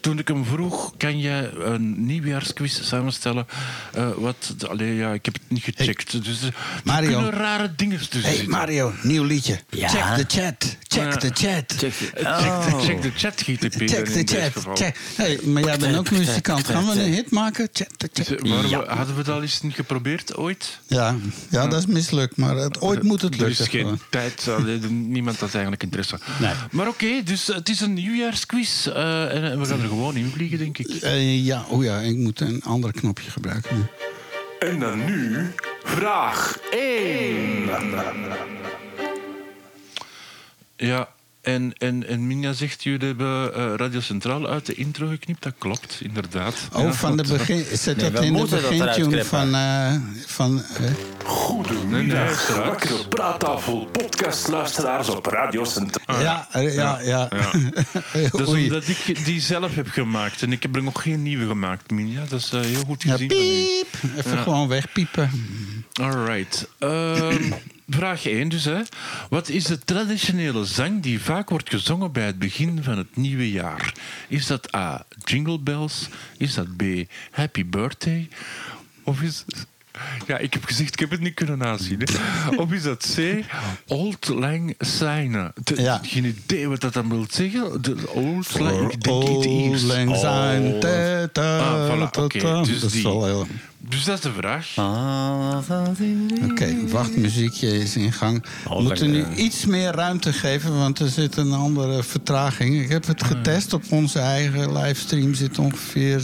toen 0.01 0.19
ik 0.19 0.29
hem 0.29 0.45
vroeg, 0.45 0.95
kan 0.97 1.19
jij 1.19 1.51
een 1.53 2.07
nieuwjaarsquiz 2.07 2.81
samenstellen? 2.83 3.47
Eh, 3.95 4.09
wat, 4.17 4.55
allee, 4.69 4.95
ja, 4.95 5.13
ik 5.13 5.25
heb 5.25 5.35
het 5.35 5.43
niet 5.49 5.63
gecheckt. 5.63 6.25
dus 6.25 6.43
er 6.43 6.55
Mario. 6.85 7.09
kunnen 7.13 7.31
rare 7.31 7.73
dingen 7.77 7.99
tussen 7.99 8.21
hey 8.23 8.31
zitten. 8.33 8.51
Mario, 8.51 8.93
nieuw 9.03 9.25
liedje. 9.25 9.61
Ja. 9.71 9.89
Check 9.89 10.29
de 10.29 10.41
chat. 10.41 10.74
Check 10.95 11.13
Ja. 11.13 11.17
de 11.19 11.31
chat. 11.35 11.75
Check 11.79 11.93
Eh, 12.15 12.39
Check, 12.39 12.71
de, 12.71 12.77
Oh. 12.77 12.81
check 12.85 13.13
chat 13.17 13.41
GTP. 13.41 13.89
Check 13.89 14.27
de 14.27 14.51
chat. 14.53 14.79
Check. 14.79 14.97
Hey, 15.17 15.39
maar 15.45 15.63
jij 15.65 15.79
bent 15.79 15.97
ook 15.97 16.11
muzikant. 16.11 16.67
Gaan 16.67 16.87
we 16.87 16.93
een 17.03 17.13
hit 17.13 17.31
maken? 17.31 17.69
Check 17.73 17.89
de 17.99 18.09
chat. 18.13 18.39
Ja. 18.71 18.85
hadden 18.97 19.17
we 19.17 19.23
dat 19.23 19.43
eens 19.43 19.63
niet 19.63 19.75
geprobeerd 19.75 20.37
ooit? 20.37 20.79
Ja, 20.87 21.17
ja, 21.51 21.67
dat 21.67 21.79
is 21.79 21.87
mislukt. 21.87 22.37
Maar 22.37 22.57
het, 22.57 22.81
ooit 22.81 23.03
moet 23.03 23.23
het 23.23 23.35
Er 23.35 23.41
lukken. 23.41 23.65
is 23.65 23.71
geen 23.71 23.99
tijd, 24.11 24.47
niemand 24.89 25.41
had 25.41 25.53
eigenlijk 25.53 25.83
interesse. 25.83 26.19
Nee. 26.41 26.53
Maar 26.71 26.89
oké, 26.89 27.23
dus 27.25 27.47
het 27.47 27.69
is 27.69 27.81
een 27.81 27.93
nieuwjaarsquiz. 27.95 28.87
eh, 28.87 29.35
en, 29.35 29.43
en 29.51 29.61
we 29.61 29.67
gaan 29.67 29.81
er 29.83 29.89
gewoon 29.89 30.17
in 30.17 30.31
vliegen, 30.35 30.59
denk 30.59 30.79
ik. 30.79 30.87
Eh, 31.03 31.45
ja, 31.45 31.65
oh 31.69 31.85
ja, 31.85 31.99
ik 32.01 32.17
moet 32.17 32.41
een 32.41 32.63
ander 32.65 32.93
knopje 32.93 33.31
gebruiken. 33.31 33.77
nu. 33.77 33.83
En 34.69 34.79
dan 34.81 35.05
nu 35.05 35.51
vraag 35.85 36.59
1. 36.71 37.69
Ja, 40.87 41.09
en, 41.43 41.73
en, 41.79 42.07
en 42.09 42.27
Minja 42.27 42.53
zegt, 42.53 42.83
jullie 42.83 43.07
hebben 43.07 43.55
eh, 43.55 43.73
Radio 43.77 44.01
Centraal 44.01 44.49
uit 44.49 44.67
de 44.67 44.75
intro 44.75 45.07
geknipt. 45.09 45.43
Dat 45.43 45.53
klopt, 45.59 45.99
inderdaad. 46.03 46.55
Oh, 46.73 46.83
Ja, 46.83 46.93
van 46.93 47.17
de 47.17 47.23
begin. 47.23 47.65
Zet 47.73 47.97
Nee, 47.97 48.11
dat 48.11 48.23
in 48.25 48.33
de 48.33 48.41
begintune 48.47 49.25
van. 49.25 49.55
eh 49.55 49.95
van 50.27 50.63
eh, 50.63 50.81
Nee, 50.81 50.89
nee, 50.89 50.97
Goedemiddag, 51.25 52.57
wakkere 52.57 53.09
praattafel 53.09 53.89
podcastluisteraars 53.93 55.09
op 55.09 55.27
Radio 55.27 55.65
Centraal. 55.65 56.21
ja, 56.21 56.49
eh, 56.53 56.75
ja, 56.75 57.01
ja. 57.03 57.29
Dat 58.31 58.41
is 58.41 58.49
Oei. 58.49 58.63
omdat 58.65 58.89
ik 58.89 59.25
die 59.25 59.41
zelf 59.41 59.75
heb 59.75 59.89
gemaakt. 59.89 60.43
En 60.43 60.53
ik 60.53 60.63
heb 60.63 60.77
er 60.77 60.83
nog 60.83 61.03
geen 61.03 61.23
nieuwe 61.23 61.47
gemaakt, 61.47 61.91
Minja. 61.91 62.23
Dat 62.29 62.41
is 62.41 62.51
heel 62.51 62.83
goed 62.87 63.03
Ja, 63.03 63.13
gezien. 63.13 63.31
u. 63.31 63.35
piep. 63.35 64.17
Even 64.17 64.39
gewoon 64.39 64.69
wegpiepen. 64.69 65.31
Alright. 65.93 66.69
Ehm, 66.79 67.53
vraag 67.89 68.27
1 68.27 68.49
dus. 68.49 68.65
Hè. 68.65 68.81
Wat 69.29 69.49
is 69.49 69.65
de 69.65 69.79
traditionele 69.79 70.65
zang 70.65 71.03
die 71.03 71.21
vaak 71.21 71.51
wordt 71.51 71.71
gezongen 71.71 72.13
bij 72.13 72.27
het 72.27 72.39
begin 72.39 72.83
van 72.83 72.99
het 72.99 73.17
nieuwe 73.17 73.51
jaar? 73.51 73.95
Is 74.29 74.47
dat 74.47 74.75
A. 74.75 75.07
Jingle 75.25 75.59
Bells? 75.59 76.09
Is 76.37 76.55
dat 76.55 76.77
B. 76.77 76.83
Happy 77.31 77.67
Birthday? 77.67 78.29
Of 79.03 79.23
is... 79.23 79.45
Ja, 80.27 80.39
ik 80.39 80.53
heb 80.53 80.65
gezegd, 80.65 80.93
ik 80.93 80.99
heb 80.99 81.11
het 81.11 81.21
niet 81.21 81.35
kunnen 81.35 81.59
nazien. 81.59 82.01
Hè. 82.05 82.57
Of 82.57 82.73
is 82.73 82.83
dat 82.83 83.15
C. 83.17 83.45
Old 83.87 84.29
Lang 84.29 84.75
Syne? 84.79 85.53
De- 85.65 85.83
Ja. 85.83 86.01
Geen 86.03 86.25
idee 86.25 86.69
wat 86.69 86.81
dat 86.81 86.93
dan 86.93 87.09
wil 87.09 87.27
zeggen. 87.31 87.83
De 87.83 87.97
Old 88.13 88.59
Lang... 88.59 88.93
Ik 88.93 89.03
denk 89.03 89.17
Old 89.17 89.83
lang 89.83 90.17
zijn. 90.17 90.63
Oh. 90.73 90.79
Ta, 91.33 91.59
Ah, 91.59 91.91
voilà, 91.91 92.19
oké, 92.23 92.39
dus 92.65 92.81
dat 92.81 92.91
is 92.91 92.93
die. 92.93 93.03
wel 93.03 93.25
heel... 93.25 93.47
Dus 93.89 94.05
dat 94.05 94.15
is 94.17 94.21
de 94.21 94.33
vraag. 94.33 94.67
Oké, 96.51 96.77
wacht, 96.89 97.17
muziekje 97.17 97.79
is 97.79 97.97
in 97.97 98.13
gang. 98.13 98.45
We 98.69 98.83
moeten 98.83 99.11
nu 99.11 99.27
iets 99.35 99.67
meer 99.67 99.91
ruimte 99.93 100.33
geven, 100.33 100.79
want 100.79 100.99
er 100.99 101.09
zit 101.09 101.37
een 101.37 101.53
andere 101.53 102.03
vertraging. 102.03 102.83
Ik 102.83 102.89
heb 102.89 103.07
het 103.07 103.25
getest 103.25 103.73
op 103.73 103.83
onze 103.91 104.19
eigen 104.19 104.73
livestream. 104.73 105.35
Zit 105.35 105.59
ongeveer 105.59 106.23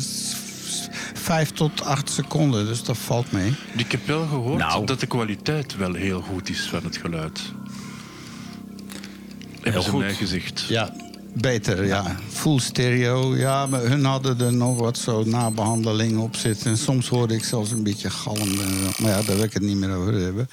s- 0.70 0.82
s- 0.82 0.88
vijf 1.14 1.50
tot 1.50 1.82
acht 1.82 2.10
seconden, 2.10 2.66
dus 2.66 2.82
dat 2.84 2.98
valt 2.98 3.32
mee. 3.32 3.54
Ik 3.76 3.90
heb 3.90 4.06
wel 4.06 4.26
gehoord 4.26 4.58
Nou. 4.58 4.86
dat 4.86 5.00
de 5.00 5.06
kwaliteit 5.06 5.76
wel 5.76 5.94
heel 5.94 6.20
goed 6.20 6.48
is 6.48 6.60
van 6.70 6.84
het 6.84 6.96
geluid. 6.96 7.40
Ze 9.64 9.72
goed. 9.72 10.00
mij 10.00 10.14
gezegd. 10.14 10.64
Ja, 10.68 10.94
beter, 11.34 11.84
ja. 11.86 12.16
Full 12.28 12.58
stereo. 12.58 13.36
Ja, 13.36 13.66
maar 13.66 13.80
hun 13.80 14.04
hadden 14.04 14.40
er 14.40 14.52
nog 14.52 14.78
wat 14.78 14.98
zo 14.98 15.24
nabehandeling 15.24 16.18
op 16.18 16.36
zitten. 16.36 16.70
En 16.70 16.78
soms 16.78 17.08
hoorde 17.08 17.34
ik 17.34 17.44
zelfs 17.44 17.70
een 17.70 17.82
beetje 17.82 18.10
galm. 18.10 18.48
Maar 18.98 19.10
ja, 19.10 19.22
daar 19.22 19.36
wil 19.36 19.42
ik 19.44 19.52
het 19.52 19.62
niet 19.62 19.76
meer 19.76 19.94
over 19.94 20.12
hebben. 20.14 20.48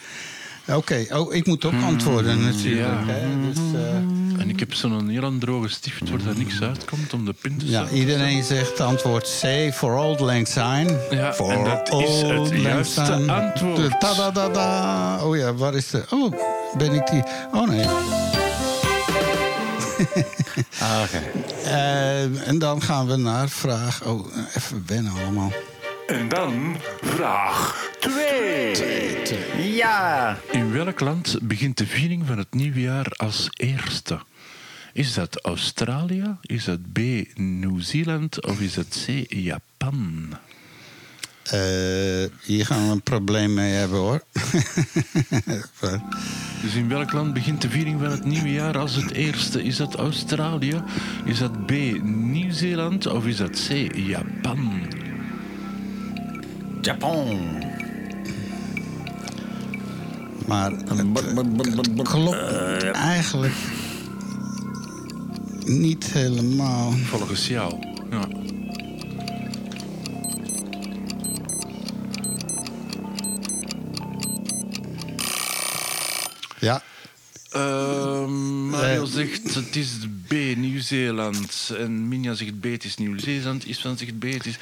Oké, 0.72 1.06
oh, 1.14 1.34
ik 1.34 1.46
moet 1.46 1.66
ook 1.66 1.82
antwoorden 1.84 2.42
natuurlijk. 2.44 2.88
ja. 3.08 3.14
Hè? 3.14 3.50
Dus, 3.50 3.58
eh, 3.82 4.42
En 4.42 4.50
ik 4.50 4.60
heb 4.60 4.74
zo'n 4.74 5.10
heel 5.10 5.24
aan 5.24 5.40
droge 5.40 5.68
stift 5.70 6.10
waar 6.10 6.20
er 6.28 6.38
niks 6.38 6.62
uitkomt 6.62 7.14
om 7.14 7.26
de 7.26 7.34
pin 7.42 7.58
te 7.58 7.66
ja, 7.66 7.80
zetten. 7.80 7.98
iedereen 7.98 8.44
zegt 8.44 8.80
antwoord 8.80 9.40
C 9.42 9.74
voor 9.74 9.98
Old 9.98 10.20
Lang 10.20 10.48
Syne. 10.48 11.00
Ja, 11.10 11.34
For 11.34 11.52
en 11.52 11.64
dat 11.64 11.94
is 12.02 12.22
het 12.22 12.62
juiste 12.62 13.02
antwoord. 13.28 13.76
De 13.76 13.96
Ta-da-da-da. 14.00 15.20
Oh 15.24 15.38
ja, 15.38 15.54
waar 15.54 15.74
is 15.76 15.90
de... 15.90 16.06
Oh, 16.10 16.34
ben 16.78 16.94
ik 16.94 17.08
die... 17.08 17.24
Oh 17.54 17.68
nee. 17.68 17.86
Ah, 20.80 21.02
oké. 21.04 21.22
Eh, 21.68 22.48
en 22.48 22.60
dan 22.60 22.82
gaan 22.82 23.08
we 23.08 23.16
naar 23.16 23.50
vraag... 23.50 24.06
Oh, 24.06 24.26
even 24.56 24.84
wennen 24.86 25.12
allemaal. 25.12 25.52
En 26.08 26.30
dan 26.30 26.78
vraag 27.02 27.90
2. 28.00 28.76
Ja. 29.76 30.38
In 30.52 30.72
welk 30.72 31.00
land 31.00 31.38
begint 31.42 31.78
de 31.78 31.86
viering 31.86 32.28
van 32.28 32.38
het 32.38 32.54
nieuwe 32.54 32.82
jaar 32.82 33.08
als 33.16 33.50
eerste? 33.54 34.20
Is 34.94 35.14
dat 35.14 35.40
Australië? 35.42 36.38
Is 36.42 36.64
dat 36.64 36.92
B. 36.94 37.00
Nieuw-Zeeland? 37.36 38.46
Of 38.46 38.60
is 38.60 38.76
het 38.76 39.06
C. 39.06 39.34
Japan? 39.34 40.30
Eh, 41.44 41.60
hier 42.42 42.66
gaan 42.66 42.88
we 42.88 42.92
een 42.92 43.02
probleem 43.02 43.54
mee 43.54 43.74
hebben 43.74 43.98
hoor. 43.98 44.24
Dus 46.62 46.76
in 46.76 46.90
welk 46.90 47.12
land 47.12 47.34
begint 47.34 47.62
de 47.62 47.70
viering 47.70 48.00
van 48.00 48.12
het 48.12 48.26
nieuwe 48.26 48.52
jaar 48.52 48.78
als 48.78 48.96
het 48.96 49.12
eerste? 49.12 49.64
Is 49.64 49.76
dat 49.78 49.96
Australië? 49.96 50.84
Is 51.26 51.40
dat 51.40 51.66
B. 51.66 51.72
Nieuw-Zeeland? 52.04 53.08
Of 53.08 53.26
is 53.26 53.38
dat 53.38 53.68
C. 53.68 53.96
Japan? 53.96 54.88
Japan. 56.82 57.64
maar 60.48 60.72
het 60.72 62.04
klopt 62.04 62.92
eigenlijk 62.92 63.56
niet 65.66 66.06
helemaal. 66.06 66.92
Volgens 66.92 67.48
jou. 67.48 67.74
Ja. 68.12 68.28
Ja, 76.60 76.82
Ehm, 77.52 78.68
Mario 78.70 79.04
Eh. 79.04 79.10
zegt 79.10 79.56
het 79.56 79.76
is 79.76 79.90
B, 80.28 80.32
Nieuw-Zeeland. 80.56 81.74
En 81.78 82.08
Minja 82.08 82.34
zegt 82.34 82.60
B, 82.60 82.64
het 82.64 82.84
is 82.84 82.98
Nieuw-Zeeland. 82.98 83.66
Isvan 83.66 83.98
zegt 83.98 84.20
B, 84.20 84.24
het 84.24 84.46
is... 84.46 84.58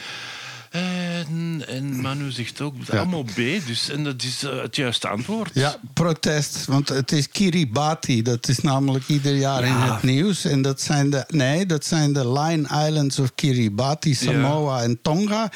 En, 0.80 1.63
en 1.67 2.01
Manu 2.01 2.32
zegt 2.32 2.61
ook 2.61 2.76
allemaal 2.91 3.23
B, 3.23 3.36
dus, 3.67 3.89
en 3.89 4.03
dat 4.03 4.23
is 4.23 4.43
eh, 4.43 4.61
het 4.61 4.76
juiste 4.76 5.07
antwoord. 5.07 5.49
ja, 5.53 5.76
protest. 5.93 6.65
Want 6.65 6.89
het 6.89 7.11
is 7.11 7.30
Kiribati. 7.30 8.21
Dat 8.21 8.47
is 8.47 8.59
namelijk 8.59 9.07
ieder 9.07 9.36
jaar 9.36 9.63
in 9.63 9.73
het 9.73 10.03
nieuws. 10.03 10.45
En 10.45 10.61
dat 10.61 10.82
zijn 10.82 11.09
de, 11.09 11.23
nee, 11.28 11.65
dat 11.65 11.86
zijn 11.86 12.13
de 12.13 12.32
Line 12.32 12.88
Islands 12.88 13.20
of 13.20 13.36
Kiribati, 13.36 14.13
Samoa 14.16 14.82
en 14.82 15.01
Tonga. 15.01 15.51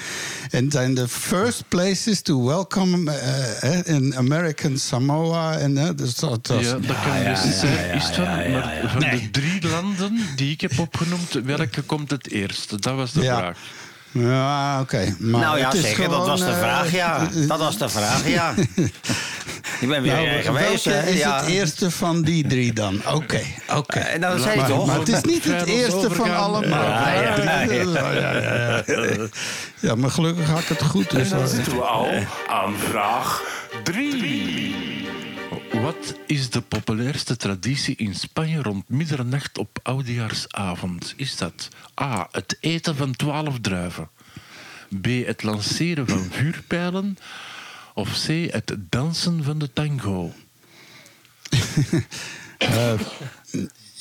En 0.49 0.71
zijn 0.71 0.93
de 0.93 1.07
first 1.07 1.63
places 1.67 2.21
to 2.21 2.43
welcome 2.45 3.11
eh, 3.11 3.79
eh, 3.79 3.87
in 3.95 4.15
American 4.15 4.77
Samoa. 4.77 5.57
En, 5.57 5.95
dus 5.95 6.15
dat 6.15 6.47
was- 6.47 6.63
Ja, 6.65 6.71
dat 6.77 7.01
kan 7.03 7.17
ja, 7.21 7.29
best 7.31 7.43
ja, 7.43 7.51
zijn. 7.51 7.87
ja, 7.87 7.93
Is 7.93 8.07
ja, 8.07 8.13
van, 8.13 8.23
ja, 8.23 8.59
maar 8.59 8.81
ja. 8.81 8.89
van 8.89 9.01
Nee. 9.01 9.19
de 9.21 9.29
drie 9.31 9.67
landen 9.69 10.19
die 10.35 10.51
ik 10.51 10.61
heb 10.61 10.79
opgenoemd, 10.79 11.33
welke 11.33 11.81
komt 11.81 12.11
het 12.11 12.31
eerst? 12.31 12.69
Dat 12.83 12.95
was 12.95 13.11
de 13.11 13.21
Ja. 13.21 13.37
vraag. 13.37 13.57
Ja, 14.11 14.79
oké. 14.81 15.15
Maar 15.19 15.41
Nou 15.41 15.57
ja, 15.57 15.71
zeker. 15.71 16.03
Dat 16.03 16.13
gewoon, 16.13 16.27
was 16.27 16.39
de 16.39 16.45
eh, 16.45 16.57
vraag, 16.57 16.91
ja. 16.91 17.27
Dat 17.47 17.59
was 17.59 17.77
de 17.77 17.89
vraag, 17.89 18.27
ja. 18.27 18.53
Ik 19.79 19.87
ben 19.87 20.01
weer 20.01 20.13
Nou, 20.13 20.27
eh, 20.27 20.45
geweest. 20.45 20.85
welke 20.85 20.99
hè, 20.99 21.09
is 21.11 21.19
ja. 21.19 21.39
het 21.39 21.45
eerste 21.49 21.91
van 21.91 22.21
die 22.21 22.47
drie 22.47 22.73
dan? 22.73 23.01
Oké, 23.13 23.41
oké. 23.75 23.99
Eh, 23.99 24.19
nou, 24.19 24.33
dat 24.33 24.43
zei 24.43 24.57
Maar, 24.57 24.67
toch? 24.69 24.85
maar 24.85 24.99
het 24.99 25.07
is 25.07 25.21
niet 25.21 25.43
het 25.43 25.65
eerste 25.65 26.09
van 26.11 26.35
allemaal. 26.35 26.83
Ja, 26.83 27.11
ja, 27.13 27.61
ja, 27.61 28.83
ja. 28.83 29.27
Ja, 29.79 29.95
maar 29.95 30.09
gelukkig 30.11 30.49
had 30.49 30.59
ik 30.59 30.67
het 30.67 30.83
goed. 30.83 31.07
En 31.09 31.17
Dus 31.17 31.29
dan 31.29 31.39
hoor. 31.39 31.47
zitten 31.47 31.73
we 31.75 31.81
al 31.81 32.07
aan 32.47 32.73
vraag 32.89 33.41
3. 33.83 34.88
Wat 35.81 36.15
is 36.25 36.49
de 36.49 36.61
populairste 36.61 37.37
traditie 37.37 37.95
in 37.95 38.15
Spanje 38.15 38.61
rond 38.61 38.89
middernacht 38.89 39.57
op 39.57 39.79
oudejaarsavond? 39.83 41.13
Is 41.15 41.37
dat 41.37 41.67
A. 42.01 42.27
Het 42.31 42.57
eten 42.59 42.95
van 42.95 43.15
twaalf 43.15 43.59
druiven? 43.61 44.09
B. 45.01 45.05
Het 45.05 45.43
lanceren 45.43 46.07
van 46.07 46.27
vuurpijlen? 46.31 47.17
Of 47.93 48.25
C. 48.25 48.51
Het 48.51 48.75
dansen 48.89 49.43
van 49.43 49.59
de 49.59 49.73
tango? 49.73 50.33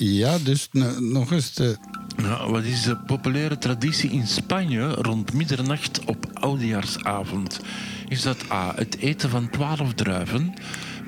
Ja, 0.01 0.39
dus 0.39 0.69
nog 0.99 1.33
eens 1.33 1.55
de... 1.55 1.77
Nou, 2.17 2.51
wat 2.51 2.65
is 2.65 2.83
de 2.83 2.97
populaire 2.97 3.59
traditie 3.59 4.11
in 4.11 4.27
Spanje 4.27 4.89
rond 4.89 5.33
middernacht 5.33 6.05
op 6.05 6.27
oudejaarsavond? 6.33 7.61
Is 8.09 8.23
dat 8.23 8.51
A. 8.51 8.73
Het 8.77 8.99
eten 8.99 9.31
van 9.31 9.51
twaalf 9.51 9.95
druiven? 9.95 10.55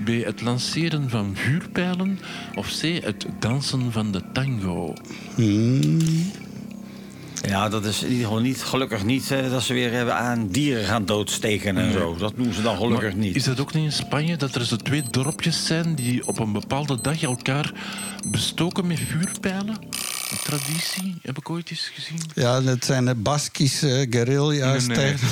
B. 0.04 0.08
Het 0.24 0.40
lanceren 0.40 1.10
van 1.10 1.36
vuurpijlen? 1.36 2.18
Of 2.54 2.78
C. 2.80 2.82
Het 3.04 3.26
dansen 3.38 3.92
van 3.92 4.12
de 4.12 4.22
tango? 4.32 4.94
Ja, 7.48 7.68
dat 7.68 7.84
is 7.84 8.02
in 8.02 8.08
ieder 8.10 8.24
geval 8.26 8.40
niet, 8.40 8.62
gelukkig 8.62 9.04
niet 9.04 9.30
eh, 9.30 9.50
dat 9.50 9.62
ze 9.62 9.72
weer 9.74 9.92
hebben 9.92 10.14
aan 10.16 10.48
dieren 10.48 10.84
gaan 10.84 11.04
doodsteken 11.04 11.76
en 11.78 11.92
zo. 11.92 12.16
Dat 12.16 12.32
doen 12.36 12.52
ze 12.52 12.62
dan 12.62 12.76
gelukkig 12.76 13.08
Maar 13.08 13.18
niet. 13.24 13.36
Is 13.36 13.44
dat 13.44 13.60
ook 13.60 13.72
niet 13.74 13.84
in 13.84 13.92
Spanje 13.92 14.36
dat 14.36 14.54
er 14.54 14.64
zo 14.66 14.76
twee 14.76 15.02
dorpjes 15.10 15.66
zijn 15.66 15.94
die 15.94 16.26
op 16.26 16.38
een 16.38 16.52
bepaalde 16.52 17.00
dag 17.00 17.22
elkaar 17.22 17.72
bestoken 18.26 18.86
met 18.86 18.98
vuurpijlen? 19.08 19.76
Een 20.30 20.38
traditie 20.44 21.16
heb 21.22 21.38
ik 21.38 21.50
ooit 21.50 21.70
eens 21.70 21.90
gezien. 21.94 22.20
Ja, 22.34 22.60
dat 22.60 22.84
zijn 22.84 23.04
de 23.04 23.14
Baskische 23.14 24.06
guerrilla's 24.10 24.86
Nee. 24.86 25.14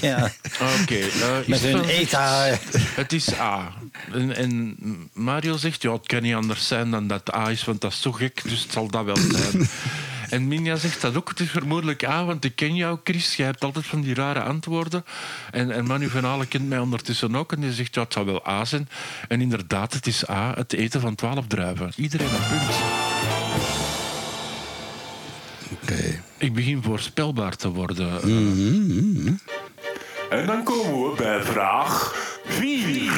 Ja, 0.00 0.30
Oké. 0.80 0.94
eh, 0.94 1.36
met 1.46 1.46
is 1.46 1.60
hun 1.62 1.76
van- 1.78 1.88
ETA. 1.88 2.46
eh, 2.46 2.56
Het 2.72 3.12
is 3.12 3.34
A. 3.38 3.72
En, 4.12 4.36
en 4.36 4.76
Mario 5.12 5.56
zegt, 5.56 5.82
ja, 5.82 5.92
het 5.92 6.06
kan 6.06 6.22
niet 6.22 6.34
anders 6.34 6.66
zijn 6.66 6.90
dan 6.90 7.06
dat 7.06 7.34
A 7.34 7.50
is, 7.50 7.64
want 7.64 7.80
dat 7.80 7.92
is 7.92 8.00
zo 8.00 8.12
gek, 8.12 8.40
dus 8.48 8.62
het 8.62 8.72
zal 8.72 8.88
dat 8.88 9.04
wel 9.04 9.16
zijn. 9.16 9.68
En 10.30 10.48
Minja 10.48 10.76
zegt 10.76 11.00
dat 11.00 11.16
ook, 11.16 11.28
het 11.28 11.40
is 11.40 11.50
vermoedelijk 11.50 12.04
A, 12.04 12.24
want 12.24 12.44
ik 12.44 12.56
ken 12.56 12.74
jou, 12.74 12.98
Chris. 13.04 13.36
Jij 13.36 13.46
hebt 13.46 13.64
altijd 13.64 13.86
van 13.86 14.00
die 14.00 14.14
rare 14.14 14.42
antwoorden. 14.42 15.04
En, 15.50 15.70
en 15.70 15.86
Manu 15.86 16.08
van 16.08 16.24
Halen 16.24 16.48
kent 16.48 16.68
mij 16.68 16.78
ondertussen 16.78 17.36
ook, 17.36 17.52
en 17.52 17.60
die 17.60 17.72
zegt, 17.72 17.94
ja, 17.94 18.02
het 18.02 18.12
zal 18.12 18.24
wel 18.24 18.48
A 18.48 18.64
zijn. 18.64 18.88
En 19.28 19.40
inderdaad, 19.40 19.92
het 19.92 20.06
is 20.06 20.28
A, 20.28 20.52
het 20.54 20.72
eten 20.72 21.00
van 21.00 21.14
twaalf 21.14 21.46
druiven. 21.46 21.92
Iedereen 21.96 22.26
een 22.26 22.48
punt. 22.48 22.76
Oké. 25.82 26.22
Ik 26.38 26.54
begin 26.54 26.82
voorspelbaar 26.82 27.56
te 27.56 27.68
worden. 27.68 28.20
eh, 28.22 28.28
Mhm. 28.28 29.32
En 30.30 30.46
dan 30.46 30.62
komen 30.64 31.10
we 31.10 31.14
bij 31.16 31.42
vraag 31.42 32.14
4. 32.44 33.12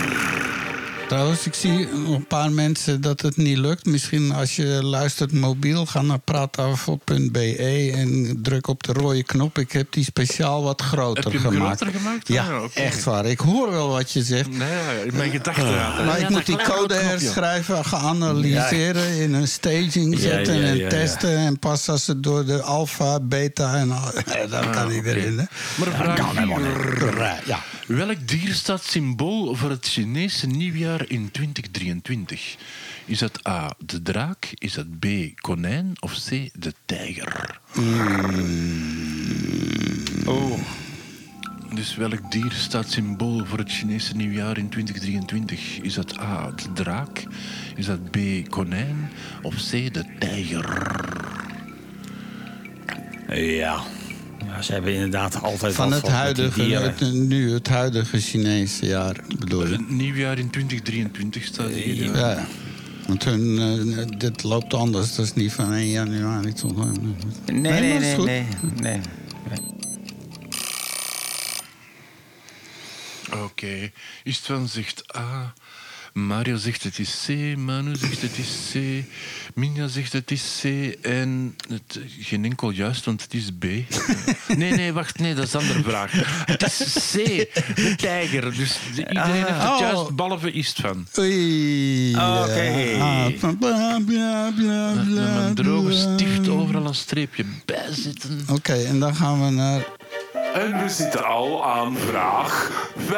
Trouwens, 1.12 1.46
ik 1.46 1.54
zie 1.54 1.88
een 1.90 2.26
paar 2.26 2.52
mensen 2.52 3.00
dat 3.00 3.20
het 3.20 3.36
niet 3.36 3.58
lukt. 3.58 3.86
Misschien 3.86 4.32
als 4.32 4.56
je 4.56 4.64
luistert 4.82 5.32
mobiel, 5.32 5.86
ga 5.86 6.02
naar 6.02 6.18
praattafel.be 6.18 7.92
en 7.94 8.38
druk 8.42 8.66
op 8.66 8.82
de 8.82 8.92
rode 8.92 9.22
knop. 9.22 9.58
Ik 9.58 9.72
heb 9.72 9.92
die 9.92 10.04
speciaal 10.04 10.62
wat 10.62 10.82
groter 10.82 11.24
Heb 11.24 11.32
je 11.32 11.38
hem 11.38 11.50
gemaakt. 11.52 11.80
groter 11.80 12.00
gemaakt? 12.00 12.28
Ja, 12.28 12.44
ja, 12.44 12.62
oké. 12.62 12.80
echt 12.80 13.04
waar. 13.04 13.26
Ik 13.26 13.38
hoor 13.38 13.70
wel 13.70 13.88
wat 13.88 14.12
je 14.12 14.22
zegt. 14.22 14.50
Nee, 14.50 15.12
mijn 15.12 15.30
gedachten. 15.30 16.04
Maar 16.06 16.20
ik 16.20 16.28
moet 16.28 16.46
die 16.46 16.62
code 16.62 16.94
herschrijven, 16.94 17.84
gaan 17.84 18.04
analyseren, 18.04 19.08
in 19.20 19.34
een 19.34 19.48
staging 19.48 20.18
zetten 20.18 20.54
ja, 20.54 20.60
ja, 20.60 20.66
en 20.68 20.76
ja. 20.76 20.88
testen. 20.88 21.36
En 21.36 21.58
pas 21.58 21.88
als 21.88 22.06
het 22.06 22.22
door 22.22 22.44
de 22.44 22.62
alfa, 22.62 23.20
beta 23.20 23.74
en 23.74 23.90
al, 23.90 24.10
dan 24.50 24.70
kan 24.70 24.86
Ah, 24.86 24.92
ik 24.92 25.06
erin. 25.06 25.38
Hè. 25.38 25.44
Maar 25.76 25.88
vraag. 27.12 27.46
Ja. 27.46 27.62
Welk 27.86 28.28
dier 28.28 28.54
staat 28.54 28.84
symbool 28.84 29.54
voor 29.54 29.70
het 29.70 29.86
Chinese 29.86 30.46
nieuwjaar 30.46 31.01
in 31.08 31.30
2023? 31.30 32.56
Is 33.04 33.18
dat 33.18 33.48
A, 33.48 33.74
de 33.78 34.02
draak? 34.02 34.52
Is 34.58 34.72
dat 34.72 34.98
B, 34.98 35.06
konijn? 35.40 35.92
Of 36.00 36.12
C, 36.28 36.28
de 36.52 36.74
tijger? 36.84 37.60
Oh, 40.26 40.58
Dus 41.74 41.96
welk 41.96 42.30
dier 42.30 42.52
staat 42.52 42.90
symbool 42.90 43.44
voor 43.44 43.58
het 43.58 43.72
Chinese 43.72 44.16
nieuwjaar 44.16 44.58
in 44.58 44.68
2023? 44.68 45.78
Is 45.80 45.94
dat 45.94 46.18
A, 46.18 46.50
de 46.50 46.72
draak? 46.72 47.24
Is 47.76 47.86
dat 47.86 48.10
B, 48.10 48.18
konijn? 48.48 49.10
Of 49.42 49.54
C, 49.54 49.70
de 49.70 50.04
tijger? 50.18 50.96
ja. 53.28 53.82
Ja. 54.46 54.62
Ze 54.62 54.72
hebben 54.72 54.92
inderdaad 54.94 55.42
altijd 55.42 55.74
Van 55.74 55.92
het 55.92 56.08
huidige, 56.08 56.62
het, 56.62 57.12
nu 57.12 57.52
het 57.52 57.68
huidige 57.68 58.18
Chinese 58.20 58.86
jaar 58.86 59.16
bedoel 59.38 59.66
je? 59.66 59.72
Het 59.72 59.90
nieuwjaar 59.90 60.38
in 60.38 60.50
2023 60.50 61.44
staat 61.44 61.70
hier. 61.70 62.04
ja. 62.04 62.30
Ja, 62.30 62.46
want 63.06 63.24
hun, 63.24 63.58
eh, 63.98 64.18
dit 64.18 64.42
loopt 64.42 64.74
anders. 64.74 65.14
Dat 65.14 65.24
is 65.24 65.34
niet 65.34 65.52
van 65.52 65.72
1 65.72 65.88
januari 65.88 66.52
tot... 66.52 66.76
Nee, 66.76 66.92
Nee, 67.60 67.80
nee, 67.80 67.98
nee, 67.98 68.14
goed. 68.14 68.24
nee, 68.26 68.46
nee. 68.80 69.00
Oké. 73.42 73.90
Istvan 74.24 74.68
zegt 74.68 75.16
A. 75.16 75.52
Mario 76.12 76.56
zegt 76.56 76.82
het 76.82 76.98
is 76.98 77.24
C. 77.26 77.56
Manu 77.56 77.96
zegt 77.96 78.22
het 78.22 78.38
is 78.38 78.70
C. 78.72 79.04
Minja 79.54 79.88
zegt 79.88 80.12
het 80.12 80.30
is 80.30 80.58
C. 80.62 80.64
En 81.06 81.56
het, 81.68 82.00
geen 82.20 82.44
enkel 82.44 82.70
juist, 82.70 83.04
want 83.04 83.22
het 83.22 83.34
is 83.34 83.50
B. 83.58 83.64
Nee, 84.56 84.72
nee, 84.72 84.92
wacht. 84.92 85.18
Nee, 85.18 85.34
dat 85.34 85.46
is 85.46 85.52
een 85.52 85.60
andere 85.60 85.82
vraag. 85.82 86.12
Het 86.46 86.62
is 86.62 87.10
C. 87.12 87.14
De 87.74 87.94
tijger. 87.96 88.54
Dus 88.56 88.78
de- 88.94 89.08
iedereen 89.08 89.32
heeft 89.32 89.48
het 89.48 89.70
Oh. 89.70 89.78
juist, 89.80 90.14
behalve 90.16 90.52
Istvan. 90.52 91.06
Oei. 91.18 92.14
Oké. 92.14 92.96
Ah, 92.98 93.26
Met 93.42 93.58
bla, 93.58 93.96
een 95.46 95.54
droge 95.54 95.92
stift 95.92 96.48
overal 96.48 96.86
een 96.86 96.94
streepje 96.94 97.44
bij 97.64 97.86
zitten. 97.90 98.44
Oké, 98.50 98.72
en 98.74 98.98
dan 99.00 99.14
gaan 99.16 99.44
we 99.44 99.50
naar 99.50 99.84
En 100.32 100.82
we 100.82 100.88
zitten 100.88 101.24
al 101.24 101.64
aan 101.64 101.96
vraag 101.96 102.70
5. 102.96 103.10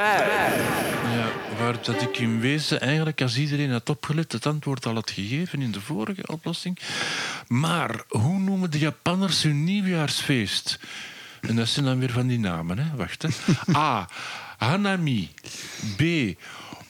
Ja, 1.15 1.29
waar 1.59 1.83
dat 1.83 2.03
ik 2.03 2.19
in 2.19 2.41
wezen 2.41 2.81
eigenlijk, 2.81 3.23
als 3.23 3.37
iedereen 3.37 3.71
had 3.71 3.89
opgelet, 3.89 4.33
het 4.33 4.47
antwoord 4.47 4.87
al 4.87 4.95
had 4.95 5.11
gegeven 5.11 5.63
in 5.63 5.73
de 5.73 5.81
vorige 5.81 6.27
oplossing. 6.27 6.79
Maar 7.49 8.03
hoe 8.09 8.39
noemen 8.39 8.71
de 8.71 8.79
Japanners 8.79 9.43
hun 9.43 9.65
nieuwjaarsfeest? 9.65 10.79
En 11.41 11.57
dat 11.57 11.69
zijn 11.69 11.85
dan 11.85 11.99
weer 11.99 12.11
van 12.11 12.27
die 12.27 12.39
namen, 12.39 12.79
hè? 12.79 12.97
Wacht, 12.97 13.23
hè. 13.23 13.29
A. 13.77 14.09
Hanami. 14.57 15.31
B. 15.97 16.03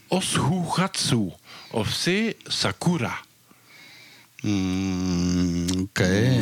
Oshugatsu. 0.08 1.32
Of 1.70 2.02
C. 2.04 2.32
Sakura. 2.44 3.18
Mm, 4.44 5.64
Oké. 5.80 6.40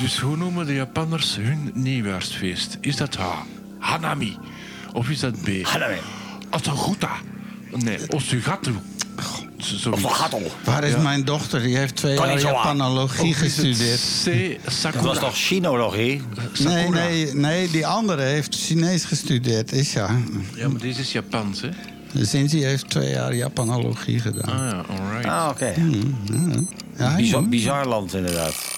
Dus 0.00 0.18
hoe 0.18 0.36
noemen 0.36 0.66
de 0.66 0.74
Japanners 0.74 1.36
hun 1.36 1.70
nieuwjaarsfeest? 1.74 2.78
Is 2.80 2.96
dat 2.96 3.14
H. 3.14 3.22
Hanami? 3.78 4.36
Of 4.92 5.08
is 5.08 5.20
dat 5.20 5.42
B. 5.42 5.48
Hanami. 5.62 5.96
Osuguta? 6.50 7.10
Nee, 7.70 7.98
Osugatu. 8.08 8.74
Of 9.90 10.02
gattel. 10.02 10.42
Waar 10.64 10.84
is 10.84 10.96
mijn 10.96 11.24
dochter? 11.24 11.62
Die 11.62 11.76
heeft 11.76 11.96
twee 11.96 12.14
jaar. 12.16 12.40
Japanologie 12.40 13.34
gestudeerd. 13.34 14.00
C. 14.24 14.58
Dat 14.82 14.94
was 14.94 15.18
toch 15.18 15.36
chinologie? 15.36 16.22
Nee, 16.58 16.88
nee, 16.88 17.34
nee, 17.34 17.70
die 17.70 17.86
andere 17.86 18.22
heeft 18.22 18.54
Chinees 18.54 19.04
gestudeerd, 19.04 19.72
is 19.72 19.92
ja. 19.92 20.16
Ja, 20.54 20.68
maar 20.68 20.80
deze 20.80 21.00
is 21.00 21.12
Japans, 21.12 21.60
hè? 21.60 21.68
Sinds 22.14 22.52
hij 22.52 22.62
heeft 22.62 22.90
twee 22.90 23.10
jaar 23.10 23.34
Japanologie 23.34 24.18
gedaan. 24.20 24.50
Ah 24.50 24.70
ja, 24.70 24.94
alright. 24.98 25.26
Ah, 25.26 25.48
oké. 25.50 25.74
Ja, 26.98 27.16
Bizar, 27.16 27.48
bizar 27.48 27.86
land, 27.86 28.14
inderdaad. 28.14 28.76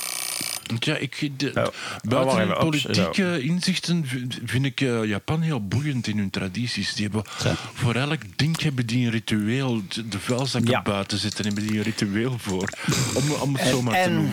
Ja, 0.78 0.96
ik, 0.96 1.30
de, 1.36 1.52
Oh. 1.54 1.66
Buiten 2.08 2.38
hun 2.38 2.56
politieke 2.58 3.40
inzichten 3.42 4.04
vind 4.44 4.64
ik 4.64 4.80
eh, 4.80 5.04
Japan 5.04 5.40
heel 5.40 5.66
boeiend 5.66 6.06
in 6.06 6.18
hun 6.18 6.30
tradities. 6.30 6.94
Die 6.94 7.04
hebben, 7.04 7.22
voor 7.74 7.94
elk 7.94 8.20
ding 8.36 8.60
hebben 8.60 8.86
die 8.86 9.04
een 9.06 9.10
ritueel. 9.12 9.82
De 10.10 10.18
vuilzakken 10.18 10.70
Ja. 10.70 10.82
buiten 10.82 11.18
zitten 11.18 11.44
hebben 11.44 11.66
die 11.66 11.76
een 11.76 11.82
ritueel 11.82 12.34
voor. 12.38 12.68
Om, 13.18 13.30
om 13.40 13.54
het 13.54 13.68
zo 13.68 13.82
maar 13.82 13.92
te 13.94 13.98
en- 14.00 14.14
noemen. 14.14 14.32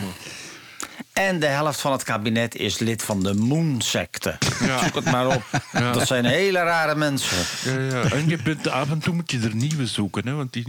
En 1.18 1.40
de 1.40 1.46
helft 1.46 1.80
van 1.80 1.92
het 1.92 2.02
kabinet 2.02 2.54
is 2.54 2.78
lid 2.78 3.02
van 3.02 3.22
de 3.22 3.34
Moon-secte. 3.34 4.38
Ja. 4.60 4.84
Zoek 4.84 4.94
het 4.94 5.04
maar 5.04 5.26
op. 5.26 5.42
Ja. 5.72 5.92
Dat 5.92 6.06
zijn 6.06 6.24
hele 6.24 6.58
rare 6.58 6.94
mensen. 6.94 7.36
Ja, 7.64 7.80
ja. 7.80 8.10
En 8.10 8.28
je 8.28 8.42
bent, 8.42 8.68
af 8.68 8.90
en 8.90 8.98
toe 8.98 9.14
moet 9.14 9.30
je 9.30 9.38
er 9.40 9.54
nieuwe 9.54 9.86
zoeken. 9.86 10.26
Hè, 10.26 10.34
want 10.34 10.52
die, 10.52 10.66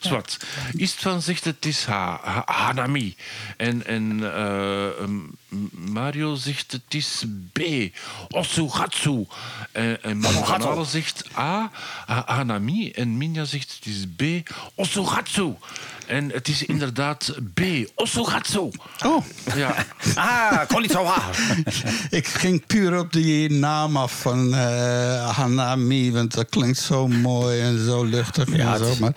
zwart. 0.00 0.38
Istvan 0.72 1.22
zegt 1.22 1.44
het 1.44 1.66
is 1.66 1.84
ha, 1.84 2.20
ha- 2.22 2.42
Hanami. 2.46 3.16
En, 3.56 3.86
en 3.86 4.34
eh, 4.34 5.04
Mario 5.70 6.34
zegt 6.34 6.72
het 6.72 6.94
is 6.94 7.24
B. 7.52 7.60
Osugatsu. 8.28 9.26
En, 9.72 10.02
en 10.02 10.24
Halen 10.24 10.86
zegt 10.86 11.24
A. 11.38 11.70
ha- 12.06 12.22
Hanami. 12.26 12.90
En 12.90 13.16
Minja 13.16 13.44
zegt 13.44 13.72
het 13.80 13.86
is 13.86 14.04
B. 14.16 14.50
Osugatsu. 14.74 15.54
En 16.06 16.30
het 16.30 16.48
is 16.48 16.62
inderdaad 16.64 17.34
B. 17.54 17.60
Osugatsu. 17.94 18.70
Oh, 19.04 19.24
Ja. 19.54 19.74
Ah, 20.14 20.66
konnichiwa. 20.68 21.22
ik 22.10 22.26
ging 22.26 22.66
puur 22.66 22.98
op 22.98 23.12
die 23.12 23.50
naam 23.50 23.96
af 23.96 24.20
van 24.20 24.54
eh, 24.54 25.36
Hanami, 25.36 26.12
want 26.12 26.34
dat 26.34 26.48
klinkt 26.48 26.78
zo 26.78 27.08
mooi 27.08 27.60
en 27.60 27.84
zo 27.84 28.04
luchtig 28.04 28.56
Ja, 28.56 28.72
en 28.72 28.78
zo. 28.78 28.94
Maar 29.00 29.12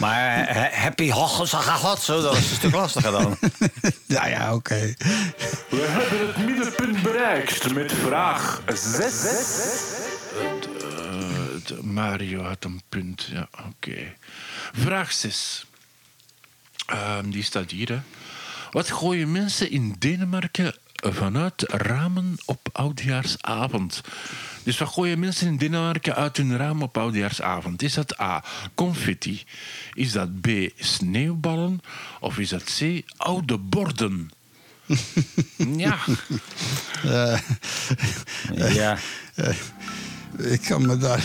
Maar 0.00 0.46
eh, 0.46 0.78
happy 0.82 1.10
hoggelsagagatsu, 1.10 2.12
dat 2.22 2.36
is 2.36 2.50
een 2.50 2.56
stuk 2.56 2.72
lastiger 2.82 3.10
dan. 3.12 3.38
ja, 4.06 4.26
ja, 4.26 4.54
oké. 4.54 4.94
We 5.68 5.86
hebben 5.88 6.26
het 6.26 6.36
middenpunt 6.46 7.02
bereikt 7.02 7.74
met 7.74 7.92
vraag 7.92 8.62
6. 8.74 9.02
Eh, 10.34 10.46
de- 11.66 11.78
Mario 11.82 12.42
had 12.42 12.64
een 12.64 12.82
punt. 12.88 13.28
Ja, 13.32 13.48
oké. 13.68 13.96
Vraag 14.72 15.12
6. 15.12 15.66
Die 17.24 17.42
staat 17.42 17.70
hier. 17.70 17.88
Hè. 17.88 17.98
Wat 18.70 18.90
gooien 18.90 19.32
mensen 19.32 19.70
in 19.70 19.94
Denemarken 19.98 20.74
vanuit 20.94 21.62
ramen 21.66 22.36
op 22.44 22.68
oudjaarsavond? 22.72 24.00
Dus 24.62 24.78
wat 24.78 24.88
gooien 24.88 25.18
mensen 25.18 25.46
in 25.46 25.56
Denemarken 25.56 26.14
uit 26.14 26.36
hun 26.36 26.56
raam 26.56 26.82
op 26.82 26.98
oudjaarsavond? 26.98 27.82
Is 27.82 27.94
dat 27.94 28.20
A. 28.20 28.44
confetti? 28.74 29.44
Is 29.94 30.12
dat 30.12 30.40
B. 30.40 30.48
sneeuwballen? 30.76 31.80
Of 32.20 32.38
is 32.38 32.48
dat 32.48 32.78
C. 32.78 33.02
oude 33.16 33.58
borden? 33.58 34.30
ja. 35.76 35.98
Eh, 37.04 37.40
Ja. 38.74 38.98
Ik 40.38 40.60
kan 40.60 40.86
me 40.86 40.96
daar 40.96 41.22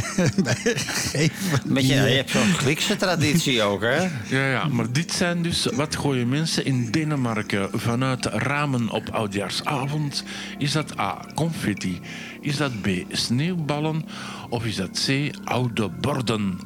bij 0.44 0.74
geven. 0.76 1.60
Beetje, 1.64 1.94
je 1.94 2.16
hebt 2.16 2.30
zo'n 2.30 2.54
Griekse 2.54 2.96
traditie 2.96 3.62
ook, 3.62 3.82
hè? 3.82 4.08
Ja, 4.28 4.50
ja, 4.50 4.68
maar 4.68 4.92
dit 4.92 5.12
zijn 5.12 5.42
dus 5.42 5.64
wat 5.64 5.96
gooien 5.96 6.28
mensen 6.28 6.64
in 6.64 6.90
Denemarken 6.90 7.68
vanuit 7.72 8.24
ramen 8.24 8.90
op 8.90 9.08
oudjaarsavond. 9.08 10.24
Is 10.58 10.72
dat 10.72 10.98
A. 10.98 11.24
confetti? 11.34 12.00
Is 12.40 12.56
dat 12.56 12.80
B. 12.80 12.88
sneeuwballen? 13.10 14.04
Of 14.48 14.64
is 14.64 14.76
dat 14.76 15.06
C. 15.06 15.30
oude 15.44 15.88
borden? 15.88 16.58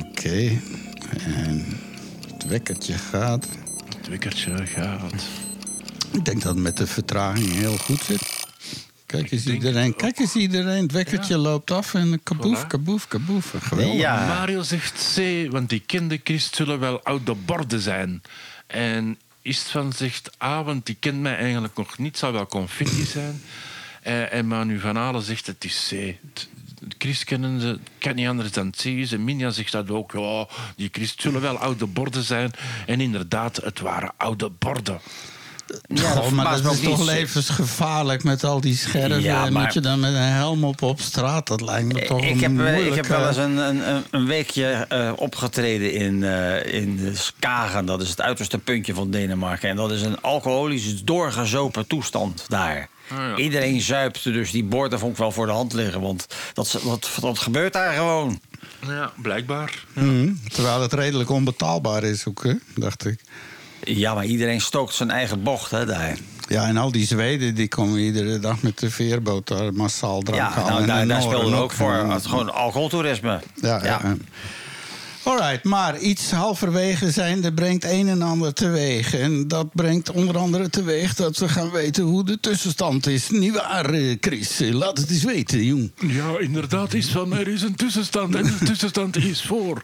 Oké. 0.00 0.60
En 1.24 1.64
het 2.32 2.46
wekkertje 2.46 2.98
gaat. 2.98 3.48
Het 3.98 4.08
wekkertje 4.08 4.66
gaat. 4.66 5.24
Ik 6.12 6.24
denk 6.24 6.42
dat 6.42 6.54
het 6.54 6.62
met 6.62 6.76
de 6.76 6.86
vertraging 6.86 7.52
heel 7.52 7.76
goed 7.76 8.02
zit. 8.02 8.39
Kijk 9.10 9.30
eens 9.30 9.46
iedereen, 9.46 9.96
kijk 9.96 10.18
eens 10.18 10.34
iedereen. 10.34 10.82
Het 10.82 10.92
wekkertje 10.92 11.36
loopt 11.38 11.70
af 11.70 11.94
en 11.94 12.20
kaboef, 12.22 12.66
kaboef, 12.66 13.08
kaboef. 13.08 13.54
Geweldig. 13.60 14.00
Ja. 14.00 14.26
Mario 14.26 14.62
zegt 14.62 15.12
C, 15.16 15.46
want 15.50 15.68
die 15.68 15.82
kende 15.86 16.20
Christ 16.24 16.54
zullen 16.54 16.78
wel 16.78 17.02
oude 17.02 17.34
borden 17.34 17.80
zijn. 17.80 18.22
En 18.66 19.18
Istvan 19.42 19.92
zegt 19.92 20.30
A, 20.42 20.62
want 20.64 20.86
die 20.86 20.96
kent 21.00 21.20
mij 21.20 21.36
eigenlijk 21.36 21.76
nog 21.76 21.98
niet, 21.98 22.18
zal 22.18 22.32
wel 22.32 22.46
confetti 22.46 23.04
zijn. 23.04 23.42
Eh, 24.02 24.32
en 24.32 24.46
Manu 24.46 24.80
van 24.80 24.96
Halen 24.96 25.22
zegt 25.22 25.46
het 25.46 25.64
is 25.64 25.86
C. 25.90 25.92
Het- 25.94 26.48
Christ 26.98 27.24
kennen 27.24 27.60
ze, 27.60 27.78
kan 27.98 28.14
niet 28.14 28.28
anders 28.28 28.52
dan 28.52 28.70
C. 28.70 28.84
is. 28.84 29.12
En 29.12 29.24
Minja 29.24 29.50
zegt 29.50 29.72
dat 29.72 29.90
ook. 29.90 30.12
Ja, 30.12 30.46
die 30.76 30.88
Christ 30.92 31.20
zullen 31.20 31.40
wel 31.40 31.58
oude 31.58 31.86
borden 31.86 32.22
zijn. 32.22 32.50
En 32.86 33.00
inderdaad, 33.00 33.56
het 33.56 33.80
waren 33.80 34.12
oude 34.16 34.50
borden. 34.58 35.00
Ja, 35.88 36.10
Goh, 36.10 36.30
maar 36.30 36.44
dat 36.62 36.74
is 36.74 36.88
ook 36.88 36.96
toch 36.96 37.04
levensgevaarlijk 37.04 38.22
met 38.24 38.44
al 38.44 38.60
die 38.60 38.76
scherven. 38.76 39.22
Ja, 39.22 39.46
en 39.46 39.52
maar- 39.52 39.62
moet 39.62 39.74
je 39.74 39.80
dan 39.80 40.00
met 40.00 40.12
een 40.12 40.20
helm 40.20 40.64
op 40.64 40.82
op 40.82 41.00
straat? 41.00 41.46
Dat 41.46 41.60
lijkt 41.60 41.92
me 41.92 42.06
toch 42.06 42.22
Ik 42.22 42.40
heb, 42.40 42.50
moeilijk. 42.50 42.86
ik 42.86 42.94
heb 42.94 43.06
wel 43.06 43.26
eens 43.28 43.36
een, 43.36 43.56
een, 43.56 44.04
een- 44.10 44.26
weekje 44.26 44.64
eh, 44.88 45.12
opgetreden 45.16 45.92
in, 45.92 46.24
eh, 46.24 46.74
in 46.74 47.10
Skagen. 47.16 47.84
Dat 47.86 48.02
is 48.02 48.08
het 48.08 48.20
uiterste 48.20 48.58
puntje 48.58 48.94
van 48.94 49.10
Denemarken. 49.10 49.68
En 49.68 49.76
dat 49.76 49.90
is 49.90 50.02
een 50.02 50.20
alcoholisch 50.20 51.04
doorgezopen 51.04 51.86
toestand 51.86 52.44
daar. 52.48 52.88
Ah, 53.10 53.16
ja. 53.18 53.36
Iedereen 53.36 53.80
zuipt, 53.80 54.24
dus 54.24 54.50
die 54.50 54.64
borden 54.64 54.98
vond 54.98 55.12
ik 55.12 55.18
wel 55.18 55.32
voor 55.32 55.46
de 55.46 55.52
hand 55.52 55.72
liggen. 55.72 56.00
Want 56.00 56.26
dat, 56.52 56.80
dat, 56.84 57.10
dat 57.20 57.38
gebeurt 57.38 57.72
daar 57.72 57.92
gewoon. 57.92 58.40
Ja, 58.86 59.12
blijkbaar. 59.22 59.84
mhm, 59.92 60.32
terwijl 60.48 60.80
het 60.82 60.92
redelijk 60.92 61.30
onbetaalbaar 61.30 62.02
is 62.04 62.26
ook, 62.26 62.44
hè, 62.44 62.54
dacht 62.74 63.06
ik. 63.06 63.20
Ja, 63.84 64.14
maar 64.14 64.24
iedereen 64.24 64.60
stookt 64.60 64.94
zijn 64.94 65.10
eigen 65.10 65.42
bocht 65.42 65.70
hè, 65.70 65.86
daar. 65.86 66.16
Ja, 66.48 66.66
en 66.66 66.76
al 66.76 66.92
die 66.92 67.06
Zweden 67.06 67.54
die 67.54 67.68
komen 67.68 67.98
iedere 67.98 68.38
dag 68.38 68.62
met 68.62 68.78
de 68.78 68.90
veerboot 68.90 69.48
daar 69.48 69.72
massaal 69.74 70.22
drank 70.22 70.40
Ja, 70.40 70.50
halen. 70.50 70.68
nou, 70.70 70.80
En 70.80 70.86
daar, 70.86 71.00
de 71.02 71.06
daar 71.08 71.20
Noorden 71.20 71.38
speelde 71.40 71.62
ook 71.62 71.72
voor. 71.72 71.92
En- 71.94 72.10
Het, 72.10 72.26
gewoon 72.26 72.52
alcoholtoerisme. 72.54 73.40
Ja, 73.60 73.84
ja. 73.84 74.00
ja. 74.02 74.16
Alright, 75.22 75.64
maar 75.64 75.98
iets 75.98 76.30
halverwege 76.30 77.10
zijnde 77.10 77.52
brengt 77.52 77.84
een 77.84 78.08
en 78.08 78.22
ander 78.22 78.52
teweeg. 78.54 79.14
En 79.14 79.48
dat 79.48 79.74
brengt 79.74 80.10
onder 80.10 80.38
andere 80.38 80.70
teweeg 80.70 81.14
dat 81.14 81.36
we 81.38 81.48
gaan 81.48 81.70
weten 81.70 82.04
hoe 82.04 82.24
de 82.24 82.40
tussenstand 82.40 83.06
is. 83.06 83.30
Niet 83.30 83.54
waar, 83.54 83.90
eh, 83.90 84.16
Chris? 84.20 84.58
Laat 84.70 84.98
het 84.98 85.10
eens 85.10 85.22
weten, 85.24 85.64
jong. 85.64 85.90
Ja, 86.06 86.38
inderdaad 86.38 86.94
is 86.94 87.06
van 87.08 87.32
er 87.36 87.48
is 87.48 87.62
een 87.62 87.74
tussenstand 87.74 88.34
en 88.34 88.42
de 88.42 88.64
tussenstand 88.64 89.16
is 89.16 89.42
voor. 89.42 89.82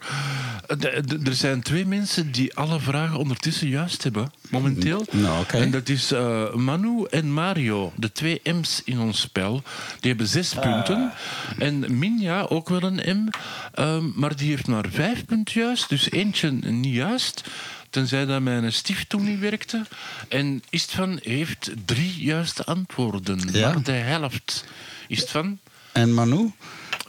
De- 0.67 1.21
Er 1.25 1.35
zijn 1.35 1.63
twee 1.63 1.87
mensen 1.87 2.33
die 2.33 2.55
alle 2.55 2.81
vragen 2.81 3.19
ondertussen 3.19 3.69
juist 3.69 4.03
hebben, 4.03 4.33
momenteel. 4.51 5.07
Nou, 5.13 5.41
oké. 5.41 5.57
En 5.57 5.71
dat 5.71 5.89
is 5.89 6.13
eh, 6.13 6.55
Manu 6.55 7.05
en 7.11 7.33
Mario, 7.33 7.93
de 7.97 8.13
twee 8.13 8.41
M's 8.45 8.83
in 8.85 8.99
ons 9.01 9.21
spel. 9.21 9.63
Die 10.01 10.11
hebben 10.11 10.29
zes 10.29 10.55
punten. 10.55 11.13
En 11.59 11.99
Minja 11.99 12.43
ook 12.43 12.69
wel 12.69 12.83
een 12.83 13.17
M, 13.25 13.29
ehm, 13.75 14.05
maar 14.15 14.37
die 14.37 14.49
heeft 14.49 14.67
maar 14.67 14.85
vijf 14.91 15.25
punten 15.25 15.61
juist. 15.61 15.89
Dus 15.89 16.11
eentje 16.11 16.51
niet 16.53 16.95
juist. 16.95 17.45
Tenzij 17.91 18.25
dat 18.25 18.41
mijn 18.41 18.73
stift 18.73 19.09
toen 19.09 19.25
niet 19.25 19.39
werkte. 19.39 19.83
En 20.29 20.63
Istvan 20.71 21.19
heeft 21.23 21.71
drie 21.85 22.15
juiste 22.19 22.65
antwoorden. 22.65 23.49
Ja. 23.53 23.69
Maar 23.73 23.83
de 23.83 23.93
helft. 23.93 24.65
Istvan? 25.09 25.59
En 25.93 26.15
Manu? 26.15 26.53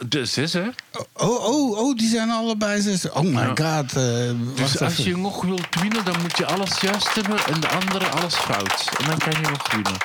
De 0.06 0.26
hè? 0.52 0.68
Oh, 1.14 1.46
oh, 1.46 1.78
oh, 1.78 1.98
die 1.98 2.10
zijn 2.10 2.30
allebei 2.30 2.82
zes. 2.82 3.10
Oh 3.10 3.22
my 3.22 3.42
Ja. 3.42 3.48
god. 3.48 3.94
eh, 3.96 4.30
Dus 4.56 4.82
als 4.82 4.92
even. 4.92 5.04
je 5.12 5.18
nog 5.18 5.42
wilt 5.44 5.68
winnen, 5.82 6.06
dan 6.06 6.22
moet 6.22 6.38
je 6.38 6.46
alles 6.46 6.80
juist 6.80 7.16
hebben 7.16 7.38
en 7.46 7.60
de 7.60 7.68
andere 7.68 8.08
alles 8.08 8.36
fout. 8.36 8.90
En 9.00 9.06
dan 9.08 9.18
kan 9.18 9.32
je 9.42 9.48
nog 9.50 9.72
winnen. 9.72 9.98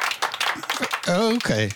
Oh, 1.09 1.33
Oké. 1.35 1.69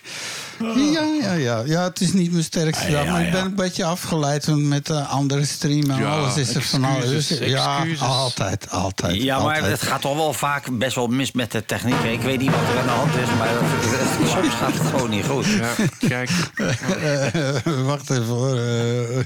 Ja, 0.58 1.02
ja, 1.22 1.32
ja. 1.32 1.62
Ja, 1.66 1.82
het 1.84 2.00
is 2.00 2.12
niet 2.12 2.30
mijn 2.32 2.44
sterkste 2.44 2.90
dag, 2.90 3.06
maar 3.06 3.22
ik 3.22 3.30
ben 3.30 3.44
een 3.44 3.54
beetje 3.54 3.84
afgeleid 3.84 4.46
met 4.46 4.86
de 4.86 5.00
andere 5.00 5.44
stream 5.44 5.90
en 5.90 5.98
Ja, 5.98 6.08
alles 6.10 6.36
is 6.36 6.54
er 6.54 6.62
van 6.62 6.84
alles. 6.84 7.04
excuses, 7.04 7.48
Ja, 7.48 7.76
excuses. 7.78 8.00
altijd, 8.06 8.70
altijd. 8.70 9.22
Ja, 9.22 9.36
maar 9.42 9.54
altijd. 9.54 9.80
het 9.80 9.82
gaat 9.88 10.00
toch 10.00 10.14
wel 10.16 10.32
vaak 10.32 10.78
best 10.78 10.94
wel 10.94 11.06
mis 11.06 11.32
met 11.32 11.52
de 11.52 11.64
techniek. 11.66 11.94
Ik 12.02 12.20
weet 12.20 12.38
niet 12.40 12.50
wat 12.50 12.60
er 12.72 12.78
aan 12.78 12.84
de 12.86 12.90
hand 12.90 13.14
is, 13.14 13.36
maar 13.38 13.48
het- 13.48 13.60
het- 13.60 14.28
soms 14.34 14.54
gaat 14.54 14.72
het 14.72 14.86
gewoon 14.86 15.10
niet 15.10 15.24
goed. 15.26 15.46
Ja, 15.46 15.74
kijk. 16.08 16.30
Eh, 16.54 17.84
wacht 17.84 18.10
even 18.10 18.24
hoor. 18.24 18.56
eh. 18.58 19.18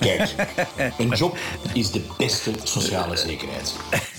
Kijk, 0.00 0.34
een 0.98 1.08
job 1.08 1.38
is 1.72 1.90
de 1.90 2.02
beste 2.18 2.50
sociale 2.64 3.16
zekerheid. 3.16 3.72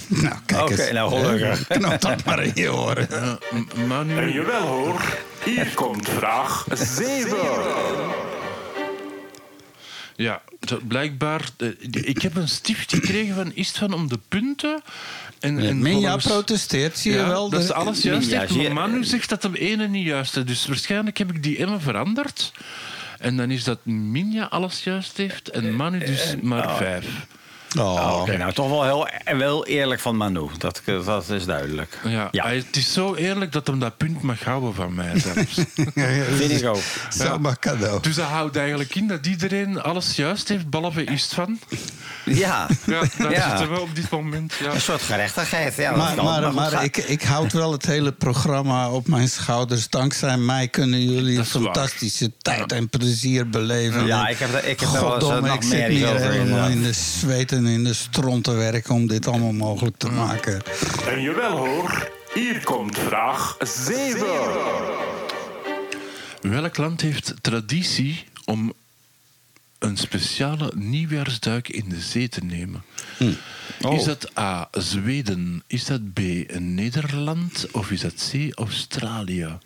Nou, 0.10 0.36
kijk 0.45 0.61
Oké, 0.61 0.81
eens. 0.81 0.91
nou, 0.91 1.10
gelukkig. 1.22 1.68
Knop 1.68 2.02
dat 2.02 2.23
maar 2.26 2.44
in 2.44 2.52
je 2.56 2.68
horen. 2.68 3.07
Ja, 3.10 3.38
M- 3.52 3.88
Manu, 3.88 4.18
En 4.18 4.31
jawel 4.31 4.61
hoor, 4.68 5.18
hier 5.44 5.72
komt 5.76 6.10
vraag 6.10 6.65
7. 6.73 7.38
Ja, 10.15 10.41
dat- 10.60 10.88
blijkbaar. 10.88 11.49
eh, 11.57 11.68
Ik 11.91 12.22
heb 12.22 12.36
een 12.36 12.48
stift 12.49 12.94
gekregen 12.94 13.36
van 13.36 13.52
Istvan 13.56 13.94
om 13.94 14.07
de 14.10 14.19
punten. 14.27 14.81
En, 15.40 15.60
en 15.60 15.80
Minja 15.81 16.02
volgens- 16.02 16.26
protesteert, 16.26 16.98
zie 16.98 17.11
je 17.11 17.18
Ja, 17.18 17.27
wel. 17.27 17.49
dat 17.49 17.60
De- 17.60 17.65
is 17.65 17.72
alles 17.72 18.02
juist. 18.02 18.30
Je- 18.30 18.69
maar 18.69 18.90
Manu 18.90 19.03
zegt 19.03 19.30
dat 19.30 19.44
hem 19.44 19.53
ene 19.53 19.88
niet 19.88 20.06
juist 20.06 20.38
is. 20.38 20.45
Dus 20.45 20.65
waarschijnlijk 20.68 21.18
heb 21.18 21.31
ik 21.31 21.44
die 21.44 21.57
Emma 21.57 21.80
veranderd. 21.80 22.52
En 23.19 23.38
dan 23.38 23.52
is 23.52 23.64
dat 23.64 23.86
Minja 23.86 24.44
alles 24.45 24.84
juist 24.84 25.18
heeft 25.18 25.49
en 25.49 25.76
Manu 25.76 25.99
dus 25.99 26.36
maar 26.41 26.76
vijf. 26.77 27.06
Oh. 27.78 28.18
Oké, 28.22 28.38
nou 28.38 28.54
toch 28.54 28.70
wel 28.70 28.84
heel, 28.84 29.38
wel 29.38 29.66
eerlijk 29.66 30.02
van 30.02 30.16
Manu. 30.18 30.48
Dat, 30.58 30.82
dat 31.06 31.30
is 31.30 31.46
duidelijk. 31.46 32.00
Ja, 32.04 32.28
Ja. 32.32 32.44
hij- 32.46 32.56
het 32.56 32.76
is 32.76 32.94
zo 32.94 33.16
eerlijk 33.16 33.52
dat 33.52 33.68
hem 33.68 33.80
dat 33.80 33.98
punt 33.98 34.22
mag 34.22 34.44
houden 34.44 34.74
van 34.74 34.94
mij 34.94 35.20
zelfs. 35.20 35.54
Vind 36.38 36.52
ik 36.62 36.66
ook. 36.66 36.82
Zomaar 37.10 37.60
cadeau. 37.60 38.02
dus 38.02 38.16
dat 38.16 38.26
houdt 38.26 38.56
eigenlijk 38.56 38.96
in 38.96 39.08
dat 39.08 39.26
iedereen 39.26 39.82
alles 39.82 40.16
juist 40.16 40.48
heeft, 40.48 40.70
behalve 40.70 41.04
Istvan. 41.04 41.60
Ja, 42.26 42.68
Ja, 42.86 43.00
dat 43.18 43.32
Ja. 43.32 43.50
zitten 43.50 43.74
we 43.76 43.80
op 43.82 43.96
dit 43.96 44.10
moment. 44.10 44.54
Ja. 44.64 44.74
een 44.74 44.82
soort 44.82 45.02
gerechtigheid. 45.02 45.76
Ja, 45.76 45.96
Maar, 45.96 46.16
kan. 46.16 46.26
maar, 46.26 46.54
maar 46.54 46.84
ik, 46.84 46.98
ik 46.98 47.22
houd 47.24 47.54
wel 47.54 47.72
het 47.72 47.86
hele 47.86 48.12
programma 48.12 48.90
op 48.90 49.08
mijn 49.08 49.30
schouders. 49.30 49.90
Dankzij 49.90 50.38
mij 50.38 50.68
kunnen 50.68 51.02
jullie 51.12 51.30
een 51.30 51.36
waar. 51.36 51.46
fantastische 51.46 52.32
tijd 52.38 52.72
en 52.72 52.90
plezier 52.90 53.50
beleven. 53.50 54.06
Ja, 54.06 54.28
ik 54.28 54.38
heb, 54.40 54.54
er- 54.54 54.66
ik 54.66 54.80
heb 54.80 54.90
er 54.90 55.02
wel 55.02 55.46
eens 55.46 55.74
hier 55.74 56.14
over. 56.14 56.30
helemaal 56.32 56.70
in 56.70 56.82
de 56.84 56.94
zweet 56.94 57.52
en 57.65 57.72
in 57.72 57.84
de 57.84 57.94
stront 57.94 58.44
te 58.44 58.52
werken 58.52 58.94
om 58.94 59.07
dit 59.07 59.27
allemaal 59.27 59.52
mogelijk 59.52 59.98
te 59.98 60.10
maken. 60.10 60.61
En 61.07 61.22
jawel 61.22 61.57
hoor, 61.57 62.10
hier 62.34 62.64
komt 62.64 62.98
vraag 62.99 63.57
7. 63.60 64.26
Welk 66.41 66.77
land 66.77 67.02
heeft 67.02 67.34
traditie 67.41 68.23
om 68.45 68.73
een 69.80 69.98
speciale 69.98 70.72
nieuwjaarsduik 70.76 71.69
in 71.69 71.90
de 71.90 71.99
zee 71.99 72.30
te 72.30 72.44
nemen? 72.44 72.84
Oh. 73.81 73.94
Is 73.94 74.03
dat 74.03 74.38
A. 74.38 74.68
Zweden? 74.72 75.64
Is 75.68 75.86
dat 75.86 76.14
B. 76.14 76.19
Nederland? 76.60 77.68
Of 77.72 77.91
is 77.91 78.02
dat 78.02 78.31
C. 78.31 78.60
Australië? 78.60 79.57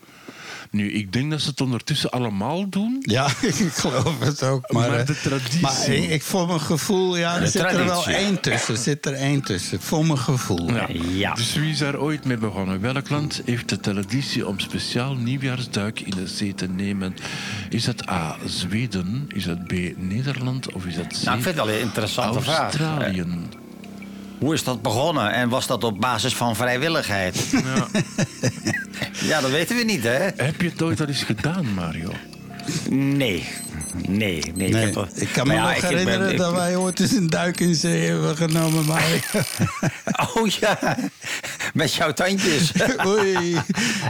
Nu, 0.72 0.92
ik 0.92 1.14
denk 1.14 1.32
dat 1.32 1.42
ze 1.42 1.50
het 1.50 1.62
ondertussen 1.62 2.12
allemaal 2.12 2.70
doen. 2.70 2.98
Ja, 3.00 3.28
ik 3.42 3.74
geloof 3.74 4.20
het 4.20 4.44
ook. 4.44 4.72
Maar, 4.72 4.90
Maar 4.90 5.00
eh, 5.00 5.06
de 5.06 5.20
traditie. 5.22 5.62
Maar 5.62 5.90
ik, 5.90 6.10
ik 6.10 6.24
voel 6.24 6.46
mijn 6.46 6.60
gevoel, 6.60 7.18
ja, 7.18 7.36
er 7.36 7.42
De 7.42 7.48
zit 7.48 7.62
er 7.62 7.86
wel 7.86 8.08
één 8.08 8.40
tussen. 8.40 8.78
Zit 8.78 9.06
er 9.06 9.14
één 9.14 9.42
tussen. 9.42 9.78
Ik 9.78 9.84
voel 9.84 10.04
mijn 10.04 10.18
gevoel. 10.18 10.72
Ja. 10.74 10.88
Ja. 11.14 11.34
Dus 11.34 11.54
wie 11.54 11.72
is 11.72 11.78
daar 11.78 12.00
ooit 12.00 12.26
mee 12.26 12.38
begonnen? 12.38 12.82
Welk 12.82 13.10
land 13.10 13.42
heeft 13.46 13.70
de 13.70 13.80
traditie 13.80 14.48
om 14.48 14.60
speciaal 14.60 15.16
nieuwjaarsduik 15.16 16.00
in 16.00 16.14
de 16.16 16.28
zee 16.28 16.54
te 16.54 16.68
nemen? 16.68 17.16
Is 17.70 17.84
dat 17.84 18.10
A. 18.10 18.38
Zweden? 18.46 19.26
Is 19.28 19.44
dat 19.44 19.68
B. 19.68 19.72
Nederland? 19.98 20.72
Of 20.72 20.86
is 20.86 20.96
dat 20.96 21.08
C. 21.08 21.24
Nou, 21.24 21.38
ik 21.38 21.44
vind 21.44 21.56
het 21.58 21.66
wel 21.66 21.76
een 21.76 21.82
interessante 21.82 22.42
vraag. 22.42 22.60
Australië? 22.60 23.26
Hoe 24.44 24.54
is 24.54 24.64
dat 24.64 24.82
begonnen 24.82 25.34
en 25.34 25.50
was 25.50 25.68
dat 25.68 25.84
op 25.84 26.00
basis 26.00 26.36
van 26.36 26.56
vrijwilligheid? 26.56 27.50
Ja. 27.52 27.88
ja, 29.30 29.42
dat 29.42 29.52
weten 29.52 29.76
we 29.76 29.84
niet, 29.84 30.04
hè? 30.04 30.30
Heb 30.36 30.62
je 30.62 30.70
het 30.70 30.82
ooit 30.82 31.00
al 31.02 31.08
eens 31.08 31.24
gedaan, 31.24 31.74
Mario? 31.74 32.12
Nee. 32.90 33.48
Nee, 34.08 34.44
nee. 34.56 34.70
Nee, 34.70 34.84
heb 34.84 34.94
toch- 34.94 35.10
ik 35.10 35.30
kan 35.34 35.48
me 35.48 35.54
ja, 35.54 35.62
nog 35.62 35.76
ik 35.76 35.82
ben- 35.82 35.90
herinneren 35.90 36.32
ik- 36.32 36.38
dat 36.38 36.54
wij 36.54 36.76
ooit 36.76 37.00
eens 37.00 37.12
een 37.12 37.30
duik 37.30 37.60
in 37.60 37.76
zee 37.76 38.08
hebben 38.10 38.36
genomen. 38.38 38.86
Maar 38.86 39.04
Oh 40.36 40.48
ja, 40.48 40.98
met 41.74 41.94
jouw 41.94 42.14
tandjes. 42.14 42.72
Oei. 43.08 43.58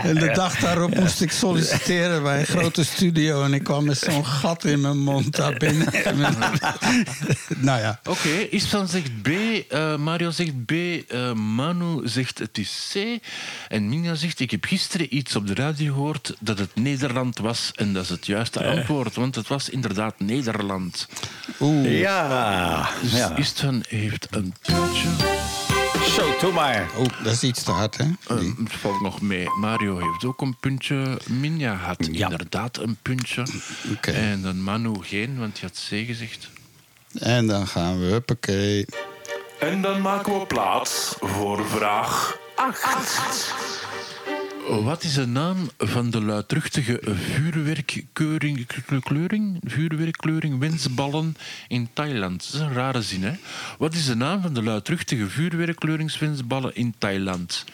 En 0.04 0.16
de 0.16 0.32
dag 0.34 0.56
daarop 0.60 0.96
moest 0.96 1.22
ik 1.22 1.32
solliciteren 1.32 2.24
bij 2.24 2.40
een 2.40 2.46
grote 2.46 2.86
studio. 2.86 3.44
En 3.44 3.54
ik 3.54 3.64
kwam 3.64 3.86
met 3.86 3.98
zo'n 3.98 4.26
gat 4.26 4.66
in 4.66 4.82
mijn 4.82 4.98
mond 4.98 5.36
daar 5.36 5.58
binnen. 5.58 5.88
nou 7.58 7.80
ja. 7.82 8.00
Oké, 8.04 8.30
Isvan 8.50 8.88
zegt 8.88 9.22
B, 9.22 9.28
eh, 9.28 9.96
Mario 9.98 10.32
zegt 10.32 10.66
B, 10.66 10.72
eh, 10.72 11.34
Manu 11.34 12.08
zegt 12.08 12.40
het 12.40 12.58
is 12.58 12.90
C. 12.94 13.20
En 13.68 13.90
Minja 13.90 14.16
zegt, 14.16 14.40
ik 14.40 14.52
heb 14.52 14.66
gisteren 14.66 15.16
iets 15.16 15.36
op 15.36 15.48
de 15.48 15.54
radio 15.54 15.94
gehoord 15.94 16.36
dat 16.40 16.60
het 16.60 16.76
Nederland 16.76 17.38
was. 17.40 17.72
En 17.76 17.94
dat 17.94 18.04
is 18.04 18.10
het 18.10 18.26
juiste 18.26 18.64
antwoord, 18.66 19.16
want 19.16 19.36
het 19.36 19.48
was 19.48 19.70
inderdaad 19.74 20.20
Nederland. 20.20 21.08
Oeh. 21.60 22.00
Ja. 22.00 22.90
Dus 23.02 23.12
ja. 23.12 23.36
Istvan 23.36 23.84
heeft 23.88 24.28
een 24.32 24.54
puntje. 24.62 25.08
Zo, 26.16 26.36
doe 26.42 26.52
maar. 26.54 26.90
Oeh, 26.98 27.10
dat 27.24 27.34
is 27.34 27.44
iets 27.44 27.64
te 27.64 27.72
hard, 27.72 27.98
hè? 27.98 28.06
Het 28.28 28.74
valt 28.74 29.02
nog 29.02 29.22
mee. 29.22 29.48
Mario 29.60 29.98
heeft 29.98 30.26
ook 30.26 30.42
een 30.42 30.56
puntje. 30.60 31.20
Minja 31.28 31.76
had 31.76 32.08
Ja. 32.12 32.24
inderdaad 32.30 32.78
een 32.78 32.98
puntje. 33.02 33.46
Oké. 33.96 34.12
En 34.12 34.42
dan 34.42 34.64
Manu 34.64 34.94
geen, 35.02 35.40
want 35.40 35.54
die 35.60 35.64
had 35.64 35.80
C 35.90 36.06
gezegd. 36.08 36.50
En 37.20 37.48
dan 37.48 37.68
gaan 37.68 38.00
we, 38.00 38.06
huppakee. 38.06 38.86
En 39.60 39.82
dan 39.82 40.02
maken 40.02 40.40
we 40.40 40.46
plaats 40.46 41.16
voor 41.20 41.66
vraag 41.70 42.38
8. 42.56 43.54
Wat 44.68 45.04
is 45.04 45.14
de 45.14 45.26
naam 45.26 45.70
van 45.78 46.10
de 46.10 46.22
luidruchtige 46.22 47.00
vuurwerkkleuring, 47.04 48.66
kleuring, 49.04 49.60
vuurwerkkleuring 49.64 50.60
wensballen 50.60 51.36
in 51.68 51.90
Thailand? 51.94 52.52
Dat 52.52 52.62
is 52.62 52.68
een 52.68 52.74
rare 52.74 53.02
zin, 53.02 53.24
hè? 53.24 53.32
Wat 53.78 53.94
is 53.94 54.06
de 54.06 54.16
naam 54.16 54.42
van 54.42 54.54
de 54.54 54.64
luidruchtige 54.64 55.30
vuurwerkkleuringswensballen 55.30 56.76
in 56.76 56.94
Thailand? 56.98 57.66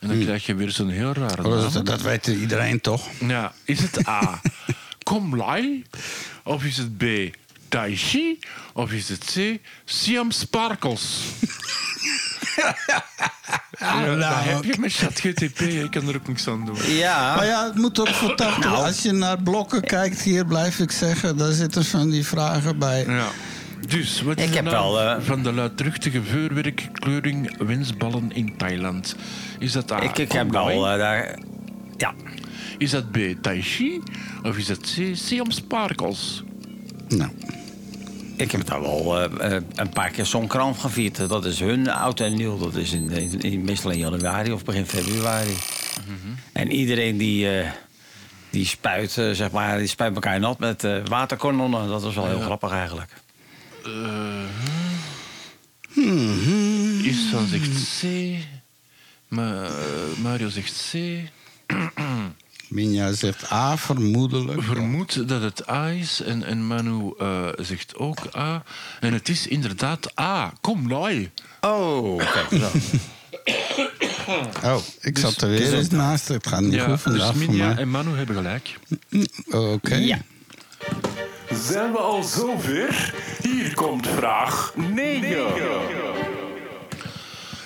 En 0.00 0.08
dan 0.08 0.18
krijg 0.18 0.46
je 0.46 0.54
weer 0.54 0.70
zo'n 0.70 0.88
heel 0.88 1.12
rare 1.12 1.44
Oh, 1.44 1.60
naam. 1.60 1.72
dat, 1.72 1.86
dat 1.86 2.02
weet 2.02 2.26
iedereen 2.26 2.80
toch? 2.80 3.08
Ja, 3.20 3.52
is 3.64 3.80
het 3.80 4.08
A. 4.08 4.40
Kom 5.02 5.36
Lai? 5.36 5.84
Of 6.44 6.64
is 6.64 6.76
het 6.76 6.96
B. 6.96 7.02
Tai 7.70 7.96
Chi? 7.96 8.38
Of 8.74 8.92
is 8.92 9.08
het 9.08 9.24
C. 9.34 9.58
Siam 9.84 10.30
Sparkles? 10.30 11.22
ja, 13.78 14.04
nou, 14.04 14.18
daar 14.18 14.44
heb 14.44 14.64
je 14.64 14.74
met 14.78 14.92
ChatGTP, 14.92 15.60
ik 15.60 15.90
kan 15.90 16.08
er 16.08 16.16
ook 16.16 16.28
niks 16.28 16.48
aan 16.48 16.66
doen. 16.66 16.76
Ja. 16.86 17.36
Maar 17.36 17.46
ja, 17.46 17.66
het 17.66 17.74
moet 17.74 18.00
ook 18.00 18.08
voor 18.08 18.34
80. 18.34 18.64
Nou. 18.64 18.84
Als 18.84 19.02
je 19.02 19.12
naar 19.12 19.42
blokken 19.42 19.80
kijkt, 19.80 20.20
hier 20.22 20.46
blijf 20.46 20.78
ik 20.78 20.90
zeggen, 20.90 21.36
daar 21.36 21.52
zitten 21.52 21.84
van 21.84 22.10
die 22.10 22.26
vragen 22.26 22.78
bij. 22.78 23.04
Ja. 23.06 23.26
Dus, 23.88 24.22
wat 24.22 24.38
is 24.38 24.44
Ik 24.44 24.54
heb 24.54 24.64
naam 24.64 24.72
wel, 24.72 25.00
eh, 25.00 25.16
van 25.20 25.42
de 25.42 25.52
luidruchtige 25.52 26.22
vuurwerkkleuring 26.22 27.56
wensballen 27.58 28.32
in 28.32 28.56
Thailand? 28.56 29.16
Is 29.58 29.72
dat 29.72 29.92
A. 29.92 30.00
Ik, 30.00 30.18
ik 30.18 30.32
heb 30.32 30.50
wel 30.50 30.88
eh, 30.88 30.98
daar... 30.98 31.38
Ja. 31.96 32.14
Is 32.78 32.90
dat 32.90 33.10
B. 33.10 33.18
Tai 33.40 33.62
Chi? 33.62 34.02
Of 34.42 34.56
is 34.56 34.66
dat 34.66 34.80
C. 34.80 35.10
Siam 35.12 35.50
Sparkles? 35.50 36.42
Nou, 37.08 37.30
Ik 38.40 38.50
heb 38.52 38.66
daar 38.66 38.80
wel 38.80 39.20
eh, 39.20 39.56
eh, 39.56 39.62
een 39.74 39.88
paar 39.90 40.10
keer 40.10 40.26
Songkran 40.26 40.76
gevierd. 40.76 41.28
Dat 41.28 41.44
is 41.44 41.60
hun 41.60 41.88
oud 41.90 42.20
en 42.20 42.34
nieuw. 42.34 42.58
Dat 42.58 42.74
is 42.74 42.92
in, 42.92 43.10
in, 43.10 43.40
in- 43.40 43.64
meestal 43.64 43.90
in 43.90 43.98
januari 43.98 44.52
of 44.52 44.64
begin 44.64 44.86
februari. 44.86 45.56
En 46.52 46.70
iedereen 46.72 47.16
die, 47.16 47.58
eh, 47.60 47.70
die 48.50 48.66
spuit, 48.66 49.10
zeg 49.10 49.50
maar, 49.50 49.78
die 49.78 49.86
spuit 49.86 50.14
elkaar 50.14 50.40
nat 50.40 50.58
met 50.58 50.86
waterkanonnen. 51.08 51.88
Dat 51.88 52.04
is 52.04 52.14
wel 52.14 52.26
heel 52.26 52.40
grappig 52.40 52.70
eigenlijk. 52.70 53.12
Is 57.04 57.26
van 57.30 57.46
zegt 57.46 58.00
C. 58.00 58.04
Ma 59.28 59.68
Mario 60.22 60.48
zegt 60.48 60.90
C. 60.92 60.94
Minja 62.70 63.12
zegt 63.12 63.52
A, 63.52 63.76
vermoedelijk. 63.76 64.62
Vermoed 64.62 65.28
dat 65.28 65.42
het 65.42 65.68
A 65.68 65.88
is. 65.88 66.22
En, 66.22 66.44
en 66.44 66.66
Manu 66.66 67.12
eh, 67.18 67.46
zegt 67.56 67.96
ook 67.96 68.36
A. 68.36 68.62
En 69.00 69.12
het 69.12 69.28
is 69.28 69.46
inderdaad 69.46 70.20
A. 70.20 70.52
Kom, 70.60 70.88
Lai. 70.88 71.30
Oh, 71.60 72.18
kijk. 72.32 72.62
zo. 72.62 72.70
Oh, 74.64 74.76
ik 75.00 75.18
zat 75.18 75.40
er 75.40 75.48
weer 75.48 75.74
eens 75.74 75.88
naast. 75.88 76.28
Het 76.28 76.46
gaat 76.46 76.60
niet 76.60 76.72
Ja, 76.72 76.88
goed 76.88 77.00
vandaag 77.00 77.32
dus 77.32 77.46
Minja 77.46 77.78
en 77.78 77.90
Manu 77.90 78.16
hebben 78.16 78.36
gelijk. 78.36 78.78
Oké. 79.50 79.94
Ja. 79.94 80.18
Zijn 81.54 81.92
we 81.92 81.98
al 81.98 82.22
zover? 82.22 83.14
Hier 83.42 83.74
komt 83.74 84.06
vraag 84.06 84.72
9. 84.76 85.46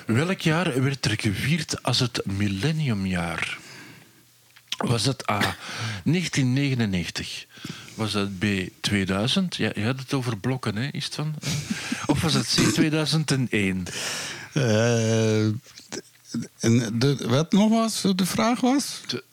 Welk 0.06 0.40
jaar 0.40 0.82
werd 0.82 1.05
er 1.05 1.16
gevierd 1.20 1.82
als 1.82 1.98
het 1.98 2.20
millenniumjaar? 2.24 3.59
Was 4.86 5.05
het 5.05 5.31
A 5.31 5.39
1999? 6.05 7.47
Was 7.94 8.12
het 8.12 8.39
B 8.39 8.44
2000? 8.81 9.56
Ja, 9.56 9.70
je 9.74 9.85
had 9.85 9.98
het 9.98 10.15
over 10.15 10.39
blokken, 10.39 10.77
hè, 10.77 10.89
is 10.93 11.05
het 11.05 11.15
van? 11.15 11.35
Of 12.06 12.20
was 12.20 12.35
het 12.35 12.55
C 12.55 12.61
2001? 12.73 13.85
Eh, 14.52 15.44
en 16.61 16.98
de, 16.98 17.16
wat 17.27 17.52
nogmaals 17.52 18.01
de 18.16 18.27
vraag 18.27 18.61
was? 18.61 19.01
De- 19.06 19.24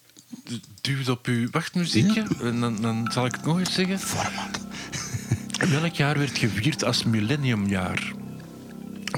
de- 0.44 0.60
Duwt 0.82 1.10
op 1.10 1.26
uw 1.26 1.48
wachtmuziekje 1.52 2.26
en 2.42 2.60
dan, 2.60 2.82
dan 2.82 3.10
zal 3.14 3.26
ik 3.26 3.32
het 3.36 3.46
nog 3.46 3.60
eens 3.60 3.74
zeggen. 3.74 4.00
Welk 5.80 5.94
jaar 5.96 6.18
werd 6.18 6.38
gevierd 6.38 6.84
als 6.84 7.04
millenniumjaar? 7.04 8.12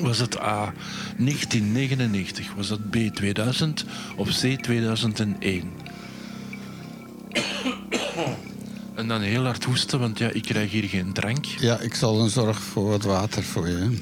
Was 0.02 0.18
het 0.18 0.40
A 0.40 0.74
1999? 1.18 2.54
Was 2.56 2.70
het 2.70 2.90
B 2.90 2.96
2000 3.14 3.86
of 4.16 4.30
C 4.30 4.64
2001? 4.64 5.72
En 8.96 9.08
dan 9.08 9.22
heel 9.22 9.44
hard 9.44 9.64
hoesten, 9.64 10.00
want 10.00 10.18
ja, 10.18 10.30
ik 10.30 10.42
krijg 10.42 10.72
hier 10.72 10.90
geen 10.90 11.14
drank. 11.14 11.46
Ja, 11.46 11.80
ik 11.80 11.96
zal 11.96 12.18
dan 12.18 12.30
zorgen 12.30 12.64
voor 12.64 12.90
wat 12.90 13.04
water 13.04 13.44
voor 13.44 13.68
je. 13.68 13.90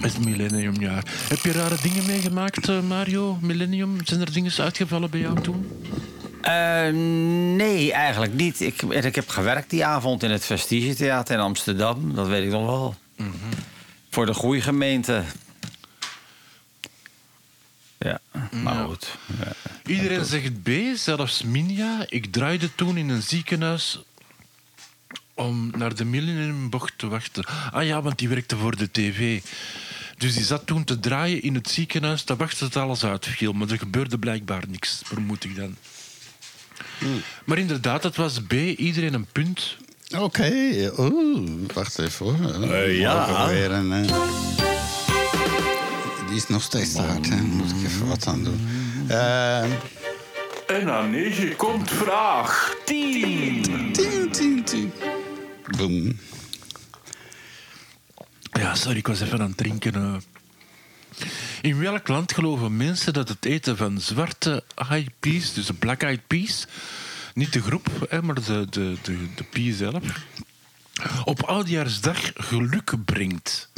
Het 0.00 0.24
millenniumjaar. 0.24 1.02
Heb 1.28 1.38
je 1.38 1.52
rare 1.52 1.76
dingen 1.82 2.06
meegemaakt, 2.06 2.68
eh, 2.68 2.80
Mario? 2.80 3.38
Millennium? 3.40 3.96
Zijn 4.04 4.20
er 4.20 4.32
dingen 4.32 4.52
uitgevallen 4.58 5.10
bij 5.10 5.20
jou 5.20 5.40
toen? 5.40 5.66
Eh, 6.40 6.88
nee, 7.56 7.92
eigenlijk 7.92 8.34
niet. 8.34 8.60
Ik, 8.60 8.82
ik 8.82 9.14
heb 9.14 9.28
gewerkt 9.28 9.70
die 9.70 9.84
avond 9.84 10.22
in 10.22 10.30
het 10.30 10.44
Vestige 10.44 10.94
Theater 10.94 11.34
in 11.34 11.40
Amsterdam. 11.40 12.14
Dat 12.14 12.26
weet 12.26 12.44
ik 12.44 12.50
nog 12.50 12.66
wel. 12.66 12.94
Voor 14.10 14.26
de 14.26 14.34
groeigemeente. 14.34 15.22
Ja, 18.50 18.58
maar 18.58 18.84
goed. 18.84 19.18
Ja. 19.44 19.52
Iedereen 19.86 20.24
zegt 20.24 20.62
B, 20.62 20.68
zelfs 20.94 21.42
Minja. 21.42 22.06
Ik 22.08 22.32
draaide 22.32 22.74
toen 22.74 22.96
in 22.96 23.08
een 23.08 23.22
ziekenhuis 23.22 24.02
om 25.34 25.70
naar 25.76 25.94
de 25.94 26.04
millenniumbocht 26.04 26.92
te 26.96 27.08
wachten. 27.08 27.44
Ah 27.70 27.86
ja, 27.86 28.02
want 28.02 28.18
die 28.18 28.28
werkte 28.28 28.56
voor 28.56 28.76
de 28.76 28.90
tv. 28.90 29.42
Dus 30.18 30.34
die 30.34 30.44
zat 30.44 30.66
toen 30.66 30.84
te 30.84 31.00
draaien 31.00 31.42
in 31.42 31.54
het 31.54 31.68
ziekenhuis, 31.68 32.22
te 32.22 32.36
wachten 32.36 32.70
tot 32.70 32.82
alles 32.82 33.04
uitviel. 33.04 33.52
Maar 33.52 33.68
er 33.68 33.78
gebeurde 33.78 34.18
blijkbaar 34.18 34.62
niks, 34.68 35.02
vermoed 35.04 35.44
ik 35.44 35.56
dan. 35.56 35.76
Maar 37.44 37.58
inderdaad, 37.58 38.02
het 38.02 38.16
was 38.16 38.40
B, 38.46 38.52
iedereen 38.52 39.14
een 39.14 39.26
punt. 39.32 39.76
Oké, 40.18 40.90
oeh, 40.98 41.50
wacht 41.74 41.98
even 41.98 42.26
hoor. 42.26 42.70
Eh, 42.70 42.98
ja. 42.98 43.50
Een, 43.50 43.92
eh, 43.92 44.44
Die 46.34 46.42
is 46.42 46.48
nog 46.48 46.62
steeds 46.62 46.92
te 46.92 47.00
hard, 47.02 47.28
hè? 47.28 47.36
Moet 47.42 47.70
ik 47.70 47.76
even 47.86 48.06
wat 48.06 48.26
aan 48.26 48.44
doen. 48.44 48.60
Eh, 49.08 49.62
En 50.66 50.90
aan 50.92 51.10
9 51.10 51.56
komt 51.56 51.90
vraag 51.90 52.74
10. 52.84 53.62
tien, 53.92 54.30
tien, 54.32 54.64
tien. 54.64 54.92
Boom. 55.76 56.18
Ja, 58.52 58.74
sorry, 58.74 58.98
ik 58.98 59.06
was 59.06 59.20
even 59.20 59.40
aan 59.40 59.48
het 59.48 59.56
drinken. 59.56 59.94
eh. 59.94 60.14
In 61.62 61.78
welk 61.78 62.08
land 62.08 62.32
geloven 62.34 62.76
mensen 62.76 63.12
dat 63.12 63.28
het 63.28 63.44
eten 63.44 63.76
van 63.76 64.00
zwarte 64.00 64.64
eyed 64.90 65.10
peas, 65.20 65.52
dus 65.52 65.66
de 65.66 65.74
black 65.74 66.02
eyed 66.02 66.26
peas, 66.26 66.66
niet 67.34 67.52
de 67.52 67.62
groep, 67.62 68.06
hè, 68.08 68.22
maar 68.22 68.34
de, 68.34 68.66
de, 68.70 68.96
de, 69.02 69.34
de 69.34 69.44
pea 69.44 69.74
zelf, 69.74 70.02
op 71.24 71.42
oudjaarsdag 71.42 72.18
geluk 72.34 72.92
brengt? 73.04 73.68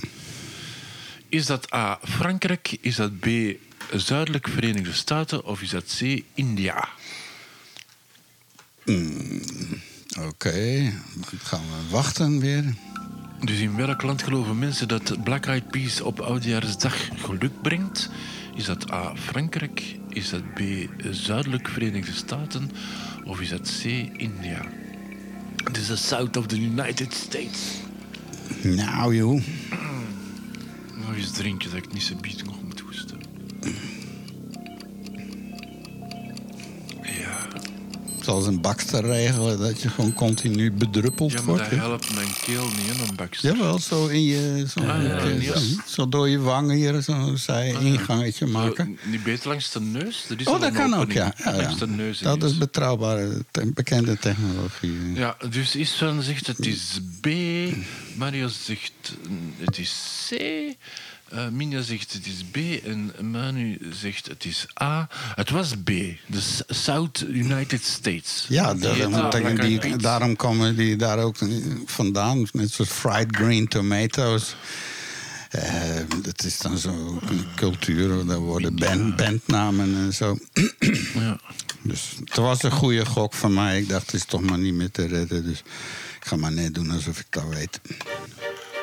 Is 1.28 1.46
dat 1.46 1.72
A. 1.74 1.98
Frankrijk, 2.02 2.76
is 2.80 2.96
dat 2.96 3.18
B. 3.18 3.26
Zuidelijk 3.92 4.48
Verenigde 4.48 4.92
Staten 4.92 5.44
of 5.44 5.62
is 5.62 5.70
dat 5.70 5.96
C. 5.98 6.22
India? 6.34 6.88
Oké, 10.20 10.92
dan 11.14 11.40
gaan 11.42 11.60
we 11.60 11.90
wachten 11.90 12.38
weer. 12.38 12.74
Dus 13.44 13.58
in 13.58 13.76
welk 13.76 14.02
land 14.02 14.22
geloven 14.22 14.58
mensen 14.58 14.88
dat 14.88 15.22
Black 15.24 15.46
Eyed 15.46 15.70
Peas 15.70 16.00
op 16.00 16.20
Oudjaarsdag 16.20 17.08
geluk 17.14 17.62
brengt? 17.62 18.10
Is 18.54 18.64
dat 18.64 18.92
A. 18.92 19.16
Frankrijk? 19.16 19.96
Is 20.08 20.30
dat 20.30 20.54
B. 20.54 20.60
Zuidelijk 21.10 21.68
Verenigde 21.68 22.12
Staten? 22.12 22.70
Of 23.24 23.40
is 23.40 23.48
dat 23.48 23.80
C. 23.82 23.84
India? 24.16 24.64
Het 25.64 25.76
is 25.76 25.86
de 25.86 25.96
South 25.96 26.36
of 26.36 26.46
the 26.46 26.60
United 26.60 27.14
States. 27.14 27.60
Nou 28.62 29.16
joh. 29.16 29.42
Nog 31.06 31.16
eens 31.16 31.30
drinken 31.30 31.70
dat 31.70 31.78
ik 31.78 31.92
niet 31.92 32.02
zo 32.02 32.14
biet 32.20 32.44
nog 32.44 32.62
moet 32.62 32.80
hoesten. 32.80 33.20
Zoals 38.26 38.46
een 38.46 38.60
bakster 38.60 39.04
regelen, 39.04 39.58
dat 39.58 39.80
je 39.82 39.88
gewoon 39.88 40.12
continu 40.12 40.72
bedruppeld 40.72 41.30
ja 41.32 41.36
maar 41.36 41.46
wordt. 41.46 41.70
dat 41.70 41.78
helpt 41.78 42.14
mijn 42.14 42.28
keel 42.44 42.64
niet, 42.64 42.96
hè, 42.96 43.08
een 43.08 43.16
bakster. 43.16 43.52
Jawel, 43.56 43.78
zo 43.78 44.06
in 44.06 44.22
je... 44.24 44.64
Zo, 44.68 44.80
Ah, 44.80 45.02
ja, 45.02 45.24
ja. 45.24 45.58
zo, 45.58 45.60
zo 45.86 46.08
door 46.08 46.28
je 46.28 46.38
wangen 46.38 46.76
hier, 46.76 47.02
zo 47.02 47.36
zij 47.36 47.74
ingangetje 47.80 48.46
maken. 48.46 48.98
Niet 49.04 49.22
beter 49.22 49.48
langs 49.48 49.70
de 49.72 49.80
neus? 49.80 50.24
Er 50.30 50.40
is 50.40 50.46
Oh, 50.46 50.60
dat 50.60 50.72
kan 50.72 50.94
ook, 50.94 51.00
opening. 51.00 51.18
ja. 51.18 51.34
ja, 51.44 51.50
ja. 51.56 51.62
Langs 51.62 51.78
de 51.78 51.86
neus. 51.86 52.18
Dat 52.18 52.42
is. 52.42 52.58
betrouwbare, 52.58 53.44
bekende 53.74 54.18
technologie. 54.18 55.12
Ja, 55.14 55.36
dus 55.50 55.76
Isvan 55.76 56.22
zegt 56.22 56.46
het 56.46 56.66
is 56.66 57.00
B. 57.20 57.26
Mario 58.14 58.48
zegt 58.48 58.92
het 59.58 59.78
is 59.78 60.26
C. 60.28 60.32
eh 61.28 61.48
Minja 61.48 61.82
zegt 61.82 62.12
het 62.12 62.26
is 62.26 62.44
B. 62.50 62.56
En 62.84 63.30
Manu 63.30 63.78
zegt 63.92 64.26
het 64.26 64.44
is 64.44 64.66
A. 64.82 65.08
Het 65.34 65.50
was 65.50 65.70
B. 65.84 65.86
De 66.26 66.62
South 66.68 67.24
United 67.28 67.84
States. 67.84 68.46
Ja, 68.48 68.74
daarom, 68.74 69.14
eh, 69.14 69.60
die, 69.60 69.78
Peas. 69.78 70.02
daarom 70.02 70.36
komen 70.36 70.76
die 70.76 70.96
daar 70.96 71.18
ook 71.18 71.36
vandaan. 71.86 72.46
Net 72.52 72.70
zoals 72.70 72.90
fried 72.90 73.36
green 73.36 73.68
tomatoes. 73.68 74.56
Eh, 75.50 76.00
dat 76.22 76.44
is 76.44 76.58
dan 76.58 76.78
zo 76.78 77.20
cultuur. 77.54 78.26
Daar 78.26 78.38
worden 78.38 78.76
band, 78.76 79.16
bandnamen 79.16 79.94
en 79.94 80.12
zo. 80.12 80.38
Ja. 81.14 81.40
Dus 81.82 82.14
het 82.24 82.36
was 82.36 82.62
een 82.62 82.70
goede 82.70 83.06
gok 83.06 83.34
van 83.34 83.54
mij. 83.54 83.80
Ik 83.80 83.88
dacht, 83.88 84.06
het 84.06 84.14
is 84.14 84.24
toch 84.24 84.42
maar 84.42 84.58
niet 84.58 84.74
meer 84.74 84.90
te 84.90 85.06
redden. 85.06 85.44
Dus 85.44 85.58
ik 86.20 86.26
ga 86.26 86.36
maar 86.36 86.52
net 86.52 86.74
doen 86.74 86.90
alsof 86.90 87.18
ik 87.18 87.26
dat 87.30 87.44
weet. 87.48 87.80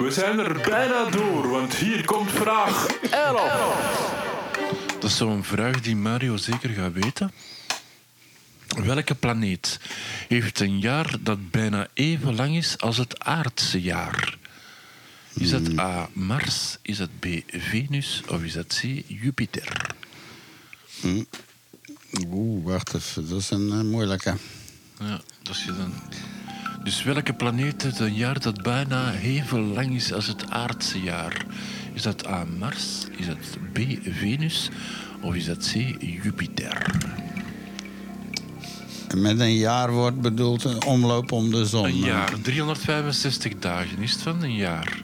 We 0.03 0.11
zijn 0.11 0.39
er 0.39 0.61
bijna 0.69 1.09
door, 1.09 1.49
want 1.49 1.75
hier 1.75 2.05
komt 2.05 2.31
vraag 2.31 2.87
11. 3.09 4.93
Dat 4.99 5.09
is 5.09 5.17
zo'n 5.17 5.43
vraag 5.43 5.81
die 5.81 5.95
Mario 5.95 6.37
zeker 6.37 6.69
gaat 6.69 6.93
weten. 6.93 7.31
Welke 8.67 9.15
planeet 9.15 9.79
heeft 10.27 10.59
een 10.59 10.79
jaar 10.79 11.15
dat 11.19 11.51
bijna 11.51 11.87
even 11.93 12.35
lang 12.35 12.55
is 12.55 12.77
als 12.77 12.97
het 12.97 13.23
aardse 13.23 13.81
jaar? 13.81 14.37
Is 15.33 15.49
dat 15.49 15.79
A. 15.79 16.09
Mars, 16.13 16.77
is 16.81 16.97
dat 16.97 17.09
B. 17.19 17.25
Venus 17.47 18.23
of 18.27 18.43
is 18.43 18.53
dat 18.53 18.67
C. 18.81 18.81
Jupiter? 19.07 19.95
Oeh, 22.27 22.65
wacht 22.65 22.93
even. 22.93 23.29
Dat 23.29 23.39
is 23.39 23.49
een 23.49 23.71
eh, 23.71 23.81
moeilijke. 23.81 24.35
Ja, 24.99 25.21
dat 25.41 25.55
is 25.55 25.63
je 25.63 25.75
dan. 25.75 25.93
Dus 26.83 27.03
welke 27.03 27.33
planeet 27.33 27.81
heeft 27.81 27.99
een 27.99 28.13
jaar 28.13 28.39
dat 28.39 28.61
bijna 28.61 29.13
even 29.13 29.73
lang 29.73 29.95
is 29.95 30.13
als 30.13 30.27
het 30.27 30.49
aardse 30.49 31.01
jaar? 31.01 31.45
Is 31.93 32.01
dat 32.01 32.27
A. 32.27 32.45
Mars, 32.59 33.05
is 33.17 33.25
dat 33.25 33.37
B. 33.73 33.79
Venus 34.19 34.69
of 35.21 35.35
is 35.35 35.45
dat 35.45 35.71
C. 35.71 35.75
Jupiter? 36.23 36.85
En 39.07 39.21
met 39.21 39.39
een 39.39 39.55
jaar 39.55 39.91
wordt 39.91 40.21
bedoeld 40.21 40.63
een 40.63 40.83
omloop 40.83 41.31
om 41.31 41.51
de 41.51 41.65
zon. 41.65 41.85
Een 41.85 41.97
jaar, 41.97 42.33
365 42.41 43.53
dagen 43.59 43.97
is 43.99 44.11
het 44.11 44.21
van 44.21 44.43
een 44.43 44.55
jaar. 44.55 45.03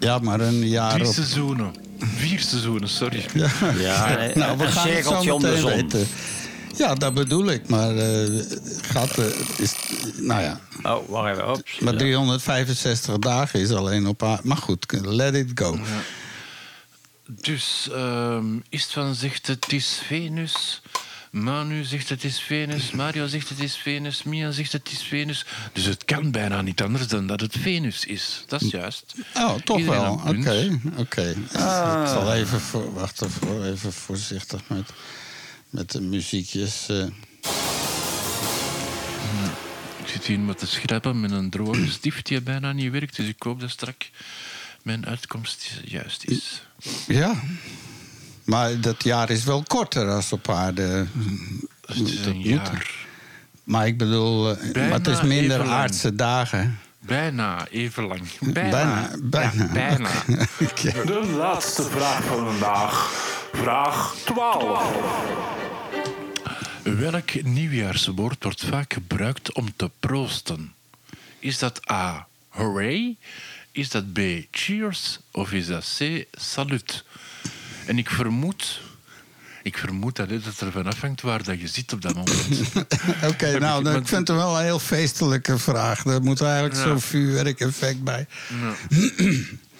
Ja, 0.00 0.18
maar 0.18 0.40
een 0.40 0.68
jaar 0.68 0.92
Drie 0.92 1.06
op... 1.06 1.12
seizoenen. 1.14 1.72
Vier 1.98 2.40
seizoenen, 2.40 2.88
sorry. 2.88 3.24
Ja, 3.34 3.48
nou, 4.34 4.58
we 4.58 4.64
een 4.64 4.72
gaan 4.72 4.88
het 4.88 5.04
zo 5.04 5.34
om 5.34 5.40
de 5.40 5.56
zon. 5.58 5.70
weten. 5.70 6.06
Ja, 6.76 6.94
dat 6.94 7.14
bedoel 7.14 7.46
ik. 7.50 7.68
Maar 7.68 7.96
eh 7.96 8.40
gaat, 8.82 9.18
eh, 9.18 9.26
is, 9.58 9.74
nou 10.16 10.42
ja, 10.42 10.60
Oh, 10.82 11.08
wacht 11.08 11.32
even. 11.32 11.50
Ops. 11.50 11.78
maar 11.78 11.96
365 11.96 13.18
dagen 13.18 13.60
is 13.60 13.70
alleen 13.70 14.06
op. 14.06 14.38
Maar 14.42 14.56
goed, 14.56 14.86
let 15.02 15.34
it 15.34 15.50
go. 15.54 15.78
Dus 17.26 17.88
ehm 17.92 18.44
Istvan 18.68 19.14
zegt 19.14 19.46
het 19.46 19.72
is 19.72 20.00
Venus. 20.06 20.82
Manu 21.30 21.84
zegt 21.84 22.08
het 22.08 22.24
is 22.24 22.38
Venus. 22.40 22.90
Mario 22.90 23.26
zegt 23.26 23.48
het 23.48 23.62
is 23.62 23.76
Venus. 23.76 24.22
Mia 24.22 24.50
zegt 24.50 24.72
het 24.72 24.90
is 24.90 25.02
Venus. 25.02 25.44
Dus 25.72 25.84
het 25.84 26.04
kan 26.04 26.30
bijna 26.30 26.62
niet 26.62 26.82
anders 26.82 27.06
dan 27.08 27.26
dat 27.26 27.40
het 27.40 27.56
Venus 27.58 28.04
is. 28.04 28.44
Dat 28.46 28.62
is 28.62 28.70
juist. 28.70 29.14
Oh, 29.36 29.54
toch 29.54 29.78
Iedereen 29.78 30.00
wel. 30.00 30.12
Oké, 30.12 30.80
oké. 30.96 31.28
Ik 31.30 32.08
zal 32.08 32.32
even, 32.34 32.60
voor, 32.60 32.92
wacht 32.94 33.22
even, 33.22 33.48
hoor, 33.48 33.64
even 33.64 33.92
voorzichtig 33.92 34.60
met 34.66 34.90
met 35.74 35.90
de 35.90 36.00
muziekjes. 36.00 36.88
eh. 36.88 37.06
Ik 39.96 40.10
zit 40.10 40.24
hier 40.24 40.38
met 40.38 40.58
te 40.58 40.66
schrappen 40.66 41.20
met 41.20 41.30
een 41.30 41.50
droge 41.50 41.90
stift 41.98 42.26
die 42.26 42.40
bijna 42.40 42.72
niet 42.72 42.90
werkt. 42.92 43.16
Dus 43.16 43.26
ik 43.28 43.42
hoop 43.42 43.60
dat 43.60 43.70
strak 43.70 44.08
mijn 44.82 45.06
uitkomst 45.06 45.70
juist 45.84 46.24
is. 46.24 46.62
ja. 47.06 47.34
Maar 48.44 48.80
dat 48.80 49.04
jaar 49.04 49.30
is 49.30 49.44
wel 49.44 49.62
korter 49.62 50.08
als 50.10 50.32
op 50.32 50.48
aarde. 50.48 51.06
Het 51.86 52.08
is 52.08 52.26
een 52.26 52.40
jaar. 52.40 52.90
Maar 53.64 53.86
ik 53.86 53.98
bedoel, 53.98 54.50
eh, 54.50 54.72
Bijna 54.72 54.88
maar 54.88 54.98
het 54.98 55.06
is 55.06 55.22
minder 55.22 55.62
aardse 55.62 56.14
dagen. 56.14 56.78
Bijna 56.98 57.68
even 57.68 58.04
lang. 58.04 58.22
Bijna. 58.40 58.70
Bijna. 58.70 59.10
bijna. 59.22 59.64
Ja, 59.64 59.72
bijna. 59.72 60.10
Oké. 60.70 61.04
De 61.04 61.34
laatste 61.36 61.82
vraag 61.82 62.24
van 62.24 62.44
vandaag. 62.46 63.12
Vraag 63.54 64.14
12. 64.24 64.92
Welk 66.82 67.42
nieuwjaarswoord 67.42 68.42
wordt 68.44 68.64
vaak 68.64 68.92
gebruikt 68.92 69.52
om 69.52 69.76
te 69.76 69.90
proosten? 70.00 70.72
Is 71.38 71.58
dat 71.58 71.90
A. 71.90 72.26
Hooray? 72.48 73.16
Is 73.72 73.90
dat 73.90 74.12
B. 74.12 74.18
Cheers? 74.50 75.18
Of 75.30 75.52
is 75.52 75.66
dat 75.66 75.94
C. 75.98 76.24
Salut? 76.32 77.04
En 77.86 77.98
ik 77.98 78.10
vermoed... 78.10 78.80
Ik 79.62 79.78
vermoed 79.78 80.16
dat 80.16 80.30
het 80.30 80.60
er 80.60 80.72
van 80.72 80.86
afhangt 80.86 81.20
waar 81.20 81.42
dat 81.42 81.60
je 81.60 81.66
zit 81.68 81.92
op 81.92 82.02
dat 82.02 82.14
moment. 82.14 82.60
Oké, 83.32 83.58
nou, 83.58 83.88
ik- 83.88 84.06
vind 84.08 84.28
het 84.28 84.36
wel 84.36 84.56
een 84.58 84.64
heel 84.64 84.78
feestelijke 84.78 85.58
vraag. 85.58 86.02
Daar 86.02 86.22
moet 86.22 86.40
eigenlijk 86.40 86.74
Ja. 86.74 86.80
zo'n 86.82 87.00
vuurwerk-effect 87.00 88.02
bij. 88.04 88.26
Ja, 88.60 88.74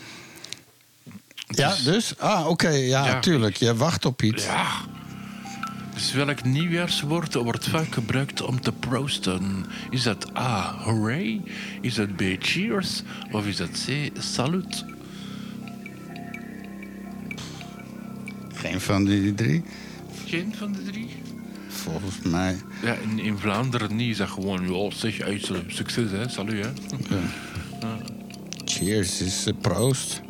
dus? 1.85 2.19
Ah, 2.19 2.49
oké, 2.49 2.69
ja, 2.69 3.07
Ja. 3.07 3.21
tuurlijk. 3.21 3.57
Je 3.57 3.75
wacht 3.77 4.05
op 4.05 4.23
iets. 4.23 4.45
Ja. 4.45 4.67
Dus 5.95 6.13
welk 6.13 6.45
nieuwjaarswoord 6.45 7.35
wordt 7.35 7.69
vaak 7.69 7.95
gebruikt 7.95 8.43
om 8.43 8.61
te 8.61 8.73
proosten? 8.73 9.67
Is 9.91 10.03
dat 10.03 10.37
A. 10.37 10.75
Hooray? 10.79 11.41
Is 11.81 11.95
dat 11.95 12.17
B. 12.17 12.23
Cheers? 12.39 13.03
Of 13.33 13.47
is 13.47 13.57
dat 13.57 13.69
C. 13.87 14.11
Salut? 14.19 14.85
Geen 18.55 18.81
van 18.81 19.05
die 19.05 19.35
drie, 19.35 19.63
Geen 20.27 20.55
van 20.59 20.73
de 20.73 20.83
drie? 20.83 21.09
volgens 21.69 22.19
mij. 22.25 22.57
Ja, 22.83 22.95
in, 22.95 23.19
in 23.19 23.39
Vlaanderen 23.39 23.97
niet. 23.97 24.11
Is 24.11 24.17
dat 24.17 24.29
gewoon, 24.29 24.73
ja, 24.75 24.91
zeg, 24.97 25.21
uit, 25.21 25.51
succes, 25.67 26.11
hè. 26.11 26.29
Salut, 26.29 26.65
hè. 26.65 27.17
Cheers 28.65 29.21
is 29.21 29.47
eh, 29.47 29.55
proost. 29.61 30.21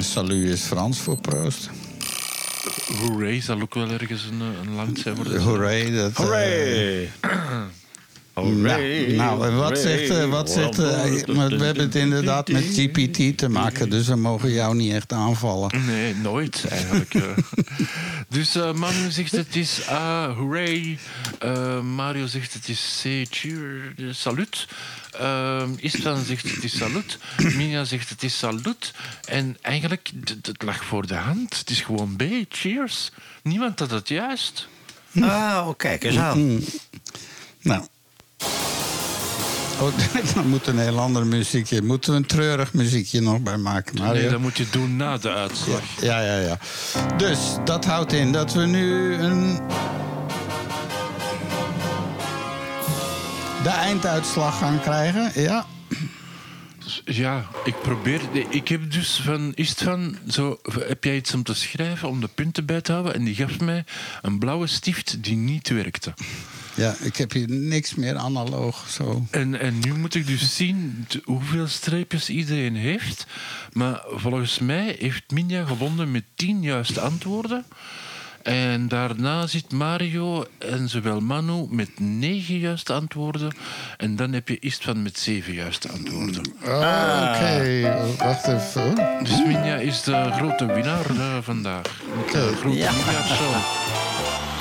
Salut 0.00 0.48
is 0.48 0.60
Frans 0.60 1.00
voor 1.00 1.20
proost. 1.20 1.70
Hooray 2.96 3.40
zal 3.40 3.60
ook 3.60 3.74
wel 3.74 3.90
ergens 3.90 4.24
een, 4.24 4.40
eh, 4.40 4.46
een 4.66 4.74
land 4.74 4.98
zijn. 4.98 5.14
Worden. 5.14 5.40
Hooray. 5.40 5.90
Dat, 5.90 6.10
eh, 6.10 6.16
Hooray! 6.16 7.10
Nou, 8.34 9.12
nou, 9.12 9.52
wat 9.54 9.78
zegt... 9.78 10.10
eh, 10.10 10.28
wat 10.28 10.50
zegt 10.50 10.78
eh, 10.78 11.34
maar 11.34 11.48
we 11.48 11.64
hebben 11.64 11.84
het 11.84 11.94
inderdaad 11.94 12.48
met 12.48 12.64
GPT 12.76 13.38
te 13.38 13.48
maken... 13.48 13.90
dus 13.90 14.06
we 14.08 14.16
mogen 14.16 14.50
jou 14.52 14.74
niet 14.74 14.92
echt 14.92 15.12
aanvallen. 15.12 15.86
Nee, 15.86 16.14
nooit 16.14 16.64
eigenlijk. 16.68 17.14
eh. 17.14 17.22
dus 18.28 18.54
eh, 18.54 18.72
Manu 18.72 19.10
zegt 19.10 19.32
het 19.32 19.56
is 19.56 19.88
A, 19.88 20.28
hooray. 20.32 20.98
Eh, 21.38 21.80
Mario 21.80 22.26
zegt 22.26 22.52
het 22.52 22.68
is 22.68 22.98
C, 23.02 23.26
cheer, 23.30 23.94
salut. 24.10 24.66
Uh, 25.20 25.62
Istvan 25.76 26.24
zegt 26.24 26.50
het 26.54 26.64
is 26.64 26.76
salut. 26.76 27.18
Minja 27.56 27.84
zegt 27.84 28.08
het 28.08 28.22
is 28.22 28.38
salut. 28.38 28.92
En 29.24 29.56
eigenlijk, 29.60 30.10
het 30.42 30.62
lag 30.62 30.84
voor 30.84 31.06
de 31.06 31.14
hand. 31.14 31.58
Het 31.58 31.70
is 31.70 31.80
gewoon 31.80 32.16
B, 32.16 32.22
cheers. 32.48 33.10
Niemand 33.42 33.78
had 33.78 33.90
het 33.90 34.08
juist. 34.08 34.68
Ah, 35.20 35.64
oh, 35.68 35.76
kijk 35.76 36.04
eens 36.04 36.16
aan. 36.16 36.60
Nou. 37.62 37.82
Oh, 39.82 39.92
dan 40.34 40.48
moet 40.48 40.66
een 40.66 40.78
heel 40.78 40.98
ander 40.98 41.26
muziekje. 41.26 41.82
Moeten 41.82 42.10
we 42.10 42.16
een 42.16 42.26
treurig 42.26 42.72
muziekje 42.72 43.20
nog 43.20 43.40
bij 43.40 43.56
maken, 43.56 43.98
Mario? 43.98 44.20
Nee, 44.20 44.30
dat 44.30 44.40
moet 44.40 44.56
je 44.56 44.66
doen 44.70 44.96
na 44.96 45.18
de 45.18 45.30
uitslag. 45.30 45.82
Ja, 46.00 46.20
ja, 46.20 46.38
ja. 46.38 46.58
Dus 47.16 47.38
dat 47.64 47.84
houdt 47.84 48.12
in 48.12 48.32
dat 48.32 48.52
we 48.52 48.66
nu 48.66 49.14
een. 49.14 49.60
De 53.62 53.68
einduitslag 53.68 54.58
gaan 54.58 54.80
krijgen. 54.80 55.42
Ja. 55.42 55.66
Ja, 57.04 57.46
ik 57.64 57.74
probeer. 57.82 58.20
Ik 58.48 58.68
heb 58.68 58.92
dus 58.92 59.20
van. 59.24 59.52
Is 59.54 59.68
het 59.68 59.82
van. 59.82 60.16
Zo, 60.28 60.58
heb 60.78 61.04
jij 61.04 61.16
iets 61.16 61.34
om 61.34 61.42
te 61.42 61.54
schrijven 61.54 62.08
om 62.08 62.20
de 62.20 62.28
punten 62.34 62.66
bij 62.66 62.80
te 62.80 62.92
houden? 62.92 63.14
En 63.14 63.24
die 63.24 63.34
gaf 63.34 63.60
mij 63.60 63.84
een 64.22 64.38
blauwe 64.38 64.66
stift 64.66 65.24
die 65.24 65.36
niet 65.36 65.68
werkte. 65.68 66.14
Ja, 66.74 66.94
ik 67.00 67.16
heb 67.16 67.32
hier 67.32 67.50
niks 67.50 67.94
meer 67.94 68.16
analoog. 68.16 68.88
Zo. 68.90 69.26
En, 69.30 69.60
en 69.60 69.78
nu 69.78 69.94
moet 69.94 70.14
ik 70.14 70.26
dus 70.26 70.56
zien 70.56 71.06
hoeveel 71.24 71.66
streepjes 71.66 72.28
iedereen 72.28 72.76
heeft. 72.76 73.26
Maar 73.72 74.02
volgens 74.08 74.58
mij 74.58 74.96
heeft 74.98 75.30
Minja 75.30 75.64
gewonnen 75.64 76.10
met 76.10 76.24
tien 76.34 76.62
juiste 76.62 77.00
antwoorden. 77.00 77.64
En 78.42 78.88
daarna 78.88 79.46
zit 79.46 79.72
Mario 79.72 80.44
en 80.58 80.88
zowel 80.88 81.20
Manu 81.20 81.66
met 81.70 82.00
negen 82.00 82.58
juiste 82.58 82.92
antwoorden. 82.92 83.52
En 83.96 84.16
dan 84.16 84.32
heb 84.32 84.48
je 84.48 84.58
Istvan 84.58 85.02
met 85.02 85.18
zeven 85.18 85.52
juiste 85.52 85.88
antwoorden. 85.88 86.52
Oh, 86.64 87.34
Oké, 87.34 88.14
wacht 88.18 88.46
even. 88.46 88.94
Dus 89.22 89.44
Minja 89.46 89.76
is 89.76 90.02
de 90.02 90.30
grote 90.32 90.66
winnaar 90.66 91.10
eh, 91.10 91.38
vandaag. 91.42 91.82
De 92.32 92.54
grote 92.56 92.76
Ja. 92.76 92.88
En 92.88 94.51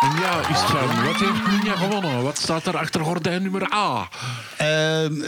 ja, 0.00 0.48
is 0.48 0.60
het 0.60 0.70
van, 0.70 1.04
wat 1.04 1.16
heeft 1.16 1.46
Minja 1.46 1.76
gewonnen? 1.76 2.22
Wat 2.22 2.38
staat 2.38 2.66
er 2.66 2.76
achter 2.76 3.04
gordijn 3.04 3.42
nummer 3.42 3.72
A? 3.74 4.08
Ehm, 4.56 5.22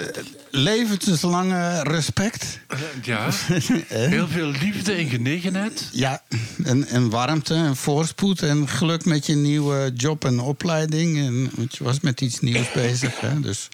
levenslange 0.51 1.82
respect. 1.82 2.59
Ja, 3.03 3.28
heel 3.89 4.28
veel 4.28 4.47
liefde 4.47 4.93
en 4.93 5.09
genegenheid. 5.09 5.89
Ja, 5.93 6.23
en, 6.65 6.86
en 6.86 7.11
warmte 7.11 7.55
en 7.55 7.77
voorspoed 7.77 8.43
en 8.43 8.69
geluk 8.69 9.05
met 9.05 9.27
je 9.27 9.35
nieuwe 9.35 9.93
job 9.94 10.24
en 10.24 10.40
opleiding. 10.40 11.19
En, 11.19 11.51
want 11.55 11.77
je 11.77 11.85
was 11.85 12.01
met 12.01 12.20
iets 12.20 12.40
nieuws 12.40 12.73
bezig, 12.73 13.20
hè? 13.20 13.40
dus 13.40 13.69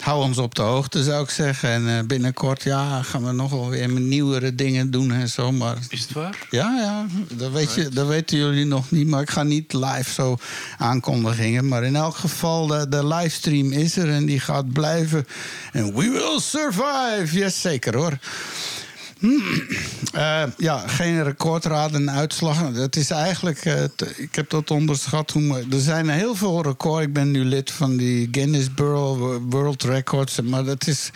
hou 0.00 0.22
ons 0.22 0.38
op 0.38 0.54
de 0.54 0.62
hoogte, 0.62 1.02
zou 1.02 1.22
ik 1.22 1.30
zeggen. 1.30 1.68
En 1.70 1.98
eh, 1.98 2.04
binnenkort 2.06 2.62
ja, 2.62 3.02
gaan 3.02 3.24
we 3.24 3.32
nog 3.32 3.50
wel 3.50 3.68
weer 3.68 3.88
nieuwere 3.88 4.54
dingen 4.54 4.90
doen 4.90 5.12
en 5.12 5.28
zo. 5.28 5.52
Maar 5.52 5.76
Is 5.88 6.00
het 6.00 6.12
waar? 6.12 6.46
ja, 6.50 6.76
ja 6.78 7.06
dat, 7.32 7.52
weet 7.52 7.74
je, 7.74 7.88
dat 7.88 8.06
weten 8.06 8.38
jullie 8.38 8.64
nog 8.64 8.90
niet. 8.90 9.06
Maar 9.06 9.20
ik 9.22 9.30
ga 9.30 9.42
niet 9.42 9.72
live 9.72 10.12
zo 10.12 10.36
aankondigingen. 10.78 11.68
Maar 11.68 11.84
in 11.84 11.96
elk 11.96 12.16
geval, 12.16 12.66
de, 12.66 12.88
de 12.88 13.06
livestream 13.06 13.72
is 13.72 13.96
er 13.96 14.10
en 14.10 14.26
die 14.26 14.40
gaat 14.40 14.72
blijven. 14.72 15.26
En 15.72 15.94
we 15.94 16.10
will 16.10 16.40
survive! 16.40 17.38
Yes, 17.38 17.60
zeker 17.60 17.96
hoor. 17.96 18.18
Eh, 20.12 20.42
ja, 20.56 20.78
geen 20.78 21.22
recordraden 21.22 22.08
en 22.08 22.10
uitslag. 22.10 22.74
Het 22.74 22.96
is 22.96 23.10
eigenlijk, 23.10 23.64
eh, 23.64 23.82
ik 24.16 24.34
heb 24.34 24.50
dat 24.50 24.70
onderschat. 24.70 25.30
Hoe, 25.30 25.64
er 25.70 25.80
zijn 25.80 26.08
heel 26.08 26.34
veel 26.34 26.62
records. 26.62 27.06
Ik 27.06 27.12
ben 27.12 27.30
nu 27.30 27.44
lid 27.44 27.70
van 27.70 27.96
die 27.96 28.28
Guinness 28.30 28.68
World 29.48 29.82
Records. 29.82 30.40
Maar 30.40 30.64
dat 30.64 30.86
is 30.86 31.10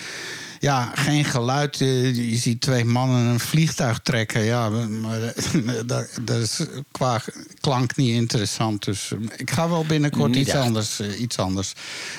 ja, 0.62 0.92
geen 0.94 1.24
geluid. 1.24 1.80
Eh, 1.80 2.14
Je 2.30 2.36
ziet 2.36 2.60
twee 2.60 2.84
mannen 2.84 3.26
een 3.26 3.40
vliegtuig 3.40 3.98
trekken. 4.00 4.42
Ja, 4.44 4.68
maar 4.68 5.22
eh, 5.22 5.32
dat, 5.86 6.08
dat 6.22 6.36
is 6.40 6.60
qua 6.90 7.20
klank 7.60 7.96
niet 7.96 8.14
interessant. 8.14 8.84
Dus 8.84 9.12
eh, 9.12 9.18
ik 9.36 9.50
ga 9.50 9.68
wel 9.68 9.84
binnenkort 9.84 10.30
Niet 10.30 10.40
iets 10.40 10.50
echt. 10.50 10.58
anders, 10.64 11.00
eh, 11.00 11.20
iets 11.20 11.38
anders 11.38 11.72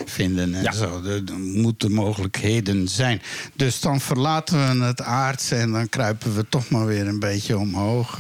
vinden. 0.06 0.54
En 0.56 0.64
Ja. 0.64 0.72
zo. 0.72 1.02
Er 1.04 1.22
er 1.28 1.38
moeten 1.40 1.92
mogelijkheden 1.92 2.88
zijn. 2.88 3.22
Dus 3.56 3.80
dan 3.80 4.02
verlaten 4.02 4.80
we 4.80 4.86
het 4.86 5.02
aardse 5.02 5.56
en 5.56 5.72
dan 5.72 5.90
kruipen 5.90 6.36
we 6.36 6.46
toch 6.50 6.70
maar 6.70 6.86
weer 6.86 7.08
een 7.08 7.20
beetje 7.20 7.58
omhoog. 7.58 8.20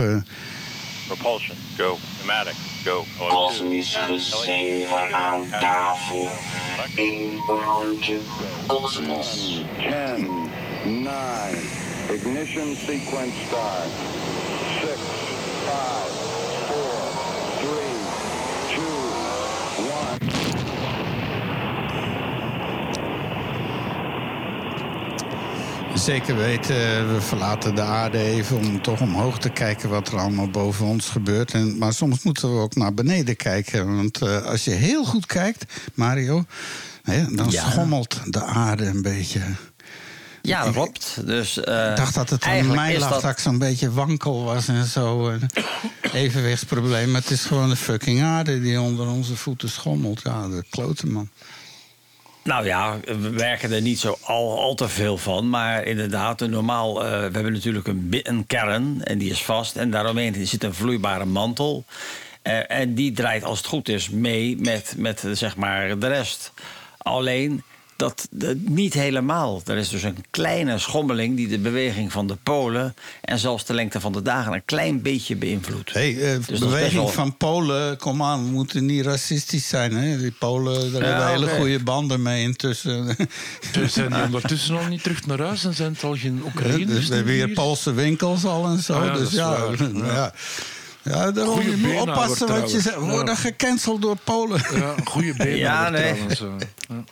Eh. 1.11 1.15
Propulsion, 1.15 1.55
go. 1.77 1.97
Pneumatic, 2.19 2.55
go. 2.85 3.05
Kosmische 3.17 4.19
zeven 4.19 5.13
aan 5.13 5.49
tafel. 5.49 6.29
Inboortje 6.95 8.19
kosmos. 8.67 9.61
10, 9.77 10.49
9, 10.85 11.57
ignition 12.13 12.75
sequence 12.75 13.35
start. 13.47 13.91
6, 14.81 14.99
5, 15.65 16.11
4, 16.67 17.11
3, 17.59 17.91
2, 18.69 18.83
1. 20.19 20.31
Zeker 26.03 26.35
weten, 26.37 27.13
we 27.13 27.21
verlaten 27.21 27.75
de 27.75 27.81
aarde 27.81 28.17
even 28.17 28.57
om 28.57 28.81
toch 28.81 29.01
omhoog 29.01 29.39
te 29.39 29.49
kijken 29.49 29.89
wat 29.89 30.07
er 30.07 30.17
allemaal 30.19 30.49
boven 30.49 30.85
ons 30.85 31.09
gebeurt. 31.09 31.51
En, 31.53 31.77
maar 31.77 31.93
soms 31.93 32.23
moeten 32.23 32.53
we 32.55 32.61
ook 32.61 32.75
naar 32.75 32.93
beneden 32.93 33.35
kijken. 33.35 33.95
Want 33.95 34.21
eh, 34.21 34.41
als 34.45 34.63
je 34.63 34.71
heel 34.71 35.05
goed 35.05 35.25
kijkt, 35.25 35.65
Mario, 35.93 36.45
Hè, 37.03 37.25
dan 37.35 37.49
Ja. 37.49 37.69
schommelt 37.69 38.19
de 38.25 38.43
aarde 38.43 38.85
een 38.85 39.01
beetje. 39.01 39.41
Ja, 40.41 40.63
dat 40.63 40.73
klopt. 40.73 41.17
Dus, 41.25 41.57
eh, 41.63 41.89
Ik 41.89 41.95
dacht 41.95 42.13
dat 42.15 42.29
het 42.29 42.43
aan 42.43 42.67
mij 42.67 42.99
lag 42.99 43.09
dat- 43.09 43.21
dat 43.21 43.31
ik 43.31 43.37
zo'n 43.39 43.57
beetje 43.57 43.91
wankel 43.91 44.43
was 44.43 44.67
en 44.67 44.85
zo. 44.85 45.29
eh, 45.29 45.35
evenwichtsprobleem. 46.23 47.11
Maar 47.11 47.21
het 47.21 47.31
is 47.31 47.43
gewoon 47.45 47.69
de 47.69 47.75
fucking 47.75 48.23
aarde 48.23 48.61
die 48.61 48.81
onder 48.81 49.07
onze 49.07 49.35
voeten 49.35 49.69
schommelt. 49.69 50.21
Ja, 50.23 50.47
de 50.47 50.63
klote 50.69 51.07
man. 51.07 51.29
Nou 52.43 52.65
ja, 52.65 52.99
we 53.05 53.29
werken 53.29 53.71
er 53.71 53.81
niet 53.81 53.99
zo 53.99 54.17
al, 54.21 54.75
te 54.75 54.89
veel 54.89 55.17
van. 55.17 55.49
Maar 55.49 55.83
inderdaad, 55.83 56.39
normaal, 56.39 57.03
eh, 57.03 57.09
we 57.09 57.17
hebben 57.17 57.53
natuurlijk 57.53 57.87
een, 57.87 58.19
een 58.23 58.47
kern 58.47 59.03
en 59.03 59.17
die 59.17 59.29
is 59.31 59.43
vast. 59.43 59.75
En 59.75 59.91
daaromheen 59.91 60.47
zit 60.47 60.63
een 60.63 60.73
vloeibare 60.73 61.25
mantel. 61.25 61.85
Eh, 62.41 62.71
en 62.71 62.93
die 62.93 63.11
draait 63.11 63.43
als 63.43 63.57
het 63.57 63.67
goed 63.67 63.89
is 63.89 64.09
mee 64.09 64.57
met, 64.57 64.93
met 64.97 65.25
zeg 65.31 65.55
maar 65.55 65.99
de 65.99 66.07
rest. 66.07 66.53
Alleen 66.97 67.63
dat, 68.01 68.27
dat 68.31 68.55
niet 68.59 68.93
helemaal. 68.93 69.61
Er 69.65 69.77
is 69.77 69.89
dus 69.89 70.03
een 70.03 70.25
kleine 70.29 70.77
schommeling 70.77 71.35
die 71.35 71.47
de 71.47 71.59
beweging 71.59 72.11
van 72.11 72.27
de 72.27 72.35
polen... 72.43 72.95
en 73.21 73.39
zelfs 73.39 73.65
de 73.65 73.73
lengte 73.73 73.99
van 73.99 74.11
de 74.11 74.21
dagen 74.21 74.53
een 74.53 74.65
klein 74.65 75.01
beetje 75.01 75.35
beïnvloedt. 75.35 75.93
Hey, 75.93 76.09
eh, 76.09 76.19
Dus 76.35 76.37
is 76.39 76.45
best 76.47 76.61
beweging 76.61 76.93
wel- 76.93 77.07
van 77.07 77.37
Polen, 77.37 77.97
kom 77.97 78.23
aan, 78.23 78.43
we 78.45 78.51
moeten 78.51 78.85
niet 78.85 79.05
racistisch 79.05 79.67
zijn. 79.67 79.93
Hè? 79.95 80.17
Die 80.17 80.31
Polen, 80.31 80.91
daar 80.91 81.01
Ja, 81.01 81.07
hebben 81.07 81.25
we 81.25 81.31
hele 81.49 81.59
goede 81.59 81.83
banden 81.83 82.21
mee 82.21 82.41
intussen. 82.43 83.15
Dus 83.71 83.93
zijn 83.93 84.11
die 84.13 84.23
ondertussen 84.23 84.77
al 84.77 84.85
niet 84.87 85.03
terug 85.03 85.25
naar 85.25 85.39
huis 85.39 85.63
en 85.65 85.73
zijn 85.73 85.91
het 85.93 86.03
al 86.03 86.15
geen 86.15 86.41
Oekraïners? 86.45 86.99
dus 86.99 87.07
we 87.07 87.15
hebben 87.15 87.33
hier 87.33 87.45
hier? 87.45 87.53
Poolse 87.55 87.93
winkels 87.93 88.45
al 88.45 88.65
en 88.65 88.79
zo. 88.79 88.93
Ah 88.93 89.05
ja, 89.05 89.13
dus 89.13 89.31
ja, 89.31 89.57
ja. 89.93 90.05
Ja. 90.05 90.33
ja. 91.03 91.31
daarom, 91.31 91.61
je 91.61 91.77
moet 91.77 92.01
oppassen 92.01 92.47
wat 92.47 92.71
je 92.71 92.81
zegt. 92.81 92.95
We 92.95 93.01
worden 93.01 93.25
Ja. 93.33 93.35
gecanceld 93.39 94.01
door 94.01 94.17
Polen. 94.23 94.61
Ja, 94.73 94.95
goede 95.05 95.33
benen 95.37 95.57
Ja, 95.57 95.89
nee. 95.89 96.01
trouwens. 96.13 96.41
eh. 96.41 96.47
Ja. 96.89 97.03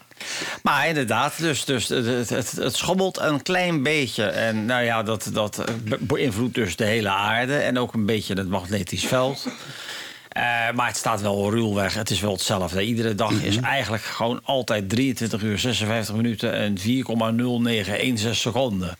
Maar 0.64 0.88
inderdaad, 0.88 1.38
dus, 1.38 1.66
dus 1.66 1.88
het, 1.88 2.30
het, 2.30 2.52
het 2.52 2.76
schommelt 2.76 3.20
een 3.20 3.41
klein 3.41 3.84
beetje. 3.84 4.24
En 4.24 4.66
nou 4.66 4.84
ja, 4.84 5.04
dat, 5.04 5.30
dat 5.34 5.64
be- 5.84 5.98
beïnvloedt 6.00 6.56
dus 6.56 6.76
de 6.76 6.86
hele 6.86 7.10
aarde 7.10 7.58
en 7.58 7.78
ook 7.80 7.94
een 7.94 8.06
beetje 8.06 8.34
het 8.34 8.50
magnetisch 8.50 9.06
veld. 9.06 9.48
Eh, 10.30 10.44
maar 10.76 10.88
het 10.88 10.98
staat 10.98 11.22
wel 11.22 11.52
ruwweg. 11.52 11.94
Het 11.94 12.10
is 12.10 12.20
wel 12.20 12.32
hetzelfde. 12.32 12.84
Iedere 12.84 13.16
dag 13.16 13.32
is 13.32 13.58
eigenlijk 13.58 14.04
gewoon 14.04 14.40
altijd 14.44 14.90
23 14.90 15.41
uur 15.41 15.60
56 15.60 16.16
minuten 16.16 16.54
en 16.54 16.78
4,0916 16.78 18.30
seconden. 18.32 18.98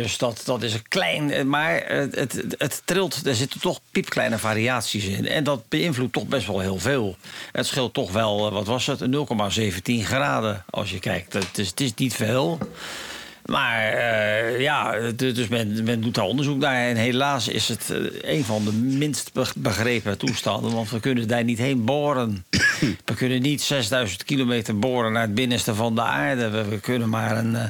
Dus 0.00 0.18
dat, 0.18 0.42
dat 0.44 0.62
is 0.62 0.74
een 0.74 0.88
klein. 0.88 1.30
eh, 1.30 1.44
Maar 1.44 1.82
het, 1.86 2.44
het, 2.58 2.82
trilt. 2.84 3.26
Er 3.26 3.34
zitten 3.34 3.60
toch 3.60 3.80
piepkleine 3.90 4.38
variaties 4.38 5.04
in. 5.04 5.28
En 5.28 5.44
dat 5.44 5.68
beïnvloedt 5.68 6.12
toch 6.12 6.26
best 6.26 6.46
wel 6.46 6.60
heel 6.60 6.78
veel. 6.78 7.16
Het 7.52 7.66
scheelt 7.66 7.94
toch 7.94 8.12
wel, 8.12 8.46
eh, 8.46 8.52
wat 8.52 8.66
was 8.66 8.86
het? 8.86 9.00
0,17 9.00 10.04
graden 10.04 10.64
als 10.70 10.90
je 10.90 10.98
kijkt. 10.98 11.32
Het 11.32 11.58
is, 11.58 11.68
het 11.68 11.80
is 11.80 11.94
niet 11.94 12.14
veel. 12.14 12.58
Maar 13.44 13.92
eh, 13.92 14.60
ja, 14.60 15.10
dus 15.16 15.48
men, 15.48 15.84
men 15.84 16.00
doet 16.00 16.14
daar 16.14 16.24
onderzoek 16.24 16.58
naar. 16.58 16.88
En 16.88 16.96
helaas 16.96 17.48
is 17.48 17.68
het 17.68 17.90
eh, 17.90 17.98
een 18.36 18.44
van 18.44 18.64
de 18.64 18.72
minst 18.72 19.32
be- 19.32 19.52
begrepen 19.56 20.18
toestanden. 20.18 20.72
Want 20.72 20.90
we 20.90 21.00
kunnen 21.00 21.28
daar 21.28 21.44
niet 21.44 21.58
heen 21.58 21.84
boren. 21.84 22.44
we 23.04 23.14
kunnen 23.14 23.42
niet 23.42 23.62
6000 23.62 24.24
kilometer 24.24 24.78
boren 24.78 25.12
naar 25.12 25.22
het 25.22 25.34
binnenste 25.34 25.74
van 25.74 25.94
de 25.94 26.02
aarde. 26.02 26.48
We, 26.48 26.64
we 26.64 26.80
kunnen 26.80 27.08
maar 27.08 27.36
een. 27.38 27.54
eh, 27.56 27.64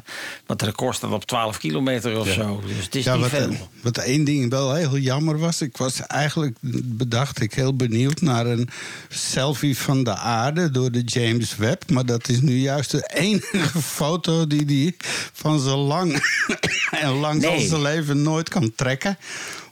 wat 0.46 0.62
record 0.62 0.96
staat 0.96 1.12
op 1.12 1.24
12 1.24 1.59
kilometer 1.59 2.18
of 2.18 2.28
zo. 2.28 2.62
Dus 2.66 2.84
het 2.84 2.94
is 2.94 3.05
Ja, 3.05 3.12
niet 3.12 3.20
wat, 3.22 3.30
veel. 3.30 3.68
wat 3.82 3.98
één 3.98 4.24
ding 4.24 4.51
wel 4.51 4.74
heel 4.74 4.96
jammer 4.98 5.38
was. 5.38 5.60
Ik 5.60 5.76
was 5.76 6.01
eigenlijk, 6.06 6.56
bedacht 6.84 7.40
ik, 7.42 7.55
heel 7.55 7.76
benieuwd 7.76 8.20
naar 8.20 8.46
een 8.46 8.68
selfie 9.09 9.78
van 9.78 10.05
de 10.05 10.16
aarde 10.16 10.70
door 10.70 10.90
de 10.92 11.02
James 11.02 11.56
Webb. 11.56 11.90
Maar 11.90 12.06
dat 12.06 12.28
is 12.28 12.40
nu 12.40 12.55
juist 12.59 12.90
de 12.90 13.10
enige 13.14 13.80
foto 13.98 14.46
die 14.46 14.64
die 14.64 14.96
van 15.32 15.60
zo 15.65 15.77
lang 15.77 16.23
en 17.05 17.11
lang 17.11 17.41
Nee. 17.41 17.66
zijn 17.69 17.82
leven 17.82 18.23
nooit 18.23 18.49
kan 18.49 18.73
trekken 18.77 19.19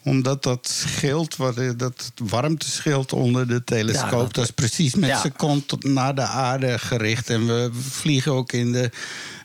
omdat 0.05 0.43
dat 0.43 0.69
schild, 0.69 1.36
eh, 1.56 1.70
dat 1.77 2.12
warmteschild 2.24 3.12
onder 3.12 3.48
de 3.48 3.64
telescoop... 3.64 4.10
Ja, 4.10 4.16
dat, 4.16 4.35
dat- 4.35 4.44
is 4.44 4.51
precies 4.51 4.94
met 4.94 5.09
ja. 5.09 5.20
zijn 5.20 5.36
kont 5.36 5.69
tot 5.69 5.85
naar 5.85 6.14
de 6.14 6.23
aarde 6.23 6.78
gericht. 6.78 7.31
En 7.31 7.47
we 7.47 7.70
vliegen 7.90 8.32
ook 8.32 8.52
in, 8.52 8.73
de, 8.73 8.90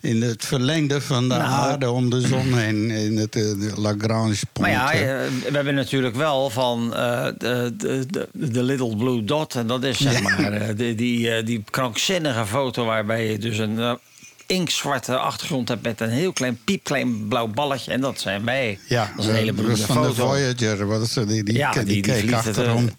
in 0.02 0.22
het 0.22 0.46
verlengde 0.46 1.02
van 1.02 1.22
de 1.30 1.36
Nou. 1.36 1.42
aarde 1.44 1.92
om 1.92 2.10
de 2.10 2.22
zon 2.22 2.58
heen... 2.58 2.92
in 2.92 3.18
het 3.18 3.36
eh, 3.36 3.78
Lagrange 3.78 4.36
point. 4.54 4.60
Maar 4.60 4.72
ja, 4.72 4.92
eh. 4.94 5.00
we 5.48 5.50
hebben 5.52 5.76
natuurlijk 5.76 6.16
wel 6.16 6.50
van 6.50 6.90
de, 6.90 7.74
de, 7.78 8.06
de, 8.34 8.64
Little 8.64 8.96
Blue 8.98 9.24
Dot. 9.24 9.56
En 9.56 9.68
dat 9.68 9.84
is 9.84 9.98
zeg 9.98 10.20
Ja. 10.22 10.40
maar 10.40 10.76
die, 10.76 10.96
die, 10.96 11.44
die 11.44 11.64
krankzinnige 11.70 12.46
foto 12.46 12.86
waarbij 12.86 13.32
je 13.32 13.38
dus 13.38 13.58
een 13.58 14.00
inkzwarte 14.48 15.18
achtergrond 15.18 15.68
hebt 15.68 15.84
met 15.84 16.02
een 16.02 16.10
heel 16.10 16.34
klein 16.34 16.60
piepklein 16.64 17.28
blauw 17.28 17.48
balletje. 17.48 17.92
En 17.92 18.02
dat 18.02 18.20
zijn 18.20 18.46
wij. 18.46 18.80
Ja, 18.88 19.12
dat 19.16 19.24
is 19.26 19.30
een 19.30 19.36
hele 19.36 19.46
dat 19.46 19.56
beroemde 19.56 19.82
van 19.86 20.02
de 20.02 20.08
foto. 20.08 20.28
Voyager. 20.28 20.88
Wat 20.88 21.02
is 21.02 21.14
dat? 21.14 21.28
Die, 21.28 21.44
die, 21.44 21.56
Ja, 21.58 21.72
die, 21.72 21.84
die- 21.84 21.94
die 21.94 22.02
keek 22.02 22.20
vliegt 22.20 22.46
het, 22.46 22.58
achterom. 22.58 22.86
eh, 22.86 22.92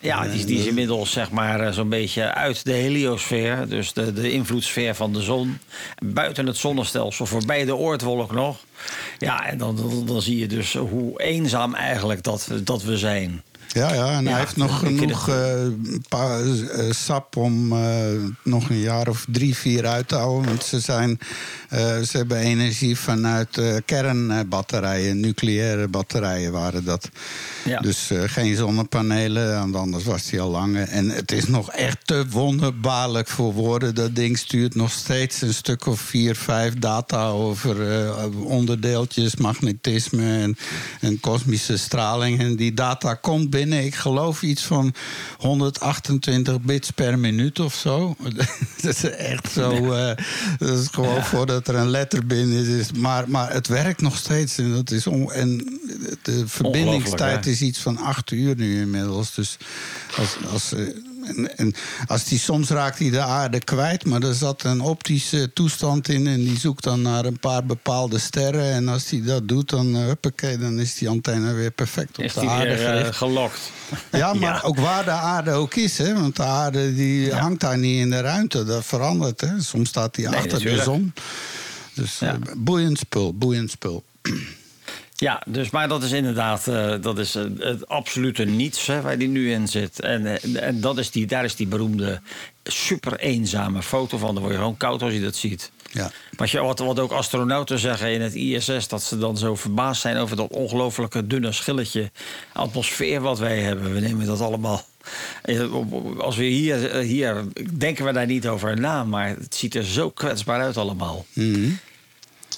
Ja, 0.00 0.22
die, 0.28 0.44
die 0.44 0.58
is 0.58 0.66
inmiddels 0.66 1.10
zeg 1.12 1.30
maar 1.30 1.60
eh, 1.60 1.72
zo'n 1.72 1.88
beetje 1.88 2.34
uit 2.34 2.64
de 2.64 2.72
heliosfeer. 2.72 3.68
Dus 3.68 3.92
de, 3.92 4.12
de 4.12 4.30
invloedssfeer 4.32 4.94
van 4.94 5.12
de 5.12 5.22
zon. 5.22 5.58
Buiten 6.04 6.46
het 6.46 6.56
zonnestelsel, 6.56 7.26
voorbij 7.26 7.64
de 7.64 7.76
oortwolk 7.76 8.32
nog. 8.32 8.56
Ja, 9.18 9.46
en 9.46 9.58
dan, 9.58 9.76
dan, 9.76 10.06
dan 10.06 10.22
zie 10.22 10.38
je 10.38 10.46
dus 10.46 10.72
hoe 10.74 11.20
eenzaam 11.22 11.74
eigenlijk 11.74 12.22
dat, 12.22 12.48
dat 12.64 12.82
we 12.82 12.96
zijn. 12.96 13.42
Ja, 13.72 13.94
ja, 13.94 14.16
en 14.16 14.24
Ja, 14.24 14.30
hij 14.30 14.38
heeft 14.40 14.56
nog 14.56 14.78
genoeg 14.78 15.28
eh, 15.28 15.66
pa- 16.08 16.38
eh, 16.40 16.90
sap 16.90 17.36
om 17.36 17.72
eh, 17.72 17.88
nog 18.42 18.70
een 18.70 18.80
jaar 18.80 19.08
of 19.08 19.24
drie, 19.28 19.56
vier 19.56 19.86
uit 19.86 20.08
te 20.08 20.14
houden. 20.14 20.48
Want 20.48 20.64
ze, 20.64 20.80
zijn, 20.80 21.18
ze 21.76 22.08
hebben 22.10 22.38
energie 22.38 22.96
vanuit 22.98 23.58
eh, 23.58 23.76
kernbatterijen, 23.84 25.20
nucleaire 25.20 25.88
batterijen 25.88 26.52
waren 26.52 26.84
dat. 26.84 27.08
Ja. 27.64 27.80
Dus 27.80 28.10
eh, 28.10 28.22
geen 28.26 28.56
zonnepanelen, 28.56 29.58
want 29.58 29.74
anders 29.74 30.04
was 30.04 30.30
hij 30.30 30.40
al 30.40 30.50
lang. 30.50 30.78
En 30.78 31.08
het 31.08 31.32
is 31.32 31.46
nog 31.46 31.70
echt 31.70 32.06
te 32.06 32.24
wonderbaarlijk 32.30 33.28
voor 33.28 33.52
woorden. 33.52 33.94
Dat 33.94 34.16
ding 34.16 34.38
stuurt 34.38 34.74
nog 34.74 34.90
steeds 34.90 35.42
een 35.42 35.54
stuk 35.54 35.86
of 35.86 36.00
vier, 36.00 36.36
vijf 36.36 36.74
data 36.74 37.28
over 37.28 37.92
eh, 37.92 38.24
onderdeeltjes, 38.44 39.36
magnetisme 39.36 40.38
en, 40.38 40.56
en 41.00 41.20
kosmische 41.20 41.76
straling. 41.76 42.40
En 42.40 42.56
die 42.56 42.74
data 42.74 43.14
komt 43.14 43.50
binnen, 43.50 43.84
ik 43.84 43.94
geloof 43.94 44.42
iets 44.42 44.62
van 44.62 44.94
128 45.38 46.60
bits 46.60 46.90
per 46.90 47.18
minuut 47.18 47.60
of 47.60 47.74
zo. 47.74 48.16
dat 48.82 48.94
is 48.94 49.04
echt 49.04 49.52
zo. 49.52 49.92
eh, 49.92 50.16
dat 50.58 50.78
is 50.78 50.88
gewoon 50.90 51.24
voordat 51.64 51.74
er 51.74 51.80
een 51.86 51.90
letter 51.90 52.26
binnen 52.26 52.66
is. 52.66 52.92
Maar, 52.92 53.30
maar 53.30 53.52
het 53.52 53.66
werkt 53.66 54.00
nog 54.00 54.16
steeds. 54.16 54.58
En, 54.58 54.72
dat 54.72 54.90
is 54.90 55.06
on- 55.06 55.32
en 55.32 55.56
de 56.22 56.48
verbindingstijd 56.48 57.46
is 57.46 57.60
iets 57.60 57.78
van 57.78 57.96
acht 57.98 58.30
uur 58.30 58.56
nu 58.56 58.80
inmiddels. 58.80 59.34
Dus 59.34 59.56
als, 60.16 60.36
als, 60.52 60.72
eh, 60.72 60.80
en, 61.36 61.56
en 61.58 61.74
als 62.06 62.24
die, 62.24 62.38
soms 62.38 62.68
raakt 62.68 62.98
hij 62.98 63.10
de 63.10 63.20
aarde 63.20 63.58
kwijt, 63.60 64.04
maar 64.04 64.22
er 64.22 64.34
zat 64.34 64.62
een 64.64 64.80
optische 64.80 65.52
toestand 65.52 66.08
in 66.08 66.26
en 66.26 66.44
die 66.44 66.58
zoekt 66.58 66.84
dan 66.84 67.02
naar 67.02 67.24
een 67.24 67.38
paar 67.38 67.64
bepaalde 67.64 68.18
sterren. 68.18 68.72
En 68.72 68.88
als 68.88 69.10
hij 69.10 69.22
dat 69.22 69.48
doet, 69.48 69.68
dan, 69.70 69.96
eh, 69.96 70.04
huppakee, 70.04 70.58
dan 70.58 70.78
is 70.78 70.94
die 70.94 71.08
antenne 71.08 71.52
weer 71.52 71.70
perfect 71.70 72.18
op 72.18 72.24
Is 72.24 72.32
de 72.34 72.40
die 72.40 72.48
aarde 72.48 72.76
weer 72.76 73.06
eh, 73.06 73.12
gelokt? 73.12 73.60
Ja, 74.10 74.32
maar 74.34 74.40
Ja. 74.54 74.60
ook 74.64 74.78
waar 74.78 75.04
de 75.04 75.10
aarde 75.10 75.50
ook 75.50 75.74
is, 75.74 75.98
hè? 75.98 76.14
want 76.14 76.36
de 76.36 76.42
aarde 76.42 76.94
die 76.94 77.32
hangt 77.34 77.60
daar 77.60 77.78
niet 77.78 78.00
in 78.00 78.10
de 78.10 78.20
ruimte. 78.20 78.64
Dat 78.64 78.84
verandert. 78.84 79.40
Hè? 79.40 79.60
Soms 79.62 79.88
staat 79.88 80.14
die 80.14 80.28
Nee, 80.28 80.36
achter 80.38 80.60
de 80.60 80.82
zon. 80.82 81.12
Dus 81.94 82.18
Ja. 82.18 82.32
eh, 82.32 82.40
boeiend 82.56 82.98
spul, 82.98 83.34
boeiend 83.34 83.70
spul. 83.70 84.04
Ja, 85.20 85.42
dus, 85.46 85.70
maar 85.70 85.88
dat 85.88 86.02
is 86.02 86.12
inderdaad 86.12 86.68
eh, 86.68 86.94
dat 87.00 87.18
is, 87.18 87.34
eh, 87.34 87.44
het 87.58 87.88
absolute 87.88 88.44
niets 88.44 88.86
hè, 88.86 89.00
waar 89.00 89.18
die 89.18 89.28
nu 89.28 89.52
in 89.52 89.68
zit. 89.68 90.00
En, 90.00 90.26
eh, 90.26 90.62
en 90.62 90.80
dat 90.80 90.98
is 90.98 91.10
die, 91.10 91.26
daar 91.26 91.44
is 91.44 91.56
die 91.56 91.66
beroemde 91.66 92.20
super 92.64 93.18
eenzame 93.18 93.82
foto 93.82 94.18
van. 94.18 94.34
Dan 94.34 94.42
word 94.42 94.54
je 94.54 94.58
gewoon 94.58 94.76
koud 94.76 95.02
als 95.02 95.12
je 95.12 95.20
dat 95.20 95.36
ziet. 95.36 95.70
Ja. 95.92 96.10
Wat, 96.36 96.50
je, 96.50 96.60
wat, 96.60 96.78
wat 96.78 96.98
ook 96.98 97.12
astronauten 97.12 97.78
zeggen 97.78 98.12
in 98.12 98.20
het 98.20 98.34
ISS, 98.34 98.88
dat 98.88 99.02
ze 99.02 99.18
dan 99.18 99.36
zo 99.36 99.54
verbaasd 99.54 100.00
zijn 100.00 100.16
over 100.16 100.36
dat 100.36 100.50
ongelooflijke 100.50 101.26
dunne 101.26 101.52
schilletje 101.52 102.10
atmosfeer 102.52 103.20
wat 103.20 103.38
wij 103.38 103.60
hebben. 103.60 103.94
We 103.94 104.00
nemen 104.00 104.26
dat 104.26 104.40
allemaal. 104.40 104.84
Als 106.18 106.36
we 106.36 106.44
hier, 106.44 106.94
hier 106.94 107.44
denken 107.78 108.04
we 108.04 108.12
daar 108.12 108.26
niet 108.26 108.48
over 108.48 108.80
na, 108.80 109.04
maar 109.04 109.28
het 109.28 109.54
ziet 109.54 109.74
er 109.74 109.84
zo 109.84 110.10
kwetsbaar 110.10 110.60
uit 110.60 110.76
allemaal. 110.76 111.26
Mhm. 111.32 111.70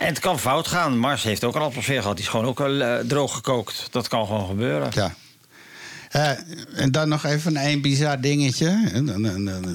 En 0.01 0.06
het 0.06 0.18
kan 0.18 0.39
fout 0.39 0.68
gaan. 0.68 0.98
Mars 0.98 1.22
heeft 1.22 1.44
ook 1.44 1.55
een 1.55 1.60
atmosfeer 1.60 2.01
gehad. 2.01 2.16
Die 2.16 2.24
is 2.24 2.31
gewoon 2.31 2.47
ook 2.47 2.60
eh, 2.60 2.97
droog 2.98 3.35
gekookt. 3.35 3.86
Dat 3.90 4.09
kan 4.09 4.27
gewoon 4.27 4.47
gebeuren. 4.47 4.90
Ja. 4.94 5.14
Eh, 6.10 6.31
en 6.74 6.93
dan 6.93 7.09
nog 7.09 7.24
even 7.24 7.56
een 7.56 7.81
bizar 7.81 8.20
dingetje. 8.20 9.02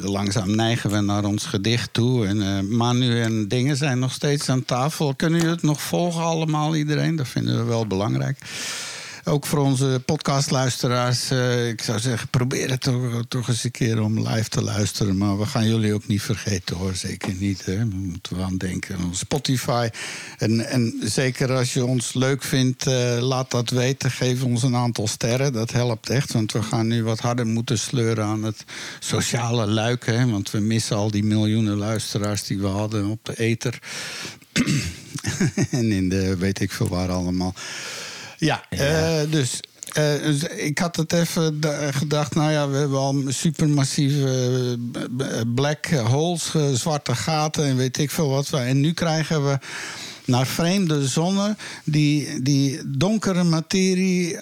Langzaam 0.01 0.55
neigen 0.55 0.91
we 0.91 1.01
naar 1.01 1.23
ons 1.23 1.45
gedicht 1.45 1.93
toe. 1.93 2.27
En, 2.27 2.41
eh, 2.41 2.59
Manu 2.61 3.21
en 3.21 3.47
dingen 3.47 3.77
zijn 3.77 3.99
nog 3.99 4.11
steeds 4.11 4.49
aan 4.49 4.65
tafel. 4.65 5.13
Kunnen 5.15 5.39
jullie 5.39 5.53
het 5.53 5.63
nog 5.63 5.81
volgen 5.81 6.23
allemaal, 6.23 6.75
iedereen? 6.75 7.15
Dat 7.15 7.27
vinden 7.27 7.57
we 7.57 7.63
wel 7.63 7.87
belangrijk. 7.87 8.37
Ook 9.25 9.45
voor 9.45 9.59
onze 9.59 10.01
podcastluisteraars. 10.05 11.31
eh, 11.31 11.67
ik 11.67 11.81
zou 11.81 11.99
zeggen, 11.99 12.27
probeer 12.29 12.69
het 12.69 12.81
toch, 12.81 13.23
toch 13.27 13.47
eens 13.47 13.63
een 13.63 13.71
keer 13.71 14.01
om 14.01 14.27
live 14.27 14.49
te 14.49 14.61
luisteren. 14.61 15.17
Maar 15.17 15.37
we 15.37 15.45
gaan 15.45 15.67
jullie 15.67 15.93
ook 15.93 16.07
niet 16.07 16.21
vergeten 16.21 16.75
hoor. 16.75 16.95
Zeker 16.95 17.33
niet. 17.33 17.65
Hè. 17.65 17.77
We 17.77 17.95
moeten 17.95 18.35
wel 18.35 18.45
aan 18.45 18.57
denken 18.57 18.97
aan 18.97 19.15
Spotify. 19.15 19.89
En, 20.37 20.67
en 20.67 20.99
zeker 21.03 21.51
als 21.51 21.73
je 21.73 21.85
ons 21.85 22.13
leuk 22.13 22.43
vindt, 22.43 22.87
eh, 22.87 23.17
laat 23.19 23.51
dat 23.51 23.69
weten. 23.69 24.11
Geef 24.11 24.43
ons 24.43 24.63
een 24.63 24.75
aantal 24.75 25.07
sterren. 25.07 25.53
Dat 25.53 25.71
helpt 25.71 26.09
echt. 26.09 26.33
Want 26.33 26.51
we 26.51 26.63
gaan 26.63 26.87
nu 26.87 27.03
wat 27.03 27.19
harder 27.19 27.47
moeten 27.47 27.79
sleuren 27.79 28.25
aan 28.25 28.43
het 28.43 28.63
sociale 28.99 29.67
luik. 29.67 30.05
Hè. 30.05 30.29
Want 30.29 30.51
we 30.51 30.59
missen 30.59 30.95
al 30.95 31.11
die 31.11 31.23
miljoenen 31.23 31.77
luisteraars 31.77 32.43
die 32.43 32.59
we 32.59 32.67
hadden 32.67 33.05
op 33.05 33.19
de 33.25 33.37
ether. 33.37 33.79
en 35.71 35.91
in 35.91 36.09
de 36.09 36.37
weet 36.37 36.59
ik 36.59 36.71
veel 36.71 36.87
waar 36.87 37.11
allemaal. 37.11 37.53
Ja, 38.37 38.63
eh, 38.69 39.31
dus. 39.31 39.59
eh, 39.93 40.21
dus 40.21 40.43
ik 40.43 40.77
had 40.77 40.95
het 40.95 41.13
even 41.13 41.59
da- 41.59 41.91
gedacht, 41.91 42.35
nou 42.35 42.51
ja, 42.51 42.69
we 42.69 42.77
hebben 42.77 42.97
al 42.97 43.23
supermassieve 43.27 44.77
eh, 45.19 45.41
black 45.55 45.85
holes, 45.85 46.51
zwarte 46.73 47.15
gaten 47.15 47.65
en 47.65 47.75
weet 47.77 47.97
ik 47.97 48.11
veel 48.11 48.29
wat. 48.29 48.49
we- 48.49 48.57
En 48.57 48.79
nu 48.79 48.93
krijgen 48.93 49.45
we 49.49 49.57
naar 50.25 50.47
vreemde 50.47 51.07
zonnen 51.07 51.57
die, 51.83 52.41
die 52.41 52.81
donkere 52.85 53.43
materie 53.43 54.37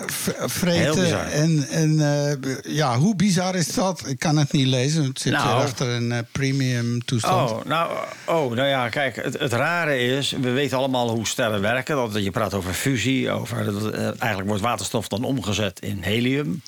vreten. 0.46 1.32
En, 1.32 1.68
en 1.70 2.00
eh, 2.00 2.74
ja, 2.76 2.98
hoe 2.98 3.16
bizar 3.16 3.56
is 3.56 3.74
dat? 3.74 4.08
Ik 4.08 4.20
kan 4.20 4.38
het 4.38 4.52
niet 4.52 4.68
lezen. 4.68 5.04
Het 5.04 5.20
zit 5.20 5.34
Nou. 5.34 5.46
hier 5.46 5.56
achter 5.56 5.88
een 5.88 6.12
eh, 6.12 6.20
premium 6.32 7.06
toestand. 7.06 7.52
Oh 7.52 7.66
nou, 7.66 7.92
oh, 8.26 8.52
nou 8.56 8.68
ja, 8.68 8.90
kijk, 8.90 9.16
het, 9.16 9.40
het 9.40 9.54
rare 9.54 10.00
is, 10.00 10.32
we 10.32 10.50
weten 10.50 10.78
allemaal 10.78 11.10
hoe 11.10 11.28
sterren 11.28 11.62
werken. 11.62 11.96
Dat, 11.96 12.24
je 12.24 12.32
praat 12.32 12.54
over 12.54 12.74
fusie, 12.74 13.32
over, 13.32 13.66
dat, 13.66 13.92
eh, 13.92 14.04
eigenlijk 14.06 14.48
wordt 14.48 14.62
waterstof 14.62 15.08
dan 15.08 15.24
omgezet 15.24 15.80
in 15.80 15.98
helium. 16.02 16.62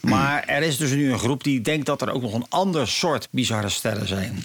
Maar 0.00 0.44
er 0.44 0.62
is 0.62 0.76
dus 0.76 0.90
nu 0.90 1.12
een 1.12 1.18
groep 1.18 1.44
die 1.44 1.60
denkt 1.60 1.86
dat 1.86 2.02
er 2.02 2.12
ook 2.12 2.22
nog 2.22 2.34
een 2.34 2.46
ander 2.48 2.88
soort 2.88 3.28
bizarre 3.30 3.68
sterren 3.68 4.08
zijn. 4.08 4.44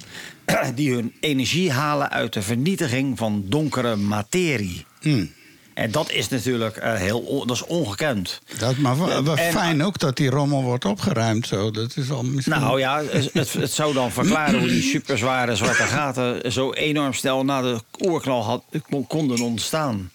Die 0.75 0.93
hun 0.93 1.13
energie 1.19 1.71
halen 1.71 2.09
uit 2.09 2.33
de 2.33 2.41
vernietiging 2.41 3.17
van 3.17 3.43
donkere 3.47 3.95
materie. 3.95 4.85
Hmm. 5.01 5.31
En 5.73 5.91
dat 5.91 6.11
is 6.11 6.29
natuurlijk 6.29 6.77
eh, 6.77 6.93
heel 6.93 7.45
dat 7.45 7.55
is 7.55 7.65
ongekend. 7.65 8.41
Dat, 8.57 8.77
maar 8.77 8.97
En- 9.35 9.51
fijn 9.51 9.83
ook 9.83 9.99
dat 9.99 10.17
die 10.17 10.29
rommel 10.29 10.63
wordt 10.63 10.85
opgeruimd. 10.85 11.47
Zo. 11.47 11.71
Dat 11.71 11.97
is 11.97 12.11
al 12.11 12.23
misschien... 12.23 12.59
Nou 12.59 12.79
ja, 12.79 13.03
het, 13.33 13.53
het 13.53 13.71
zou 13.71 13.93
dan 13.93 14.11
verklaren 14.11 14.59
hoe 14.59 14.67
die 14.67 14.81
superzware 14.81 15.55
zwarte 15.55 15.83
gaten 15.83 16.51
zo 16.51 16.71
enorm 16.73 17.13
snel 17.13 17.45
na 17.45 17.61
de 17.61 17.79
oerknal 17.99 18.43
had, 18.43 18.63
konden 19.07 19.41
ontstaan. 19.41 20.11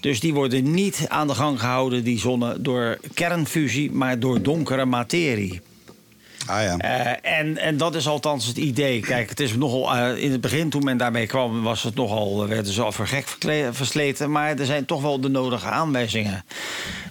Dus 0.00 0.20
die 0.20 0.34
worden 0.34 0.70
niet 0.70 1.04
aan 1.08 1.26
de 1.26 1.34
gang 1.34 1.60
gehouden, 1.60 2.04
die 2.04 2.18
zonnen, 2.18 2.62
door 2.62 2.98
kernfusie, 3.14 3.92
maar 3.92 4.18
door 4.18 4.42
donkere 4.42 4.84
materie. 4.84 5.60
Ah 6.46 6.62
ja. 6.62 6.78
Eh, 6.78 7.38
en, 7.38 7.58
en 7.58 7.76
dat 7.76 7.94
is 7.94 8.08
althans 8.08 8.46
het 8.46 8.56
idee. 8.56 9.00
Kijk, 9.00 9.28
het 9.28 9.40
is 9.40 9.54
nogal, 9.54 9.94
eh, 9.96 10.22
in 10.22 10.32
het 10.32 10.40
begin 10.40 10.70
toen 10.70 10.84
men 10.84 10.96
daarmee 10.96 11.26
kwam, 11.26 11.62
was 11.62 11.82
het 11.82 11.94
nogal, 11.94 12.42
eh, 12.42 12.48
werden 12.48 12.72
ze 12.72 12.82
al 12.82 12.92
voor 12.92 13.06
gek 13.06 13.26
versleten. 13.72 14.30
Maar 14.30 14.58
er 14.58 14.66
zijn 14.66 14.84
toch 14.84 15.02
wel 15.02 15.20
de 15.20 15.28
nodige 15.28 15.66
aanwijzingen. 15.66 16.44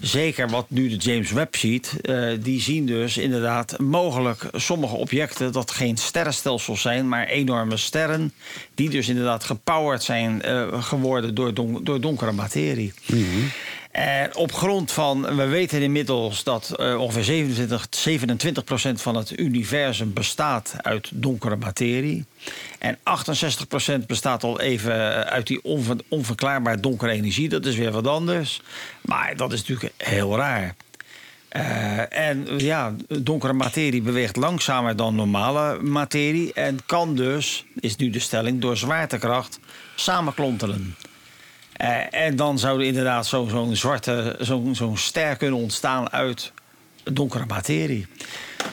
Zeker 0.02 0.50
wat 0.50 0.66
nu 0.70 0.90
de 0.90 0.96
James 0.96 1.32
Webb 1.32 1.56
ziet, 1.56 1.96
die 2.40 2.62
zien 2.62 2.86
dus 2.86 3.18
inderdaad 3.18 3.80
mogelijk 3.80 4.48
sommige 4.54 4.96
objecten 4.96 5.52
dat 5.52 5.72
geen 5.72 5.98
sterrenstelsels 5.98 6.82
zijn, 6.82 7.10
maar 7.10 7.28
enorme 7.28 7.78
sterren. 7.78 8.34
Die 8.76 8.90
dus 8.90 9.08
inderdaad 9.08 9.44
gepowerd 9.44 10.04
zijn 10.04 10.42
geworden 10.80 11.36
door, 11.36 11.54
don- 11.54 11.84
door 11.84 12.02
donkere 12.02 12.32
materie. 12.32 12.94
En 13.96 14.36
op 14.36 14.54
grond 14.54 14.92
van, 14.92 15.36
we 15.36 15.46
weten 15.46 15.82
inmiddels 15.82 16.44
dat 16.44 16.74
eh, 16.80 17.02
ongeveer 17.02 17.24
27, 17.24 17.88
27 17.90 18.64
procent 18.64 19.02
van 19.02 19.16
het 19.16 19.40
universum 19.40 20.14
bestaat 20.14 20.76
uit 20.82 21.10
donkere 21.14 21.56
materie. 21.56 22.26
En 22.80 22.98
68 23.04 23.68
procent 23.68 24.08
bestaat 24.08 24.44
al 24.44 24.62
even 24.62 24.94
uit 25.30 25.48
die 25.48 25.64
onver- 25.64 25.98
onverklaarbaar 26.08 26.82
donkere 26.82 27.12
energie. 27.12 27.50
Dat 27.50 27.66
is 27.66 27.76
weer 27.76 27.92
wat 27.92 28.08
anders. 28.08 28.62
Maar 29.02 29.36
dat 29.36 29.54
is 29.54 29.60
natuurlijk 29.60 29.94
heel 29.98 30.38
raar. 30.38 30.76
Eh, 31.48 32.30
en 32.30 32.48
ja, 32.58 32.96
donkere 33.08 33.54
materie 33.54 34.02
beweegt 34.02 34.36
langzamer 34.36 34.96
dan 34.96 35.16
normale 35.16 35.82
materie. 35.82 36.54
En 36.54 36.80
kan 36.86 37.16
dus, 37.16 37.66
is 37.80 37.96
nu 37.96 38.10
de 38.10 38.20
stelling, 38.20 38.62
door 38.62 38.78
zwaartekracht 38.78 39.60
samenklontelen. 39.96 40.96
Eh, 41.76 42.14
en 42.14 42.36
dan 42.36 42.60
zou 42.60 42.80
er 42.80 42.86
inderdaad 42.86 43.28
zo- 43.28 43.48
zo'n 43.50 43.76
zwarte, 43.76 44.36
zo'n 44.72 44.98
ster 44.98 45.36
kunnen 45.36 45.60
ontstaan 45.60 46.12
uit 46.12 46.52
donkere 47.04 47.46
materie. 47.46 48.08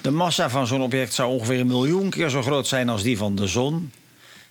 De 0.02 0.10
massa 0.10 0.50
van 0.50 0.66
zo'n 0.66 0.82
object 0.82 1.14
zou 1.14 1.30
ongeveer 1.32 1.60
een 1.60 1.66
miljoen 1.66 2.10
keer 2.10 2.28
zo 2.28 2.42
groot 2.42 2.66
zijn 2.66 2.88
als 2.88 3.02
die 3.02 3.16
van 3.16 3.34
de 3.36 3.46
zon. 3.46 3.92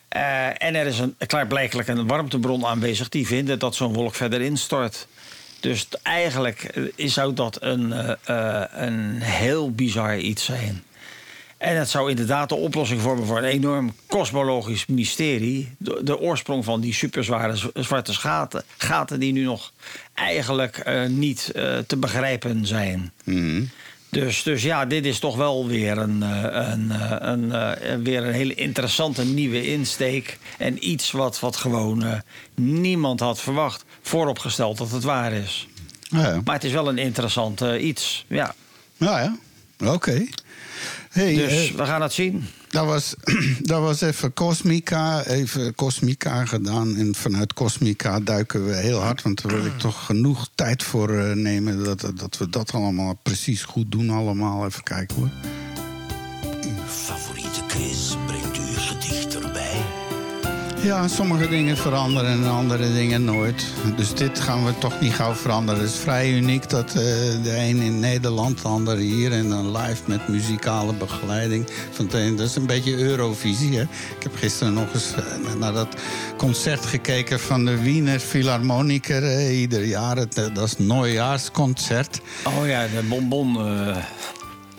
Eh, 0.07 0.47
en 0.63 0.75
er 0.75 0.85
is 0.85 0.99
een, 0.99 1.15
klaarblijkelijk 1.27 1.87
een 1.87 2.07
warmtebron 2.07 2.65
aanwezig 2.65 3.09
die 3.09 3.27
vinden 3.27 3.59
dat 3.59 3.75
zo'n 3.75 3.93
wolk 3.93 4.15
verder 4.15 4.41
instort. 4.41 5.07
Dus 5.59 5.87
eigenlijk 6.03 6.63
eh, 6.95 7.07
zou 7.07 7.33
dat 7.33 7.57
een, 7.61 7.93
een 8.83 9.21
heel 9.21 9.71
bizar 9.71 10.17
iets 10.17 10.45
zijn. 10.45 10.83
En 11.61 11.77
het 11.77 11.89
zou 11.89 12.09
inderdaad 12.09 12.49
de 12.49 12.55
oplossing 12.55 13.01
vormen 13.01 13.25
voor 13.25 13.37
een 13.37 13.43
enorm 13.43 13.93
kosmologisch 14.05 14.85
mysterie. 14.85 15.75
De, 15.77 15.99
de 16.03 16.19
oorsprong 16.19 16.65
van 16.65 16.81
die 16.81 16.93
superzware 16.93 17.55
zwarte 17.73 18.13
gaten, 18.13 18.63
gaten 18.77 19.19
die 19.19 19.33
nu 19.33 19.43
nog 19.43 19.71
eigenlijk 20.13 20.77
eh, 20.77 21.05
niet 21.05 21.51
eh, 21.55 21.77
te 21.77 21.97
begrijpen 21.97 22.65
zijn. 22.65 23.11
Dus, 24.09 24.43
dus 24.43 24.63
ja, 24.63 24.85
dit 24.85 25.05
is 25.05 25.19
toch 25.19 25.35
wel 25.35 25.67
weer 25.67 25.97
een, 25.97 26.23
eh, 26.23 26.69
een, 26.71 26.91
een, 27.29 28.03
weer 28.03 28.23
een 28.23 28.33
hele 28.33 28.53
interessante 28.53 29.25
nieuwe 29.25 29.67
insteek. 29.67 30.37
En 30.57 30.89
iets 30.89 31.11
wat, 31.11 31.39
wat 31.39 31.55
gewoon 31.55 32.21
niemand 32.55 33.19
had 33.19 33.41
verwacht. 33.41 33.85
Vooropgesteld 34.01 34.77
dat 34.77 34.91
het 34.91 35.03
waar 35.03 35.33
is. 35.33 35.67
Ja, 36.01 36.27
ja. 36.27 36.41
Maar 36.43 36.55
het 36.55 36.63
is 36.63 36.71
wel 36.71 36.89
een 36.89 36.97
interessant 36.97 37.61
iets. 37.79 38.25
Ja. 38.27 38.55
Ja, 38.97 39.19
ja. 39.19 39.37
Oké. 39.91 40.27
Hey, 41.11 41.35
Dus 41.35 41.69
eh, 41.69 41.75
we 41.75 41.85
gaan 41.85 42.01
het 42.01 42.13
zien. 42.13 42.45
dat, 42.69 42.85
was, 42.85 43.15
dat 43.61 43.81
was 43.81 44.01
even 44.01 44.33
Cosmica. 44.33 45.23
Even 45.25 45.75
Cosmica 45.75 46.45
gedaan. 46.45 46.95
En 46.95 47.15
vanuit 47.15 47.53
Cosmica 47.53 48.19
duiken 48.19 48.65
we 48.65 48.75
heel 48.75 48.99
hard. 48.99 49.21
Want 49.21 49.41
daar 49.41 49.51
wil 49.55 49.65
ik 49.65 49.77
toch 49.77 50.05
genoeg 50.05 50.47
tijd 50.55 50.83
voor 50.83 51.09
eh, 51.17 51.35
nemen. 51.35 51.83
Dat, 51.83 52.11
dat 52.15 52.37
we 52.37 52.49
dat 52.49 52.71
allemaal 52.71 53.19
precies 53.23 53.63
goed 53.63 53.91
doen. 53.91 54.09
Allemaal 54.09 54.65
even 54.65 54.83
kijken 54.83 55.15
hoor. 55.15 55.29
Uw 56.63 56.87
favoriete 56.87 57.61
quiz 57.67 58.10
Ja, 60.83 61.07
sommige 61.07 61.47
dingen 61.47 61.77
veranderen 61.77 62.31
en 62.31 62.49
andere 62.49 62.93
dingen 62.93 63.23
nooit. 63.23 63.65
Dus 63.95 64.13
dit 64.13 64.39
gaan 64.39 64.65
we 64.65 64.77
toch 64.77 65.01
niet 65.01 65.13
gauw 65.13 65.33
veranderen. 65.33 65.81
Het 65.81 65.89
is 65.89 65.97
vrij 65.99 66.31
uniek 66.31 66.69
dat 66.69 66.87
eh, 66.87 66.93
de 67.43 67.55
een 67.55 67.81
in 67.81 67.99
Nederland, 67.99 68.61
de 68.61 68.67
ander 68.67 68.97
hier... 68.97 69.31
en 69.31 69.49
dan 69.49 69.77
live 69.77 70.01
met 70.05 70.27
muzikale 70.27 70.93
begeleiding. 70.93 71.67
Dat 72.37 72.47
is 72.47 72.55
een 72.55 72.65
beetje 72.65 72.97
Eurovisie, 72.97 73.75
hè. 73.75 73.81
Ik 73.81 74.23
heb 74.23 74.35
gisteren 74.35 74.73
nog 74.73 74.93
eens 74.93 75.13
eh, 75.15 75.55
naar 75.59 75.73
dat 75.73 75.95
concert 76.37 76.85
gekeken... 76.85 77.39
van 77.39 77.65
de 77.65 77.81
Wiener 77.81 78.19
Philharmoniker. 78.19 79.23
eh, 79.23 79.59
ieder 79.59 79.83
jaar, 79.83 80.15
dat 80.15 80.63
is 80.63 80.75
het. 81.89 82.21
Oh 82.47 82.67
ja, 82.67 82.87
de 82.87 83.03
bonbon. 83.09 83.57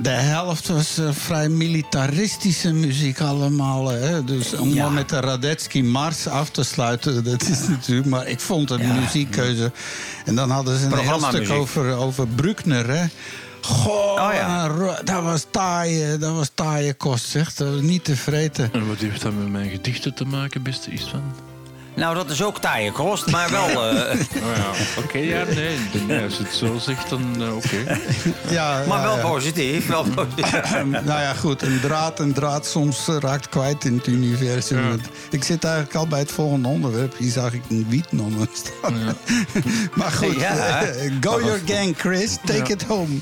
Eh, 0.02 0.14
De 0.14 0.20
helft 0.20 0.68
was 0.68 0.98
eh, 0.98 1.08
vrij 1.12 1.48
militaristische 1.48 2.72
muziek 2.72 3.20
allemaal. 3.20 3.88
Hè? 3.88 4.24
Dus 4.24 4.54
om 4.54 4.68
Ja. 4.68 4.82
maar 4.82 4.92
met 4.92 5.08
de 5.08 5.20
Radetzky 5.20 5.80
Mars 5.82 6.26
af 6.26 6.50
te 6.50 6.62
sluiten, 6.62 7.24
dat 7.30 7.42
is 7.42 7.68
natuurlijk... 7.68 8.08
Maar 8.08 8.26
ik 8.26 8.40
vond 8.40 8.68
het 8.68 8.80
Ja. 8.80 8.92
muziekkeuze... 8.94 9.72
En 10.24 10.34
dan 10.34 10.50
hadden 10.50 10.78
ze 10.78 10.86
een 10.86 10.98
heel 10.98 11.20
stuk 11.20 11.50
over, 11.50 11.94
over 11.96 12.26
Bruckner, 12.26 12.88
hè? 12.88 13.04
Goh, 13.60 14.12
Oh 14.12 14.30
ja. 14.34 14.66
ro- 14.66 14.96
dat 15.04 15.22
was 15.22 15.46
taaie, 15.50 16.18
dat 16.18 16.34
was 16.34 16.50
taaie 16.54 16.94
kost, 16.94 17.24
zeg. 17.28 17.54
Dat 17.54 17.68
was 17.72 17.80
niet 17.80 18.04
te 18.04 18.16
vreten. 18.16 18.72
En 18.72 18.88
wat 18.88 18.96
heeft 18.98 19.22
dat 19.22 19.32
met 19.32 19.48
mijn 19.48 19.70
gedichten 19.70 20.14
te 20.14 20.24
maken, 20.24 20.62
beste 20.62 20.90
Istvan? 20.90 21.22
Nou, 21.94 22.14
dat 22.14 22.30
is 22.30 22.42
ook 22.42 22.58
taaie 22.60 22.92
kost, 22.92 23.30
maar 23.30 23.50
wel. 23.50 23.68
eh, 23.68 24.20
Oh 24.20 24.56
ja, 24.56 25.02
oké, 25.02 25.18
ja, 25.18 25.44
nee. 25.44 26.22
Als 26.22 26.36
je 26.36 26.42
het 26.42 26.54
zo 26.54 26.78
zegt, 26.78 27.10
dan 27.10 27.42
eh, 27.42 27.56
oké. 27.56 27.76
Ja, 28.50 28.82
maar 28.88 28.98
ja, 28.98 29.04
wel 29.04 29.16
ja. 29.16 29.22
positief. 29.22 29.86
Wel 29.86 30.04
positief. 30.14 30.72
nou 30.84 31.04
ja, 31.06 31.34
goed. 31.34 31.62
Een 31.62 31.80
draad, 31.80 32.18
een 32.20 32.32
draad 32.32 32.66
soms 32.66 33.06
raakt 33.06 33.48
kwijt 33.48 33.84
in 33.84 33.96
het 33.96 34.06
universum. 34.06 34.78
Ja. 34.78 34.96
Ik 35.30 35.44
zit 35.44 35.64
eigenlijk 35.64 35.94
al 35.94 36.06
bij 36.06 36.18
het 36.18 36.32
volgende 36.32 36.68
onderwerp. 36.68 37.14
Hier 37.18 37.30
zag 37.30 37.52
ik 37.52 37.62
een 37.68 37.86
wietnommer 37.88 38.46
staan. 38.52 38.94
maar 39.94 40.10
goed, 40.10 40.34
Ja. 40.40 40.82
eh, 40.82 41.12
go 41.20 41.40
your 41.40 41.60
gang, 41.66 41.94
Chris. 41.98 42.36
Take 42.44 42.58
Ja. 42.58 42.64
it 42.74 42.82
home. 42.84 43.14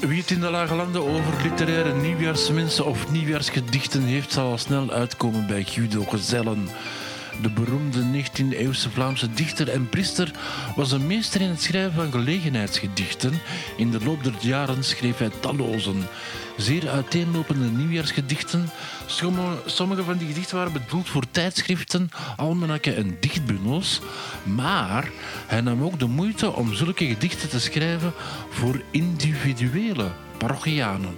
Wie 0.00 0.20
het 0.20 0.30
in 0.30 0.40
de 0.40 0.50
Lage 0.50 0.74
Landen 0.74 1.02
over 1.02 1.32
literaire 1.42 1.94
nieuwjaarsmensen 1.94 2.86
of 2.86 3.10
nieuwjaarsgedichten 3.10 4.02
heeft, 4.02 4.32
zal 4.32 4.50
al 4.50 4.58
snel 4.58 4.90
uitkomen 4.90 5.46
bij 5.46 5.64
Guido 5.68 6.04
Gezellen. 6.08 6.68
De 7.42 7.50
beroemde 7.50 8.02
19e-eeuwse 8.02 8.90
Vlaamse 8.90 9.32
dichter 9.32 9.68
en 9.68 9.88
priester, 9.88 10.30
was 10.76 10.92
een 10.92 11.06
meester 11.06 11.40
in 11.40 11.48
het 11.48 11.62
schrijven 11.62 11.92
van 11.92 12.10
gelegenheidsgedichten. 12.10 13.32
In 13.76 13.90
de 13.90 14.04
loop 14.04 14.24
der 14.24 14.34
jaren 14.40 14.84
schreef 14.84 15.18
hij 15.18 15.30
tallozen, 15.40 16.06
zeer 16.56 16.88
uiteenlopende 16.88 17.66
nieuwjaarsgedichten. 17.66 18.68
Sommige, 19.66 20.04
van 20.04 20.16
die 20.16 20.28
gedichten 20.28 20.56
waren 20.56 20.72
bedoeld 20.72 21.08
voor 21.08 21.24
tijdschriften, 21.30 22.10
almanakken 22.36 22.96
en 22.96 23.16
dichtbundels. 23.20 24.00
Maar 24.42 25.10
hij 25.46 25.60
nam 25.60 25.82
ook 25.82 25.98
de 25.98 26.06
moeite 26.06 26.52
om 26.52 26.74
zulke 26.74 27.06
gedichten 27.06 27.48
te 27.48 27.60
schrijven 27.60 28.12
voor 28.50 28.82
individuele 28.90 30.10
parochianen 30.38 31.16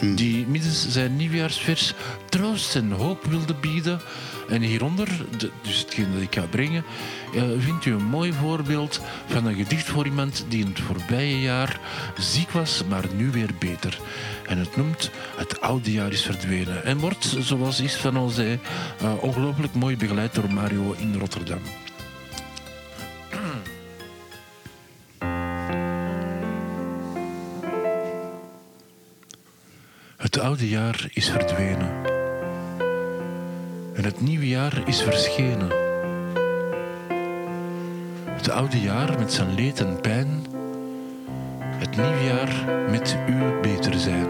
die 0.00 0.46
middels 0.46 0.88
zijn 0.88 1.16
nieuwjaarsvers 1.16 1.94
troost 2.28 2.76
en 2.76 2.90
hoop 2.90 3.24
wilde 3.24 3.54
bieden. 3.54 4.00
En 4.50 4.62
hieronder, 4.62 5.08
de- 5.38 5.50
dus 5.62 5.78
hetgeen 5.78 6.12
dat 6.12 6.22
ik 6.22 6.34
ga 6.34 6.46
brengen, 6.50 6.84
eh, 7.34 7.42
vindt 7.58 7.84
u 7.84 7.92
een 7.92 8.04
mooi 8.04 8.32
voorbeeld 8.32 9.00
van 9.26 9.46
een 9.46 9.54
gedicht 9.54 9.86
voor 9.88 10.04
iemand 10.04 10.44
die 10.48 10.60
in 10.60 10.68
het 10.68 10.80
voorbije 10.80 11.40
jaar 11.40 11.80
ziek 12.18 12.50
was, 12.50 12.82
maar 12.88 13.04
nu 13.16 13.30
weer 13.30 13.50
beter. 13.58 13.98
En 14.46 14.58
het 14.58 14.76
noemt 14.76 15.10
Het 15.36 15.60
oude 15.60 15.92
jaar 15.92 16.12
is 16.12 16.22
verdwenen. 16.22 16.84
En 16.84 16.98
wordt, 16.98 17.36
zoals 17.38 17.80
is 17.80 17.94
van 17.94 18.16
al 18.16 18.28
zei, 18.28 18.58
eh, 19.00 19.12
ongelooflijk 19.22 19.74
mooi 19.74 19.96
begeleid 19.96 20.34
door 20.34 20.52
Mario 20.52 20.94
in 20.98 21.16
Rotterdam. 21.18 21.60
Het 30.16 30.38
oude 30.38 30.68
jaar 30.68 31.08
is 31.12 31.30
verdwenen. 31.30 32.09
En 33.94 34.04
het 34.04 34.20
nieuwe 34.20 34.48
jaar 34.48 34.82
is 34.88 35.02
verschenen. 35.02 35.68
Het 38.26 38.50
oude 38.50 38.80
jaar 38.80 39.18
met 39.18 39.32
zijn 39.32 39.54
leed 39.54 39.80
en 39.80 40.00
pijn. 40.00 40.44
Het 41.58 41.96
nieuwe 41.96 42.24
jaar 42.24 42.64
met 42.90 43.16
uw 43.28 43.60
beter 43.60 43.94
zijn. 43.94 44.28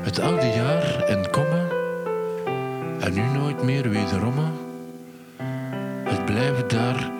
Het 0.00 0.20
oude 0.20 0.46
jaar 0.46 1.02
en 1.02 1.30
komma. 1.30 1.66
En 3.00 3.12
nu 3.14 3.38
nooit 3.38 3.62
meer 3.62 3.90
wederomme. 3.90 4.46
Het 6.04 6.24
blijven 6.24 6.68
daar. 6.68 7.10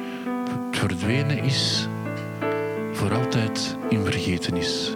Het 0.68 0.78
verdwenen 0.78 1.38
is. 1.38 1.88
Voor 2.92 3.14
altijd 3.14 3.76
in 3.88 4.04
vergetenis. 4.04 4.94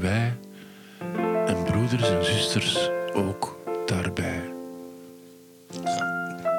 Wij 0.00 0.36
en 1.46 1.62
broeders 1.64 2.08
en 2.08 2.24
zusters 2.24 2.78
ook 3.14 3.58
daarbij. 3.86 4.42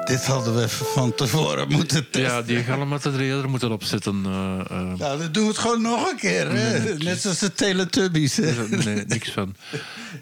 Dit 0.04 0.24
hadden 0.26 0.54
we 0.56 0.62
even 0.62 0.86
van 0.86 1.14
tevoren 1.14 1.68
moeten 1.68 2.10
testen. 2.10 2.22
Ja, 2.22 2.42
die 2.42 2.62
galm 2.62 2.90
had 2.90 3.04
er 3.04 3.20
eerder 3.20 3.48
moeten 3.50 3.72
opzetten. 3.72 4.22
eh, 4.26 4.60
eh. 4.60 4.98
Nou, 4.98 5.18
dan 5.18 5.32
doen 5.32 5.42
we 5.42 5.48
het 5.48 5.58
gewoon 5.58 5.82
nog 5.82 6.10
een 6.10 6.16
keer. 6.16 6.50
Hè? 6.50 6.78
Nee, 6.78 6.94
Net 6.98 7.20
zoals 7.20 7.38
de 7.38 7.52
Teletubbies. 7.52 8.36
hè? 8.36 8.68
Nee, 8.68 9.04
niks 9.06 9.30
van. 9.30 9.54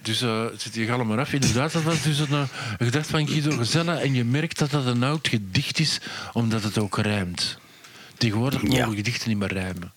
Dus 0.02 0.22
eh, 0.22 0.44
het 0.44 0.62
zit 0.62 0.74
hier 0.74 0.92
allemaal 0.92 1.18
af. 1.18 1.32
Inderdaad, 1.32 1.72
dat 1.72 1.82
was 1.82 2.02
dus 2.02 2.18
een, 2.18 2.26
eh, 2.32 2.42
een 2.78 2.86
gedacht 2.86 3.06
van 3.06 3.28
Guido 3.28 3.56
Gezella. 3.56 3.98
En 4.00 4.14
je 4.14 4.24
merkt 4.24 4.58
dat 4.58 4.70
dat 4.70 4.86
een 4.86 5.02
oud 5.02 5.28
gedicht 5.28 5.78
is, 5.78 6.00
omdat 6.32 6.62
het 6.62 6.78
ook 6.78 6.98
rijmt. 6.98 7.58
Tegenwoordig 8.18 8.62
mogen 8.62 8.94
gedichten 8.94 9.28
niet 9.28 9.38
meer 9.38 9.52
rijmen. 9.52 9.92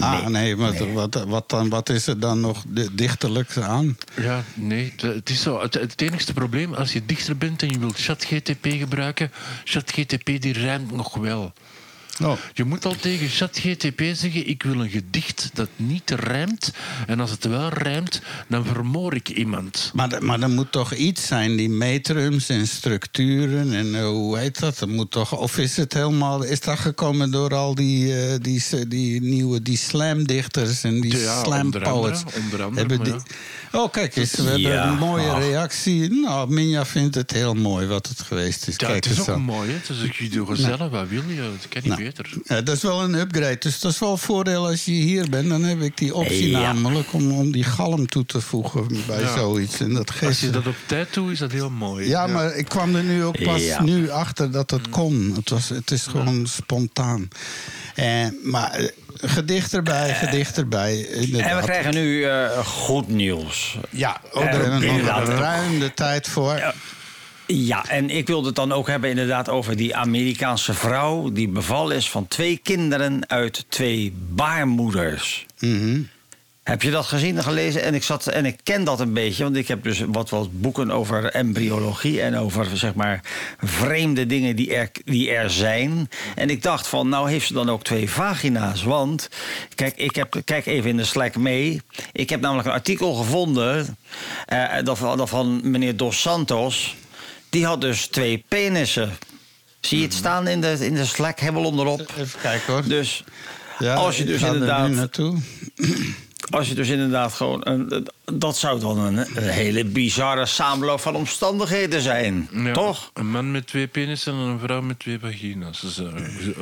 Ah, 0.00 0.26
nee, 0.26 0.56
maar 0.56 0.92
Wat, 0.92 1.24
wat, 1.24 1.48
dan, 1.48 1.68
wat 1.68 1.88
is 1.88 2.06
er 2.06 2.20
dan 2.20 2.40
nog 2.40 2.62
di- 2.68 2.88
dichterlijk 2.92 3.56
aan? 3.56 3.96
Ja, 4.20 4.44
nee. 4.54 4.92
Het- 4.96 5.14
Het 5.14 5.30
is 5.30 5.42
zo. 5.42 5.60
Het, 5.60 5.74
het 5.74 6.00
enigste 6.00 6.32
probleem, 6.32 6.74
als 6.74 6.92
je 6.92 7.06
dichter 7.06 7.36
bent 7.36 7.62
en 7.62 7.68
je 7.68 7.78
wilt 7.78 7.98
ChatGTP 7.98 8.66
gebruiken, 8.78 9.32
ChatGTP 9.64 10.24
die 10.24 10.52
rijmt 10.52 10.92
nog 10.92 11.14
wel. 11.14 11.52
Oh. 12.22 12.32
Je 12.54 12.64
moet 12.64 12.84
al 12.84 12.94
tegen 13.00 13.28
ChatGTP 13.28 14.00
zeggen: 14.12 14.48
ik 14.48 14.62
wil 14.62 14.80
een 14.80 14.90
gedicht 14.90 15.50
dat 15.52 15.68
niet 15.76 16.10
rijmt. 16.10 16.72
En 17.06 17.20
als 17.20 17.30
het 17.30 17.44
wel 17.44 17.68
rijmt, 17.68 18.20
dan 18.48 18.64
vermoor 18.64 19.14
ik 19.14 19.28
iemand. 19.28 19.90
Maar, 19.94 20.12
er- 20.12 20.24
maar 20.24 20.40
er 20.40 20.50
moet 20.50 20.72
toch 20.72 20.94
iets 20.94 21.26
zijn, 21.26 21.56
die 21.56 21.68
metrums 21.68 22.48
en 22.48 22.66
structuren 22.66 23.72
en 23.72 23.94
eh, 23.94 24.06
hoe 24.06 24.38
heet 24.38 24.58
dat? 24.60 24.80
Er 24.80 24.88
moet 24.88 25.10
toch, 25.10 25.36
of 25.38 25.58
is 25.58 25.76
het 25.76 25.92
helemaal, 25.92 26.42
is 26.42 26.60
dat 26.60 26.78
gekomen 26.78 27.30
door 27.30 27.54
al 27.54 27.74
die, 27.74 28.16
eh, 28.26 28.34
die, 28.40 28.88
die 28.88 29.20
nieuwe, 29.22 29.62
die 29.62 29.76
slamdichters 29.76 30.82
en 30.84 31.00
die 31.00 31.16
Ja, 31.18 31.42
slam 31.42 31.70
poets? 31.70 32.22
onder 32.42 32.62
andere, 32.62 32.86
Hebben. 32.88 33.22
Oh, 33.72 33.92
kijk 33.92 34.16
eens, 34.16 34.34
we 34.34 34.42
hebben 34.42 34.60
Ja, 34.60 34.88
een 34.88 34.98
mooie 34.98 35.30
ach. 35.30 35.38
reactie. 35.38 36.10
Nou, 36.10 36.50
Minja 36.52 36.86
vindt 36.86 37.14
het 37.14 37.30
heel 37.30 37.54
mooi 37.54 37.86
wat 37.86 38.06
het 38.08 38.20
geweest 38.20 38.68
is. 38.68 38.74
Ja, 38.76 38.86
kijk 38.86 39.04
het 39.04 39.18
is 39.18 39.28
ook 39.28 39.38
mooi, 39.38 39.68
hè? 39.70 39.74
Het 39.76 39.88
is 39.88 40.02
ook 40.02 40.14
Guido 40.14 40.44
Gezelle. 40.44 40.88
Wat 40.88 41.08
wil 41.08 41.22
je? 41.28 41.40
Het 41.40 41.68
kan 41.68 41.80
niet 41.84 41.84
Nou, 41.98 42.02
beter. 42.16 42.32
Ja, 42.44 42.60
dat 42.60 42.76
is 42.76 42.82
wel 42.82 43.02
een 43.02 43.14
upgrade. 43.14 43.56
Dus 43.58 43.80
dat 43.80 43.92
is 43.92 43.98
wel 43.98 44.10
een 44.12 44.18
voordeel 44.18 44.66
als 44.66 44.84
je 44.84 44.92
hier 44.92 45.28
bent. 45.30 45.48
Dan 45.48 45.62
heb 45.62 45.80
ik 45.80 45.96
die 45.96 46.14
optie 46.14 46.50
Ja. 46.50 46.72
namelijk 46.72 47.12
om, 47.12 47.32
om 47.32 47.52
die 47.52 47.64
galm 47.64 48.06
toe 48.06 48.26
te 48.26 48.40
voegen 48.40 48.86
bij 49.06 49.20
Ja. 49.20 49.36
zoiets. 49.36 49.80
En 49.80 49.94
dat 49.94 50.10
geeft 50.10 50.24
Als 50.26 50.40
je 50.40 50.50
dat 50.50 50.66
op 50.66 50.74
tijd 50.86 51.14
doet, 51.14 51.30
is 51.32 51.38
dat 51.38 51.52
heel 51.52 51.70
mooi. 51.70 52.08
Ja, 52.08 52.26
maar 52.26 52.56
ik 52.56 52.68
kwam 52.68 52.94
er 52.94 53.02
nu 53.02 53.24
ook 53.24 53.42
pas 53.42 53.62
Ja. 53.64 53.82
nu 53.82 54.10
achter 54.10 54.50
dat 54.50 54.70
het 54.70 54.88
kon. 54.88 55.32
Het, 55.36 55.50
was, 55.50 55.68
het 55.68 55.90
is 55.90 56.02
gewoon 56.06 56.46
spontaan. 56.46 57.28
Eh, 57.94 58.26
maar 58.42 58.90
gedicht 59.14 59.74
erbij, 59.74 60.14
gedicht 60.14 60.56
erbij. 60.58 61.08
En 61.10 61.56
we 61.56 61.62
krijgen 61.62 61.94
nu 61.94 62.24
eh, 62.24 62.58
goed 62.66 63.08
nieuws. 63.08 63.78
Ja, 63.90 64.20
daar 64.34 64.42
hebben 64.50 64.68
we 64.68 64.74
nog 64.74 64.82
inderdaad. 64.82 65.28
ruim 65.28 65.78
de 65.78 65.94
tijd 65.94 66.28
voor. 66.28 66.74
Ja, 67.52 67.88
en 67.88 68.10
ik 68.10 68.26
wilde 68.26 68.46
het 68.46 68.56
dan 68.56 68.72
ook 68.72 68.86
hebben 68.86 69.10
inderdaad 69.10 69.48
over 69.48 69.76
die 69.76 69.96
Amerikaanse 69.96 70.74
vrouw... 70.74 71.32
die 71.32 71.48
bevallen 71.48 71.96
is 71.96 72.10
van 72.10 72.28
twee 72.28 72.60
kinderen 72.62 73.28
uit 73.28 73.64
twee 73.68 74.12
baarmoeders. 74.28 75.46
Mhm. 75.58 76.02
Heb 76.62 76.82
je 76.82 76.90
dat 76.90 77.06
gezien 77.06 77.36
en 77.36 77.42
gelezen? 77.42 77.82
En 77.82 77.94
ik, 77.94 78.02
zat, 78.02 78.26
en 78.26 78.44
ik 78.44 78.58
ken 78.62 78.84
dat 78.84 79.00
een 79.00 79.12
beetje, 79.12 79.42
want 79.42 79.56
ik 79.56 79.68
heb 79.68 79.82
dus 79.82 80.04
wat, 80.06 80.30
wat 80.30 80.60
boeken 80.60 80.90
over 80.90 81.24
embryologie... 81.24 82.20
en 82.20 82.36
over, 82.36 82.76
zeg 82.76 82.94
maar, 82.94 83.20
vreemde 83.58 84.26
dingen 84.26 84.56
die 84.56 84.74
er, 84.74 84.90
die 85.04 85.30
er 85.30 85.50
zijn. 85.50 86.08
En 86.34 86.50
ik 86.50 86.62
dacht 86.62 86.86
van, 86.86 87.08
nou 87.08 87.30
heeft 87.30 87.46
ze 87.46 87.52
dan 87.52 87.70
ook 87.70 87.82
twee 87.82 88.10
vagina's. 88.10 88.82
Want, 88.82 89.28
kijk, 89.74 89.96
ik 89.96 90.14
heb, 90.14 90.40
kijk 90.44 90.66
even 90.66 90.90
in 90.90 90.96
de 90.96 91.04
Slack 91.04 91.36
mee. 91.36 91.82
Ik 92.12 92.30
heb 92.30 92.40
namelijk 92.40 92.68
een 92.68 92.74
artikel 92.74 93.14
gevonden... 93.14 93.96
eh, 94.46 94.64
dat, 94.84 94.98
dat 94.98 95.28
van 95.28 95.70
meneer 95.70 95.96
Dos 95.96 96.20
Santos... 96.20 96.96
Die 97.50 97.64
had 97.66 97.80
dus 97.80 98.06
twee 98.06 98.44
penissen. 98.48 99.18
Zie 99.80 99.98
je 99.98 100.04
het 100.04 100.14
staan 100.14 100.48
in 100.48 100.60
de, 100.60 100.76
in 100.86 100.94
de 100.94 101.04
Slack, 101.04 101.38
hebbel 101.40 101.64
onderop? 101.64 102.00
Even 102.18 102.40
kijken 102.40 102.72
hoor. 102.72 102.82
Dus 102.88 103.24
Ja, 103.78 103.94
als 103.94 104.16
je 104.16 104.24
dus 104.24 104.42
er 104.42 104.52
inderdaad... 104.52 104.90
naartoe. 104.90 105.38
Als 106.50 106.68
je 106.68 106.74
dus 106.74 106.88
inderdaad 106.88 107.32
gewoon... 107.32 107.60
Een, 107.68 108.06
dat 108.32 108.56
zou 108.56 108.80
dan 108.80 108.98
een, 108.98 109.16
een 109.18 109.48
hele 109.48 109.84
bizarre 109.84 110.46
samenloop 110.46 111.00
van 111.00 111.14
omstandigheden 111.16 112.00
zijn. 112.02 112.48
Ja, 112.52 112.72
Toch? 112.72 113.10
Een 113.14 113.30
man 113.30 113.50
met 113.50 113.66
twee 113.66 113.86
penissen 113.86 114.32
en 114.32 114.38
een 114.38 114.58
vrouw 114.58 114.80
met 114.80 114.98
twee 114.98 115.18
vagina's. 115.18 115.80
Dat 115.80 115.90
is 115.90 115.98
eh, 115.98 116.06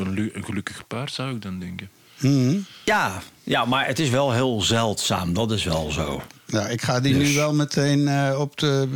een, 0.01 0.11
lu- 0.11 0.31
een 0.35 0.45
gelukkig 0.45 0.87
paar, 0.87 1.09
zou 1.11 1.35
ik 1.35 1.43
dan 1.43 1.59
denken. 1.59 1.89
Mhm. 2.19 2.57
Ja, 2.85 3.23
ja, 3.45 3.65
maar 3.65 3.87
het 3.87 3.99
is 3.99 4.09
wel 4.09 4.33
heel 4.33 4.63
zeldzaam. 4.63 5.35
Dat 5.35 5.51
is 5.53 5.65
wel 5.65 5.91
zo. 5.91 6.23
Ja, 6.51 6.67
ik 6.69 6.83
ga 6.83 7.01
die 7.01 7.19
Dus- 7.19 7.29
nu 7.29 7.35
wel 7.35 7.55
meteen 7.55 8.09
eh, 8.09 8.41
op 8.41 8.57
de 8.59 8.89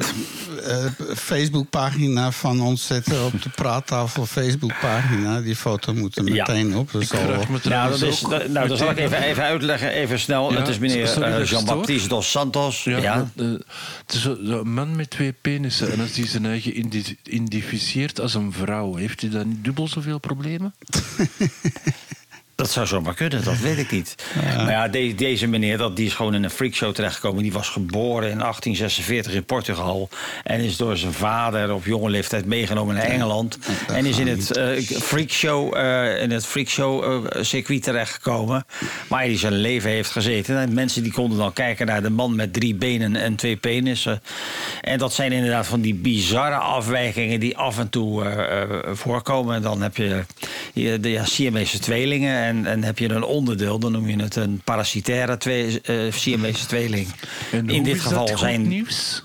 eh, 0.64 0.86
Facebookpagina 1.16 2.30
van 2.30 2.60
ons 2.60 2.86
zetten. 2.86 3.24
Op 3.24 3.42
de 3.42 3.48
praattafel 3.48 4.26
Facebookpagina. 4.26 5.40
Die 5.40 5.56
foto 5.56 5.94
moet 5.94 6.16
er 6.18 6.24
Ja. 6.24 6.46
meteen 6.46 6.76
op. 6.76 6.92
Dat 6.92 7.02
is 7.02 7.12
al- 7.12 7.18
Nou, 7.62 7.90
dat 7.90 8.02
is, 8.02 8.20
dat- 8.20 8.48
nou, 8.48 8.68
dat 8.68 8.78
zal 8.78 8.90
ik 8.90 8.98
even, 8.98 9.22
even 9.22 9.42
uitleggen, 9.42 9.88
even 9.92 10.18
snel. 10.20 10.52
Ja, 10.52 10.58
het 10.58 10.68
is 10.68 10.78
meneer 10.78 11.22
eh, 11.22 11.38
ik 11.40 11.46
Jean-Baptiste 11.46 12.08
dos 12.08 12.30
Santos. 12.30 12.84
Ja, 12.84 13.30
het 14.06 14.14
is 14.14 14.24
een 14.24 14.72
man 14.72 14.96
met 14.96 15.10
twee 15.10 15.32
penissen. 15.40 15.92
En 15.92 16.00
als 16.00 16.16
hij 16.16 16.26
zijn 16.26 16.46
eigen 16.46 16.74
indi- 16.74 17.16
identificeert 17.22 18.20
als 18.20 18.34
een 18.34 18.52
vrouw, 18.52 18.94
heeft 18.94 19.20
hij 19.20 19.30
dan 19.30 19.48
niet 19.48 19.64
dubbel 19.64 19.88
zoveel 19.88 20.18
problemen? 20.18 20.74
Dat 22.62 22.70
zou 22.70 22.86
zomaar 22.86 23.14
kunnen, 23.14 23.44
dat 23.44 23.58
weet 23.58 23.78
ik 23.78 23.90
niet. 23.90 24.14
Maar 24.56 24.70
ja, 24.70 24.88
de- 24.88 25.14
deze 25.14 25.46
meneer 25.46 25.78
dat, 25.78 25.96
die 25.96 26.06
is 26.06 26.14
gewoon 26.14 26.34
in 26.34 26.42
een 26.44 26.50
freakshow 26.50 26.94
terechtgekomen. 26.94 27.42
Die 27.42 27.52
was 27.52 27.68
geboren 27.68 28.30
in 28.30 28.38
1846 28.38 29.32
in 29.32 29.44
Portugal. 29.44 30.08
En 30.44 30.60
is 30.60 30.76
door 30.76 30.96
zijn 30.96 31.12
vader 31.12 31.72
op 31.74 31.84
jonge 31.84 32.10
leeftijd 32.10 32.44
meegenomen 32.46 32.94
naar 32.94 33.04
Engeland. 33.04 33.58
En 33.92 34.06
is 34.06 34.18
in 34.18 34.26
het 34.28 34.56
eh, 34.56 34.80
freakshow, 35.00 35.74
eh, 35.76 36.22
in 36.22 36.30
het 36.30 36.46
freakshow 36.46 37.04
eh, 37.04 37.42
circuit 37.42 37.82
terechtgekomen. 37.82 38.64
Waar 39.08 39.20
hij 39.20 39.38
zijn 39.38 39.52
leven 39.52 39.90
heeft 39.90 40.10
gezeten. 40.10 40.56
En 40.58 40.74
mensen 40.74 41.02
die 41.02 41.12
konden 41.12 41.38
dan 41.38 41.52
kijken 41.52 41.86
naar 41.86 42.02
de 42.02 42.10
man 42.10 42.36
met 42.36 42.52
drie 42.52 42.74
benen 42.74 43.16
en 43.16 43.34
twee 43.36 43.56
penissen. 43.56 44.22
En 44.80 44.98
dat 44.98 45.12
zijn 45.12 45.32
inderdaad 45.32 45.66
van 45.66 45.80
die 45.80 45.94
bizarre 45.94 46.56
afwijkingen 46.56 47.40
die 47.40 47.56
af 47.56 47.78
en 47.78 47.88
toe 47.88 48.24
voorkomen. 48.92 49.54
En 49.56 49.62
dan 49.62 49.82
heb 49.82 49.96
je 49.96 50.24
je- 50.72 51.00
de 51.00 51.10
ja, 51.10 51.24
Siamese 51.24 51.78
tweelingen. 51.78 52.34
En, 52.52 52.66
en 52.66 52.84
heb 52.84 52.98
je 52.98 53.08
een 53.10 53.22
onderdeel, 53.24 53.78
dan 53.78 53.92
noem 53.92 54.08
je 54.08 54.22
het 54.22 54.36
een 54.36 54.60
parasitaire 54.64 55.36
twee, 55.36 55.80
eh, 55.80 55.96
Siamese 56.12 56.66
tweeling. 56.66 57.08
En 57.52 57.70
In 57.70 57.82
dit 57.82 57.96
is 57.96 58.02
geval 58.02 58.26
dat 58.26 58.38
zijn. 58.38 58.68
nieuws? 58.68 59.22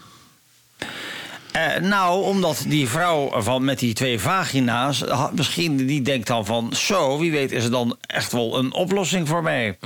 Eh, 1.52 1.76
nou, 1.82 2.24
omdat 2.24 2.64
die 2.68 2.88
vrouw 2.88 3.42
van, 3.42 3.64
met 3.66 3.80
die 3.80 3.94
twee 3.94 4.20
vagina's... 4.20 5.02
ha- 5.02 5.32
misschien 5.36 5.78
die 5.78 6.02
denkt 6.02 6.28
dan 6.28 6.46
van... 6.46 6.74
zo, 6.76 7.20
wie 7.20 7.32
weet 7.32 7.52
is 7.52 7.64
er 7.64 7.72
dan 7.72 7.98
echt 8.02 8.32
wel 8.32 8.58
een 8.58 8.74
oplossing 8.74 9.28
voor 9.28 9.44
mij. 9.44 9.78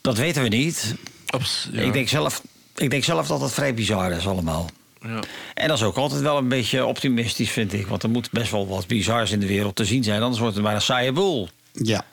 Dat 0.00 0.16
weten 0.18 0.42
we 0.42 0.48
niet. 0.48 0.94
Ops, 1.34 1.68
ja. 1.72 1.80
Ik, 1.80 1.92
denk 1.92 2.08
zelf, 2.08 2.42
ik 2.76 2.90
denk 2.90 3.04
zelf 3.04 3.26
dat 3.26 3.40
het 3.40 3.52
vrij 3.52 3.74
bizar 3.74 4.12
is 4.12 4.26
allemaal. 4.26 4.70
Ja. 5.02 5.20
En 5.54 5.68
dat 5.68 5.76
is 5.76 5.84
ook 5.84 5.96
altijd 5.96 6.20
wel 6.20 6.36
een 6.38 6.48
beetje 6.48 6.84
optimistisch, 6.86 7.50
vind 7.50 7.72
ik. 7.72 7.86
Want 7.86 8.02
er 8.02 8.10
moet 8.10 8.30
best 8.30 8.50
wel 8.50 8.66
wat 8.68 8.86
bizars 8.86 9.30
in 9.30 9.40
de 9.40 9.46
wereld 9.46 9.76
te 9.76 9.84
zien 9.84 10.04
zijn. 10.04 10.20
Anders 10.22 10.40
wordt 10.40 10.54
het 10.54 10.64
maar 10.64 10.74
een 10.74 10.82
saaie 10.82 11.12
boel. 11.12 11.48
Ja. 11.72 12.04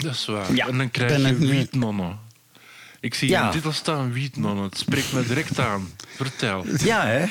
Dat 0.00 0.12
is 0.12 0.26
waar. 0.26 0.54
Ja. 0.54 0.66
En 0.68 0.78
dan 0.78 0.90
krijg 0.90 1.10
Ben 1.10 1.20
je 1.20 1.38
nu- 1.38 1.50
wietnonnen. 1.50 2.18
Ik 3.02 3.14
zie 3.14 3.28
Ja. 3.28 3.40
in 3.40 3.46
de 3.46 3.52
titel 3.52 3.72
staan 3.72 4.12
wietnonnen. 4.12 4.64
Het 4.64 4.78
spreekt 4.78 5.12
me 5.12 5.26
direct 5.26 5.58
aan. 5.58 5.90
Vertel. 6.16 6.64
Ja, 6.84 7.06
hè? 7.06 7.24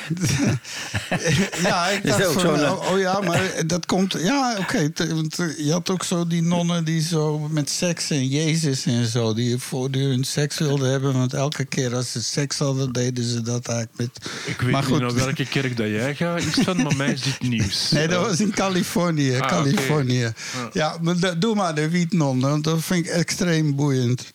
Ja, 1.62 1.88
ik 1.88 2.06
dacht 2.08 2.26
ook 2.26 2.34
van, 2.34 2.42
zo'n, 2.42 2.60
eh, 2.60 2.72
oh, 2.72 2.92
oh 2.92 3.00
ja, 3.00 3.20
maar 3.20 3.54
dat 3.66 3.86
komt... 3.86 4.16
Ja, 4.20 4.56
oké, 4.60 4.92
want 4.96 5.40
eh, 5.40 5.58
je 5.66 5.72
had 5.72 5.90
ook 5.90 6.04
zo 6.04 6.28
die 6.28 6.42
nonnen 6.42 6.84
die 6.86 7.02
zo 7.02 7.40
met 7.40 7.70
seks 7.70 8.10
en 8.10 8.28
Jezus 8.28 8.86
en 8.86 9.06
zo... 9.06 9.34
die 9.34 9.58
voortdurend 9.58 10.28
seks 10.28 10.58
wilden 10.58 10.90
hebben. 10.92 11.14
Want 11.14 11.34
elke 11.34 11.66
keer 11.66 11.96
als 11.96 12.12
ze 12.12 12.24
seks 12.24 12.58
hadden, 12.58 12.92
deden 12.92 13.24
ze 13.24 13.42
dat 13.42 13.68
eigenlijk 13.68 13.98
met... 13.98 14.32
Ik 14.46 14.62
weet 14.62 14.72
maar 14.72 14.90
niet 14.90 15.00
naar 15.00 15.14
welke 15.14 15.46
kerk 15.46 15.78
dat 15.78 15.88
jij 15.88 16.16
gaat, 16.16 16.42
is 16.42 16.64
van, 16.64 16.82
maar 16.82 16.96
mij 16.96 17.12
is 17.12 17.22
dit 17.22 17.42
nieuws. 17.42 17.90
Nee, 17.92 18.08
dat 18.08 18.26
was 18.28 18.40
in 18.40 18.52
Californië. 18.52 19.38
Ah, 19.38 19.48
Californië. 19.48 20.34
Ja, 20.74 20.98
maar 21.02 21.40
doe 21.40 21.56
maar 21.56 21.76
de 21.76 21.90
wietnonnen, 21.90 22.50
want 22.50 22.64
dat 22.64 22.84
vind 22.84 23.06
ik 23.06 23.12
extreem 23.12 23.76
boeiend. 23.76 24.34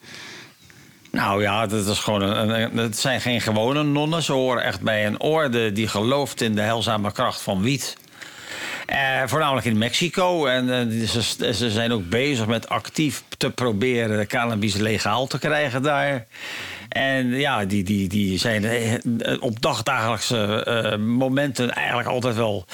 Nou 1.17 1.43
ja, 1.43 1.67
dat, 1.67 1.87
is 1.87 1.99
gewoon 1.99 2.23
een, 2.23 2.77
het 2.77 2.99
zijn 2.99 3.21
geen 3.21 3.41
gewone 3.41 3.83
nonnen. 3.83 4.23
Ze 4.23 4.33
horen 4.33 4.63
echt 4.63 4.81
bij 4.81 5.07
een 5.07 5.21
orde 5.21 5.73
die 5.73 5.89
gelooft 5.89 6.41
in 6.41 6.55
de 6.55 6.61
heilzame 6.61 7.13
kracht 7.13 7.41
van 7.41 7.63
wiet. 7.63 7.97
Eh, 8.87 9.23
voornamelijk 9.27 9.67
in 9.67 9.79
Mexico. 9.79 10.47
En 10.47 10.71
eh, 10.71 11.09
ze, 11.53 11.71
zijn 11.71 11.93
ook 11.93 12.09
bezig 12.09 12.47
met 12.47 12.69
actief 12.69 13.23
te 13.37 13.51
proberen 13.51 14.27
cannabis 14.27 14.75
legaal 14.75 15.27
te 15.27 15.39
krijgen 15.39 15.83
daar. 15.83 16.27
En 16.89 17.27
ja, 17.27 17.65
die, 17.65 17.85
die, 17.85 18.09
die 18.09 18.39
zijn 18.39 18.65
eh, 18.65 19.43
op 19.43 19.61
dagdagelijkse 19.63 20.65
eh, 20.65 20.99
momenten 20.99 21.71
eigenlijk 21.71 22.09
altijd 22.09 22.37
wel 22.37 22.67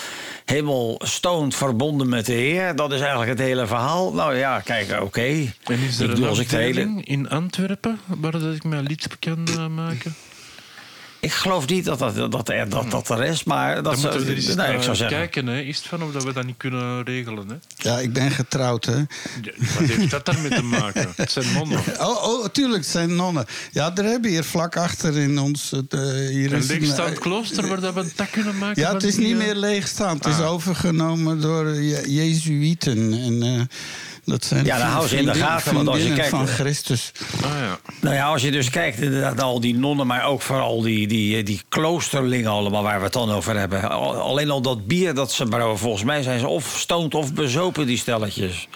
helemaal 0.44 0.94
stoned 0.98 1.54
verbonden 1.54 2.08
met 2.08 2.26
de 2.26 2.32
Heer. 2.32 2.76
Dat 2.76 2.92
is 2.92 3.00
eigenlijk 3.00 3.30
het 3.30 3.38
hele 3.38 3.66
verhaal. 3.66 4.12
Nou 4.12 4.36
ja, 4.36 4.60
kijk, 4.60 5.00
oké. 5.02 5.20
En 5.20 5.78
is 5.88 6.00
er 6.00 6.40
Ik 6.40 6.52
een 6.52 6.58
hele- 6.58 7.00
in 7.02 7.28
Antwerpen 7.28 8.00
waar 8.06 8.32
dat 8.32 8.54
ik 8.54 8.64
mijn 8.64 8.82
lied 8.86 9.18
kan 9.18 9.46
eh, 9.48 9.66
maken? 9.66 10.14
Ik 11.22 11.32
geloof 11.32 11.68
niet 11.68 11.84
dat 11.84 11.98
dat, 11.98 12.32
dat, 12.32 12.48
er, 12.48 12.68
dat, 12.68 12.90
dat 12.90 13.08
er 13.10 13.24
is, 13.24 13.44
maar 13.44 13.82
dat 13.82 13.98
zou- 13.98 14.18
we 14.18 14.24
er 14.30 14.34
eens 14.34 14.54
nee, 14.54 14.74
ik 14.74 14.82
zou 14.82 14.96
zeggen. 14.96 15.16
kijken. 15.18 15.46
Hè. 15.46 15.60
Is 15.60 15.76
het 15.76 15.86
van 15.86 16.02
of 16.02 16.12
dat 16.12 16.24
we 16.24 16.32
dat 16.32 16.44
niet 16.46 16.56
kunnen 16.56 17.04
regelen? 17.04 17.48
Hè? 17.48 17.54
Ja, 17.76 17.98
ik 17.98 18.12
ben 18.12 18.30
getrouwd, 18.30 18.84
hè. 18.84 18.96
Ja, 18.96 19.04
Wat 19.78 19.88
heeft 19.88 20.10
dat 20.10 20.24
daarmee 20.26 20.50
te 20.50 20.62
maken? 20.62 21.12
Het 21.16 21.30
zijn 21.30 21.52
nonnen. 21.54 21.80
Oh, 22.00 22.24
oh, 22.24 22.46
tuurlijk, 22.46 22.82
het 22.82 22.90
zijn 22.92 23.16
nonnen. 23.16 23.44
Ja, 23.72 23.90
daar 23.90 24.04
hebben 24.04 24.22
we 24.22 24.28
hier 24.28 24.44
vlak 24.44 24.76
achter 24.76 25.16
in 25.16 25.38
ons... 25.38 25.70
het, 25.70 25.92
eh, 25.94 26.00
hier 26.10 26.52
Een 26.52 26.58
is 26.58 26.66
leegstaand 26.68 27.18
klooster 27.18 27.68
waar 27.68 27.80
dat 27.80 27.94
we 27.94 28.00
een 28.00 28.14
tak 28.14 28.30
kunnen 28.30 28.58
maken? 28.58 28.82
Ja, 28.82 28.92
het 28.94 29.02
is 29.02 29.14
die, 29.14 29.24
niet 29.26 29.32
eh, 29.40 29.44
meer 29.46 29.54
leegstaand. 29.54 30.24
Het 30.24 30.34
is 30.34 30.40
Ah. 30.40 30.50
overgenomen 30.52 31.40
door 31.40 31.68
Je- 31.74 32.04
Jezuïeten. 32.14 33.12
En 33.12 33.42
eh, 33.42 33.60
dat 34.24 34.44
zijn 34.44 34.64
Ja, 34.64 34.78
dan 34.78 34.86
houden 34.86 35.08
ze 35.08 35.16
in 35.16 35.24
de 35.24 35.34
gaten, 35.34 35.74
want 35.74 35.88
als 35.88 36.02
je 36.02 36.12
kijkt- 36.12 36.28
van 36.28 36.46
Christus. 36.46 37.12
Ah 37.44 37.50
ja. 37.50 37.78
Nou 38.00 38.14
ja, 38.14 38.26
als 38.26 38.42
je 38.42 38.50
dus 38.50 38.70
kijkt 38.70 39.00
inderdaad 39.00 39.34
naar 39.36 39.44
al 39.44 39.60
die 39.60 39.74
nonnen, 39.74 40.06
maar 40.06 40.24
ook 40.24 40.42
vooral 40.42 40.80
die, 40.82 41.06
die, 41.06 41.42
die 41.42 41.60
kloosterlingen 41.68 42.50
allemaal 42.50 42.82
waar 42.82 42.98
we 42.98 43.04
het 43.04 43.12
dan 43.12 43.30
over 43.30 43.58
hebben. 43.58 43.90
Al- 43.90 44.14
Alleen 44.14 44.50
al 44.50 44.60
dat 44.62 44.86
bier 44.86 45.14
dat 45.14 45.32
ze 45.32 45.44
brouwen, 45.44 45.78
volgens 45.78 46.04
mij 46.04 46.22
zijn 46.22 46.38
ze 46.40 46.46
of 46.48 46.74
stoned 46.78 47.14
of 47.14 47.34
bezopen, 47.34 47.86
die 47.86 47.98
stelletjes. 47.98 48.68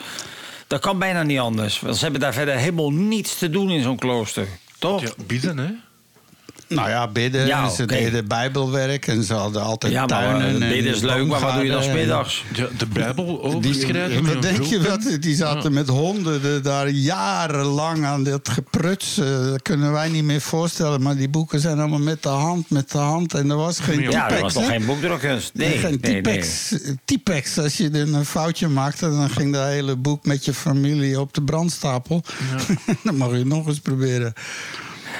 Dat 0.66 0.80
kan 0.80 0.98
bijna 0.98 1.22
niet 1.22 1.38
anders. 1.38 1.80
Want 1.80 1.96
ze 1.96 2.02
hebben 2.02 2.20
daar 2.20 2.32
verder 2.34 2.54
helemaal 2.56 2.92
niets 2.92 3.38
te 3.38 3.50
doen 3.50 3.70
in 3.70 3.82
zo'n 3.82 3.98
klooster. 3.98 4.46
Toch? 4.78 5.02
Ja, 5.02 5.10
bieden, 5.26 5.58
hè? 5.58 5.70
Nou 6.68 6.88
ja, 6.88 7.08
bidden. 7.08 7.46
Ja, 7.46 7.68
ze 7.68 7.84
deden 7.84 8.26
bijbelwerk 8.28 9.06
en 9.06 9.22
ze 9.22 9.34
hadden 9.34 9.62
altijd 9.62 9.92
Ja, 9.92 9.98
maar 10.00 10.08
tuinen. 10.08 10.62
en 10.62 10.68
bidden 10.68 10.94
is 10.94 11.00
leuk, 11.00 11.26
maar 11.26 11.40
wat 11.40 11.54
doe 11.54 11.64
je 11.64 11.70
dan 11.70 11.82
smiddags? 11.82 12.44
Ja, 12.54 12.66
de 12.78 12.86
Bijbel 12.86 13.26
Die, 13.26 13.38
overschrijven. 13.40 14.24
wat 14.26 14.42
denk 14.42 14.62
je 14.62 14.82
wat? 14.82 15.16
Die 15.20 15.34
zaten 15.34 15.72
met 15.72 15.88
honderden 15.88 16.62
daar 16.62 16.88
jarenlang 16.88 18.04
aan 18.04 18.22
dit 18.24 18.48
gepruts. 18.48 19.18
eh, 19.18 19.26
Dat 19.50 19.62
kunnen 19.62 19.92
wij 19.92 20.08
niet 20.08 20.24
meer 20.24 20.40
voorstellen. 20.40 21.02
Maar 21.02 21.16
die 21.16 21.28
boeken 21.28 21.60
zijn 21.60 21.78
allemaal 21.78 21.98
met 21.98 22.22
de 22.22 22.28
hand, 22.28 22.70
met 22.70 22.90
de 22.90 22.98
hand. 22.98 23.34
En 23.34 23.50
er 23.50 23.56
was 23.56 23.78
geen 23.80 24.00
Ja, 24.00 24.10
Ja, 24.10 24.26
typex, 24.26 24.30
dat 24.32 24.40
was 24.40 24.54
nog 24.54 24.64
hè? 24.64 24.70
geen 24.76 24.86
boekdrukkunst. 24.86 25.50
Nee, 25.54 25.68
Nee, 25.68 25.78
geen 25.78 25.98
nee, 26.00 26.12
nee. 26.12 26.22
typex. 26.22 26.74
Typex. 27.04 27.58
Als 27.58 27.76
je 27.76 27.90
er 27.90 28.14
een 28.14 28.24
foutje 28.24 28.68
maakte, 28.68 29.10
dan 29.10 29.30
ging 29.30 29.52
dat 29.52 29.66
hele 29.66 29.96
boek 29.96 30.24
met 30.26 30.44
je 30.44 30.54
familie 30.54 31.20
op 31.20 31.34
de 31.34 31.42
brandstapel. 31.42 32.22
dan 33.04 33.16
mag 33.16 33.30
je 33.30 33.36
het 33.36 33.46
nog 33.46 33.66
eens 33.66 33.80
proberen. 33.80 34.32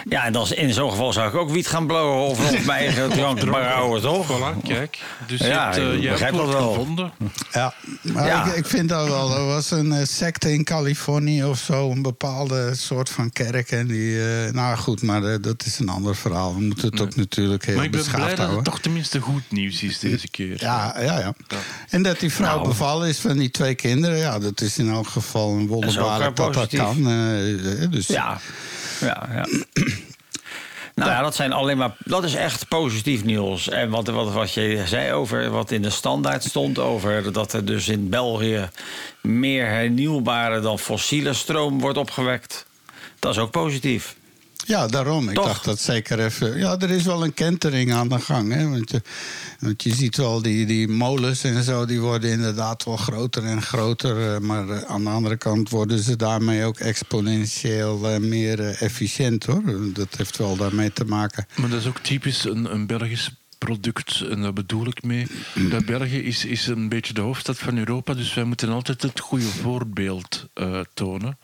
Ja, 0.08 0.24
en 0.24 0.32
dat 0.32 0.44
is, 0.44 0.52
in 0.52 0.72
zo'n 0.72 0.90
geval 0.90 1.12
zou 1.12 1.28
ik 1.28 1.34
ook 1.34 1.50
wiet 1.50 1.66
gaan 1.66 1.86
blowen 1.86 2.26
of 2.28 2.38
op 2.50 2.64
mijn 2.64 2.68
eigen 2.78 3.10
drank 3.18 3.38
brouwen, 3.40 4.00
toch? 4.02 4.26
Voilà, 4.26 4.62
kijk. 4.68 4.98
Dus 5.26 5.38
je 5.40 5.44
hebt, 5.46 6.00
begrijp 6.00 6.18
hebt 6.20 6.36
dat 6.36 6.48
wel. 6.52 6.72
gevonden. 6.72 7.12
Ja, 7.52 7.74
maar 8.02 8.26
Ja. 8.26 8.44
Ik, 8.46 8.54
ik 8.54 8.66
vind 8.66 8.88
dat 8.88 9.08
wel. 9.08 9.36
Er 9.36 9.44
was 9.46 9.70
een 9.70 9.92
eh, 9.92 10.04
secte 10.04 10.52
in 10.52 10.64
Californië 10.64 11.44
of 11.44 11.58
zo, 11.58 11.90
een 11.90 12.02
bepaalde 12.02 12.74
soort 12.74 13.08
van 13.10 13.30
kerk. 13.30 13.70
En 13.70 13.86
die, 13.86 14.24
eh, 14.44 14.52
nou 14.52 14.76
goed, 14.76 15.02
maar 15.02 15.40
dat 15.40 15.64
is 15.66 15.78
een 15.78 15.88
ander 15.88 16.16
verhaal. 16.16 16.54
We 16.54 16.60
moeten 16.60 16.88
het 16.90 17.00
ook 17.00 17.16
natuurlijk 17.16 17.64
heel 17.64 17.76
Maar 17.76 17.84
ik 17.84 17.90
ben 17.90 18.00
blij 18.00 18.10
beschaafd 18.12 18.28
dat 18.30 18.38
het 18.38 18.46
houden. 18.46 18.72
toch 18.72 18.80
tenminste 18.80 19.20
goed 19.20 19.42
nieuws 19.48 19.82
is 19.82 19.98
deze 19.98 20.28
keer. 20.28 20.56
Ja, 20.60 20.94
ja, 21.00 21.18
ja. 21.18 21.34
En 21.90 22.02
dat 22.02 22.20
die 22.20 22.32
vrouw 22.32 22.54
Nou. 22.56 22.68
bevallen 22.68 23.08
is 23.08 23.18
van 23.18 23.36
die 23.38 23.50
twee 23.50 23.74
kinderen. 23.74 24.16
Ja, 24.18 24.38
dat 24.38 24.60
is 24.60 24.78
in 24.78 24.90
elk 24.90 25.06
geval 25.08 25.50
een 25.52 25.70
eh, 25.70 26.28
dat 26.34 26.54
dat 26.54 26.68
kan. 26.68 27.02
dus 27.90 28.06
Ja, 28.06 28.40
ja, 29.00 29.28
ja. 29.32 29.46
Nou 30.94 31.10
ja, 31.10 31.22
dat, 31.22 31.34
zijn 31.34 31.52
alleen 31.52 31.76
maar, 31.76 31.96
dat 31.98 32.24
is 32.24 32.34
echt 32.34 32.68
positief 32.68 33.24
nieuws. 33.24 33.68
En 33.68 33.90
wat, 33.90 34.06
wat, 34.06 34.32
wat 34.32 34.52
je 34.52 34.82
zei 34.86 35.12
over 35.12 35.50
wat 35.50 35.70
in 35.70 35.82
de 35.82 35.90
standaard 35.90 36.44
stond... 36.44 36.78
over 36.78 37.32
dat 37.32 37.52
er 37.52 37.64
dus 37.64 37.88
in 37.88 38.08
België 38.08 38.68
meer 39.20 39.66
hernieuwbare 39.66 40.60
dan 40.60 40.78
fossiele 40.78 41.32
stroom 41.32 41.80
wordt 41.80 41.98
opgewekt. 41.98 42.66
Dat 43.18 43.32
is 43.32 43.38
ook 43.38 43.50
positief. 43.50 44.16
Ja, 44.66 44.86
daarom. 44.86 45.28
Ik 45.28 45.34
dacht 45.34 45.64
dat 45.64 45.80
zeker 45.80 46.24
even. 46.24 46.58
Ja, 46.58 46.78
er 46.78 46.90
is 46.90 47.02
wel 47.02 47.24
een 47.24 47.34
kentering 47.34 47.92
aan 47.92 48.08
de 48.08 48.18
gang. 48.18 48.52
Hè? 48.52 48.68
Want, 48.68 48.90
je, 48.90 49.02
want 49.60 49.82
je 49.82 49.94
ziet 49.94 50.16
wel 50.16 50.42
die, 50.42 50.66
die 50.66 50.88
molens 50.88 51.44
en 51.44 51.62
zo, 51.62 51.84
die 51.86 52.00
worden 52.00 52.30
inderdaad 52.30 52.84
wel 52.84 52.96
groter 52.96 53.44
en 53.44 53.62
groter. 53.62 54.34
eh, 54.34 54.40
Maar 54.40 54.68
eh, 54.68 54.80
aan 54.82 55.04
de 55.04 55.10
andere 55.10 55.36
kant 55.36 55.70
worden 55.70 55.98
ze 55.98 56.16
daarmee 56.16 56.64
ook 56.64 56.78
exponentieel 56.78 58.08
eh, 58.08 58.18
meer 58.18 58.60
efficiënt 58.60 59.44
hoor. 59.46 59.62
Dat 59.92 60.16
heeft 60.16 60.36
wel 60.36 60.56
daarmee 60.56 60.92
te 60.92 61.04
maken. 61.04 61.46
Maar 61.56 61.70
dat 61.70 61.80
is 61.80 61.86
ook 61.86 61.98
typisch 61.98 62.44
een, 62.44 62.72
een 62.72 62.86
Belgisch 62.86 63.30
product. 63.58 64.20
En 64.30 64.42
daar 64.42 64.52
bedoel 64.52 64.86
ik 64.86 65.02
mee. 65.02 65.26
Dat 65.70 65.84
België 65.84 66.18
is, 66.22 66.44
is 66.44 66.66
een 66.66 66.88
beetje 66.88 67.14
de 67.14 67.20
hoofdstad 67.20 67.58
van 67.58 67.78
Europa. 67.78 68.14
Dus 68.14 68.34
wij 68.34 68.44
moeten 68.44 68.68
altijd 68.68 69.02
het 69.02 69.20
goede 69.20 69.44
voorbeeld 69.44 70.48
tonen. 70.94 71.38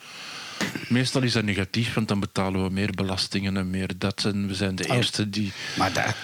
Meestal 0.89 1.22
is 1.22 1.32
dat 1.32 1.44
negatief, 1.44 1.94
want 1.94 2.09
dan 2.09 2.20
betalen 2.20 2.64
we 2.64 2.70
meer 2.70 2.90
belastingen 2.94 3.56
en 3.56 3.70
meer 3.70 3.89
dat. 3.98 4.24
En 4.24 4.47
we 4.47 4.55
zijn 4.55 4.74
de 4.74 4.89
Oh. 4.89 4.97
eerste 4.97 5.30
die 5.30 5.52
Maar 5.76 6.14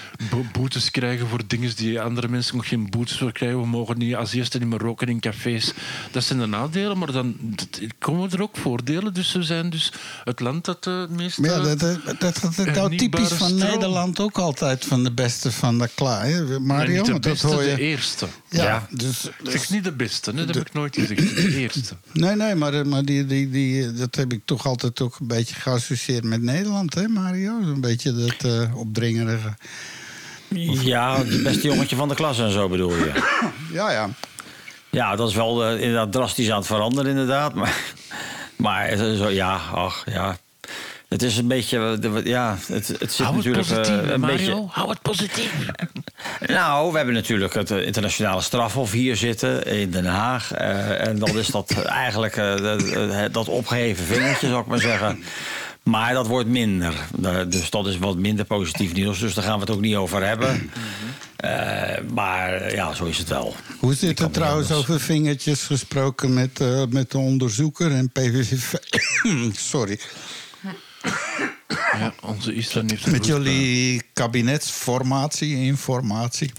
boetes 0.53 0.91
krijgen 0.91 1.29
voor 1.29 1.41
dingen 1.47 1.77
die 1.77 2.01
andere 2.01 2.29
mensen 2.29 2.57
nog 2.57 2.69
geen 2.69 2.91
boetes 2.91 3.19
voor 3.19 3.33
krijgen. 3.33 3.61
We 3.61 3.67
mogen 3.67 3.99
niet 3.99 4.15
als 4.15 4.33
eerste 4.33 4.59
niet 4.59 4.69
meer 4.69 4.79
roken 4.79 5.09
in 5.09 5.21
cafés. 5.21 5.73
Dat 6.11 6.25
zijn 6.25 6.39
de 6.39 6.47
nadelen, 6.47 6.99
maar 6.99 7.13
dan 7.13 7.37
dat- 7.41 7.81
komen 7.99 8.31
er 8.31 8.43
ook 8.43 8.57
voordelen. 8.57 9.15
Dus 9.15 9.33
we 9.33 9.43
zijn 9.43 9.71
dus 9.71 9.93
het 10.25 10.41
land 10.41 10.65
dat 10.65 10.87
eh, 10.87 11.01
het 11.01 11.11
meest... 11.11 11.39
maar 11.39 11.51
ja, 11.51 11.61
dat, 11.61 11.79
dat, 11.81 12.05
dat, 12.05 12.19
dat, 12.19 12.55
dat 12.57 12.67
nou 12.75 12.97
typisch 12.97 13.29
van 13.29 13.49
stroom. 13.49 13.71
Nederland 13.73 14.21
ook 14.21 14.39
altijd 14.39 14.85
van 14.85 15.05
de 15.05 15.13
beste 15.13 15.53
van 15.53 15.79
de 15.79 15.89
klaar. 15.95 16.25
hè, 16.25 16.45
nee, 16.45 16.59
Mario, 16.59 16.97
niet 16.97 17.05
de 17.05 17.11
want 17.11 17.23
dat 17.23 17.33
beste, 17.33 17.47
hoor 17.47 17.63
je. 17.63 17.75
de 17.75 17.81
eerste. 17.83 18.27
Ja, 18.51 18.87
dus, 18.91 19.29
Het 19.43 19.55
is 19.55 19.69
niet 19.69 19.85
de 19.85 19.93
beste, 19.93 20.31
hè? 20.31 20.45
dat 20.45 20.55
heb 20.55 20.67
ik 20.67 20.73
nooit 20.73 20.95
gezegd. 20.95 21.37
De 21.37 21.57
eerste. 21.57 21.97
Nee, 22.13 22.37
nee, 22.37 22.55
maar, 22.55 22.75
eh, 22.75 22.85
maar 22.85 23.05
die, 23.05 23.27
die, 23.27 23.51
die, 23.51 23.93
dat 23.93 24.15
heb 24.15 24.33
ik 24.33 24.41
toch 24.45 24.67
altijd 24.67 25.01
ook 25.01 25.19
een 25.21 25.27
beetje 25.27 25.55
geassocieerd 25.55 26.25
met 26.25 26.43
Nederland, 26.43 26.95
hè, 26.95 27.09
Mario? 27.09 27.61
Een 27.61 27.81
beetje 27.81 28.13
dat 28.15 28.45
eh, 28.45 28.77
opdringerige. 28.77 29.57
Ja, 30.85 31.19
het 31.19 31.43
beste 31.43 31.67
jongetje 31.67 31.97
van 31.97 32.09
de 32.09 32.15
klas 32.15 32.39
en 32.39 32.51
zo 32.51 32.69
bedoel 32.69 32.97
je. 32.97 33.13
Ja, 33.73 33.91
ja. 33.91 34.11
Ja, 34.91 35.17
dat 35.17 35.29
is 35.29 35.35
wel 35.35 35.65
eh, 35.65 35.81
inderdaad 35.81 36.13
drastisch 36.13 36.51
aan 36.51 36.59
het 36.59 36.67
veranderen, 36.67 37.11
inderdaad. 37.11 37.55
Maar, 37.55 37.81
maar 38.57 38.97
zo, 38.97 39.29
ja, 39.29 39.61
ach, 39.73 40.05
ja. 40.07 40.39
Het 41.09 41.23
is 41.23 41.37
een 41.37 41.47
beetje, 41.49 41.99
ja, 42.25 42.57
het, 42.67 42.89
het 42.89 43.13
zit 43.13 43.27
Hou 43.27 43.37
het 43.37 43.45
natuurlijk 43.45 43.69
eh, 43.69 43.77
positief, 43.77 44.11
een 44.13 44.21
Mario. 44.21 44.37
beetje... 44.37 44.65
Hou 44.71 44.89
het 44.91 45.03
positief. 45.03 45.53
Nou, 46.47 46.91
we 46.91 46.97
hebben 46.97 47.15
natuurlijk 47.15 47.55
het 47.55 47.71
eh, 47.71 47.87
internationale 47.87 48.41
strafhof 48.41 48.93
hier 48.93 49.17
zitten 49.17 49.65
in 49.67 49.91
Den 49.91 50.05
Haag. 50.07 50.53
eh, 50.53 51.07
en 51.07 51.19
dan 51.19 51.39
is 51.39 51.47
dat 51.47 51.71
eigenlijk 51.85 52.37
eh, 52.37 52.57
dat- 52.57 53.33
dat 53.33 53.49
opgeheven 53.49 54.05
vingertje, 54.05 54.49
zou 54.49 54.61
ik 54.61 54.67
maar 54.67 54.79
zeggen. 54.81 55.23
Maar 55.83 56.13
dat 56.15 56.27
wordt 56.27 56.49
minder. 56.49 56.93
Dus 57.49 57.71
dat 57.71 57.87
is 57.87 57.99
wat 57.99 58.17
minder 58.17 58.45
positief 58.45 58.93
nieuws. 58.93 59.19
Dus 59.19 59.35
daar 59.35 59.45
gaan 59.45 59.55
we 59.55 59.61
het 59.61 59.71
ook 59.71 59.81
niet 59.81 59.97
over 59.97 60.27
hebben. 60.27 60.71
Eh, 61.37 61.51
maar 62.15 62.75
ja, 62.75 62.95
zo 62.95 63.05
is 63.05 63.19
het 63.19 63.29
wel. 63.29 63.55
Hoe 63.79 63.95
zit 63.95 64.19
het 64.19 64.33
trouwens 64.33 64.73
over 64.73 65.01
vingertjes 65.01 65.63
gesproken 65.63 66.35
met, 66.35 66.61
met 66.91 67.11
de 67.11 67.19
onderzoeker 67.19 67.91
en 67.93 68.11
PVV? 68.11 68.75
Sorry. 69.53 70.01
Ja, 71.93 72.13
onze 72.23 72.53
heeft 72.53 73.07
Met 73.07 73.27
jullie 73.27 74.03
kabinetsformatie, 74.13 75.57
informatie. 75.57 76.53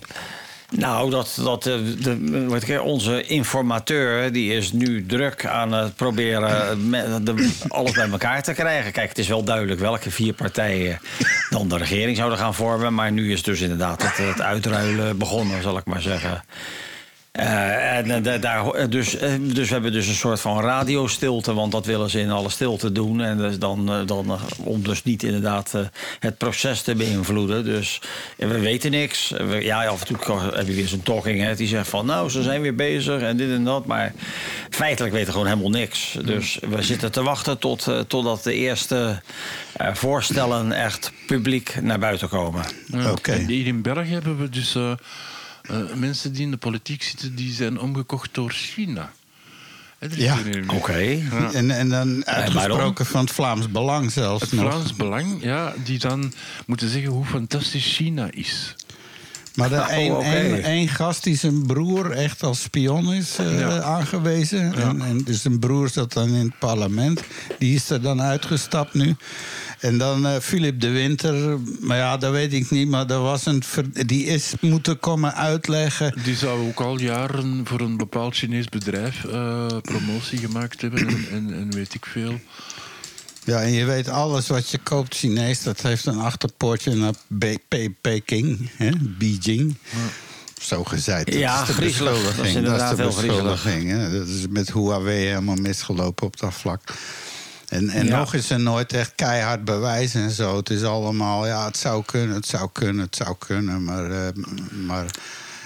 Nou, 0.72 1.10
dat, 1.10 1.40
dat, 1.44 1.66
eh, 1.66 1.74
de, 2.00 2.46
wat 2.48 2.68
ik, 2.68 2.82
onze 2.82 3.24
informateur 3.24 4.32
die 4.32 4.54
is 4.54 4.72
nu 4.72 5.06
druk 5.06 5.46
aan 5.46 5.72
het 5.72 5.96
proberen 5.96 6.90
me- 6.90 7.24
de- 7.24 7.52
alles 7.68 7.92
bij 7.92 8.10
elkaar 8.10 8.44
te 8.44 8.54
krijgen. 8.54 8.92
Kijk, 8.92 9.10
het 9.10 9.18
is 9.18 9.28
wel 9.28 9.44
duidelijk 9.44 9.80
welke 9.80 10.12
vier 10.12 10.34
partijen 10.34 11.00
dan 11.50 11.68
de 11.68 11.78
regering 11.78 12.18
zouden 12.18 12.38
gaan 12.40 12.56
vormen. 12.56 12.94
Maar 12.94 13.12
nu 13.12 13.32
is 13.32 13.44
dus 13.44 13.62
inderdaad 13.62 14.02
het, 14.02 14.18
het 14.18 14.42
uitruilen 14.42 15.18
begonnen, 15.18 15.62
zal 15.62 15.78
ik 15.78 15.86
maar 15.86 16.02
zeggen. 16.02 16.44
Eh, 17.40 17.98
en 17.98 18.12
eh, 18.12 18.24
da- 18.24 18.38
daar, 18.38 18.90
dus, 18.90 19.18
eh, 19.18 19.32
dus 19.42 19.68
we 19.68 19.74
hebben 19.74 19.92
dus 19.92 20.08
een 20.08 20.14
soort 20.14 20.40
van 20.40 20.62
radiostilte, 20.62 21.54
want 21.54 21.72
dat 21.72 21.86
willen 21.86 22.10
ze 22.10 22.20
in 22.20 22.32
alle 22.32 22.50
stilte 22.50 22.92
doen. 22.92 23.22
En 23.22 23.38
dus 23.38 23.60
dan, 23.60 24.04
dan, 24.06 24.40
om 24.58 24.84
dus 24.84 25.04
niet 25.04 25.24
inderdaad 25.24 25.74
eh, 25.74 25.82
het 26.20 26.38
proces 26.38 26.82
te 26.82 26.96
beïnvloeden. 26.96 27.64
Dus 27.66 28.02
we 28.38 28.60
weten 28.60 28.92
niks. 28.92 29.30
We- 29.30 29.64
ja, 29.64 29.86
af 29.86 30.00
en 30.00 30.16
toe 30.16 30.40
heb 30.54 30.68
je 30.68 30.74
weer 30.74 30.88
zo'n 30.88 31.04
talking 31.04 31.42
head 31.42 31.58
die 31.58 31.68
zegt 31.68 31.88
van 31.88 32.06
nou, 32.06 32.30
ze 32.30 32.44
zijn 32.44 32.62
weer 32.62 32.76
bezig 32.76 33.22
en 33.22 33.38
dit 33.38 33.50
en 33.50 33.64
dat. 33.64 33.86
Maar 33.86 34.14
feitelijk 34.70 35.14
weten 35.14 35.28
we 35.28 35.32
gewoon 35.40 35.48
helemaal 35.48 35.80
niks. 35.80 36.18
Dus 36.26 36.58
we 36.70 36.82
zitten 36.82 37.12
te 37.12 37.24
wachten 37.24 37.58
tot, 37.60 37.88
eh, 37.88 38.00
totdat 38.00 38.44
de 38.44 38.54
eerste 38.54 39.22
eh, 39.74 39.94
voorstellen 39.94 40.72
echt 40.72 41.12
publiek 41.28 41.82
naar 41.82 42.00
buiten 42.00 42.30
komen. 42.30 42.64
En 43.28 43.46
Hier 43.48 43.66
in 43.68 43.82
België 43.82 44.12
hebben 44.14 44.38
we 44.40 44.50
dus 44.50 44.76
eh, 44.76 44.92
eh, 45.70 45.94
mensen 45.96 46.34
die 46.34 46.42
in 46.42 46.52
de 46.52 46.58
politiek 46.58 47.04
zitten, 47.04 47.36
die 47.36 47.54
zijn 47.54 47.80
omgekocht 47.80 48.34
door 48.34 48.52
China. 48.52 49.12
Ja, 50.10 50.38
oké. 50.68 50.98
Ja. 50.98 51.52
En, 51.54 51.72
en 51.72 51.90
dan 51.90 52.26
uitgesproken 52.26 53.06
van 53.06 53.22
het 53.22 53.32
Vlaams 53.32 53.72
Belang 53.72 54.12
zelfs 54.12 54.42
Het 54.42 54.52
nog. 54.52 54.72
Vlaams 54.72 54.96
Belang, 54.96 55.44
ja, 55.44 55.74
die 55.84 56.00
dan 56.00 56.34
moeten 56.66 56.90
zeggen 56.90 57.12
hoe 57.12 57.26
fantastisch 57.26 57.96
China 57.96 58.32
is. 58.32 58.76
Maar 59.60 59.72
er 59.72 59.98
Oh, 60.12 60.26
één 60.64 60.88
gast 60.88 61.24
die 61.24 61.36
zijn 61.38 61.66
broer 61.66 62.12
echt 62.12 62.44
als 62.44 62.62
spion 62.62 63.14
is 63.14 63.38
eh, 63.38 63.60
Ja. 63.60 63.82
aangewezen. 63.82 64.74
En, 64.76 65.02
en 65.02 65.18
dus 65.24 65.42
zijn 65.42 65.60
broer 65.60 65.90
zat 65.90 66.14
dan 66.14 66.28
in 66.28 66.34
het 66.46 66.60
parlement. 66.60 67.22
Die 67.60 67.76
is 67.76 67.90
er 67.90 68.02
dan 68.02 68.22
uitgestapt 68.22 68.94
nu. 68.94 69.16
En 69.80 69.98
dan 69.98 70.26
eh 70.28 70.40
Philip 70.40 70.80
de 70.82 70.90
Winter. 70.90 71.58
Maar 71.80 71.98
ja, 71.98 72.18
dat 72.18 72.32
weet 72.32 72.54
ik 72.54 72.70
niet. 72.70 72.88
Maar 72.88 73.10
er 73.10 73.22
was 73.22 73.46
een 73.46 73.64
die 74.06 74.26
is 74.26 74.54
moeten 74.62 75.00
komen 75.00 75.36
uitleggen. 75.36 76.14
Die 76.24 76.36
zou 76.36 76.68
ook 76.68 76.80
al 76.80 77.00
jaren 77.00 77.62
voor 77.64 77.80
een 77.80 77.98
bepaald 77.98 78.36
Chinees 78.36 78.70
bedrijf 78.70 79.26
eh, 79.26 79.66
promotie 79.82 80.38
gemaakt 80.38 80.82
hebben 80.82 81.08
en, 81.08 81.26
en, 81.32 81.54
en 81.54 81.72
weet 81.72 81.94
ik 81.94 82.06
veel. 82.06 82.40
Ja, 83.50 83.62
en 83.62 83.72
je 83.72 83.86
weet 83.86 84.10
alles 84.10 84.48
wat 84.48 84.70
je 84.70 84.78
koopt 84.78 85.16
Chinees. 85.16 85.64
Dat 85.64 85.82
heeft 85.82 86.06
een 86.06 86.20
achterpoortje 86.20 86.96
naar 86.96 87.14
Pe- 87.68 87.90
Peking. 88.02 88.70
Hè? 88.76 88.90
Beijing. 89.00 89.76
Zo 90.62 90.84
gezegd. 90.84 91.26
Dat 91.26 91.36
Ja, 91.36 91.62
is 91.62 91.68
de. 91.68 91.74
Dat 91.74 91.82
is 91.84 91.88
beschuldiging. 91.88 92.56
inderdaad 92.56 92.98
de 92.98 93.04
beschuldiging, 93.06 93.90
hè. 93.90 94.12
Dat 94.20 94.28
is 94.28 94.46
met 94.50 94.72
Huawei 94.74 95.26
helemaal 95.26 95.56
misgelopen 95.56 96.28
op 96.28 96.40
dat 96.40 96.54
vlak. 96.54 96.82
En, 97.68 97.90
en 97.90 98.06
Ja. 98.06 98.18
nog 98.20 98.34
is 98.34 98.50
er 98.50 98.60
nooit 98.60 98.94
echt 98.94 99.12
keihard 99.16 99.66
bewijs 99.66 100.14
en 100.14 100.32
zo. 100.32 100.58
Het 100.58 100.70
is 100.70 100.84
allemaal, 100.84 101.48
ja, 101.48 101.66
het 101.66 101.78
zou 101.78 102.04
kunnen, 102.06 102.36
het 102.36 102.46
zou 102.48 102.70
kunnen, 102.74 103.06
het 103.06 103.16
zou 103.16 103.36
kunnen. 103.40 103.84
Maar, 103.84 104.12
eh, 104.12 104.34
maar 104.86 105.06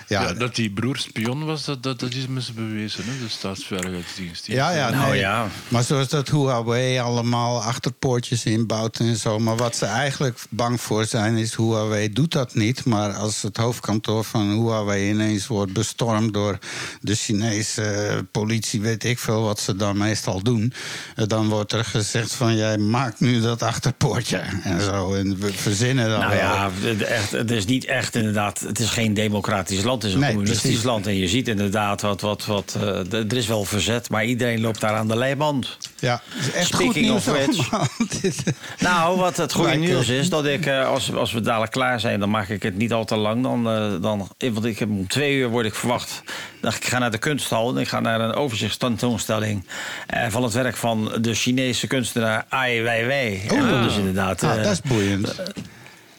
ja, 0.07 0.21
Ja, 0.21 0.33
dat 0.33 0.55
die 0.55 0.71
broer 0.71 0.97
spion 0.97 1.45
was, 1.45 1.65
dat, 1.65 1.83
dat, 1.83 1.99
dat 1.99 2.13
is 2.13 2.27
me 2.27 2.41
ze 2.41 2.53
bewezen, 2.53 3.03
hè, 3.05 3.11
de 3.23 3.29
staatsveiligheidsdienst. 3.29 4.45
Die 4.45 4.55
Ja, 4.55 4.71
ja, 4.71 4.89
Nou 4.89 5.09
nee. 5.09 5.19
ja. 5.19 5.47
Maar 5.67 5.83
zoals 5.83 6.07
dat 6.07 6.29
Huawei 6.29 6.99
allemaal 6.99 7.61
achterpoortjes 7.63 8.45
inbouwt 8.45 8.99
en 8.99 9.15
zo. 9.15 9.39
Maar 9.39 9.55
wat 9.57 9.75
ze 9.75 9.85
eigenlijk 9.85 10.39
bang 10.49 10.81
voor 10.81 11.05
zijn, 11.05 11.37
is 11.37 11.55
Huawei 11.55 12.13
doet 12.13 12.31
dat 12.31 12.53
niet. 12.53 12.85
Maar 12.85 13.13
als 13.13 13.41
het 13.41 13.57
hoofdkantoor 13.57 14.23
van 14.23 14.51
Huawei 14.51 15.09
ineens 15.09 15.47
wordt 15.47 15.73
bestormd 15.73 16.33
door 16.33 16.59
de 17.01 17.15
Chinese 17.15 18.25
politie, 18.31 18.81
weet 18.81 19.03
ik 19.03 19.19
veel 19.19 19.41
wat 19.41 19.59
ze 19.59 19.75
dan 19.75 19.97
meestal 19.97 20.41
doen. 20.41 20.73
eh, 21.15 21.27
Dan 21.27 21.49
wordt 21.49 21.71
er 21.71 21.85
gezegd 21.85 22.31
van 22.33 22.55
jij 22.55 22.77
maakt 22.77 23.19
nu 23.19 23.41
dat 23.41 23.61
achterpoortje 23.63 24.37
en 24.63 24.81
zo. 24.81 25.13
En 25.13 25.39
we 25.39 25.53
verzinnen 25.53 26.09
dan 26.09 26.19
Nou 26.19 26.31
wel. 26.31 26.39
ja, 26.39 26.71
echt, 27.05 27.31
het 27.31 27.51
is 27.51 27.65
niet 27.65 27.85
echt 27.85 28.15
inderdaad. 28.15 28.59
Het 28.59 28.79
is 28.79 28.89
geen 28.89 29.13
democratisch 29.13 29.83
land, 29.83 29.92
het 29.95 30.03
is 30.03 30.13
een 30.13 30.19
Nee, 30.19 30.31
communistisch 30.33 30.83
land. 30.83 31.07
En 31.07 31.15
je 31.15 31.27
ziet 31.27 31.47
inderdaad 31.47 32.01
wat. 32.01 32.21
wat, 32.21 32.45
wat 32.45 32.77
eh, 32.81 33.13
er 33.13 33.35
is 33.37 33.47
wel 33.47 33.63
verzet, 33.63 34.09
maar 34.09 34.25
iedereen 34.25 34.61
loopt 34.61 34.79
daar 34.81 34.95
aan 34.95 35.07
de 35.07 35.17
leiband. 35.17 35.77
Ja, 35.99 36.21
echt 36.55 36.75
goed 36.75 36.91
Speaking 36.91 37.11
of 37.15 37.25
which. 37.25 37.69
Dit- 38.21 38.43
Nou, 38.79 39.17
wat 39.19 39.37
het 39.37 39.53
goede 39.53 39.71
eh, 39.71 39.79
nieuws 39.79 40.07
is, 40.07 40.29
dat 40.29 40.45
ik, 40.45 40.65
eh, 40.65 40.87
als, 40.87 41.13
als 41.13 41.31
we 41.31 41.41
dadelijk 41.41 41.71
klaar 41.71 41.99
zijn, 41.99 42.19
dan 42.19 42.29
maak 42.29 42.49
ik 42.49 42.63
het 42.63 42.77
niet 42.77 42.93
al 42.93 43.05
te 43.05 43.15
lang. 43.15 43.43
Dan, 43.43 43.67
eh, 43.69 43.91
dan, 44.01 44.29
want 44.53 44.65
ik 44.65 44.79
heb 44.79 44.89
om 44.89 45.07
twee 45.07 45.35
uur 45.35 45.49
word 45.49 45.65
ik 45.65 45.75
verwacht. 45.75 46.23
Dan 46.61 46.71
ik 46.73 46.85
ga 46.85 46.99
naar 46.99 47.11
de 47.11 47.17
kunsthal 47.17 47.75
en 47.75 47.81
ik 47.81 47.87
ga 47.87 47.99
naar 47.99 48.21
een 48.21 48.33
overzichtstentoonstelling 48.33 49.65
eh, 50.07 50.25
van 50.29 50.43
het 50.43 50.53
werk 50.53 50.75
van 50.77 51.11
de 51.21 51.33
Chinese 51.33 51.87
kunstenaar 51.87 52.45
Ai 52.49 52.81
Weiwei. 52.81 53.41
En 53.47 53.67
dat 53.67 53.91
is 53.91 53.97
inderdaad. 53.97 54.43
Ah, 54.43 54.57
eh, 54.57 54.63
dat 54.63 54.71
is 54.71 54.81
boeiend. 54.81 55.35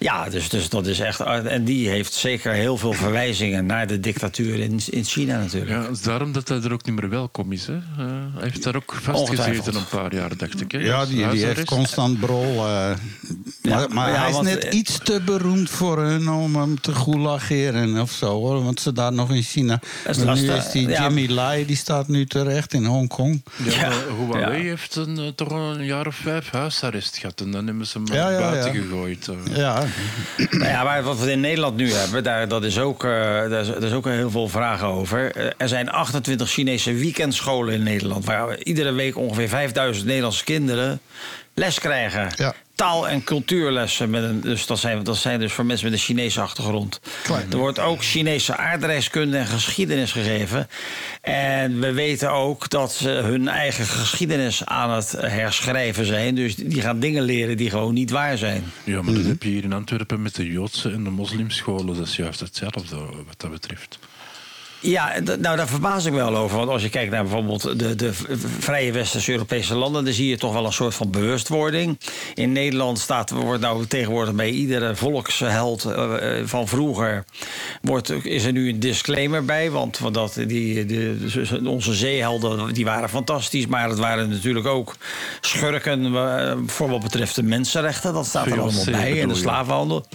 Ja, 0.05 0.29
dus, 0.29 0.49
dus 0.49 0.69
dat 0.69 0.87
is 0.87 1.01
echt. 1.01 1.21
En 1.21 1.65
die 1.65 1.89
heeft 1.89 2.13
zeker 2.13 2.53
heel 2.53 2.77
veel 2.77 2.93
verwijzingen 2.93 3.67
naar 3.67 3.87
de 3.87 4.01
dictatuur 4.01 4.59
in, 4.59 4.81
in 4.91 5.05
China 5.05 5.39
natuurlijk. 5.39 5.71
Ja, 5.71 5.81
het 5.83 5.91
is 5.91 6.03
daarom 6.03 6.33
dat 6.33 6.49
hij 6.49 6.61
er 6.63 6.73
ook 6.73 6.85
niet 6.85 7.01
meer 7.01 7.11
welkom 7.11 7.53
is. 7.53 7.67
Hè. 7.67 7.75
Eh, 7.75 7.81
hij 8.35 8.43
heeft 8.43 8.63
daar 8.63 8.77
ook 8.77 8.95
vastgezeten 9.03 9.75
een 9.75 9.89
paar 9.91 10.15
jaar, 10.15 10.37
dacht 10.37 10.61
ik. 10.61 10.73
Hè, 10.73 10.79
Ja, 10.79 11.07
die, 11.07 11.29
die 11.29 11.45
heeft 11.45 11.65
constant 11.65 12.21
brol. 12.21 12.45
eh, 12.55 12.63
maar 12.65 12.95
maar 13.63 13.89
maar 13.93 14.11
ja, 14.11 14.19
hij 14.19 14.29
is 14.29 14.35
want, 14.35 14.47
net 14.47 14.65
eh, 14.65 14.79
iets 14.79 14.99
te 15.03 15.21
beroemd 15.25 15.71
voor 15.71 15.99
hun 16.03 16.29
om 16.31 16.57
hem 16.57 16.81
te 16.81 16.95
goulageren 16.95 18.01
of 18.01 18.11
zo 18.11 18.27
hoor. 18.27 18.65
Want 18.65 18.81
ze 18.81 18.93
daar 18.93 19.13
nog 19.13 19.31
in 19.31 19.43
China. 19.43 19.81
is 20.09 20.17
Maar 20.19 20.35
nu 20.41 20.51
is 20.53 20.71
die 20.71 20.89
Ja. 20.89 21.03
Jimmy 21.03 21.29
Lai, 21.33 21.67
die 21.67 21.77
staat 21.77 22.09
nu 22.09 22.27
terecht 22.27 22.73
in 22.73 22.85
Hongkong. 22.85 23.43
Ja, 23.65 23.91
Huawei 24.19 24.63
Ja. 24.63 24.69
heeft 24.69 24.97
een, 24.97 25.19
eh, 25.19 25.29
toch 25.29 25.51
een 25.51 25.85
jaar 25.85 26.07
of 26.07 26.15
vijf 26.17 26.51
huisarrest 26.51 27.17
gehad. 27.19 27.41
En 27.41 27.51
dan 27.51 27.67
hebben 27.67 27.87
ze 27.87 27.99
hem 27.99 28.07
buiten 28.07 28.75
ja. 28.75 28.81
gegooid. 28.81 29.29
eh. 29.29 29.57
Ja, 29.57 29.85
Nou 30.51 30.71
ja, 30.71 30.85
maar 30.85 31.03
wat 31.03 31.21
we 31.21 31.31
in 31.31 31.41
Nederland 31.41 31.77
nu 31.77 31.93
hebben, 31.93 32.23
daar, 32.23 32.49
dat 32.49 32.65
is 32.65 32.79
ook, 32.79 33.05
is, 33.05 33.11
daar 33.51 33.83
is 33.83 33.93
ook 33.93 34.05
heel 34.05 34.31
veel 34.31 34.49
vragen 34.49 34.87
over. 34.87 35.33
Eh, 35.33 35.51
er 35.57 35.69
zijn 35.69 35.91
28 35.91 36.51
Chinese 36.51 36.93
weekendscholen 36.93 37.75
in 37.75 37.83
Nederland... 37.83 38.25
waar 38.25 38.59
iedere 38.63 38.93
week 38.93 39.17
ongeveer 39.17 39.49
5000 39.49 40.07
Nederlandse 40.07 40.45
kinderen 40.45 41.01
les 41.55 41.79
krijgen. 41.79 42.29
Ja. 42.37 42.55
Taal- 42.75 43.09
en 43.09 43.25
cultuurlessen. 43.25 44.11
Met 44.11 44.23
een, 44.23 44.41
dus 44.41 44.67
dat, 44.67 44.79
zijn, 44.79 45.03
dat 45.03 45.17
zijn 45.17 45.41
dus 45.41 45.53
voor 45.53 45.67
mensen 45.67 45.91
met 45.91 45.99
een 45.99 46.05
Chinese 46.05 46.41
achtergrond. 46.41 47.01
Klein. 47.23 47.51
Er 47.51 47.59
wordt 47.59 47.79
ook 47.79 48.05
Chinese 48.05 48.57
aardrijkskunde 48.57 49.37
en 49.37 49.47
geschiedenis 49.47 50.13
gegeven. 50.13 50.69
En 51.21 51.81
we 51.81 51.93
weten 51.93 52.31
ook 52.31 52.71
dat 52.71 52.93
ze 52.93 53.09
hun 53.09 53.49
eigen 53.49 53.85
geschiedenis 53.87 54.65
aan 54.65 54.91
het 54.91 55.13
herschrijven 55.19 56.07
zijn. 56.07 56.35
Dus 56.35 56.55
die 56.57 56.81
gaan 56.81 57.01
dingen 57.01 57.23
leren 57.23 57.57
die 57.57 57.71
gewoon 57.71 57.95
niet 57.95 58.11
waar 58.11 58.39
zijn. 58.39 58.65
Ja, 58.85 59.03
maar 59.03 59.15
dat 59.15 59.25
heb 59.25 59.43
je 59.43 59.49
hier 59.49 59.65
in 59.65 59.73
Antwerpen 59.73 60.23
met 60.23 60.35
de 60.35 60.47
Joodse 60.47 60.91
en 60.91 61.05
de 61.05 61.11
moslimscholen. 61.11 61.97
Dat 61.97 62.07
is 62.07 62.17
juist 62.17 62.41
hetzelfde 62.41 62.97
wat 63.27 63.35
dat 63.37 63.51
betreft. 63.51 63.99
Ja, 64.85 65.13
nou 65.21 65.57
daar 65.57 65.69
verbaas 65.69 66.05
ik 66.05 66.13
me 66.13 66.19
wel 66.19 66.37
over. 66.37 66.57
Want 66.57 66.69
als 66.69 66.83
je 66.83 66.89
kijkt 66.89 67.11
naar 67.11 67.23
bijvoorbeeld 67.23 67.79
de, 67.79 67.95
de 67.95 68.13
vrije 68.59 68.93
Westerse 68.93 69.33
Europese 69.33 69.75
landen, 69.75 70.05
dan 70.05 70.13
zie 70.13 70.29
je 70.29 70.37
toch 70.37 70.53
wel 70.53 70.67
een 70.67 70.73
soort 70.73 70.95
van 70.95 71.11
bewustwording. 71.11 71.99
In 72.35 72.53
Nederland 72.53 72.99
staat, 72.99 73.31
wordt 73.31 73.61
nou 73.61 73.87
tegenwoordig 73.87 74.35
bij 74.35 74.51
iedere 74.51 74.97
volksheld 74.97 75.85
eh, 75.85 76.39
eh, 76.39 76.47
van 76.47 76.69
vroeger 76.69 77.25
wordt, 77.83 78.25
is 78.25 78.45
er 78.45 78.53
nu 78.53 78.69
een 78.69 78.81
disclaimer 78.81 79.45
bij. 79.45 79.71
Want, 79.71 79.99
want 79.99 80.15
dat, 80.15 80.35
die, 80.47 80.87
de, 80.87 81.61
onze 81.65 81.95
zeehelden 81.95 82.75
die 82.75 82.85
waren 82.85 83.09
fantastisch, 83.09 83.67
maar 83.67 83.89
het 83.89 83.99
waren 83.99 84.29
natuurlijk 84.29 84.67
ook 84.67 84.97
schurken 85.41 86.13
voor 86.67 86.89
wat 86.91 87.03
betreft 87.03 87.35
de 87.35 87.43
mensenrechten. 87.43 88.13
Dat 88.13 88.27
staat 88.27 88.47
er 88.47 88.61
allemaal 88.61 88.85
bij. 88.85 89.21
En 89.21 89.29
de 89.29 89.35
slavenhandel. 89.35 90.07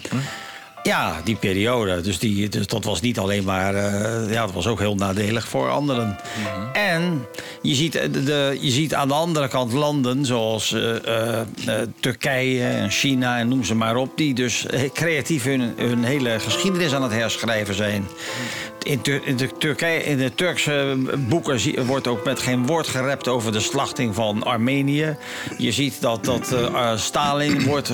Ja, 0.84 1.22
die 1.24 1.36
periode. 1.36 2.02
Dus, 2.02 2.20
die, 2.20 2.50
dus 2.50 2.68
dat 2.68 2.84
was 2.84 3.02
niet 3.02 3.20
alleen 3.20 3.44
maar. 3.44 3.76
eh, 3.76 4.32
ja, 4.34 4.46
dat 4.46 4.54
was 4.54 4.68
ook 4.68 4.80
heel 4.80 4.96
nadelig 4.96 5.48
voor 5.48 5.70
anderen. 5.70 6.18
En 6.74 7.26
je 7.62 7.76
ziet, 7.76 7.96
eh, 7.96 8.12
de, 8.12 8.24
de- 8.24 8.58
je 8.60 8.70
ziet 8.72 8.94
aan 8.94 9.08
de 9.08 9.14
andere 9.14 9.48
kant 9.48 9.74
landen 9.74 10.26
zoals 10.26 10.74
eh, 10.74 11.40
Turkije 12.00 12.68
en 12.68 12.90
China 12.92 13.38
en 13.40 13.48
noem 13.48 13.64
ze 13.64 13.76
maar 13.76 13.96
op, 13.96 14.12
die 14.18 14.34
dus 14.34 14.66
creatief 14.94 15.44
hun, 15.44 15.74
hun 15.78 16.04
hele 16.04 16.40
geschiedenis 16.40 16.94
aan 16.94 17.04
het 17.04 17.12
herschrijven 17.12 17.76
zijn. 17.76 18.08
In, 18.84 19.02
Tur- 19.02 19.28
in 19.28 19.38
de 19.38 19.50
Turkije, 19.58 20.04
in 20.04 20.18
de 20.18 20.36
Turkse 20.36 20.98
boeken 21.18 21.86
wordt 21.86 22.08
ook 22.08 22.26
met 22.26 22.40
geen 22.40 22.66
woord 22.66 22.88
gerept 22.88 23.28
over 23.28 23.52
de 23.52 23.60
slachting 23.60 24.16
van 24.16 24.44
Armenië. 24.44 25.18
Je 25.58 25.72
ziet 25.72 26.02
dat, 26.02 26.26
dat 26.26 26.52
eh, 26.52 26.66
eh, 26.66 26.98
Stalin 26.98 27.64
wordt, 27.64 27.92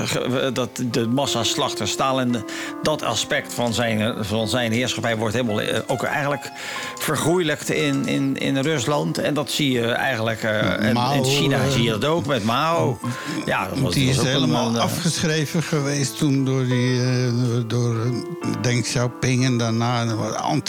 dat 0.53 0.69
de 0.91 1.07
massaslachter 1.07 1.87
Stalin, 1.87 2.43
dat 2.81 3.03
aspect 3.03 3.53
van 3.53 3.73
zijn, 3.73 4.25
van 4.25 4.47
zijn 4.47 4.71
heerschappij 4.71 5.17
wordt 5.17 5.33
helemaal 5.35 5.61
eh, 5.61 5.79
ook 5.87 6.03
eigenlijk 6.03 6.51
vergoeilijkt 6.99 7.69
in, 7.69 8.07
in, 8.07 8.37
in 8.37 8.57
Rusland. 8.57 9.17
En 9.17 9.33
dat 9.33 9.51
zie 9.51 9.71
je 9.71 9.87
eigenlijk, 9.87 10.43
Mao, 10.93 11.13
in 11.13 11.23
China 11.23 11.69
zie 11.69 11.83
je 11.83 11.91
dat 11.91 12.05
ook 12.05 12.25
met 12.25 12.43
Mao. 12.43 12.99
Ja, 13.45 13.67
dat 13.67 13.79
was, 13.79 13.93
Die 13.93 14.09
is 14.09 14.17
een, 14.17 14.25
helemaal 14.25 14.79
afgeschreven 14.79 15.63
geweest 15.63 16.17
toen 16.17 16.45
door, 16.45 16.65
die, 16.65 17.01
door, 17.67 17.95
Deng 18.61 18.83
Xiaoping 18.83 19.45
en 19.45 19.57
daarna 19.57 20.05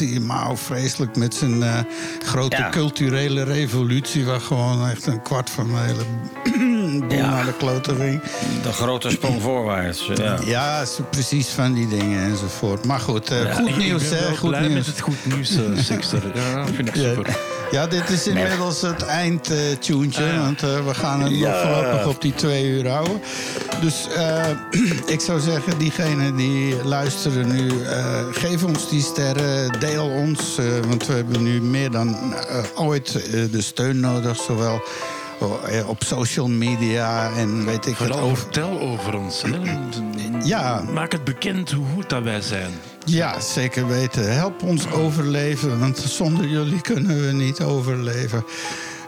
anti-Mao 0.06 0.54
vreselijk 0.56 1.16
met 1.16 1.34
zijn 1.34 1.62
eh, 1.62 1.78
grote 2.24 2.56
Ja. 2.56 2.70
culturele 2.70 3.42
revolutie... 3.42 4.24
waar 4.24 4.40
gewoon 4.40 4.88
echt 4.88 5.06
een 5.06 5.22
kwart 5.22 5.50
van 5.50 5.66
de 5.66 5.76
hele 5.76 6.04
Ja. 7.08 7.30
naar 7.30 7.44
de 7.44 7.52
kloten 7.58 7.96
ging. 7.96 8.20
De 8.62 8.72
grote 8.72 9.10
sprong 9.10 9.42
voorwaarts. 9.42 10.10
Ja. 10.14 10.38
Ja, 10.44 10.84
precies 11.10 11.48
van 11.48 11.72
die 11.74 11.88
dingen 11.88 12.22
enzovoort. 12.24 12.84
Maar 12.84 13.00
goed, 13.00 13.30
eh, 13.30 13.54
goed 13.54 13.68
ik- 13.68 13.76
nieuws, 13.76 14.02
Ik 14.02 14.08
ben 14.10 14.18
hè? 14.18 14.24
wel 14.26 14.36
Goed 14.36 14.48
blij 14.48 14.60
nieuws. 14.60 14.74
met 14.74 14.86
het 14.86 15.00
goed 15.00 15.26
nieuws, 15.34 15.50
eh, 15.56 15.62
Sixter. 15.90 16.22
Ja, 16.34 16.64
dat 16.64 16.74
vind 16.74 16.88
ik 16.88 16.94
super. 16.94 17.36
Ja, 17.70 17.86
dit 17.86 18.08
is 18.10 18.26
inmiddels 18.26 18.80
het 18.82 19.02
eindtuntje. 19.02 20.38
Want 20.38 20.62
eh, 20.62 20.86
we 20.86 20.94
gaan 20.94 21.22
het 21.22 21.32
nog 21.38 21.60
voorlopig 21.62 22.06
op 22.06 22.20
die 22.22 22.34
twee 22.34 22.64
uur 22.68 22.88
houden. 22.88 23.20
Dus 23.80 24.06
ik 25.14 25.20
zou 25.20 25.40
zeggen, 25.40 25.78
diegenen 25.78 26.36
die 26.36 26.84
luisteren 26.84 27.48
nu... 27.54 27.70
geef 28.32 28.64
ons 28.64 28.88
die 28.88 29.02
sterren, 29.02 29.80
deel 29.80 30.06
ons. 30.08 30.58
want 30.88 31.06
we 31.06 31.12
hebben 31.12 31.42
nu 31.42 31.60
meer 31.62 31.90
dan 31.90 32.34
ooit 32.74 33.12
de 33.52 33.60
steun 33.62 34.00
nodig. 34.00 34.36
Zowel 34.46 34.82
op 35.86 36.02
social 36.04 36.48
media 36.48 37.30
en 37.36 37.64
weet 37.64 37.86
ik 37.86 37.96
het 37.98 38.06
Vooral 38.06 38.18
over... 38.18 38.36
vertel 38.36 38.80
over 38.80 39.16
ons. 39.16 39.42
Hè. 39.42 39.50
Ja. 40.44 40.82
Maak 40.92 41.12
het 41.12 41.24
bekend 41.24 41.70
hoe 41.72 41.84
goed 41.94 42.08
dat 42.10 42.22
wij 42.22 42.40
zijn. 42.40 42.70
Ja, 43.04 43.40
zeker 43.40 43.86
weten. 43.86 44.34
Help 44.34 44.62
ons 44.62 44.90
overleven, 44.90 45.78
want 45.80 45.98
zonder 45.98 46.46
jullie 46.48 46.80
kunnen 46.80 47.26
we 47.26 47.32
niet 47.32 47.60
overleven. 47.60 48.44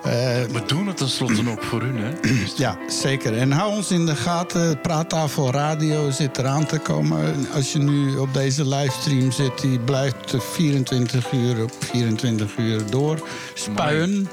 Eh, 0.02 0.10
We 0.52 0.62
doen 0.66 0.86
het 0.86 0.96
tenslotte 0.96 1.50
ook 1.50 1.62
voor 1.62 1.82
u, 1.82 1.98
hè? 2.00 2.10
ja, 2.64 2.76
zeker. 2.88 3.36
En 3.38 3.50
hou 3.52 3.72
ons 3.76 3.90
in 3.90 4.06
de 4.06 4.16
gaten. 4.16 4.80
Praattafel 4.80 5.50
Radio 5.50 6.10
zit 6.10 6.38
eraan 6.38 6.66
te 6.66 6.78
komen. 6.78 7.46
Als 7.54 7.72
je 7.72 7.78
nu 7.78 8.16
op 8.16 8.34
deze 8.34 8.68
livestream 8.68 9.30
zit, 9.32 9.60
die 9.60 9.78
blijft 9.78 10.34
24 10.38 11.32
uur 11.32 11.62
op 11.62 11.72
24 11.78 12.56
uur 12.56 12.90
door 12.90 13.28
spuien. 13.54 14.28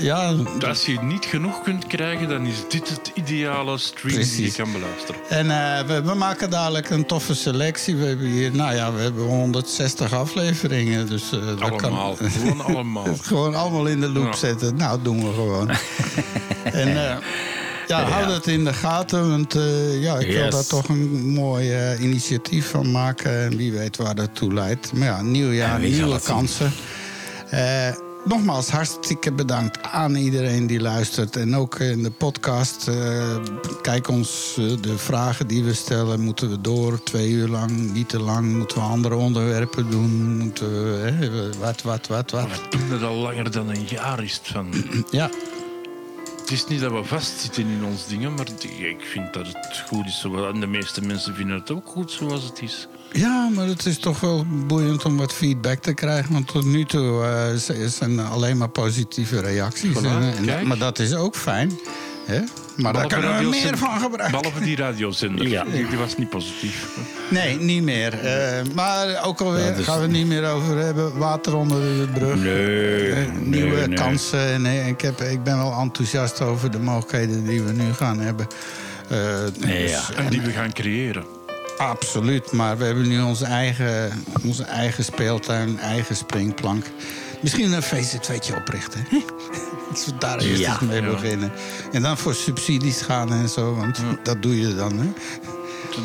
Ja, 0.00 0.34
Als 0.66 0.86
je 0.86 0.98
niet 1.02 1.24
genoeg 1.24 1.62
kunt 1.62 1.86
krijgen, 1.86 2.28
dan 2.28 2.46
is 2.46 2.54
dit 2.68 2.88
het 2.88 3.10
ideale 3.14 3.78
stream 3.78 4.16
die 4.22 4.42
je 4.44 4.52
kan 4.52 4.72
beluisteren. 4.72 5.20
En 5.28 5.50
eh, 5.50 5.86
we, 5.86 6.02
we 6.02 6.14
maken 6.14 6.50
dadelijk 6.50 6.90
een 6.90 7.06
toffe 7.06 7.34
selectie. 7.34 7.96
We 7.96 8.04
hebben 8.06 8.26
hier, 8.26 8.54
nou 8.54 8.74
ja, 8.74 8.92
we 8.92 9.00
hebben 9.00 9.24
160 9.24 10.12
afleveringen. 10.14 11.06
Dus, 11.08 11.32
eh, 11.32 11.46
dat 11.46 11.58
kan- 11.58 11.70
Allemaal. 11.80 12.16
Gewoon 12.16 12.60
allemaal. 12.64 13.06
gewoon 13.22 13.54
allemaal 13.54 13.86
in 13.86 14.00
de 14.00 14.08
loop 14.08 14.34
zetten. 14.34 14.76
Nou, 14.76 14.98
doen 15.02 15.18
we 15.26 15.32
gewoon. 15.34 15.70
en 16.82 16.88
eh, 17.08 17.16
ja, 17.86 18.02
hou 18.04 18.26
dat 18.26 18.46
in 18.46 18.64
de 18.64 18.72
gaten. 18.72 19.30
Want 19.30 19.52
ja, 20.00 20.18
ik 20.18 20.26
wil 20.32 20.44
Yes. 20.44 20.54
daar 20.54 20.66
toch 20.66 20.88
een 20.88 21.28
mooi 21.32 21.72
initiatief 22.00 22.70
van 22.70 22.90
maken. 22.90 23.40
En 23.40 23.56
wie 23.56 23.72
weet 23.72 23.96
waar 23.96 24.14
dat 24.14 24.34
toe 24.34 24.52
leidt. 24.54 24.92
Maar 24.92 25.06
ja, 25.08 25.22
nieuw 25.22 25.50
jaar, 25.52 25.78
nieuwe 25.80 26.20
kansen. 26.20 26.72
Eh, 27.50 27.88
Nogmaals, 28.24 28.70
hartstikke 28.70 29.32
bedankt 29.32 29.82
aan 29.82 30.14
iedereen 30.14 30.66
die 30.66 30.80
luistert. 30.80 31.36
En 31.36 31.56
ook 31.56 31.78
in 31.78 32.02
de 32.02 32.10
podcast. 32.10 32.88
eh, 32.88 33.36
kijk 33.82 34.08
ons, 34.08 34.56
eh, 34.58 34.64
de 34.80 34.98
vragen 34.98 35.46
die 35.46 35.64
we 35.64 35.74
stellen, 35.74 36.20
moeten 36.20 36.50
we 36.50 36.60
door 36.60 37.02
twee 37.02 37.30
uur 37.30 37.48
lang, 37.48 37.92
niet 37.92 38.08
te 38.08 38.18
lang. 38.20 38.56
Moeten 38.56 38.76
we 38.76 38.82
andere 38.82 39.14
onderwerpen 39.14 39.90
doen? 39.90 40.38
Moeten 40.38 40.68
we, 40.84 41.10
hè, 41.10 41.48
wat, 41.58 41.82
wat, 41.82 42.06
wat, 42.06 42.30
wat. 42.30 42.48
We 42.70 42.76
doen 42.78 42.90
het 42.90 43.02
al 43.02 43.14
langer 43.14 43.50
dan 43.50 43.68
een 43.68 43.86
jaar 43.88 44.22
is 44.22 44.34
het 44.34 44.46
van. 44.46 44.72
Ja, 45.10 45.30
Het 46.40 46.50
is 46.50 46.66
niet 46.66 46.80
dat 46.80 46.92
we 46.92 47.04
vastzitten 47.04 47.66
in 47.66 47.84
ons 47.84 48.06
dingen, 48.06 48.34
maar 48.34 48.46
ik 48.78 49.00
vind 49.00 49.32
dat 49.32 49.46
het 49.46 49.84
goed 49.86 50.06
is. 50.06 50.26
En 50.52 50.60
de 50.60 50.66
meeste 50.66 51.00
mensen 51.00 51.34
vinden 51.34 51.56
het 51.56 51.70
ook 51.70 51.86
goed 51.86 52.10
zoals 52.10 52.44
het 52.44 52.62
is. 52.62 52.88
Ja, 53.12 53.48
maar 53.54 53.66
het 53.66 53.86
is 53.86 53.98
toch 53.98 54.20
wel 54.20 54.44
boeiend 54.66 55.04
om 55.04 55.16
wat 55.16 55.32
feedback 55.32 55.78
te 55.82 55.92
krijgen. 55.94 56.32
Want 56.32 56.46
tot 56.46 56.64
nu 56.64 56.84
toe 56.84 57.24
eh, 57.24 57.56
z- 57.56 57.96
zijn 57.96 58.18
er 58.18 58.24
alleen 58.24 58.56
maar 58.56 58.68
positieve 58.68 59.40
reacties. 59.40 59.96
Voilà, 59.98 60.04
En, 60.04 60.48
en- 60.48 60.66
maar 60.66 60.78
dat 60.78 60.98
is 60.98 61.14
ook 61.14 61.36
fijn. 61.36 61.78
Hè? 62.26 62.40
Maar 62.76 62.92
daar 62.92 63.06
kunnen 63.06 63.38
we 63.38 63.48
meer 63.48 63.78
van 63.78 64.00
gebruiken. 64.00 64.40
Behalve 64.40 64.64
die 64.64 64.76
radiozender. 64.76 65.48
Ja. 65.48 65.64
Die, 65.64 65.88
die 65.88 65.98
was 65.98 66.16
niet 66.16 66.28
positief. 66.30 66.88
Nee, 67.30 67.56
niet 67.60 67.82
meer. 67.82 68.14
Eh, 68.20 68.60
maar 68.74 69.24
ook 69.24 69.40
alweer 69.40 69.66
Dat 69.70 69.78
is- 69.78 69.84
gaan 69.84 69.96
we 69.96 70.02
het 70.02 70.10
niet 70.10 70.26
meer 70.26 70.46
over 70.50 70.76
hebben. 70.76 71.18
Water 71.18 71.56
onder 71.56 71.80
de 71.80 72.06
brug. 72.14 72.34
Nee, 72.36 73.12
Eh, 73.12 73.26
nieuwe 73.42 73.76
nee, 73.76 73.86
nee. 73.86 73.96
kansen. 73.96 74.62
Nee, 74.62 74.88
ik, 74.88 75.00
heb, 75.00 75.20
ik 75.20 75.42
ben 75.42 75.56
wel 75.56 75.72
enthousiast 75.80 76.40
over 76.40 76.70
de 76.70 76.78
mogelijkheden 76.78 77.44
die 77.46 77.62
we 77.62 77.72
nu 77.72 77.92
gaan 77.92 78.20
hebben. 78.20 78.46
Eh, 79.08 79.18
dus- 79.58 79.90
Ja. 79.90 80.00
En 80.16 80.26
die 80.30 80.40
we 80.40 80.50
gaan 80.50 80.72
creëren. 80.72 81.24
Absoluut, 81.80 82.52
maar 82.52 82.78
we 82.78 82.84
hebben 82.84 83.08
nu 83.08 83.20
onze 83.22 83.44
eigen, 83.44 84.24
onze 84.44 84.62
eigen 84.64 85.04
speeltuin, 85.04 85.78
eigen 85.78 86.16
springplank. 86.16 86.84
Misschien 87.40 87.72
een 87.72 87.82
VZ2'tje 87.82 88.56
oprichten. 88.56 89.04
hè? 89.08 89.18
Dat 89.90 90.04
we 90.04 90.12
daar 90.18 90.38
eerst 90.38 90.60
Ja. 90.60 90.70
eens 90.70 90.80
mee 90.80 91.02
Ja. 91.02 91.10
beginnen. 91.10 91.52
En 91.92 92.02
dan 92.02 92.18
voor 92.18 92.34
subsidies 92.34 93.00
gaan 93.02 93.32
en 93.32 93.48
zo, 93.48 93.74
want 93.74 93.98
dat 94.22 94.42
doe 94.42 94.60
je 94.60 94.74
dan. 94.74 94.98
Hè? 94.98 95.06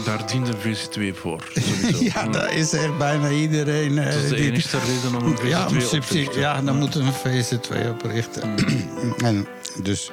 Daar 0.05 0.27
dient 0.27 0.47
een 0.47 0.55
VC2 0.57 1.15
voor. 1.19 1.43
sowieso. 1.53 2.03
Ja, 2.13 2.27
daar 2.27 2.53
is 2.53 2.73
echt 2.73 2.97
bijna 2.97 3.29
iedereen. 3.29 3.97
eh, 3.97 4.05
Dat 4.05 4.13
is 4.23 4.29
de 4.29 4.35
die- 4.35 4.45
enige 4.51 4.77
reden 4.79 5.21
om 5.21 5.27
een 5.27 5.37
VC2 5.37 5.47
ja, 5.47 5.63
op 5.65 5.69
te 5.79 5.99
richten. 6.13 6.39
ja, 6.39 6.61
dan 6.61 6.77
moeten 6.77 7.01
we 7.01 7.07
een 7.07 7.43
VZ2 7.43 7.89
oprichten. 7.89 8.55
en 9.29 9.47
dus. 9.83 10.11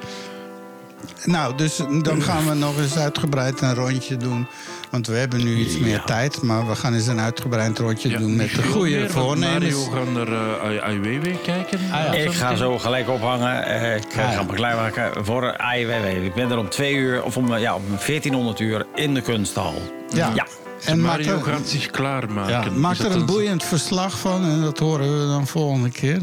Nou, 1.25 1.57
dus 1.57 1.75
dan 2.01 2.21
gaan 2.21 2.47
we 2.47 2.53
nog 2.53 2.77
eens 2.77 2.97
uitgebreid 2.97 3.61
een 3.61 3.75
rondje 3.75 4.17
doen. 4.17 4.47
Want 4.93 5.07
we 5.07 5.13
hebben 5.15 5.43
nu 5.43 5.55
iets 5.55 5.77
meer 5.77 6.01
tijd, 6.05 6.41
maar 6.41 6.67
we 6.67 6.75
gaan 6.75 6.93
eens 6.93 7.07
een 7.07 7.19
uitgebreid 7.19 7.79
rondje 7.79 8.09
Ja, 8.09 8.17
doen 8.17 8.35
met 8.35 8.55
de 8.55 8.63
goede 8.63 9.09
voornemens. 9.09 9.75
Mario 9.75 9.91
gaan 9.91 10.13
naar 10.13 10.61
eh, 10.87 10.93
IWW 10.93 11.27
kijken. 11.43 11.79
ja. 11.87 12.13
Ik 12.13 12.31
ga 12.31 12.55
zo 12.55 12.77
gelijk 12.79 13.09
ophangen. 13.09 13.65
Eh, 13.65 13.95
ik 13.95 14.03
eh, 14.03 14.25
Ah, 14.25 14.31
ja. 14.31 14.37
ga 14.37 14.43
me 14.43 14.53
klaarmaken 14.53 15.25
voor 15.25 15.57
AIWW. 15.57 16.23
Ik 16.25 16.33
ben 16.33 16.51
er 16.51 16.57
om 16.57 16.69
twee 16.69 16.95
uur, 16.95 17.23
of 17.23 17.37
om, 17.37 17.57
ja, 17.57 17.75
om 17.75 17.81
1400 17.87 18.59
uur 18.59 18.85
in 18.95 19.13
de 19.13 19.21
kunsthal. 19.21 19.73
Ja. 20.13 20.31
ja. 20.35 20.45
En 20.85 20.99
Mario 21.01 21.37
er, 21.37 21.43
gaat 21.43 21.67
zich 21.67 21.89
klaarmaken. 21.89 22.51
ja, 22.51 22.79
maak 22.79 22.97
er 22.97 23.11
een 23.11 23.25
boeiend 23.25 23.63
verslag 23.63 24.19
van 24.19 24.43
en 24.45 24.61
dat 24.61 24.79
horen 24.79 25.19
we 25.19 25.25
dan 25.27 25.47
volgende 25.47 25.89
keer. 25.89 26.19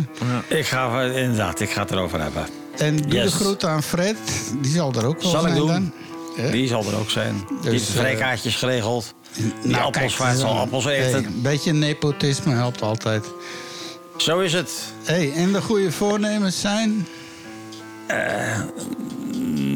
Ik 0.49 0.67
ga, 0.67 1.03
inderdaad, 1.03 1.61
ik 1.61 1.71
ga 1.71 1.81
het 1.81 1.91
erover 1.91 2.21
hebben. 2.23 2.47
En 2.79 2.97
doe 2.97 3.13
Yes. 3.13 3.31
de 3.33 3.37
groet 3.45 3.65
aan 3.65 3.83
Fred, 3.83 4.17
die 4.61 4.71
zal 4.73 4.93
er 4.93 5.05
ook 5.07 5.23
wel 5.23 5.31
Zal 5.31 5.41
ik 5.41 5.47
zijn 5.47 5.59
doen. 5.59 5.67
dan. 5.69 5.93
Die 6.51 6.69
zal 6.69 6.85
er 6.85 6.99
ook 6.99 7.11
zijn. 7.11 7.35
Die 7.49 7.57
heeft 7.71 7.71
Dus, 7.71 7.87
de 7.87 7.93
vrijkaartjes 7.93 8.57
geregeld. 8.57 9.15
Die 9.35 9.53
Nou, 9.63 9.85
appels 9.85 10.17
kijk, 10.17 10.37
zal 10.37 10.49
dan- 10.55 10.59
appels 10.63 10.85
hey, 10.85 11.07
eten. 11.07 11.25
een 11.25 11.43
beetje 11.43 11.73
nepotisme 11.73 12.53
helpt 12.55 12.83
altijd. 12.83 13.27
Zo 14.17 14.39
is 14.39 14.53
het. 14.53 14.93
Hey, 15.05 15.33
en 15.33 15.53
de 15.53 15.61
goede 15.63 15.93
voornemens 15.93 16.61
zijn? 16.61 17.07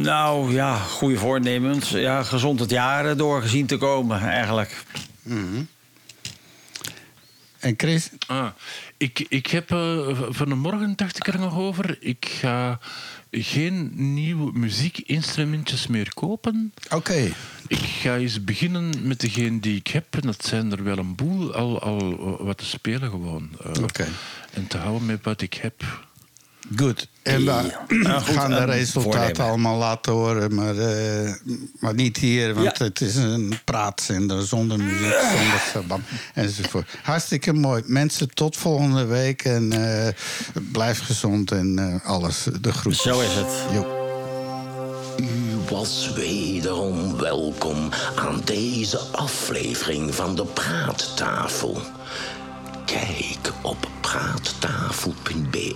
Nou 0.03 0.53
ja, 0.53 0.77
goede 0.77 1.17
voornemens. 1.19 1.91
Ja, 1.91 2.23
gezond 2.23 2.61
het 2.61 2.71
jaar 2.71 3.11
eh, 3.11 3.17
doorgezien 3.17 3.67
te 3.67 3.77
komen, 3.77 4.21
eigenlijk. 4.21 4.85
En 7.59 7.75
Chris? 7.77 8.11
Ah, 8.27 8.47
ik, 8.97 9.27
ik 9.29 9.47
heb 9.47 9.71
eh, 9.71 9.79
v- 10.09 10.37
van 10.37 10.49
de 10.49 10.55
morgen 10.55 10.93
dacht 10.97 11.17
ik 11.17 11.27
er 11.27 11.39
nog 11.39 11.57
over. 11.59 11.97
Ik 12.01 12.27
ga 12.41 12.79
geen 13.43 13.91
nieuwe 14.15 14.51
muziekinstrumentjes 14.59 15.87
meer 15.87 16.15
kopen. 16.15 16.73
Oké. 16.91 17.33
Ik 17.67 17.79
ga 17.79 18.17
eens 18.17 18.45
beginnen 18.45 18.93
met 19.03 19.21
degene 19.21 19.61
die 19.61 19.77
ik 19.77 19.87
heb. 19.87 20.05
En 20.11 20.21
dat 20.21 20.45
zijn 20.45 20.73
er 20.73 20.85
wel 20.85 20.99
een 20.99 21.15
boel 21.15 21.55
al, 21.55 21.81
al 21.81 22.17
wat 22.45 22.59
te 22.59 22.65
spelen 22.65 23.11
gewoon. 23.11 23.49
Eh, 23.65 23.83
Oké. 23.83 24.09
En 24.53 24.67
te 24.67 24.77
houden 24.79 25.07
met 25.07 25.25
wat 25.25 25.41
ik 25.41 25.55
heb. 25.55 26.07
Goed. 26.77 27.09
En 27.23 27.37
we 27.39 27.45
Ja, 27.45 28.19
goed, 28.21 28.35
gaan 28.35 28.51
de 28.51 28.65
resultaten 28.65 29.03
voornemen. 29.13 29.45
allemaal 29.47 29.79
laten 29.79 30.13
horen, 30.13 30.55
maar, 30.55 30.77
eh, 30.79 31.33
maar 31.81 31.95
niet 31.95 32.17
hier, 32.17 32.55
want 32.55 32.79
Ja. 32.79 32.85
het 32.85 33.01
is 33.01 33.15
een 33.17 33.55
praatzender 33.65 34.47
zonder 34.47 34.79
muziek, 34.79 35.13
zonder 35.33 35.59
verband 35.71 36.03
enzovoort. 36.35 36.89
Hartstikke 37.03 37.53
mooi. 37.53 37.83
Mensen, 37.87 38.29
tot 38.35 38.57
volgende 38.57 39.05
week 39.05 39.45
en 39.45 39.73
eh, 39.73 40.13
blijf 40.73 40.99
gezond 41.05 41.51
en 41.53 41.79
eh, 41.79 42.11
alles. 42.11 42.47
De 42.61 42.73
groet. 42.73 42.97
Zo 42.97 43.21
is 43.21 43.35
het. 43.35 43.85
U 45.17 45.27
was 45.71 46.13
wederom 46.15 47.17
welkom 47.19 47.89
aan 48.17 48.41
deze 48.45 48.99
aflevering 48.99 50.15
van 50.15 50.35
de 50.37 50.45
Praattafel. 50.45 51.83
Kijk 52.87 53.53
op 53.63 53.89
praattafel.be 54.01 55.75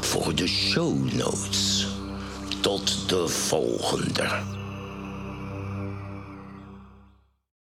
voor 0.00 0.34
de 0.34 0.46
show 0.46 1.12
notes. 1.12 1.86
Tot 2.60 3.08
de 3.08 3.28
volgende. 3.28 4.57